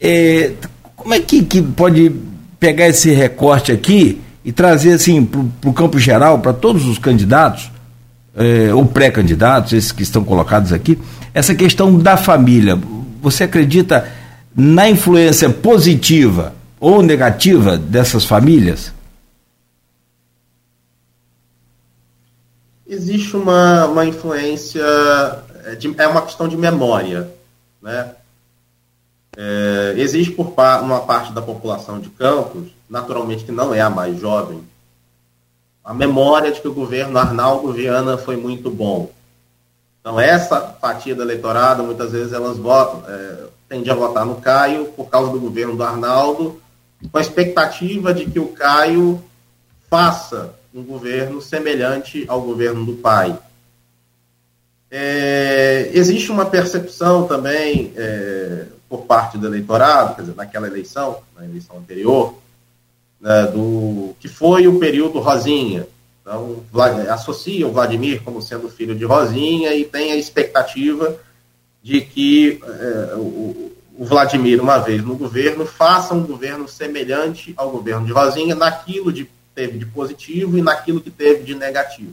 É, 0.00 0.52
como 0.96 1.12
é 1.12 1.20
que, 1.20 1.44
que 1.44 1.60
pode 1.60 2.10
pegar 2.62 2.86
esse 2.86 3.10
recorte 3.10 3.72
aqui 3.72 4.22
e 4.44 4.52
trazer 4.52 4.92
assim 4.92 5.24
para 5.24 5.68
o 5.68 5.72
campo 5.72 5.98
geral, 5.98 6.38
para 6.38 6.52
todos 6.52 6.86
os 6.86 6.96
candidatos, 6.96 7.68
é, 8.36 8.72
ou 8.72 8.86
pré-candidatos, 8.86 9.72
esses 9.72 9.90
que 9.90 10.04
estão 10.04 10.22
colocados 10.22 10.72
aqui, 10.72 10.96
essa 11.34 11.56
questão 11.56 11.98
da 11.98 12.16
família. 12.16 12.78
Você 13.20 13.42
acredita 13.42 14.08
na 14.54 14.88
influência 14.88 15.50
positiva 15.50 16.54
ou 16.78 17.02
negativa 17.02 17.76
dessas 17.76 18.24
famílias? 18.24 18.92
Existe 22.86 23.36
uma, 23.36 23.86
uma 23.86 24.06
influência, 24.06 24.84
de, 25.80 25.92
é 25.98 26.06
uma 26.06 26.22
questão 26.22 26.46
de 26.46 26.56
memória, 26.56 27.28
né? 27.82 28.12
É, 29.36 29.94
existe 29.96 30.32
por 30.32 30.54
uma 30.82 31.00
parte 31.00 31.32
da 31.32 31.40
população 31.40 31.98
de 31.98 32.10
Campos, 32.10 32.68
naturalmente 32.88 33.44
que 33.44 33.52
não 33.52 33.74
é 33.74 33.80
a 33.80 33.88
mais 33.88 34.18
jovem, 34.20 34.62
a 35.84 35.92
memória 35.92 36.52
de 36.52 36.60
que 36.60 36.68
o 36.68 36.74
governo 36.74 37.18
Arnaldo 37.18 37.72
Viana 37.72 38.16
foi 38.16 38.36
muito 38.36 38.70
bom. 38.70 39.10
Então, 40.00 40.18
essa 40.20 40.60
fatia 40.80 41.14
do 41.14 41.22
eleitorado, 41.22 41.82
muitas 41.82 42.12
vezes, 42.12 42.32
elas 42.32 42.58
votam, 42.58 43.02
é, 43.08 43.44
tende 43.68 43.90
a 43.90 43.94
votar 43.94 44.26
no 44.26 44.36
Caio 44.36 44.86
por 44.96 45.08
causa 45.08 45.32
do 45.32 45.40
governo 45.40 45.76
do 45.76 45.82
Arnaldo, 45.82 46.60
com 47.10 47.18
a 47.18 47.20
expectativa 47.20 48.12
de 48.12 48.26
que 48.26 48.38
o 48.38 48.48
Caio 48.48 49.22
faça 49.88 50.54
um 50.74 50.82
governo 50.82 51.40
semelhante 51.40 52.24
ao 52.28 52.40
governo 52.40 52.84
do 52.84 52.94
pai. 52.94 53.36
É, 54.90 55.90
existe 55.92 56.30
uma 56.30 56.46
percepção 56.46 57.26
também 57.26 57.92
é, 57.96 58.66
por 58.92 59.06
parte 59.06 59.38
do 59.38 59.46
eleitorado, 59.46 60.14
quer 60.14 60.20
dizer, 60.20 60.36
naquela 60.36 60.66
eleição, 60.66 61.22
na 61.34 61.46
eleição 61.46 61.78
anterior, 61.78 62.34
né, 63.18 63.46
do 63.46 64.14
que 64.20 64.28
foi 64.28 64.68
o 64.68 64.78
período 64.78 65.18
Rosinha. 65.18 65.86
Então, 66.20 66.62
associa 67.08 67.66
o 67.66 67.72
Vladimir 67.72 68.22
como 68.22 68.42
sendo 68.42 68.68
filho 68.68 68.94
de 68.94 69.06
Rosinha 69.06 69.74
e 69.74 69.86
tem 69.86 70.12
a 70.12 70.16
expectativa 70.16 71.16
de 71.82 72.02
que 72.02 72.60
é, 72.62 73.14
o, 73.14 73.72
o 73.96 74.04
Vladimir, 74.04 74.60
uma 74.60 74.76
vez 74.76 75.02
no 75.02 75.16
governo, 75.16 75.64
faça 75.64 76.12
um 76.12 76.26
governo 76.26 76.68
semelhante 76.68 77.54
ao 77.56 77.70
governo 77.70 78.04
de 78.04 78.12
Rosinha 78.12 78.54
naquilo 78.54 79.10
que 79.10 79.26
teve 79.54 79.78
de 79.78 79.86
positivo 79.86 80.58
e 80.58 80.60
naquilo 80.60 81.00
que 81.00 81.10
teve 81.10 81.44
de 81.44 81.54
negativo. 81.54 82.12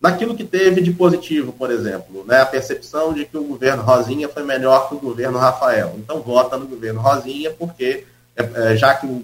Naquilo 0.00 0.34
que 0.34 0.44
teve 0.44 0.80
de 0.80 0.92
positivo, 0.92 1.52
por 1.52 1.70
exemplo, 1.70 2.24
né, 2.26 2.40
a 2.40 2.46
percepção 2.46 3.12
de 3.12 3.26
que 3.26 3.36
o 3.36 3.44
governo 3.44 3.82
Rosinha 3.82 4.30
foi 4.30 4.42
melhor 4.44 4.88
que 4.88 4.94
o 4.94 4.98
governo 4.98 5.38
Rafael. 5.38 5.94
Então, 5.98 6.22
vota 6.22 6.56
no 6.56 6.66
governo 6.66 7.00
Rosinha, 7.00 7.50
porque 7.50 8.06
é, 8.34 8.72
é, 8.72 8.76
já 8.76 8.94
que 8.94 9.06
o 9.06 9.22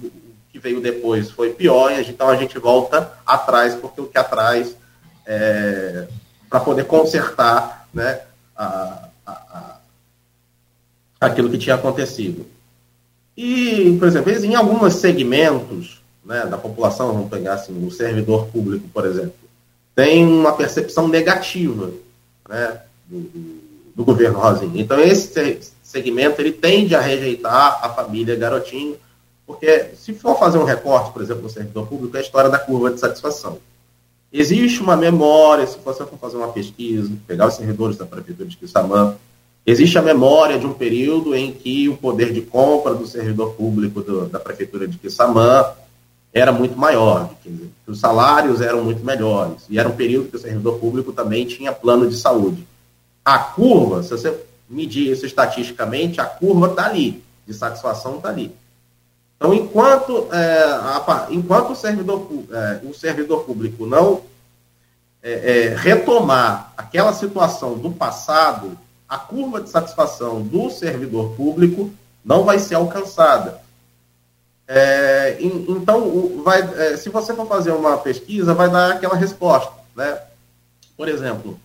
que 0.52 0.58
veio 0.58 0.80
depois 0.80 1.30
foi 1.30 1.50
pior, 1.50 1.90
então 1.92 2.28
a 2.28 2.36
gente 2.36 2.58
volta 2.58 3.10
atrás, 3.24 3.74
porque 3.74 4.02
o 4.02 4.06
que 4.06 4.18
atrás, 4.18 4.76
é, 5.26 6.06
para 6.48 6.60
poder 6.60 6.84
consertar 6.84 7.88
né, 7.92 8.20
a, 8.54 9.08
a, 9.26 9.32
a, 9.32 9.76
aquilo 11.20 11.48
que 11.48 11.58
tinha 11.58 11.76
acontecido. 11.76 12.46
E, 13.34 13.96
por 13.98 14.08
exemplo, 14.08 14.30
em 14.30 14.54
alguns 14.54 14.94
segmentos 14.94 16.02
né, 16.24 16.44
da 16.46 16.58
população, 16.58 17.12
vamos 17.12 17.30
pegar 17.30 17.54
assim, 17.54 17.86
o 17.86 17.90
servidor 17.90 18.46
público, 18.48 18.88
por 18.88 19.06
exemplo, 19.06 19.45
tem 19.96 20.26
uma 20.26 20.52
percepção 20.52 21.08
negativa 21.08 21.90
né, 22.46 22.80
do, 23.06 23.30
do, 23.96 24.04
governo 24.04 24.38
Rosinha. 24.38 24.80
Então, 24.80 25.00
esse 25.00 25.72
segmento 25.82 26.40
ele 26.40 26.52
tende 26.52 26.94
a 26.94 27.00
rejeitar 27.00 27.80
a 27.82 27.88
família 27.88 28.36
Garotinho, 28.36 28.96
porque 29.46 29.92
se 29.96 30.12
for 30.12 30.38
fazer 30.38 30.58
um 30.58 30.64
recorte, 30.64 31.12
por 31.12 31.22
exemplo, 31.22 31.44
no 31.44 31.48
servidor 31.48 31.86
público, 31.86 32.14
é 32.14 32.20
a 32.20 32.22
história 32.22 32.50
da 32.50 32.58
curva 32.58 32.90
de 32.90 33.00
satisfação. 33.00 33.58
Existe 34.30 34.82
uma 34.82 34.96
memória, 34.96 35.66
se 35.66 35.78
você 35.82 36.04
for 36.04 36.18
fazer 36.18 36.36
uma 36.36 36.48
pesquisa, 36.48 37.10
pegar 37.26 37.46
os 37.46 37.54
servidores 37.54 37.96
da 37.96 38.04
Prefeitura 38.04 38.46
de 38.46 38.56
Quissamã, 38.56 39.16
existe 39.64 39.96
a 39.96 40.02
memória 40.02 40.58
de 40.58 40.66
um 40.66 40.74
período 40.74 41.34
em 41.34 41.52
que 41.52 41.88
o 41.88 41.96
poder 41.96 42.34
de 42.34 42.42
compra 42.42 42.92
do 42.92 43.06
servidor 43.06 43.54
público 43.54 44.02
do, 44.02 44.26
da 44.26 44.38
Prefeitura 44.38 44.86
de 44.86 44.98
Quissamã 44.98 45.64
era 46.38 46.52
muito 46.52 46.78
maior, 46.78 47.30
que 47.42 47.70
os 47.86 47.98
salários 47.98 48.60
eram 48.60 48.84
muito 48.84 49.02
melhores, 49.02 49.62
e 49.70 49.78
era 49.78 49.88
um 49.88 49.96
período 49.96 50.28
que 50.28 50.36
o 50.36 50.38
servidor 50.38 50.78
público 50.78 51.10
também 51.10 51.46
tinha 51.46 51.72
plano 51.72 52.06
de 52.06 52.14
saúde. 52.14 52.66
A 53.24 53.38
curva, 53.38 54.02
se 54.02 54.10
você 54.10 54.38
medir 54.68 55.10
isso 55.10 55.24
estatisticamente, 55.24 56.20
a 56.20 56.26
curva 56.26 56.66
está 56.66 56.84
ali, 56.84 57.24
de 57.46 57.54
satisfação 57.54 58.16
está 58.16 58.28
ali. 58.28 58.54
Então, 59.34 59.54
enquanto, 59.54 60.28
é, 60.30 60.62
a, 60.62 61.26
enquanto 61.30 61.72
o, 61.72 61.74
servidor, 61.74 62.28
é, 62.50 62.80
o 62.86 62.92
servidor 62.92 63.44
público 63.44 63.86
não 63.86 64.20
é, 65.22 65.32
é, 65.32 65.74
retomar 65.74 66.70
aquela 66.76 67.14
situação 67.14 67.78
do 67.78 67.90
passado, 67.90 68.76
a 69.08 69.16
curva 69.16 69.62
de 69.62 69.70
satisfação 69.70 70.42
do 70.42 70.68
servidor 70.70 71.30
público 71.30 71.90
não 72.22 72.44
vai 72.44 72.58
ser 72.58 72.74
alcançada. 72.74 73.64
É, 74.68 75.36
então, 75.40 76.42
vai, 76.42 76.60
é, 76.60 76.96
se 76.96 77.08
você 77.08 77.32
for 77.34 77.46
fazer 77.46 77.72
uma 77.72 77.96
pesquisa, 77.98 78.54
vai 78.54 78.68
dar 78.68 78.92
aquela 78.92 79.14
resposta. 79.14 79.72
Né? 79.94 80.18
Por 80.96 81.08
exemplo, 81.08 81.58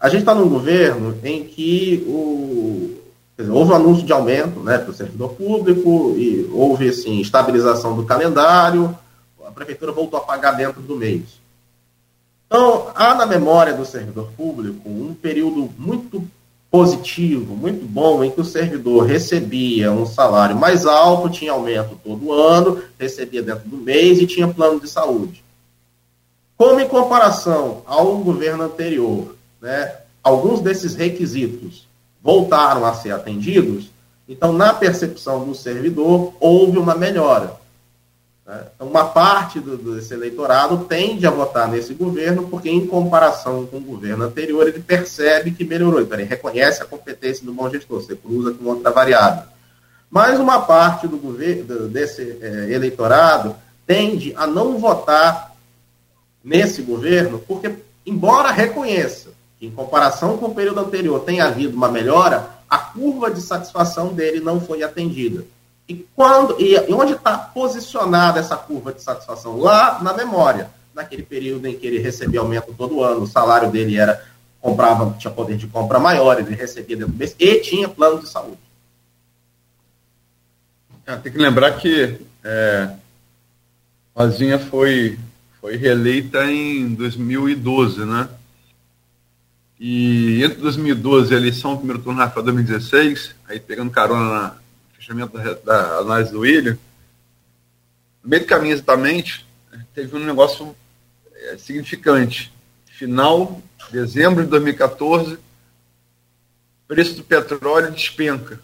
a 0.00 0.08
gente 0.08 0.20
está 0.20 0.34
num 0.34 0.48
governo 0.48 1.18
em 1.24 1.44
que 1.44 2.04
o, 2.06 3.02
Dizer, 3.36 3.50
houve 3.50 3.72
um 3.72 3.76
anúncio 3.76 4.04
de 4.04 4.12
aumento 4.12 4.60
né, 4.60 4.78
para 4.78 4.90
o 4.90 4.94
servidor 4.94 5.30
público 5.30 6.14
e 6.16 6.48
houve 6.52 6.90
assim, 6.90 7.18
estabilização 7.20 7.96
do 7.96 8.04
calendário, 8.04 8.96
a 9.44 9.50
prefeitura 9.50 9.90
voltou 9.90 10.20
a 10.20 10.22
pagar 10.22 10.52
dentro 10.52 10.80
do 10.82 10.96
mês. 10.96 11.40
Então, 12.46 12.90
há 12.94 13.14
na 13.14 13.24
memória 13.24 13.72
do 13.72 13.86
servidor 13.86 14.30
público 14.36 14.88
um 14.88 15.14
período 15.14 15.70
muito 15.78 16.22
positivo, 16.72 17.54
muito 17.54 17.84
bom, 17.84 18.24
em 18.24 18.30
que 18.30 18.40
o 18.40 18.44
servidor 18.44 19.04
recebia 19.04 19.92
um 19.92 20.06
salário 20.06 20.56
mais 20.56 20.86
alto, 20.86 21.28
tinha 21.28 21.52
aumento 21.52 22.00
todo 22.02 22.32
ano, 22.32 22.82
recebia 22.98 23.42
dentro 23.42 23.68
do 23.68 23.76
mês 23.76 24.18
e 24.18 24.26
tinha 24.26 24.48
plano 24.48 24.80
de 24.80 24.88
saúde. 24.88 25.44
Como 26.56 26.80
em 26.80 26.88
comparação 26.88 27.82
ao 27.84 28.16
governo 28.16 28.64
anterior, 28.64 29.36
né, 29.60 29.96
alguns 30.24 30.60
desses 30.60 30.94
requisitos 30.94 31.86
voltaram 32.22 32.86
a 32.86 32.94
ser 32.94 33.12
atendidos, 33.12 33.90
então, 34.26 34.50
na 34.50 34.72
percepção 34.72 35.44
do 35.44 35.54
servidor, 35.54 36.32
houve 36.40 36.78
uma 36.78 36.94
melhora. 36.94 37.60
Né? 38.52 38.64
Então, 38.74 38.86
uma 38.86 39.06
parte 39.06 39.58
do, 39.58 39.78
desse 39.78 40.12
eleitorado 40.12 40.84
tende 40.84 41.26
a 41.26 41.30
votar 41.30 41.68
nesse 41.68 41.94
governo, 41.94 42.46
porque, 42.48 42.68
em 42.68 42.86
comparação 42.86 43.66
com 43.66 43.78
o 43.78 43.80
governo 43.80 44.24
anterior, 44.24 44.68
ele 44.68 44.80
percebe 44.80 45.52
que 45.52 45.64
melhorou. 45.64 46.02
Então, 46.02 46.18
ele 46.18 46.28
reconhece 46.28 46.82
a 46.82 46.86
competência 46.86 47.44
do 47.46 47.54
bom 47.54 47.70
gestor, 47.70 48.02
você 48.02 48.14
cruza 48.14 48.52
com 48.52 48.66
outra 48.66 48.90
variável. 48.90 49.44
Mas 50.10 50.38
uma 50.38 50.60
parte 50.60 51.08
do 51.08 51.16
governo, 51.16 51.88
desse 51.88 52.36
é, 52.42 52.70
eleitorado 52.70 53.56
tende 53.86 54.34
a 54.36 54.46
não 54.46 54.78
votar 54.78 55.56
nesse 56.44 56.82
governo, 56.82 57.38
porque, 57.38 57.72
embora 58.04 58.50
reconheça 58.50 59.30
em 59.60 59.70
comparação 59.70 60.36
com 60.36 60.46
o 60.46 60.54
período 60.54 60.80
anterior 60.80 61.20
tenha 61.20 61.44
havido 61.44 61.76
uma 61.76 61.88
melhora, 61.88 62.50
a 62.68 62.78
curva 62.78 63.30
de 63.30 63.40
satisfação 63.40 64.08
dele 64.08 64.40
não 64.40 64.60
foi 64.60 64.82
atendida. 64.82 65.44
E, 65.88 66.06
quando, 66.14 66.60
e 66.60 66.76
onde 66.92 67.12
está 67.12 67.36
posicionada 67.36 68.40
essa 68.40 68.56
curva 68.56 68.92
de 68.92 69.02
satisfação? 69.02 69.58
Lá 69.58 70.02
na 70.02 70.12
memória, 70.12 70.70
naquele 70.94 71.22
período 71.22 71.66
em 71.66 71.76
que 71.76 71.86
ele 71.86 71.98
recebia 71.98 72.40
aumento 72.40 72.74
todo 72.76 73.02
ano, 73.02 73.22
o 73.22 73.26
salário 73.26 73.70
dele 73.70 73.98
era 73.98 74.22
comprava, 74.60 75.16
tinha 75.18 75.32
poder 75.32 75.56
de 75.56 75.66
compra 75.66 75.98
maior, 75.98 76.38
ele 76.38 76.54
recebia 76.54 76.96
dentro 76.96 77.12
do 77.12 77.18
mês 77.18 77.34
e 77.36 77.60
tinha 77.60 77.88
plano 77.88 78.20
de 78.20 78.28
saúde. 78.28 78.58
É, 81.04 81.16
tem 81.16 81.32
que 81.32 81.38
lembrar 81.38 81.72
que 81.72 82.20
é, 82.44 82.94
Rosinha 84.14 84.60
foi, 84.60 85.18
foi 85.60 85.76
reeleita 85.76 86.44
em 86.44 86.94
2012, 86.94 88.04
né? 88.04 88.28
E 89.80 90.44
entre 90.44 90.58
2012 90.58 91.32
e 91.32 91.34
a 91.34 91.38
eleição, 91.38 91.76
primeiro 91.76 92.00
turno 92.00 92.20
Rafael 92.20 92.44
2016, 92.44 93.34
aí 93.48 93.58
pegando 93.58 93.90
carona 93.90 94.22
no 94.22 94.61
fechamento 95.02 95.36
da, 95.36 95.54
da 95.54 95.98
análise 95.98 96.30
do 96.30 96.40
William, 96.40 96.78
no 98.22 98.30
meio 98.30 98.42
do 98.42 98.48
caminho 98.48 98.72
exatamente, 98.72 99.44
teve 99.92 100.16
um 100.16 100.24
negócio 100.24 100.76
é, 101.34 101.58
significante. 101.58 102.52
Final, 102.86 103.60
dezembro 103.90 104.44
de 104.44 104.50
2014, 104.50 105.38
preço 106.86 107.16
do 107.16 107.24
petróleo 107.24 107.90
despenca. 107.90 108.60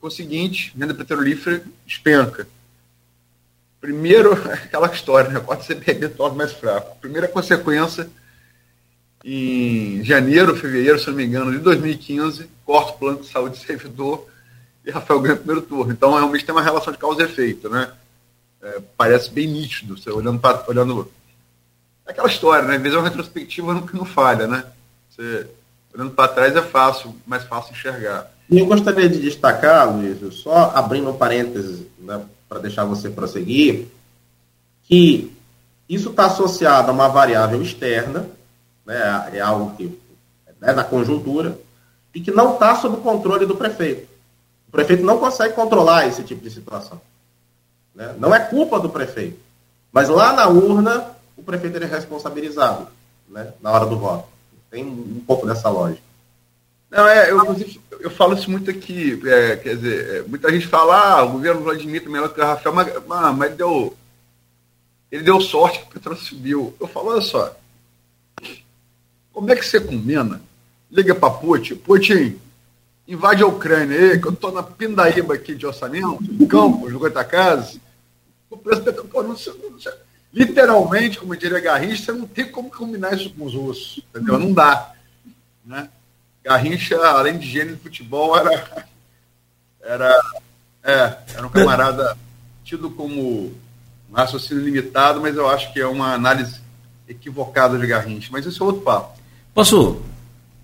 O 0.00 0.10
seguinte, 0.10 0.72
renda 0.78 0.94
petrolífera 0.94 1.62
despenca. 1.84 2.48
Primeiro, 3.80 4.32
aquela 4.50 4.90
história, 4.90 5.28
né? 5.28 5.40
Pode 5.40 5.66
ser 5.66 5.74
perder 5.74 6.10
todo 6.10 6.36
mais 6.36 6.52
fraco. 6.52 6.98
Primeira 7.00 7.28
consequência 7.28 8.08
em 9.22 10.02
janeiro, 10.04 10.56
fevereiro, 10.56 10.98
se 10.98 11.08
não 11.08 11.14
me 11.14 11.26
engano, 11.26 11.50
de 11.50 11.58
2015, 11.58 12.48
corta 12.64 12.92
o 12.92 12.98
plano 12.98 13.20
de 13.20 13.26
saúde 13.26 13.58
servidor 13.58 14.26
e 14.88 14.90
Rafael 14.90 15.20
ganha 15.20 15.34
o 15.34 15.38
primeiro 15.38 15.60
turno. 15.60 15.92
Então, 15.92 16.14
realmente 16.14 16.46
tem 16.46 16.54
uma 16.54 16.62
relação 16.62 16.90
de 16.90 16.98
causa 16.98 17.20
e 17.20 17.26
efeito, 17.26 17.68
né? 17.68 17.92
É, 18.62 18.80
parece 18.96 19.30
bem 19.30 19.46
nítido, 19.46 19.98
você 19.98 20.10
olhando 20.10 20.40
para 20.40 20.64
olhando 20.66 21.12
aquela 22.06 22.26
história, 22.26 22.66
né? 22.66 22.76
É 22.82 22.96
uma 22.96 23.08
retrospectiva 23.08 23.82
que 23.82 23.94
não 23.94 24.06
falha, 24.06 24.46
né? 24.46 24.64
Você, 25.10 25.46
olhando 25.94 26.12
para 26.12 26.32
trás 26.32 26.56
é 26.56 26.62
fácil, 26.62 27.14
mais 27.26 27.44
fácil 27.44 27.72
enxergar. 27.72 28.30
E 28.50 28.58
eu 28.58 28.64
gostaria 28.64 29.10
de 29.10 29.20
destacar, 29.20 29.94
Luiz, 29.94 30.34
só 30.36 30.72
abrindo 30.74 31.10
um 31.10 31.18
parênteses 31.18 31.82
né, 31.98 32.22
para 32.48 32.60
deixar 32.60 32.86
você 32.86 33.10
prosseguir, 33.10 33.88
que 34.84 35.30
isso 35.86 36.08
está 36.08 36.26
associado 36.26 36.90
a 36.90 36.94
uma 36.94 37.08
variável 37.08 37.60
externa, 37.60 38.26
né, 38.86 39.30
é 39.34 39.40
algo 39.40 39.76
que 39.76 40.00
é 40.62 40.72
da 40.72 40.82
conjuntura, 40.82 41.58
e 42.14 42.22
que 42.22 42.30
não 42.30 42.54
está 42.54 42.74
sob 42.76 42.96
o 42.96 43.00
controle 43.00 43.44
do 43.44 43.54
prefeito. 43.54 44.07
O 44.68 44.72
prefeito 44.72 45.02
não 45.02 45.18
consegue 45.18 45.54
controlar 45.54 46.06
esse 46.06 46.22
tipo 46.22 46.42
de 46.42 46.50
situação. 46.50 47.00
Né? 47.94 48.14
Não 48.18 48.34
é 48.34 48.40
culpa 48.40 48.78
do 48.78 48.90
prefeito. 48.90 49.38
Mas 49.92 50.08
lá 50.08 50.32
na 50.32 50.48
urna, 50.48 51.16
o 51.36 51.42
prefeito 51.42 51.82
é 51.82 51.86
responsabilizado 51.86 52.88
né, 53.28 53.52
na 53.60 53.70
hora 53.72 53.86
do 53.86 53.98
voto. 53.98 54.28
Tem 54.70 54.84
um 54.84 55.22
pouco 55.26 55.46
dessa 55.46 55.68
lógica. 55.70 56.02
Não, 56.90 57.06
é, 57.06 57.30
eu, 57.30 57.38
eu 58.00 58.10
falo 58.10 58.34
isso 58.34 58.50
muito 58.50 58.70
aqui, 58.70 59.20
é, 59.26 59.56
quer 59.56 59.76
dizer, 59.76 60.16
é, 60.16 60.22
muita 60.22 60.50
gente 60.50 60.66
fala, 60.66 61.18
ah, 61.18 61.24
o 61.24 61.32
governo 61.32 61.62
Vladimir 61.62 62.02
é 62.04 62.08
melhor 62.08 62.32
que 62.32 62.40
o 62.40 62.44
Rafael, 62.44 62.74
mas, 62.74 62.88
mas 63.36 63.54
deu 63.54 63.94
ele 65.10 65.22
deu 65.22 65.40
sorte 65.40 65.80
que 65.80 65.86
o 65.86 65.90
petróleo 65.90 66.20
subiu. 66.20 66.74
Eu 66.78 66.86
falo, 66.86 67.08
olha 67.08 67.20
só, 67.22 67.56
como 69.32 69.50
é 69.50 69.56
que 69.56 69.64
você 69.64 69.80
combina? 69.80 70.40
Liga 70.90 71.14
para 71.14 71.30
Putin, 71.30 71.76
Putin, 71.76 72.38
invade 73.08 73.42
a 73.42 73.46
Ucrânia 73.46 73.98
aí, 73.98 74.20
que 74.20 74.26
eu 74.26 74.32
estou 74.32 74.52
na 74.52 74.62
pindaíba 74.62 75.34
aqui 75.34 75.54
de 75.54 75.66
orçamento, 75.66 76.22
de 76.22 76.46
campos, 76.46 76.92
do 76.92 76.98
Goitacazes, 76.98 77.80
o 78.50 78.56
preço 78.56 78.82
do 78.82 78.92
petróleo 78.92 79.34
literalmente, 80.32 81.18
como 81.18 81.34
diria 81.34 81.58
Garrincha, 81.58 82.04
você 82.04 82.12
não 82.12 82.26
tem 82.26 82.50
como 82.50 82.70
combinar 82.70 83.14
isso 83.14 83.30
com 83.30 83.46
os 83.46 83.54
russos, 83.54 84.04
entendeu? 84.10 84.38
Não 84.38 84.52
dá. 84.52 84.92
Né? 85.64 85.88
Garrincha, 86.44 86.96
além 86.98 87.38
de 87.38 87.48
gênio 87.48 87.76
de 87.76 87.82
futebol, 87.82 88.36
era, 88.36 88.86
era, 89.80 90.22
é, 90.84 91.16
era 91.34 91.46
um 91.46 91.50
camarada 91.50 92.16
tido 92.62 92.90
como 92.90 93.52
um 94.10 94.12
raciocínio 94.12 94.62
limitado, 94.62 95.20
mas 95.20 95.34
eu 95.34 95.48
acho 95.48 95.72
que 95.72 95.80
é 95.80 95.86
uma 95.86 96.12
análise 96.12 96.60
equivocada 97.08 97.78
de 97.78 97.86
Garrincha. 97.86 98.28
Mas 98.30 98.46
esse 98.46 98.60
é 98.60 98.64
outro 98.64 98.82
papo. 98.82 99.18
Posso 99.54 100.02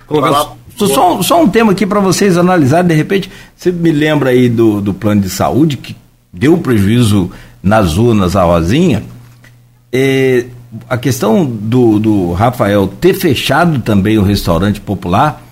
colocar 0.06 0.54
só, 0.76 1.22
só, 1.22 1.42
um 1.42 1.48
tema 1.48 1.72
aqui 1.72 1.86
para 1.86 2.00
vocês 2.00 2.36
analisarem, 2.36 2.88
de 2.88 2.94
repente, 2.94 3.30
você 3.56 3.70
me 3.70 3.92
lembra 3.92 4.30
aí 4.30 4.48
do, 4.48 4.80
do 4.80 4.92
plano 4.94 5.20
de 5.20 5.30
saúde 5.30 5.76
que 5.76 5.96
deu 6.32 6.58
prejuízo 6.58 7.30
nas 7.62 7.96
urnas 7.96 8.36
à 8.36 8.42
Rosinha, 8.42 9.02
é, 9.92 10.46
a 10.88 10.96
questão 10.96 11.44
do, 11.44 11.98
do 11.98 12.32
Rafael 12.32 12.88
ter 13.00 13.14
fechado 13.14 13.80
também 13.80 14.18
o 14.18 14.22
restaurante 14.22 14.80
popular 14.80 15.42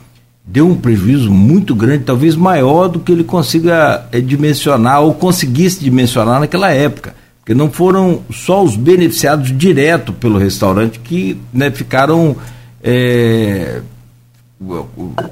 deu 0.45 0.67
um 0.67 0.75
prejuízo 0.75 1.31
muito 1.31 1.75
grande, 1.75 2.05
talvez 2.05 2.35
maior 2.35 2.89
do 2.89 2.99
que 3.01 3.13
ele 3.13 3.25
consiga 3.25 4.07
é, 4.11 4.21
dimensionar 4.21 5.01
ou 5.01 5.15
conseguisse 5.15 5.81
dimensionar 5.81 6.41
naquela 6.41 6.71
época. 6.73 7.15
Porque 7.39 7.55
não 7.55 7.71
foram 7.71 8.21
só 8.31 8.63
os 8.63 8.77
beneficiados 8.77 9.57
direto 9.57 10.13
pelo 10.13 10.39
restaurante 10.39 10.99
que 10.99 11.37
né, 11.53 11.71
ficaram. 11.71 12.37
É, 12.83 13.81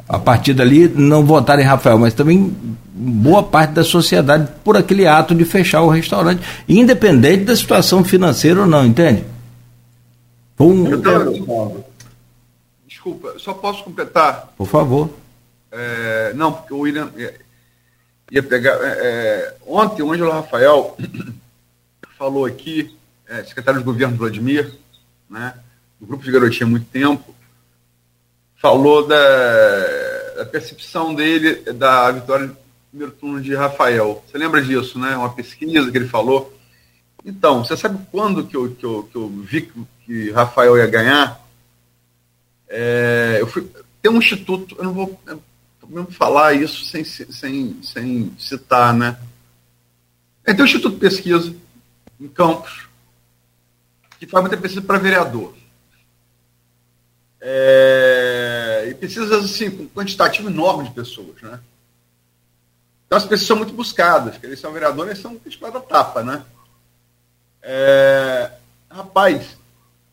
a 0.08 0.18
partir 0.18 0.54
dali 0.54 0.88
não 0.88 1.24
votaram 1.24 1.62
em 1.62 1.66
Rafael, 1.66 1.98
mas 1.98 2.14
também 2.14 2.54
boa 2.92 3.42
parte 3.42 3.72
da 3.72 3.84
sociedade 3.84 4.50
por 4.64 4.76
aquele 4.76 5.06
ato 5.06 5.34
de 5.34 5.44
fechar 5.44 5.82
o 5.82 5.88
restaurante, 5.88 6.42
independente 6.68 7.44
da 7.44 7.56
situação 7.56 8.04
financeira 8.04 8.60
ou 8.60 8.66
não, 8.66 8.84
entende? 8.84 9.24
Um... 10.58 10.94
Então, 10.94 11.84
desculpa, 12.86 13.34
só 13.38 13.54
posso 13.54 13.82
completar? 13.84 14.52
Por 14.56 14.66
favor. 14.66 15.10
É, 15.72 16.32
não, 16.34 16.52
porque 16.52 16.74
o 16.74 16.80
William 16.80 17.10
ia, 17.16 17.34
ia 18.30 18.42
pegar. 18.42 18.74
É, 18.82 18.98
é 19.00 19.56
ontem, 19.66 20.02
o 20.02 20.12
Ângelo 20.12 20.32
Rafael 20.32 20.96
falou 22.18 22.44
aqui, 22.44 22.94
é, 23.26 23.42
secretário 23.44 23.80
de 23.80 23.86
governo 23.86 24.16
Vladimir, 24.16 24.74
né, 25.28 25.54
do 25.98 26.06
grupo 26.06 26.24
de 26.24 26.32
garotinha 26.32 26.66
há 26.66 26.70
muito 26.70 26.86
tempo, 26.86 27.34
falou 28.60 29.06
da, 29.06 29.16
da 30.36 30.44
percepção 30.44 31.14
dele 31.14 31.72
da 31.72 32.12
vitória 32.12 32.56
primeiro 32.90 33.12
turno 33.12 33.40
de 33.40 33.54
Rafael. 33.54 34.22
Você 34.26 34.36
lembra 34.36 34.60
disso, 34.60 34.98
né? 34.98 35.16
Uma 35.16 35.32
pesquisa 35.32 35.90
que 35.90 35.96
ele 35.96 36.08
falou. 36.08 36.56
Então, 37.24 37.64
você 37.64 37.76
sabe 37.76 38.04
quando 38.10 38.46
que 38.46 38.56
eu, 38.56 38.74
que 38.74 38.84
eu, 38.84 39.02
que 39.04 39.16
eu 39.16 39.28
vi 39.28 39.72
que 40.04 40.30
Rafael 40.32 40.76
ia 40.76 40.86
ganhar? 40.86 41.40
É, 42.68 43.38
eu 43.40 43.46
fui, 43.46 43.68
tem 44.02 44.10
um 44.10 44.18
instituto, 44.18 44.76
eu 44.78 44.84
não 44.84 44.92
vou 44.92 45.20
mesmo 45.88 46.10
falar 46.12 46.54
isso 46.54 46.84
sem, 46.84 47.04
sem, 47.04 47.82
sem 47.82 48.32
citar, 48.38 48.94
né? 48.94 49.18
É, 50.44 50.52
tem 50.52 50.62
um 50.62 50.66
instituto 50.66 50.94
de 50.94 51.00
pesquisa 51.00 51.54
em 52.20 52.28
Campos 52.28 52.88
que 54.18 54.26
faz 54.26 54.42
muita 54.42 54.56
pesquisa 54.56 54.82
para 54.82 54.98
vereador. 54.98 55.54
É, 57.40 58.88
e 58.90 58.94
pesquisas 58.94 59.32
assim, 59.32 59.68
um 59.68 59.88
quantitativo 59.88 60.50
enorme 60.50 60.88
de 60.88 60.94
pessoas, 60.94 61.40
né? 61.40 61.58
Então 63.06 63.16
as 63.16 63.24
pessoas 63.24 63.46
são 63.46 63.56
muito 63.56 63.72
buscadas, 63.72 64.36
que 64.36 64.46
eles 64.46 64.60
são 64.60 64.72
vereadores, 64.72 65.24
eles 65.24 65.58
são 65.58 65.70
da 65.70 65.80
tapa, 65.80 66.22
né? 66.22 66.44
É, 67.62 68.52
rapaz, 68.90 69.56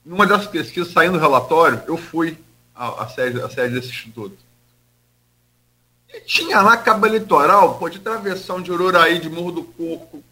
numa 0.06 0.26
dessas 0.26 0.48
pesquisas, 0.48 0.94
saindo 0.94 1.14
do 1.14 1.20
relatório, 1.20 1.84
eu 1.86 1.98
fui 1.98 2.38
à, 2.74 3.04
à, 3.04 3.10
sede, 3.10 3.42
à 3.42 3.50
sede 3.50 3.74
desse 3.74 3.90
instituto. 3.90 4.38
E 6.10 6.22
tinha 6.22 6.62
lá 6.62 6.78
cabo 6.78 7.06
eleitoral, 7.06 7.78
pô, 7.78 7.90
de 7.90 8.00
travessão 8.00 8.62
de 8.62 8.72
Ururaí, 8.72 9.20
de 9.20 9.30
Morro 9.30 9.52
do 9.52 9.64
Coco, 9.64 10.24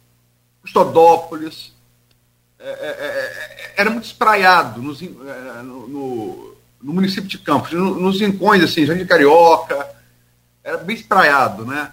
Custodópolis. 0.61 1.73
É, 2.57 2.69
é, 2.69 2.87
é, 2.87 3.05
é 3.05 3.73
era 3.77 3.89
muito 3.89 4.05
espraiado 4.05 4.81
nos, 4.81 5.01
é, 5.01 5.61
no, 5.61 5.87
no, 6.85 6.93
município 6.93 7.27
de 7.27 7.39
Campos, 7.39 7.71
nos 7.73 8.21
rincões, 8.21 8.63
assim, 8.63 8.85
Jardim 8.85 9.07
Carioca, 9.07 9.89
era 10.63 10.77
bem 10.77 10.95
espraiado, 10.95 11.65
né? 11.65 11.91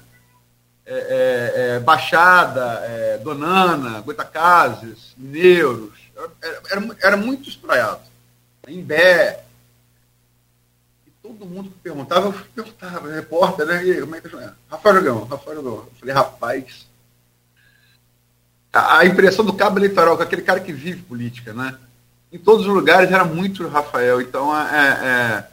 É, 0.84 0.94
é, 0.94 1.76
é, 1.76 1.80
Baixada, 1.80 2.80
é, 2.84 3.18
Donana, 3.18 4.00
Goitacazes, 4.02 5.14
Mineiros, 5.16 5.92
era, 6.14 6.30
era, 6.70 6.96
era, 7.02 7.16
muito 7.16 7.48
espraiado. 7.48 8.02
Imbé. 8.68 9.42
E 11.06 11.10
todo 11.22 11.46
mundo 11.46 11.70
que 11.70 11.78
perguntava, 11.78 12.26
eu 12.26 12.32
perguntava, 12.54 13.12
repórter, 13.12 13.66
né? 13.66 13.84
E 13.86 14.00
como 14.00 14.14
é 14.16 14.20
que 14.20 14.36
é? 14.36 14.52
Rafael 14.70 14.96
Jogão, 14.96 15.24
Rafael 15.24 15.56
Jogão. 15.56 15.72
Eu 15.72 15.92
falei, 15.98 16.14
rapaz. 16.14 16.86
A, 18.72 18.98
a 18.98 19.06
impressão 19.06 19.44
do 19.44 19.54
cabo 19.54 19.78
eleitoral, 19.78 20.16
com 20.16 20.22
aquele 20.22 20.42
cara 20.42 20.60
que 20.60 20.72
vive 20.72 21.02
política, 21.02 21.52
né? 21.54 21.78
Em 22.32 22.38
todos 22.38 22.66
os 22.66 22.72
lugares 22.72 23.12
era 23.12 23.24
muito 23.24 23.68
Rafael. 23.68 24.20
Então, 24.20 24.56
é, 24.56 25.44
é 25.46 25.52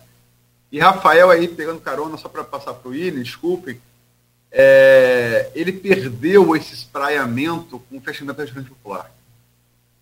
e 0.71 0.79
Rafael 0.79 1.29
aí, 1.31 1.47
pegando 1.47 1.81
carona, 1.81 2.15
só 2.15 2.29
para 2.29 2.43
passar 2.43 2.73
para 2.73 2.87
o 2.87 2.91
William, 2.91 3.23
desculpem, 3.23 3.81
é, 4.51 5.49
ele 5.55 5.71
perdeu 5.71 6.55
esse 6.55 6.73
espraiamento 6.73 7.79
com 7.89 7.97
o 7.97 8.01
fechamento 8.01 8.37
da 8.37 8.45
Grande 8.45 8.69
Popular. 8.69 9.11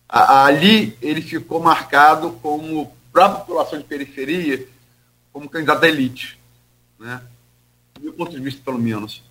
A, 0.08 0.44
ali 0.44 0.96
ele 1.00 1.22
ficou 1.22 1.60
marcado 1.60 2.32
como, 2.42 2.92
para 3.12 3.26
a 3.26 3.30
população 3.30 3.78
de 3.78 3.84
periferia, 3.84 4.66
como 5.32 5.48
candidato 5.48 5.80
da 5.80 5.88
elite. 5.88 6.38
Né? 6.98 7.20
Do 7.94 8.02
meu 8.02 8.12
ponto 8.12 8.30
de 8.30 8.40
vista, 8.40 8.60
pelo 8.62 8.78
menos. 8.78 9.22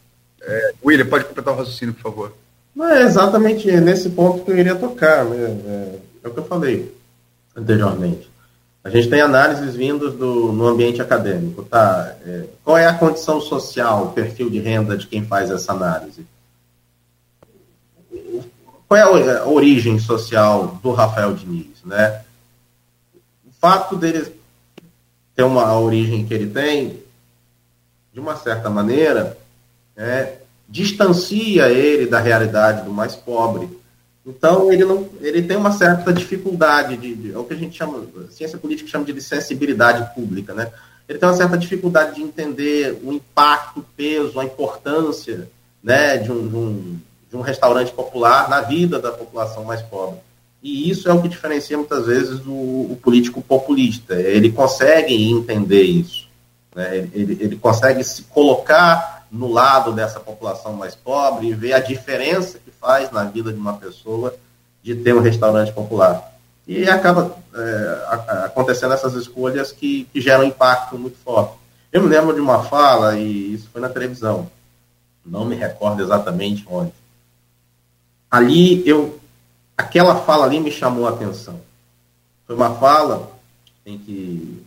É, 0.41 0.74
William, 0.84 1.06
pode 1.06 1.26
completar 1.26 1.53
o 1.53 1.57
raciocínio, 1.57 1.94
por 1.94 2.02
favor. 2.02 2.38
Não 2.76 2.90
é 2.90 3.03
exatamente 3.03 3.72
nesse 3.80 4.10
ponto 4.10 4.44
que 4.44 4.52
eu 4.52 4.57
iria 4.57 4.76
tocar. 4.76 5.24
Né? 5.26 5.38
É, 5.38 5.99
é 6.24 6.28
o 6.28 6.34
que 6.34 6.40
eu 6.40 6.45
falei 6.45 6.98
anteriormente. 7.58 8.30
A 8.84 8.90
gente 8.90 9.10
tem 9.10 9.20
análises 9.20 9.76
vindas 9.76 10.14
do, 10.14 10.54
no 10.54 10.66
ambiente 10.66 11.02
acadêmico, 11.02 11.64
tá? 11.64 12.16
É, 12.26 12.46
qual 12.64 12.78
é 12.78 12.86
a 12.86 12.94
condição 12.94 13.42
social, 13.42 14.06
o 14.06 14.12
perfil 14.14 14.50
de 14.50 14.60
renda 14.60 14.96
de 14.96 15.08
quem 15.08 15.26
faz 15.26 15.50
essa 15.50 15.74
análise? 15.74 16.26
Qual 18.88 18.98
é 18.98 19.02
a 19.02 19.46
origem 19.46 20.00
social 20.00 20.80
do 20.82 20.94
Rafael 20.94 21.34
Diniz, 21.34 21.84
né? 21.84 22.22
O 23.46 23.52
fato 23.60 23.98
dele 23.98 24.34
ter 25.36 25.44
uma 25.44 25.78
origem 25.78 26.26
que 26.26 26.34
ele 26.34 26.50
tem, 26.50 27.04
de 28.14 28.20
uma 28.20 28.38
certa 28.38 28.70
maneira, 28.70 29.38
é, 29.98 30.38
distancia 30.70 31.70
ele 31.70 32.06
da 32.06 32.20
realidade 32.20 32.84
do 32.84 32.92
mais 32.92 33.16
pobre, 33.16 33.68
então, 34.28 34.72
ele, 34.74 34.84
não, 34.84 35.08
ele 35.22 35.41
tem 35.41 35.56
uma 35.56 35.72
certa 35.72 36.12
dificuldade, 36.12 36.98
de, 36.98 37.16
de, 37.16 37.34
é 37.34 37.38
o 37.38 37.45
que 37.45 37.54
a 37.54 37.58
gente 37.58 37.78
chama, 37.78 38.04
a 38.28 38.32
ciência 38.32 38.58
política 38.58 38.90
chama 38.90 39.06
de 39.06 39.22
sensibilidade 39.22 40.14
pública, 40.14 40.54
né? 40.54 40.70
Ele 41.08 41.18
tem 41.18 41.30
uma 41.30 41.36
certa 41.36 41.58
dificuldade 41.58 42.16
de 42.16 42.22
entender 42.22 42.99
o 43.02 43.14
impacto, 43.14 43.80
o 43.80 43.86
peso, 43.95 44.38
a 44.38 44.44
importância 44.44 45.48
né, 45.82 46.18
de, 46.18 46.30
um, 46.30 46.48
de, 46.48 46.56
um, 46.56 46.99
de 47.30 47.38
um 47.38 47.41
restaurante 47.41 47.94
popular 47.94 48.49
na 48.49 48.60
vida 48.60 48.99
da 48.99 49.14
população 49.14 49.64
mais 49.64 49.82
pobre. 49.82 50.20
E 50.62 50.90
isso 50.90 51.08
é 51.08 51.14
o 51.14 51.22
que 51.22 51.30
diferencia 51.30 51.78
muitas 51.78 52.08
vezes 52.08 52.41
o, 52.45 52.52
o 52.52 52.99
político 53.02 53.41
populista. 53.41 54.16
Ele 54.16 54.52
consegue 54.52 55.14
entender 55.32 55.84
isso. 55.84 56.28
Né? 56.76 56.98
Ele, 56.98 57.12
ele, 57.14 57.38
ele 57.40 57.56
consegue 57.56 58.04
se 58.04 58.24
colocar 58.24 59.16
no 59.32 59.52
lado 59.52 59.91
dessa 59.91 60.20
população 60.20 60.74
mais 60.74 60.95
pobre 60.95 61.48
e 61.48 61.54
ver 61.54 61.74
a 61.74 61.80
diferença 61.80 62.60
faz 62.80 63.12
na 63.12 63.24
vida 63.24 63.52
de 63.52 63.60
uma 63.60 63.74
pessoa 63.74 64.34
de 64.82 64.95
ter 64.95 65.14
um 65.14 65.20
restaurante 65.20 65.72
popular. 65.74 66.34
E 66.68 66.88
acaba 66.88 67.36
é, 67.54 68.45
acontecendo 68.45 68.94
essas 68.94 69.14
escolhas 69.14 69.72
que, 69.72 70.06
que 70.06 70.22
geram 70.22 70.44
impacto 70.44 70.98
muito 70.98 71.18
forte. 71.18 71.54
Eu 71.91 72.02
me 72.02 72.10
lembro 72.10 72.34
de 72.34 72.41
uma 72.41 72.64
fala, 72.64 73.18
e 73.18 73.54
isso 73.54 73.70
foi 73.72 73.82
na 73.82 73.90
televisão, 73.90 74.49
não 75.26 75.45
me 75.45 75.56
recordo 75.56 76.02
exatamente 76.02 76.66
onde. 76.70 76.94
Ali 78.30 78.88
eu. 78.88 79.20
Aquela 79.78 80.16
fala 80.16 80.45
ali 80.45 80.60
me 80.60 80.72
chamou 80.72 81.06
a 81.08 81.12
atenção. 81.12 81.60
Foi 82.45 82.56
uma 82.56 82.74
fala 82.76 83.32
em 83.86 83.98
que 83.98 84.66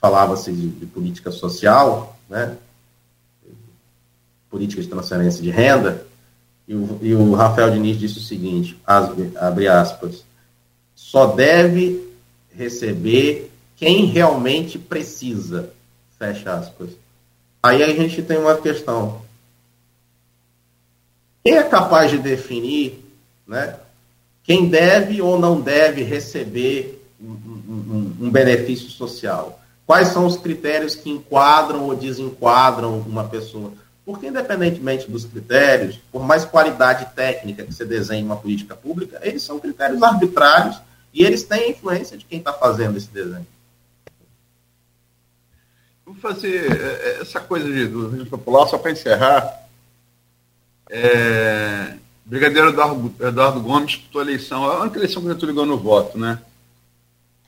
falava-se 0.00 0.52
de, 0.52 0.68
de 0.68 0.86
política 0.86 1.30
social, 1.30 2.16
né? 2.28 2.56
Política 4.50 4.82
de 4.82 4.88
transferência 4.88 5.42
de 5.42 5.50
renda, 5.50 6.06
e 6.66 6.74
o, 6.74 6.98
e 7.02 7.14
o 7.14 7.32
Rafael 7.34 7.70
Diniz 7.70 7.98
disse 7.98 8.18
o 8.18 8.22
seguinte, 8.22 8.78
abre 8.86 9.68
aspas, 9.68 10.24
só 10.94 11.26
deve 11.26 12.08
receber 12.54 13.50
quem 13.76 14.04
realmente 14.06 14.78
precisa. 14.78 15.70
Fecha 16.18 16.52
aspas. 16.52 16.90
Aí 17.62 17.82
a 17.82 17.88
gente 17.88 18.22
tem 18.22 18.38
uma 18.38 18.56
questão. 18.56 19.22
Quem 21.42 21.56
é 21.56 21.62
capaz 21.62 22.10
de 22.10 22.18
definir 22.18 23.02
né, 23.46 23.76
quem 24.44 24.68
deve 24.68 25.20
ou 25.20 25.38
não 25.38 25.60
deve 25.60 26.02
receber 26.02 27.02
um, 27.20 27.32
um, 27.32 28.16
um 28.20 28.30
benefício 28.30 28.90
social? 28.90 29.60
Quais 29.86 30.08
são 30.08 30.26
os 30.26 30.36
critérios 30.36 30.94
que 30.94 31.10
enquadram 31.10 31.84
ou 31.84 31.96
desenquadram 31.96 32.98
uma 33.00 33.24
pessoa? 33.24 33.72
Porque, 34.10 34.26
independentemente 34.26 35.08
dos 35.08 35.24
critérios, 35.24 35.96
por 36.10 36.24
mais 36.24 36.44
qualidade 36.44 37.14
técnica 37.14 37.62
que 37.62 37.72
você 37.72 37.84
desenhe 37.84 38.24
uma 38.24 38.36
política 38.36 38.74
pública, 38.74 39.20
eles 39.22 39.40
são 39.40 39.60
critérios 39.60 40.02
arbitrários 40.02 40.80
e 41.14 41.22
eles 41.22 41.44
têm 41.44 41.62
a 41.62 41.68
influência 41.68 42.18
de 42.18 42.24
quem 42.24 42.40
está 42.40 42.52
fazendo 42.52 42.96
esse 42.96 43.08
desenho. 43.08 43.46
Vou 46.04 46.16
fazer 46.16 46.72
é, 46.72 47.18
é, 47.18 47.20
essa 47.20 47.38
coisa 47.38 47.72
de, 47.72 47.86
do 47.86 48.08
regime 48.08 48.28
popular, 48.28 48.66
só 48.66 48.78
para 48.78 48.90
encerrar. 48.90 49.60
É, 50.90 51.94
Brigadeiro 52.26 52.70
Eduardo, 52.70 53.14
Eduardo 53.20 53.60
Gomes 53.60 53.92
disputou 53.92 54.22
a 54.22 54.24
eleição, 54.24 54.64
a 54.64 54.80
única 54.80 54.98
eleição 54.98 55.22
que 55.22 55.28
o 55.28 55.32
Getúlio 55.32 55.54
ganhou 55.54 55.68
no 55.68 55.78
voto, 55.78 56.18
né? 56.18 56.40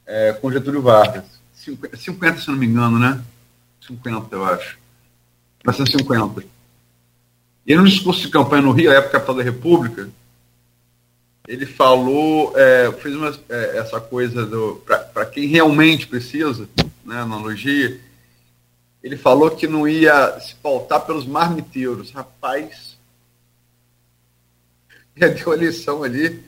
É, 0.06 0.32
com 0.34 0.52
Getúlio 0.52 0.80
Vargas. 0.80 1.24
50, 1.56 1.96
50, 1.96 2.40
se 2.40 2.48
não 2.48 2.56
me 2.56 2.66
engano, 2.66 3.00
né? 3.00 3.20
50, 3.80 4.36
eu 4.36 4.44
acho. 4.44 4.81
1950. 5.64 6.44
E 7.66 7.74
no 7.74 7.84
discurso 7.84 8.20
de 8.22 8.28
campanha 8.28 8.62
no 8.62 8.72
Rio, 8.72 8.90
a 8.90 8.94
época 8.94 9.12
capital 9.12 9.36
da 9.36 9.42
República, 9.42 10.08
ele 11.46 11.66
falou, 11.66 12.52
é, 12.56 12.90
fez 12.92 13.14
uma, 13.14 13.32
é, 13.48 13.78
essa 13.78 14.00
coisa 14.00 14.48
para 15.12 15.26
quem 15.26 15.46
realmente 15.46 16.06
precisa, 16.06 16.68
né, 17.04 17.20
analogia, 17.20 18.00
ele 19.02 19.16
falou 19.16 19.50
que 19.50 19.66
não 19.66 19.86
ia 19.86 20.38
se 20.40 20.54
pautar 20.56 21.00
pelos 21.00 21.26
marmiteiros. 21.26 22.12
Rapaz, 22.12 22.96
já 25.16 25.28
deu 25.28 25.52
a 25.52 25.56
lição 25.56 26.04
ali. 26.04 26.42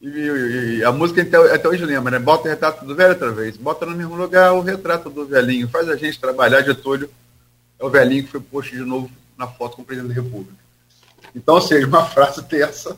E, 0.00 0.08
e, 0.08 0.78
e, 0.78 0.84
a 0.84 0.92
música 0.92 1.22
até, 1.22 1.36
até 1.54 1.68
hoje 1.68 1.84
lembra, 1.84 2.10
né? 2.10 2.18
Bota 2.18 2.48
o 2.48 2.50
retrato 2.50 2.84
do 2.84 2.94
velho 2.94 3.10
outra 3.10 3.30
vez. 3.32 3.56
Bota 3.56 3.86
no 3.86 3.96
mesmo 3.96 4.14
lugar 4.14 4.52
o 4.52 4.60
retrato 4.60 5.10
do 5.10 5.26
velhinho. 5.26 5.68
Faz 5.68 5.88
a 5.88 5.96
gente 5.96 6.18
trabalhar. 6.18 6.60
de 6.60 6.68
Getúlio 6.68 7.10
é 7.78 7.84
o 7.84 7.90
velhinho 7.90 8.24
que 8.24 8.30
foi 8.30 8.40
posto 8.40 8.72
de 8.72 8.82
novo 8.82 9.10
na 9.36 9.46
foto 9.46 9.76
com 9.76 9.82
o 9.82 9.84
presidente 9.84 10.14
da 10.14 10.22
República. 10.22 10.62
Então, 11.34 11.54
ou 11.54 11.60
seja, 11.60 11.86
uma 11.86 12.04
frase 12.06 12.42
dessa 12.42 12.96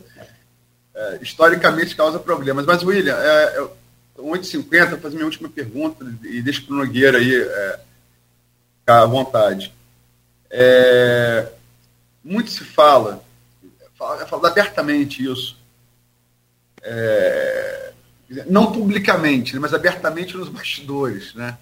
é, 0.95 1.19
historicamente 1.21 1.97
causa 1.97 2.19
problemas. 2.19 2.67
Mas, 2.67 2.83
William, 2.83 3.17
é, 3.17 3.59
é, 3.59 3.69
8h50, 4.19 4.91
vou 4.91 4.99
fazer 4.99 5.15
minha 5.15 5.27
última 5.27 5.49
pergunta 5.49 6.05
e 6.25 6.41
deixo 6.43 6.65
para 6.67 6.75
o 6.75 6.79
Nogueira 6.79 7.19
aí 7.19 7.35
é, 7.35 7.81
ficar 8.81 9.03
à 9.03 9.07
vontade. 9.07 9.73
É, 10.51 11.49
muito 12.25 12.51
se 12.51 12.65
fala, 12.65 13.23
fala, 13.95 14.27
fala 14.27 14.49
abertamente 14.49 15.25
isso, 15.25 15.59
é, 16.83 17.93
não 18.49 18.73
publicamente, 18.73 19.55
né, 19.55 19.61
mas 19.61 19.75
abertamente 19.75 20.37
nos 20.37 20.49
bastidores, 20.49 21.35
né? 21.35 21.59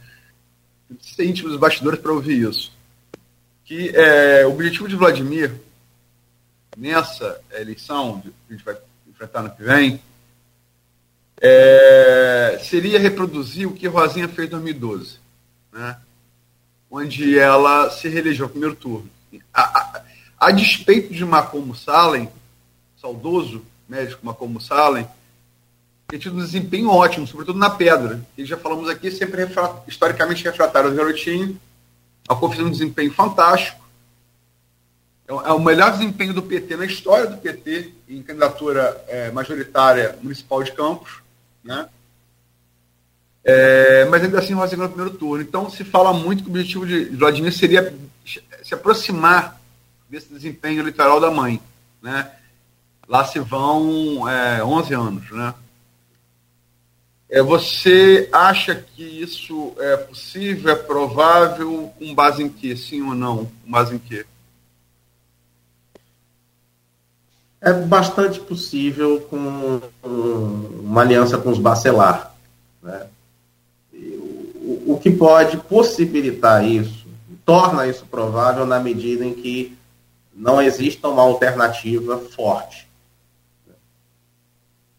Ser 1.01 1.25
íntimo 1.25 1.49
dos 1.49 1.59
bastidores 1.59 1.99
para 1.99 2.13
ouvir 2.13 2.49
isso. 2.49 2.74
Que 3.65 3.91
é, 3.97 4.47
o 4.47 4.51
objetivo 4.53 4.89
de 4.89 4.97
Vladimir 4.97 5.53
nessa 6.77 7.41
eleição 7.53 8.21
que 8.21 8.33
a 8.49 8.53
gente 8.53 8.65
vai 8.65 8.77
enfrentar 9.09 9.43
no 9.43 9.51
que 9.51 9.63
vem 9.63 10.01
é, 11.41 12.61
seria 12.63 12.99
reproduzir 12.99 13.69
o 13.69 13.73
que 13.73 13.87
Rosinha 13.87 14.29
fez 14.29 14.49
em 14.49 14.53
2012, 14.53 15.19
né? 15.73 15.97
onde 16.91 17.39
ela 17.39 17.91
se 17.91 18.09
reelegeu 18.09 18.47
no 18.47 18.51
primeiro 18.51 18.77
turno. 18.77 19.11
A, 19.53 19.63
a, 19.63 20.03
a 20.39 20.51
despeito 20.51 21.13
de 21.13 21.25
Macomo 21.25 21.75
Salem, 21.75 22.31
saudoso 22.97 23.65
médico 23.89 24.25
Macomo 24.25 24.61
Salem, 24.61 25.07
tem 26.07 26.19
tido 26.19 26.37
um 26.37 26.41
desempenho 26.41 26.91
ótimo, 26.91 27.27
sobretudo 27.27 27.59
na 27.59 27.71
pedra. 27.71 28.25
E 28.39 28.45
já 28.45 28.57
falamos 28.57 28.89
aqui, 28.89 29.11
sempre 29.11 29.47
historicamente 29.89 30.45
refratário 30.45 30.91
do 30.91 30.97
garotinho. 30.97 31.61
A 32.29 32.37
fez 32.37 32.61
um 32.61 32.71
desempenho 32.71 33.13
fantástico. 33.13 33.85
É, 35.29 35.33
é 35.33 35.53
o 35.53 35.61
melhor 35.61 35.93
desempenho 35.93 36.33
do 36.33 36.43
PT 36.43 36.77
na 36.77 36.87
história 36.87 37.27
do 37.27 37.39
PT 37.39 37.93
em 38.09 38.23
candidatura 38.23 39.03
é, 39.09 39.31
majoritária 39.31 40.19
municipal 40.23 40.63
de 40.63 40.73
Campos. 40.73 41.21
Né? 41.63 41.89
É, 43.43 44.07
mas 44.07 44.23
ainda 44.23 44.39
assim 44.39 44.55
Rosa 44.55 44.75
ganhou 44.75 44.89
no 44.89 44.95
primeiro 44.95 45.19
turno. 45.19 45.43
Então 45.43 45.69
se 45.69 45.85
fala 45.85 46.13
muito 46.13 46.43
que 46.43 46.49
o 46.49 46.53
objetivo 46.53 46.87
de 46.87 47.05
Vladimir 47.07 47.53
seria 47.53 47.95
se 48.63 48.75
aproximar 48.75 49.61
desse 50.09 50.33
desempenho 50.33 50.81
eleitoral 50.81 51.21
da 51.21 51.31
mãe. 51.31 51.61
Né? 52.03 52.31
Lá 53.07 53.25
se 53.25 53.39
vão 53.39 54.29
é, 54.29 54.65
11 54.65 54.95
anos. 54.95 55.31
Né? 55.31 55.55
É, 57.35 57.43
você 57.43 58.29
acha 58.31 58.77
que 58.77 59.03
isso 59.03 59.73
é 59.81 59.97
possível, 59.97 60.71
é 60.71 60.77
provável, 60.77 61.93
com 61.99 62.15
base 62.15 62.45
em 62.45 62.49
quê? 62.49 62.77
Sim 62.77 63.03
ou 63.03 63.13
não? 63.13 63.47
Com 63.47 63.73
base 63.73 63.93
em 63.93 63.99
quê? 63.99 64.25
É 67.61 67.73
bastante 67.73 68.39
possível 68.39 69.21
com 69.23 69.81
uma 70.05 71.01
aliança 71.01 71.37
com 71.37 71.51
os 71.51 71.59
Bacelar. 71.59 72.33
Né? 72.81 73.05
o 74.87 74.97
que 75.03 75.11
pode 75.11 75.57
possibilitar 75.57 76.65
isso, 76.65 77.05
torna 77.45 77.89
isso 77.89 78.07
provável 78.07 78.65
na 78.65 78.79
medida 78.79 79.25
em 79.25 79.35
que 79.35 79.77
não 80.33 80.63
exista 80.63 81.09
uma 81.09 81.23
alternativa 81.23 82.17
forte. 82.17 82.87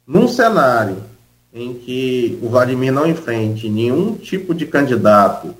Num 0.05 0.27
cenário 0.27 1.14
em 1.55 1.73
que 1.73 2.37
o 2.41 2.49
Vladimir 2.49 2.91
não 2.91 3.07
enfrente 3.07 3.69
nenhum 3.69 4.15
tipo 4.17 4.53
de 4.53 4.65
candidato 4.65 5.55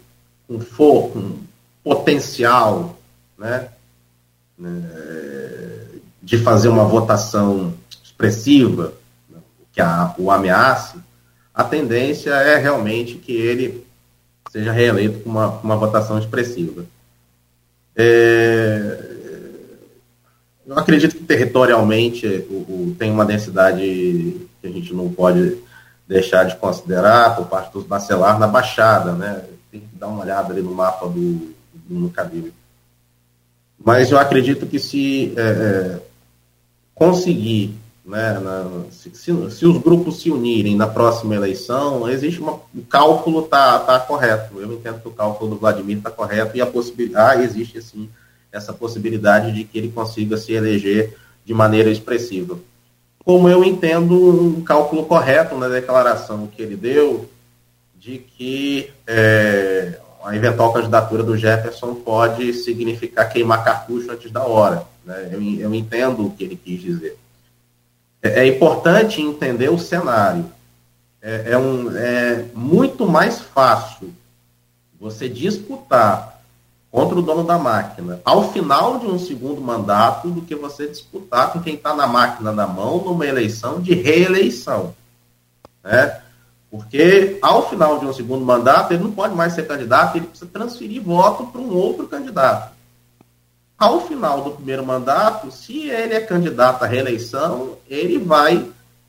com 0.46 0.60
foco, 0.60 1.14
com 1.14 1.38
potencial, 1.82 3.00
né, 3.38 3.70
né, 4.60 4.82
de 6.22 6.38
fazer 6.40 6.68
uma 6.68 6.84
votação 6.84 7.74
expressiva, 8.04 8.94
que 9.72 9.80
a, 9.80 10.14
o 10.18 10.30
ameace, 10.30 10.98
a 11.54 11.64
tendência 11.64 12.32
é 12.32 12.58
realmente 12.58 13.16
que 13.16 13.32
ele 13.32 13.86
seja 14.52 14.74
reeleito 14.74 15.20
com 15.20 15.30
uma, 15.30 15.48
uma 15.60 15.78
votação 15.78 16.20
expressiva. 16.20 16.86
É, 17.96 19.16
eu 20.68 20.78
acredito 20.78 21.16
que 21.16 21.24
territorialmente 21.24 22.28
o, 22.50 22.54
o, 22.54 22.96
tem 23.00 23.12
uma 23.12 23.26
densidade 23.26 23.82
que 24.62 24.68
a 24.68 24.70
gente 24.70 24.94
não 24.94 25.10
pode 25.10 25.64
deixar 26.07 26.44
de 26.45 26.56
considerar 26.57 27.36
por 27.36 27.48
parte 27.48 27.73
dos 27.73 27.84
bacelar 27.84 28.40
na 28.40 28.48
Baixada, 28.48 29.14
né? 29.14 29.44
Tem 29.72 29.82
que 29.82 29.95
dar 29.95 30.07
uma 30.07 30.23
olhada 30.23 30.53
ali 30.53 30.61
no 30.61 30.73
mapa 30.73 31.07
do, 31.07 31.53
do 31.73 32.14
Mas 33.84 34.11
eu 34.11 34.19
acredito 34.19 34.65
que 34.65 34.80
se 34.80 35.34
é, 35.36 35.41
é 35.41 36.02
conseguir 36.94 37.76
né, 38.06 38.40
na, 38.40 38.84
se, 38.91 39.10
se, 39.15 39.52
se, 39.52 39.65
os 39.65 39.77
grupos 39.82 40.22
se 40.22 40.30
unirem 40.30 40.76
na 40.76 40.86
próxima 40.86 41.34
eleição, 41.34 42.07
existe 42.07 42.40
uma, 42.40 42.53
o 42.53 42.84
cálculo 42.88 43.45
está 43.45 43.80
tá 43.80 43.99
correto. 43.99 44.60
Eu 44.60 44.72
entendo 44.73 45.02
que 45.02 45.07
o 45.07 45.11
cálculo 45.11 45.52
do 45.52 45.57
Vladimir 45.57 45.98
está 45.98 46.11
correto 46.11 46.56
e 46.56 46.61
a 46.61 46.68
possibilidade, 46.68 47.41
ah, 47.41 47.44
existe 47.44 47.80
assim 47.80 48.07
essa 48.52 48.72
possibilidade 48.72 49.52
de 49.52 49.64
que 49.64 49.77
ele 49.77 49.90
consiga 49.90 50.38
se 50.38 50.53
eleger 50.53 51.18
de 51.44 51.53
maneira 51.53 51.90
expressiva. 51.90 52.57
Como 53.26 53.50
eu 53.50 53.64
entendo 53.64 54.14
um 54.14 54.62
cálculo 54.62 55.06
correto 55.06 55.58
na 55.58 55.68
declaração 55.68 56.46
que 56.46 56.62
ele 56.62 56.78
deu 56.78 57.28
de 57.96 58.20
que 58.20 58.92
é, 59.08 60.00
a 60.24 60.36
eventual 60.36 60.72
candidatura 60.72 61.24
do 61.24 61.36
Jefferson 61.36 61.96
pode 61.96 62.54
significar 62.54 63.28
queimar 63.28 63.64
cartucho 63.64 64.12
antes 64.12 64.32
da 64.32 64.44
hora. 64.44 64.84
Né? 65.04 65.30
Eu, 65.32 65.42
eu 65.42 65.74
entendo 65.74 66.28
o 66.28 66.32
que 66.32 66.44
ele 66.44 66.56
quis 66.56 66.80
dizer. 66.80 67.18
É, 68.22 68.42
é 68.42 68.48
importante 68.48 69.22
entender 69.22 69.70
o 69.70 69.80
cenário. 69.80 70.46
É, 71.20 71.54
é, 71.54 71.58
um, 71.58 71.98
é 71.98 72.46
muito 72.54 73.08
mais 73.08 73.40
fácil 73.40 74.14
você 75.00 75.28
disputar 75.28 76.35
contra 76.96 77.20
o 77.20 77.22
dono 77.22 77.44
da 77.44 77.58
máquina 77.58 78.22
ao 78.24 78.54
final 78.54 79.00
de 79.00 79.06
um 79.06 79.20
segundo 79.20 79.60
mandato 79.60 80.30
do 80.30 80.42
que 80.42 80.56
você 80.56 80.88
disputar 80.88 81.52
com 81.52 81.62
quem 81.62 81.76
está 81.76 81.94
na 81.94 82.08
máquina 82.08 82.54
na 82.54 82.66
mão 82.66 83.04
numa 83.04 83.26
eleição 83.26 83.82
de 83.82 83.94
reeleição. 83.94 84.96
Né? 85.84 86.22
Porque 86.72 87.38
ao 87.42 87.70
final 87.70 88.00
de 88.00 88.06
um 88.06 88.14
segundo 88.14 88.46
mandato, 88.46 88.94
ele 88.94 89.04
não 89.04 89.12
pode 89.12 89.36
mais 89.36 89.52
ser 89.52 89.68
candidato, 89.68 90.16
ele 90.16 90.28
precisa 90.28 90.50
transferir 90.50 91.02
voto 91.02 91.48
para 91.48 91.60
um 91.60 91.76
outro 91.76 92.08
candidato 92.08 92.74
ao 93.78 94.08
final 94.08 94.42
do 94.42 94.52
primeiro 94.52 94.86
mandato, 94.86 95.52
se 95.52 95.90
ele 95.90 96.14
é 96.14 96.22
candidato 96.22 96.84
à 96.84 96.88
reeleição, 96.88 97.78
ele 97.90 98.18
vai 98.18 98.66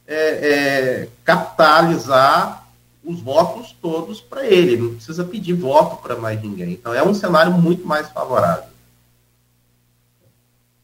é, 0.06 0.16
é, 0.16 1.08
capitalizar 1.24 2.65
os 3.06 3.20
votos 3.20 3.74
todos 3.80 4.20
para 4.20 4.44
ele, 4.44 4.76
não 4.76 4.94
precisa 4.94 5.24
pedir 5.24 5.52
voto 5.52 6.02
para 6.02 6.16
mais 6.16 6.42
ninguém. 6.42 6.72
Então 6.72 6.92
é 6.92 7.02
um 7.02 7.14
cenário 7.14 7.52
muito 7.52 7.86
mais 7.86 8.08
favorável. 8.08 8.64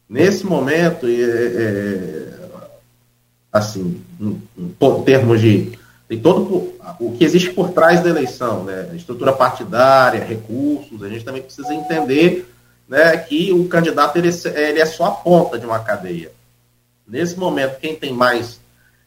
Nesse 0.07 0.45
momento, 0.45 1.05
é, 1.05 1.11
é, 1.11 2.33
assim, 3.51 4.01
em, 4.19 4.41
em 4.57 5.03
termos 5.03 5.41
de 5.41 5.77
tem 6.07 6.19
todo 6.19 6.73
o 6.99 7.15
que 7.17 7.23
existe 7.23 7.49
por 7.51 7.71
trás 7.71 8.01
da 8.03 8.09
eleição, 8.09 8.63
né? 8.63 8.91
Estrutura 8.93 9.33
partidária, 9.33 10.23
recursos, 10.23 11.01
a 11.01 11.09
gente 11.09 11.25
também 11.25 11.41
precisa 11.41 11.73
entender 11.73 12.47
né, 12.87 13.17
que 13.17 13.51
o 13.51 13.67
candidato 13.67 14.17
ele, 14.17 14.29
ele 14.29 14.79
é 14.79 14.85
só 14.85 15.05
a 15.05 15.11
ponta 15.11 15.57
de 15.57 15.65
uma 15.65 15.79
cadeia. 15.79 16.31
Nesse 17.07 17.37
momento, 17.37 17.79
quem 17.79 17.95
tem 17.95 18.13
mais 18.13 18.59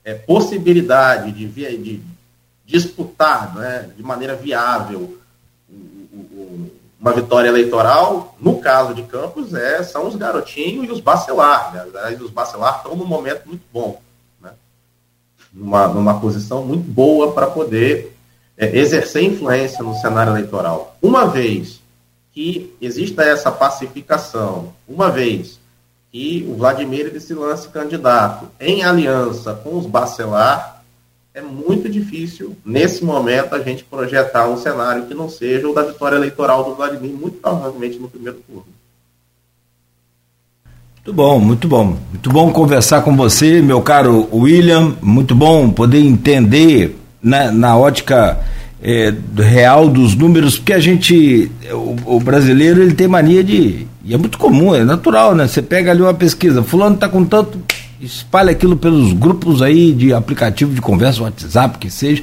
é, 0.04 0.14
possibilidade 0.14 1.32
de, 1.32 1.46
de 1.46 2.02
disputar 2.66 3.54
né, 3.54 3.90
de 3.96 4.02
maneira 4.02 4.34
viável 4.34 5.18
uma 7.06 7.12
vitória 7.12 7.48
eleitoral, 7.48 8.34
no 8.40 8.58
caso 8.58 8.92
de 8.92 9.02
Campos, 9.04 9.54
é, 9.54 9.82
são 9.82 10.08
os 10.08 10.16
garotinhos 10.16 10.86
e 10.86 10.90
os 10.90 11.00
bacelar. 11.00 11.72
Né? 11.72 12.18
Os 12.20 12.30
bacelar 12.30 12.78
estão 12.78 12.96
num 12.96 13.06
momento 13.06 13.46
muito 13.46 13.62
bom, 13.72 14.00
né? 14.40 14.50
numa, 15.52 15.86
numa 15.86 16.20
posição 16.20 16.64
muito 16.64 16.90
boa 16.90 17.32
para 17.32 17.46
poder 17.46 18.16
é, 18.56 18.76
exercer 18.76 19.22
influência 19.22 19.84
no 19.84 19.94
cenário 19.94 20.32
eleitoral. 20.32 20.96
Uma 21.00 21.26
vez 21.26 21.80
que 22.32 22.74
exista 22.80 23.22
essa 23.22 23.52
pacificação, 23.52 24.72
uma 24.88 25.10
vez 25.10 25.60
que 26.10 26.46
o 26.48 26.56
Vladimir 26.56 27.06
ele 27.06 27.20
se 27.20 27.34
lance 27.34 27.68
candidato 27.68 28.48
em 28.58 28.82
aliança 28.82 29.54
com 29.54 29.76
os 29.78 29.86
bacelar, 29.86 30.75
é 31.36 31.42
muito 31.42 31.86
difícil, 31.86 32.56
nesse 32.64 33.04
momento, 33.04 33.54
a 33.54 33.58
gente 33.60 33.84
projetar 33.84 34.48
um 34.48 34.56
cenário 34.56 35.04
que 35.04 35.12
não 35.12 35.28
seja 35.28 35.68
o 35.68 35.74
da 35.74 35.82
vitória 35.82 36.16
eleitoral 36.16 36.64
do 36.64 36.74
Vladimir, 36.74 37.12
muito 37.12 37.36
provavelmente 37.36 37.98
no 37.98 38.08
primeiro 38.08 38.38
turno. 38.46 38.64
Muito 40.94 41.12
bom, 41.12 41.38
muito 41.38 41.68
bom. 41.68 41.98
Muito 42.08 42.30
bom 42.30 42.50
conversar 42.50 43.02
com 43.02 43.14
você, 43.14 43.60
meu 43.60 43.82
caro 43.82 44.26
William. 44.32 44.96
Muito 45.02 45.34
bom 45.34 45.68
poder 45.68 46.00
entender 46.00 46.96
na, 47.22 47.44
né, 47.44 47.50
na 47.50 47.76
ótica 47.76 48.40
é, 48.82 49.12
real 49.36 49.90
dos 49.90 50.16
números, 50.16 50.56
porque 50.56 50.72
a 50.72 50.80
gente, 50.80 51.52
o, 51.70 52.16
o, 52.16 52.18
brasileiro, 52.18 52.80
ele 52.82 52.94
tem 52.94 53.08
mania 53.08 53.44
de. 53.44 53.86
E 54.02 54.14
é 54.14 54.16
muito 54.16 54.38
comum, 54.38 54.74
é 54.74 54.84
natural, 54.84 55.34
né? 55.34 55.46
Você 55.46 55.60
pega 55.60 55.90
ali 55.90 56.00
uma 56.00 56.14
pesquisa, 56.14 56.62
fulano 56.62 56.94
está 56.94 57.10
com 57.10 57.26
tanto 57.26 57.60
espalha 58.00 58.50
aquilo 58.50 58.76
pelos 58.76 59.12
grupos 59.12 59.62
aí 59.62 59.92
de 59.92 60.12
aplicativo 60.12 60.74
de 60.74 60.80
conversa, 60.80 61.22
WhatsApp, 61.22 61.78
que 61.78 61.90
seja, 61.90 62.22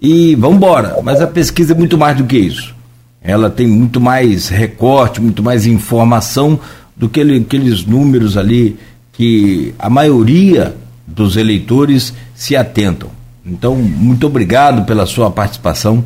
e 0.00 0.34
vamos 0.34 0.56
embora. 0.56 0.96
Mas 1.02 1.20
a 1.20 1.26
pesquisa 1.26 1.72
é 1.72 1.76
muito 1.76 1.96
mais 1.96 2.16
do 2.16 2.24
que 2.24 2.38
isso. 2.38 2.74
Ela 3.22 3.48
tem 3.48 3.66
muito 3.66 4.00
mais 4.00 4.48
recorte, 4.48 5.20
muito 5.20 5.42
mais 5.42 5.66
informação 5.66 6.58
do 6.96 7.08
que 7.08 7.20
aqueles 7.20 7.84
números 7.84 8.36
ali 8.36 8.76
que 9.12 9.74
a 9.78 9.88
maioria 9.88 10.74
dos 11.06 11.36
eleitores 11.36 12.12
se 12.34 12.56
atentam. 12.56 13.10
Então, 13.44 13.76
muito 13.76 14.26
obrigado 14.26 14.84
pela 14.84 15.06
sua 15.06 15.30
participação. 15.30 16.04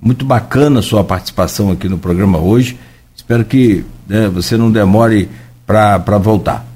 Muito 0.00 0.24
bacana 0.24 0.80
a 0.80 0.82
sua 0.82 1.04
participação 1.04 1.70
aqui 1.70 1.88
no 1.88 1.98
programa 1.98 2.38
hoje. 2.38 2.78
Espero 3.14 3.44
que 3.44 3.84
né, 4.08 4.28
você 4.28 4.56
não 4.56 4.70
demore 4.70 5.28
para 5.66 6.18
voltar. 6.18 6.69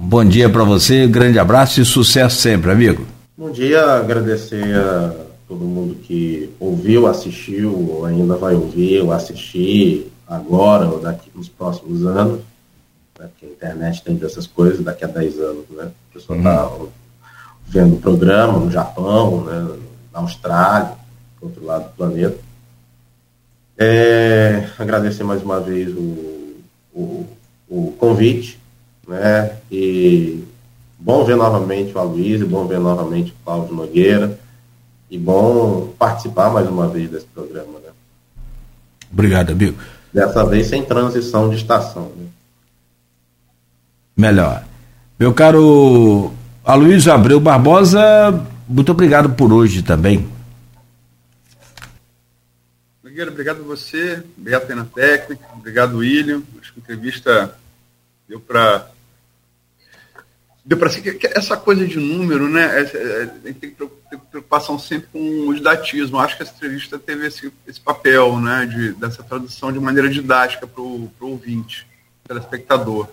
Bom 0.00 0.24
dia 0.24 0.48
para 0.48 0.62
você, 0.62 1.08
grande 1.08 1.40
abraço 1.40 1.80
e 1.80 1.84
sucesso 1.84 2.36
sempre, 2.36 2.70
amigo. 2.70 3.04
Bom 3.36 3.50
dia, 3.50 3.82
agradecer 3.96 4.76
a 4.76 5.12
todo 5.48 5.64
mundo 5.64 5.96
que 5.96 6.48
ouviu, 6.60 7.08
assistiu, 7.08 7.74
ou 7.76 8.04
ainda 8.04 8.36
vai 8.36 8.54
ouvir 8.54 9.00
ou 9.00 9.10
assistir 9.10 10.08
agora 10.24 10.86
ou 10.86 11.00
daqui 11.00 11.28
nos 11.34 11.48
próximos 11.48 12.06
anos. 12.06 12.38
Né? 13.18 13.28
Porque 13.28 13.46
a 13.46 13.48
internet 13.48 14.04
tem 14.04 14.14
dessas 14.14 14.46
coisas 14.46 14.84
daqui 14.84 15.04
a 15.04 15.08
10 15.08 15.40
anos, 15.40 15.64
né? 15.70 15.90
A 16.10 16.14
pessoa 16.14 16.38
está 16.38 16.68
uhum. 16.68 16.88
vendo 17.66 17.96
o 17.96 18.00
programa 18.00 18.56
no 18.56 18.70
Japão, 18.70 19.42
né? 19.42 19.78
na 20.12 20.20
Austrália, 20.20 20.92
do 21.40 21.48
outro 21.48 21.64
lado 21.64 21.86
do 21.86 21.96
planeta. 21.96 22.38
É, 23.76 24.68
agradecer 24.78 25.24
mais 25.24 25.42
uma 25.42 25.58
vez 25.58 25.90
o, 25.90 26.54
o, 26.94 27.26
o 27.68 27.92
convite 27.98 28.58
né? 29.08 29.56
E 29.72 30.44
bom 30.98 31.24
ver 31.24 31.36
novamente 31.36 31.94
o 31.94 31.98
Aloysio, 31.98 32.46
bom 32.46 32.66
ver 32.66 32.78
novamente 32.78 33.32
o 33.32 33.44
Cláudio 33.44 33.74
Nogueira 33.74 34.38
e 35.10 35.18
bom 35.18 35.94
participar 35.98 36.50
mais 36.50 36.68
uma 36.68 36.86
vez 36.86 37.10
desse 37.10 37.26
programa, 37.26 37.78
né? 37.80 37.88
Obrigado, 39.10 39.52
amigo. 39.52 39.78
Dessa 40.12 40.44
vez 40.44 40.66
sem 40.66 40.84
transição 40.84 41.48
de 41.48 41.56
estação, 41.56 42.12
né? 42.16 42.26
Melhor. 44.14 44.64
Meu 45.18 45.32
caro 45.32 46.32
Aloysio 46.64 47.12
Abreu 47.12 47.40
Barbosa, 47.40 48.00
muito 48.68 48.92
obrigado 48.92 49.30
por 49.30 49.52
hoje 49.52 49.82
também. 49.82 50.28
Nogueira, 53.02 53.30
obrigado 53.30 53.60
a 53.60 53.64
você, 53.64 54.22
obrigado 54.36 54.66
pela 54.66 54.84
técnica, 54.84 55.44
obrigado 55.54 55.98
William, 55.98 56.42
acho 56.60 56.74
que 56.74 56.80
a 56.80 56.82
entrevista 56.82 57.54
deu 58.28 58.38
para 58.38 58.86
deu 60.68 60.76
para 60.76 60.90
que 60.90 61.26
essa 61.28 61.56
coisa 61.56 61.86
de 61.86 61.98
número, 61.98 62.46
né? 62.46 62.80
É, 62.80 62.82
é, 62.82 63.26
tem 63.26 63.54
que 63.54 63.70
ter 63.70 64.18
preocupação 64.30 64.78
sempre 64.78 65.08
com 65.10 65.48
o 65.48 65.54
didatismo. 65.54 66.18
Acho 66.18 66.36
que 66.36 66.42
essa 66.42 66.54
entrevista 66.54 66.98
teve 66.98 67.26
esse, 67.26 67.50
esse 67.66 67.80
papel, 67.80 68.38
né? 68.38 68.66
De, 68.66 68.92
dessa 68.92 69.22
tradução 69.22 69.72
de 69.72 69.80
maneira 69.80 70.10
didática 70.10 70.66
para 70.66 70.82
o 70.82 71.10
ouvinte, 71.20 71.86
telespectador. 72.22 73.08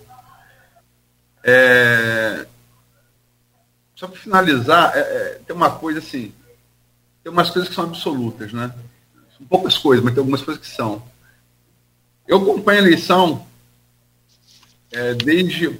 É, 1.42 2.46
só 3.96 4.10
para 4.10 4.20
finalizar, 4.20 4.92
é, 4.94 5.00
é, 5.00 5.40
tem 5.48 5.56
uma 5.56 5.72
coisa 5.72 6.00
assim, 6.00 6.34
tem 7.24 7.32
umas 7.32 7.50
coisas 7.50 7.70
que 7.70 7.76
são 7.76 7.86
absolutas, 7.86 8.52
né? 8.52 8.76
São 9.38 9.48
poucas 9.48 9.78
coisas, 9.78 10.04
mas 10.04 10.14
tem 10.14 10.20
algumas 10.20 10.42
coisas 10.42 10.62
que 10.62 10.76
são. 10.76 11.02
Eu 12.28 12.40
acompanho 12.42 12.82
a 12.82 12.84
eleição 12.84 13.48
é, 14.92 15.14
desde 15.14 15.80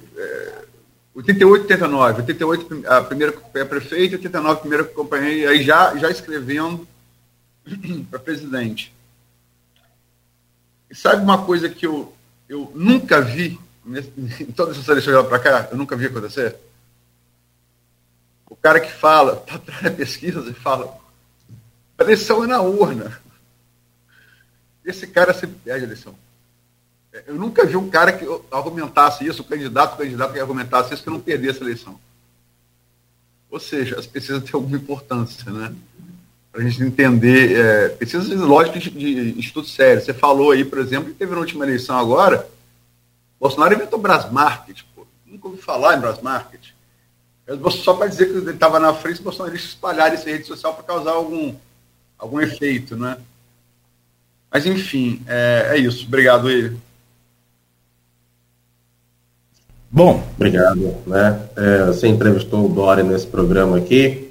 88, 1.16 1.62
89. 1.62 2.20
88 2.20 2.86
a 2.86 3.02
primeira 3.02 3.32
que 3.32 3.38
acompanhei 3.38 3.66
a 3.66 3.68
prefeito, 3.68 4.12
89 4.16 4.52
a 4.52 4.60
primeira 4.60 4.84
que 4.84 4.92
acompanhei, 4.92 5.46
aí 5.46 5.62
já, 5.62 5.96
já 5.96 6.10
escrevendo 6.10 6.86
para 8.10 8.18
presidente. 8.18 8.94
E 10.90 10.94
sabe 10.94 11.22
uma 11.22 11.44
coisa 11.44 11.70
que 11.70 11.86
eu, 11.86 12.14
eu 12.48 12.70
nunca 12.74 13.22
vi, 13.22 13.58
em 13.86 14.52
todas 14.52 14.76
essas 14.76 14.88
eleições 14.88 15.14
lá 15.14 15.24
para 15.24 15.38
cá, 15.38 15.68
eu 15.70 15.78
nunca 15.78 15.96
vi 15.96 16.06
acontecer? 16.06 16.54
O 18.48 18.54
cara 18.54 18.78
que 18.78 18.92
fala, 18.92 19.38
está 19.38 19.54
atrás 19.56 19.82
da 19.82 19.90
pesquisa 19.90 20.44
e 20.48 20.52
fala, 20.52 20.98
a 21.98 22.02
eleição 22.02 22.44
é 22.44 22.46
na 22.46 22.60
urna. 22.60 23.18
Esse 24.84 25.06
cara 25.06 25.32
sempre 25.32 25.56
perde 25.64 25.84
a 25.84 25.88
eleição. 25.88 26.14
Eu 27.26 27.34
nunca 27.34 27.64
vi 27.64 27.76
um 27.76 27.88
cara 27.88 28.12
que 28.12 28.26
argumentasse 28.50 29.26
isso, 29.26 29.42
o 29.42 29.44
candidato, 29.44 29.94
o 29.94 29.98
candidato 29.98 30.32
que 30.32 30.40
argumentasse 30.40 30.92
isso, 30.92 31.02
que 31.02 31.10
não 31.10 31.20
perdesse 31.20 31.60
a 31.60 31.62
eleição. 31.62 31.98
Ou 33.50 33.60
seja, 33.60 33.98
as 33.98 34.06
pesquisas 34.06 34.42
têm 34.42 34.52
alguma 34.54 34.76
importância, 34.76 35.50
né? 35.50 35.74
Para 36.52 36.62
a 36.62 36.64
gente 36.64 36.82
entender, 36.82 37.58
é, 37.58 37.88
pesquisas 37.90 38.28
lógicas 38.40 38.82
de, 38.82 38.90
de 38.90 39.40
estudo 39.40 39.66
sério. 39.68 40.02
Você 40.02 40.12
falou 40.12 40.50
aí, 40.50 40.64
por 40.64 40.78
exemplo, 40.78 41.10
que 41.10 41.18
teve 41.18 41.32
na 41.32 41.40
última 41.40 41.64
eleição 41.64 41.98
agora, 41.98 42.48
Bolsonaro 43.38 43.74
inventou 43.74 43.98
Brasmarket, 43.98 44.82
pô. 44.94 45.06
Nunca 45.24 45.48
ouvi 45.48 45.60
falar 45.60 45.96
em 45.96 46.00
Brasmarket. 46.00 46.74
Só 47.70 47.94
para 47.94 48.08
dizer 48.08 48.26
que 48.26 48.38
ele 48.38 48.50
estava 48.50 48.80
na 48.80 48.92
frente, 48.92 49.16
os 49.16 49.20
bolsonaristas 49.20 49.70
espalharam 49.70 50.16
em 50.16 50.24
rede 50.24 50.46
social 50.46 50.74
para 50.74 50.82
causar 50.82 51.12
algum, 51.12 51.54
algum 52.18 52.40
efeito, 52.40 52.96
né? 52.96 53.18
Mas, 54.50 54.66
enfim, 54.66 55.22
é, 55.26 55.68
é 55.72 55.78
isso. 55.78 56.06
Obrigado, 56.06 56.50
ele. 56.50 56.76
Bom. 59.96 60.22
Obrigado. 60.36 60.94
Né? 61.06 61.40
É, 61.56 61.86
você 61.86 62.06
entrevistou 62.06 62.66
o 62.66 62.68
Dória 62.68 63.02
nesse 63.02 63.26
programa 63.26 63.78
aqui. 63.78 64.30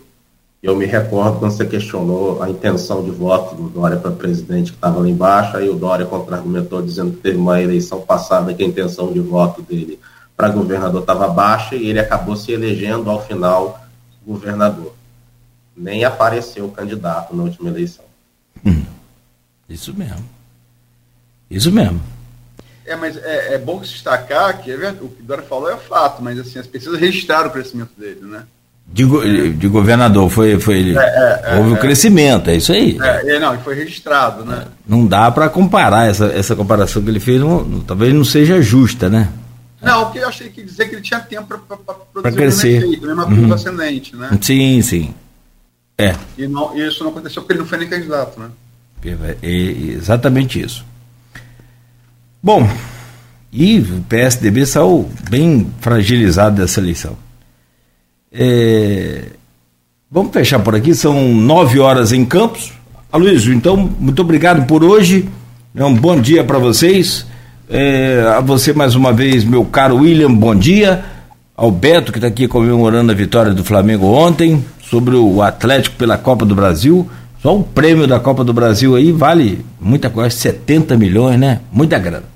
Eu 0.61 0.75
me 0.75 0.85
recordo 0.85 1.39
quando 1.39 1.53
você 1.53 1.65
questionou 1.65 2.43
a 2.43 2.47
intenção 2.47 3.03
de 3.03 3.09
voto 3.09 3.55
do 3.55 3.67
Dória 3.69 3.97
para 3.97 4.11
presidente 4.11 4.71
que 4.71 4.77
estava 4.77 4.99
lá 4.99 5.09
embaixo, 5.09 5.57
aí 5.57 5.67
o 5.67 5.73
Dória 5.73 6.05
contra-argumentou 6.05 6.83
dizendo 6.83 7.13
que 7.13 7.17
teve 7.17 7.37
uma 7.37 7.59
eleição 7.59 7.99
passada 7.99 8.53
que 8.53 8.63
a 8.63 8.67
intenção 8.67 9.11
de 9.11 9.19
voto 9.19 9.63
dele 9.63 9.99
para 10.37 10.49
governador 10.49 11.01
estava 11.01 11.27
baixa 11.29 11.75
e 11.75 11.87
ele 11.89 11.99
acabou 11.99 12.35
se 12.35 12.51
elegendo 12.51 13.09
ao 13.09 13.25
final 13.25 13.83
governador. 14.23 14.93
Nem 15.75 16.03
apareceu 16.03 16.69
candidato 16.69 17.35
na 17.35 17.41
última 17.41 17.69
eleição. 17.69 18.05
Hum, 18.63 18.83
isso 19.67 19.91
mesmo. 19.95 20.25
Isso 21.49 21.71
mesmo. 21.71 22.14
É, 22.86 22.95
mas 22.95 23.18
é, 23.18 23.56
é 23.56 23.57
bom 23.57 23.80
destacar 23.80 24.62
que 24.62 24.72
é 24.72 24.76
o 24.76 25.07
que 25.07 25.22
o 25.22 25.26
Dora 25.26 25.41
falou 25.41 25.72
é 25.72 25.78
fato, 25.78 26.22
mas 26.22 26.38
assim, 26.40 26.60
as 26.60 26.68
pesquisas 26.68 26.99
registraram 26.99 27.49
o 27.49 27.52
crescimento 27.52 27.91
dele, 27.98 28.22
né? 28.22 28.44
De, 28.88 29.03
de 29.53 29.68
governador, 29.68 30.30
foi, 30.30 30.60
foi 30.60 30.95
é, 30.95 31.41
é, 31.44 31.57
houve 31.57 31.72
o 31.72 31.74
um 31.74 31.78
crescimento, 31.78 32.52
é 32.52 32.56
isso 32.56 32.72
aí. 32.72 32.98
É, 33.02 33.40
não, 33.40 33.57
foi 33.60 33.74
registrado, 33.74 34.45
né? 34.45 34.68
Não 34.88 35.07
dá 35.07 35.32
para 35.32 35.49
comparar 35.49 36.07
essa, 36.07 36.28
essa 36.28 36.56
comparação 36.56 37.02
que 37.02 37.10
ele 37.10 37.20
fez, 37.20 37.41
não, 37.41 37.80
talvez 37.82 38.14
não 38.14 38.24
seja 38.24 38.62
justa, 38.62 39.10
né? 39.10 39.30
Não, 39.82 40.06
porque 40.06 40.20
eu 40.20 40.28
achei 40.28 40.49
que 40.49 40.64
dizer 40.64 40.88
que 40.88 40.95
ele 40.95 41.02
tinha 41.02 41.20
tempo 41.20 41.48
para 41.48 41.78
produzir 42.14 42.36
crescer. 42.36 42.84
o 42.84 42.86
efeito, 42.86 43.07
mesma 43.07 43.26
curva 43.26 43.41
uhum. 43.41 43.53
ascendente, 43.53 44.16
né? 44.16 44.38
Sim, 44.40 44.82
sim. 44.84 45.14
É. 45.98 46.16
E 46.38 46.48
não, 46.48 46.78
isso 46.78 47.03
não 47.03 47.12
aconteceu 47.12 47.41
porque 47.41 47.53
ele 47.53 47.62
não 47.62 47.68
foi 47.68 47.80
nem 47.80 47.88
candidato, 47.88 48.40
né? 48.40 48.49
É, 49.03 49.48
exatamente 49.48 50.60
isso. 50.62 50.86
Bom, 52.45 52.69
e 53.51 53.80
o 53.80 54.03
PSDB 54.07 54.67
saiu 54.67 55.09
bem 55.31 55.65
fragilizado 55.80 56.61
dessa 56.61 56.80
eleição. 56.80 57.13
É, 58.31 59.30
vamos 60.11 60.31
fechar 60.31 60.59
por 60.59 60.76
aqui, 60.76 60.93
são 60.93 61.34
nove 61.34 61.80
horas 61.80 62.11
em 62.11 62.23
Campos. 62.23 62.72
Aloysio, 63.11 63.51
então, 63.51 63.76
muito 63.99 64.22
obrigado 64.22 64.67
por 64.67 64.84
hoje. 64.84 65.27
É 65.73 65.84
um 65.84 65.95
bom 65.95 66.22
dia 66.22 66.43
para 66.43 66.59
vocês. 66.59 67.26
É, 67.67 68.23
a 68.38 68.41
você 68.41 68.73
mais 68.73 68.93
uma 68.93 69.11
vez, 69.11 69.43
meu 69.43 69.65
caro 69.65 69.95
William, 69.95 70.31
bom 70.31 70.53
dia. 70.53 71.03
Ao 71.57 71.72
Beto, 71.72 72.11
que 72.11 72.19
está 72.19 72.27
aqui 72.27 72.47
comemorando 72.47 73.11
a 73.11 73.15
vitória 73.15 73.55
do 73.55 73.63
Flamengo 73.63 74.05
ontem, 74.05 74.63
sobre 74.84 75.15
o 75.15 75.41
Atlético 75.41 75.95
pela 75.95 76.15
Copa 76.15 76.45
do 76.45 76.53
Brasil. 76.53 77.09
Só 77.41 77.57
o 77.57 77.63
prêmio 77.63 78.05
da 78.05 78.19
Copa 78.19 78.43
do 78.43 78.53
Brasil 78.53 78.95
aí 78.95 79.11
vale 79.11 79.65
muita 79.81 80.11
coisa, 80.11 80.30
70 80.30 80.95
milhões, 80.95 81.39
né? 81.39 81.61
Muita 81.72 81.97
grana. 81.97 82.35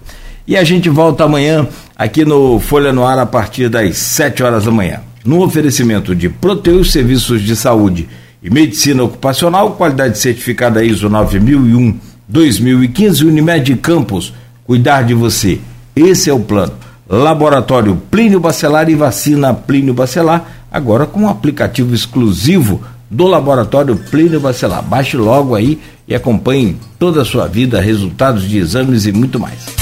E 0.49 0.57
a 0.57 0.63
gente 0.63 0.89
volta 0.89 1.25
amanhã 1.25 1.67
aqui 1.95 2.25
no 2.25 2.59
Folha 2.59 2.91
no 2.91 3.05
Ar 3.05 3.19
a 3.19 3.25
partir 3.27 3.69
das 3.69 3.99
7 3.99 4.41
horas 4.41 4.65
da 4.65 4.71
manhã. 4.71 5.01
No 5.23 5.43
oferecimento 5.43 6.15
de 6.15 6.27
Proteus 6.27 6.91
Serviços 6.91 7.43
de 7.43 7.55
Saúde 7.55 8.09
e 8.41 8.49
Medicina 8.49 9.03
Ocupacional, 9.03 9.73
qualidade 9.73 10.17
certificada 10.17 10.83
ISO 10.83 11.07
9001-2015, 11.07 13.27
Unimed 13.27 13.75
Campos 13.75 14.33
cuidar 14.65 15.03
de 15.03 15.13
você. 15.13 15.59
Esse 15.95 16.31
é 16.31 16.33
o 16.33 16.39
plano. 16.39 16.73
Laboratório 17.07 18.01
Plínio 18.09 18.39
Bacelar 18.39 18.89
e 18.89 18.95
vacina 18.95 19.53
Plínio 19.53 19.93
Bacelar, 19.93 20.63
agora 20.71 21.05
com 21.05 21.21
um 21.21 21.29
aplicativo 21.29 21.93
exclusivo 21.93 22.81
do 23.07 23.27
Laboratório 23.27 23.95
Plínio 23.95 24.39
Bacelar. 24.39 24.81
Baixe 24.81 25.15
logo 25.15 25.53
aí 25.53 25.79
e 26.07 26.15
acompanhe 26.15 26.75
toda 26.97 27.21
a 27.21 27.25
sua 27.25 27.45
vida, 27.45 27.79
resultados 27.79 28.49
de 28.49 28.57
exames 28.57 29.05
e 29.05 29.11
muito 29.11 29.39
mais. 29.39 29.78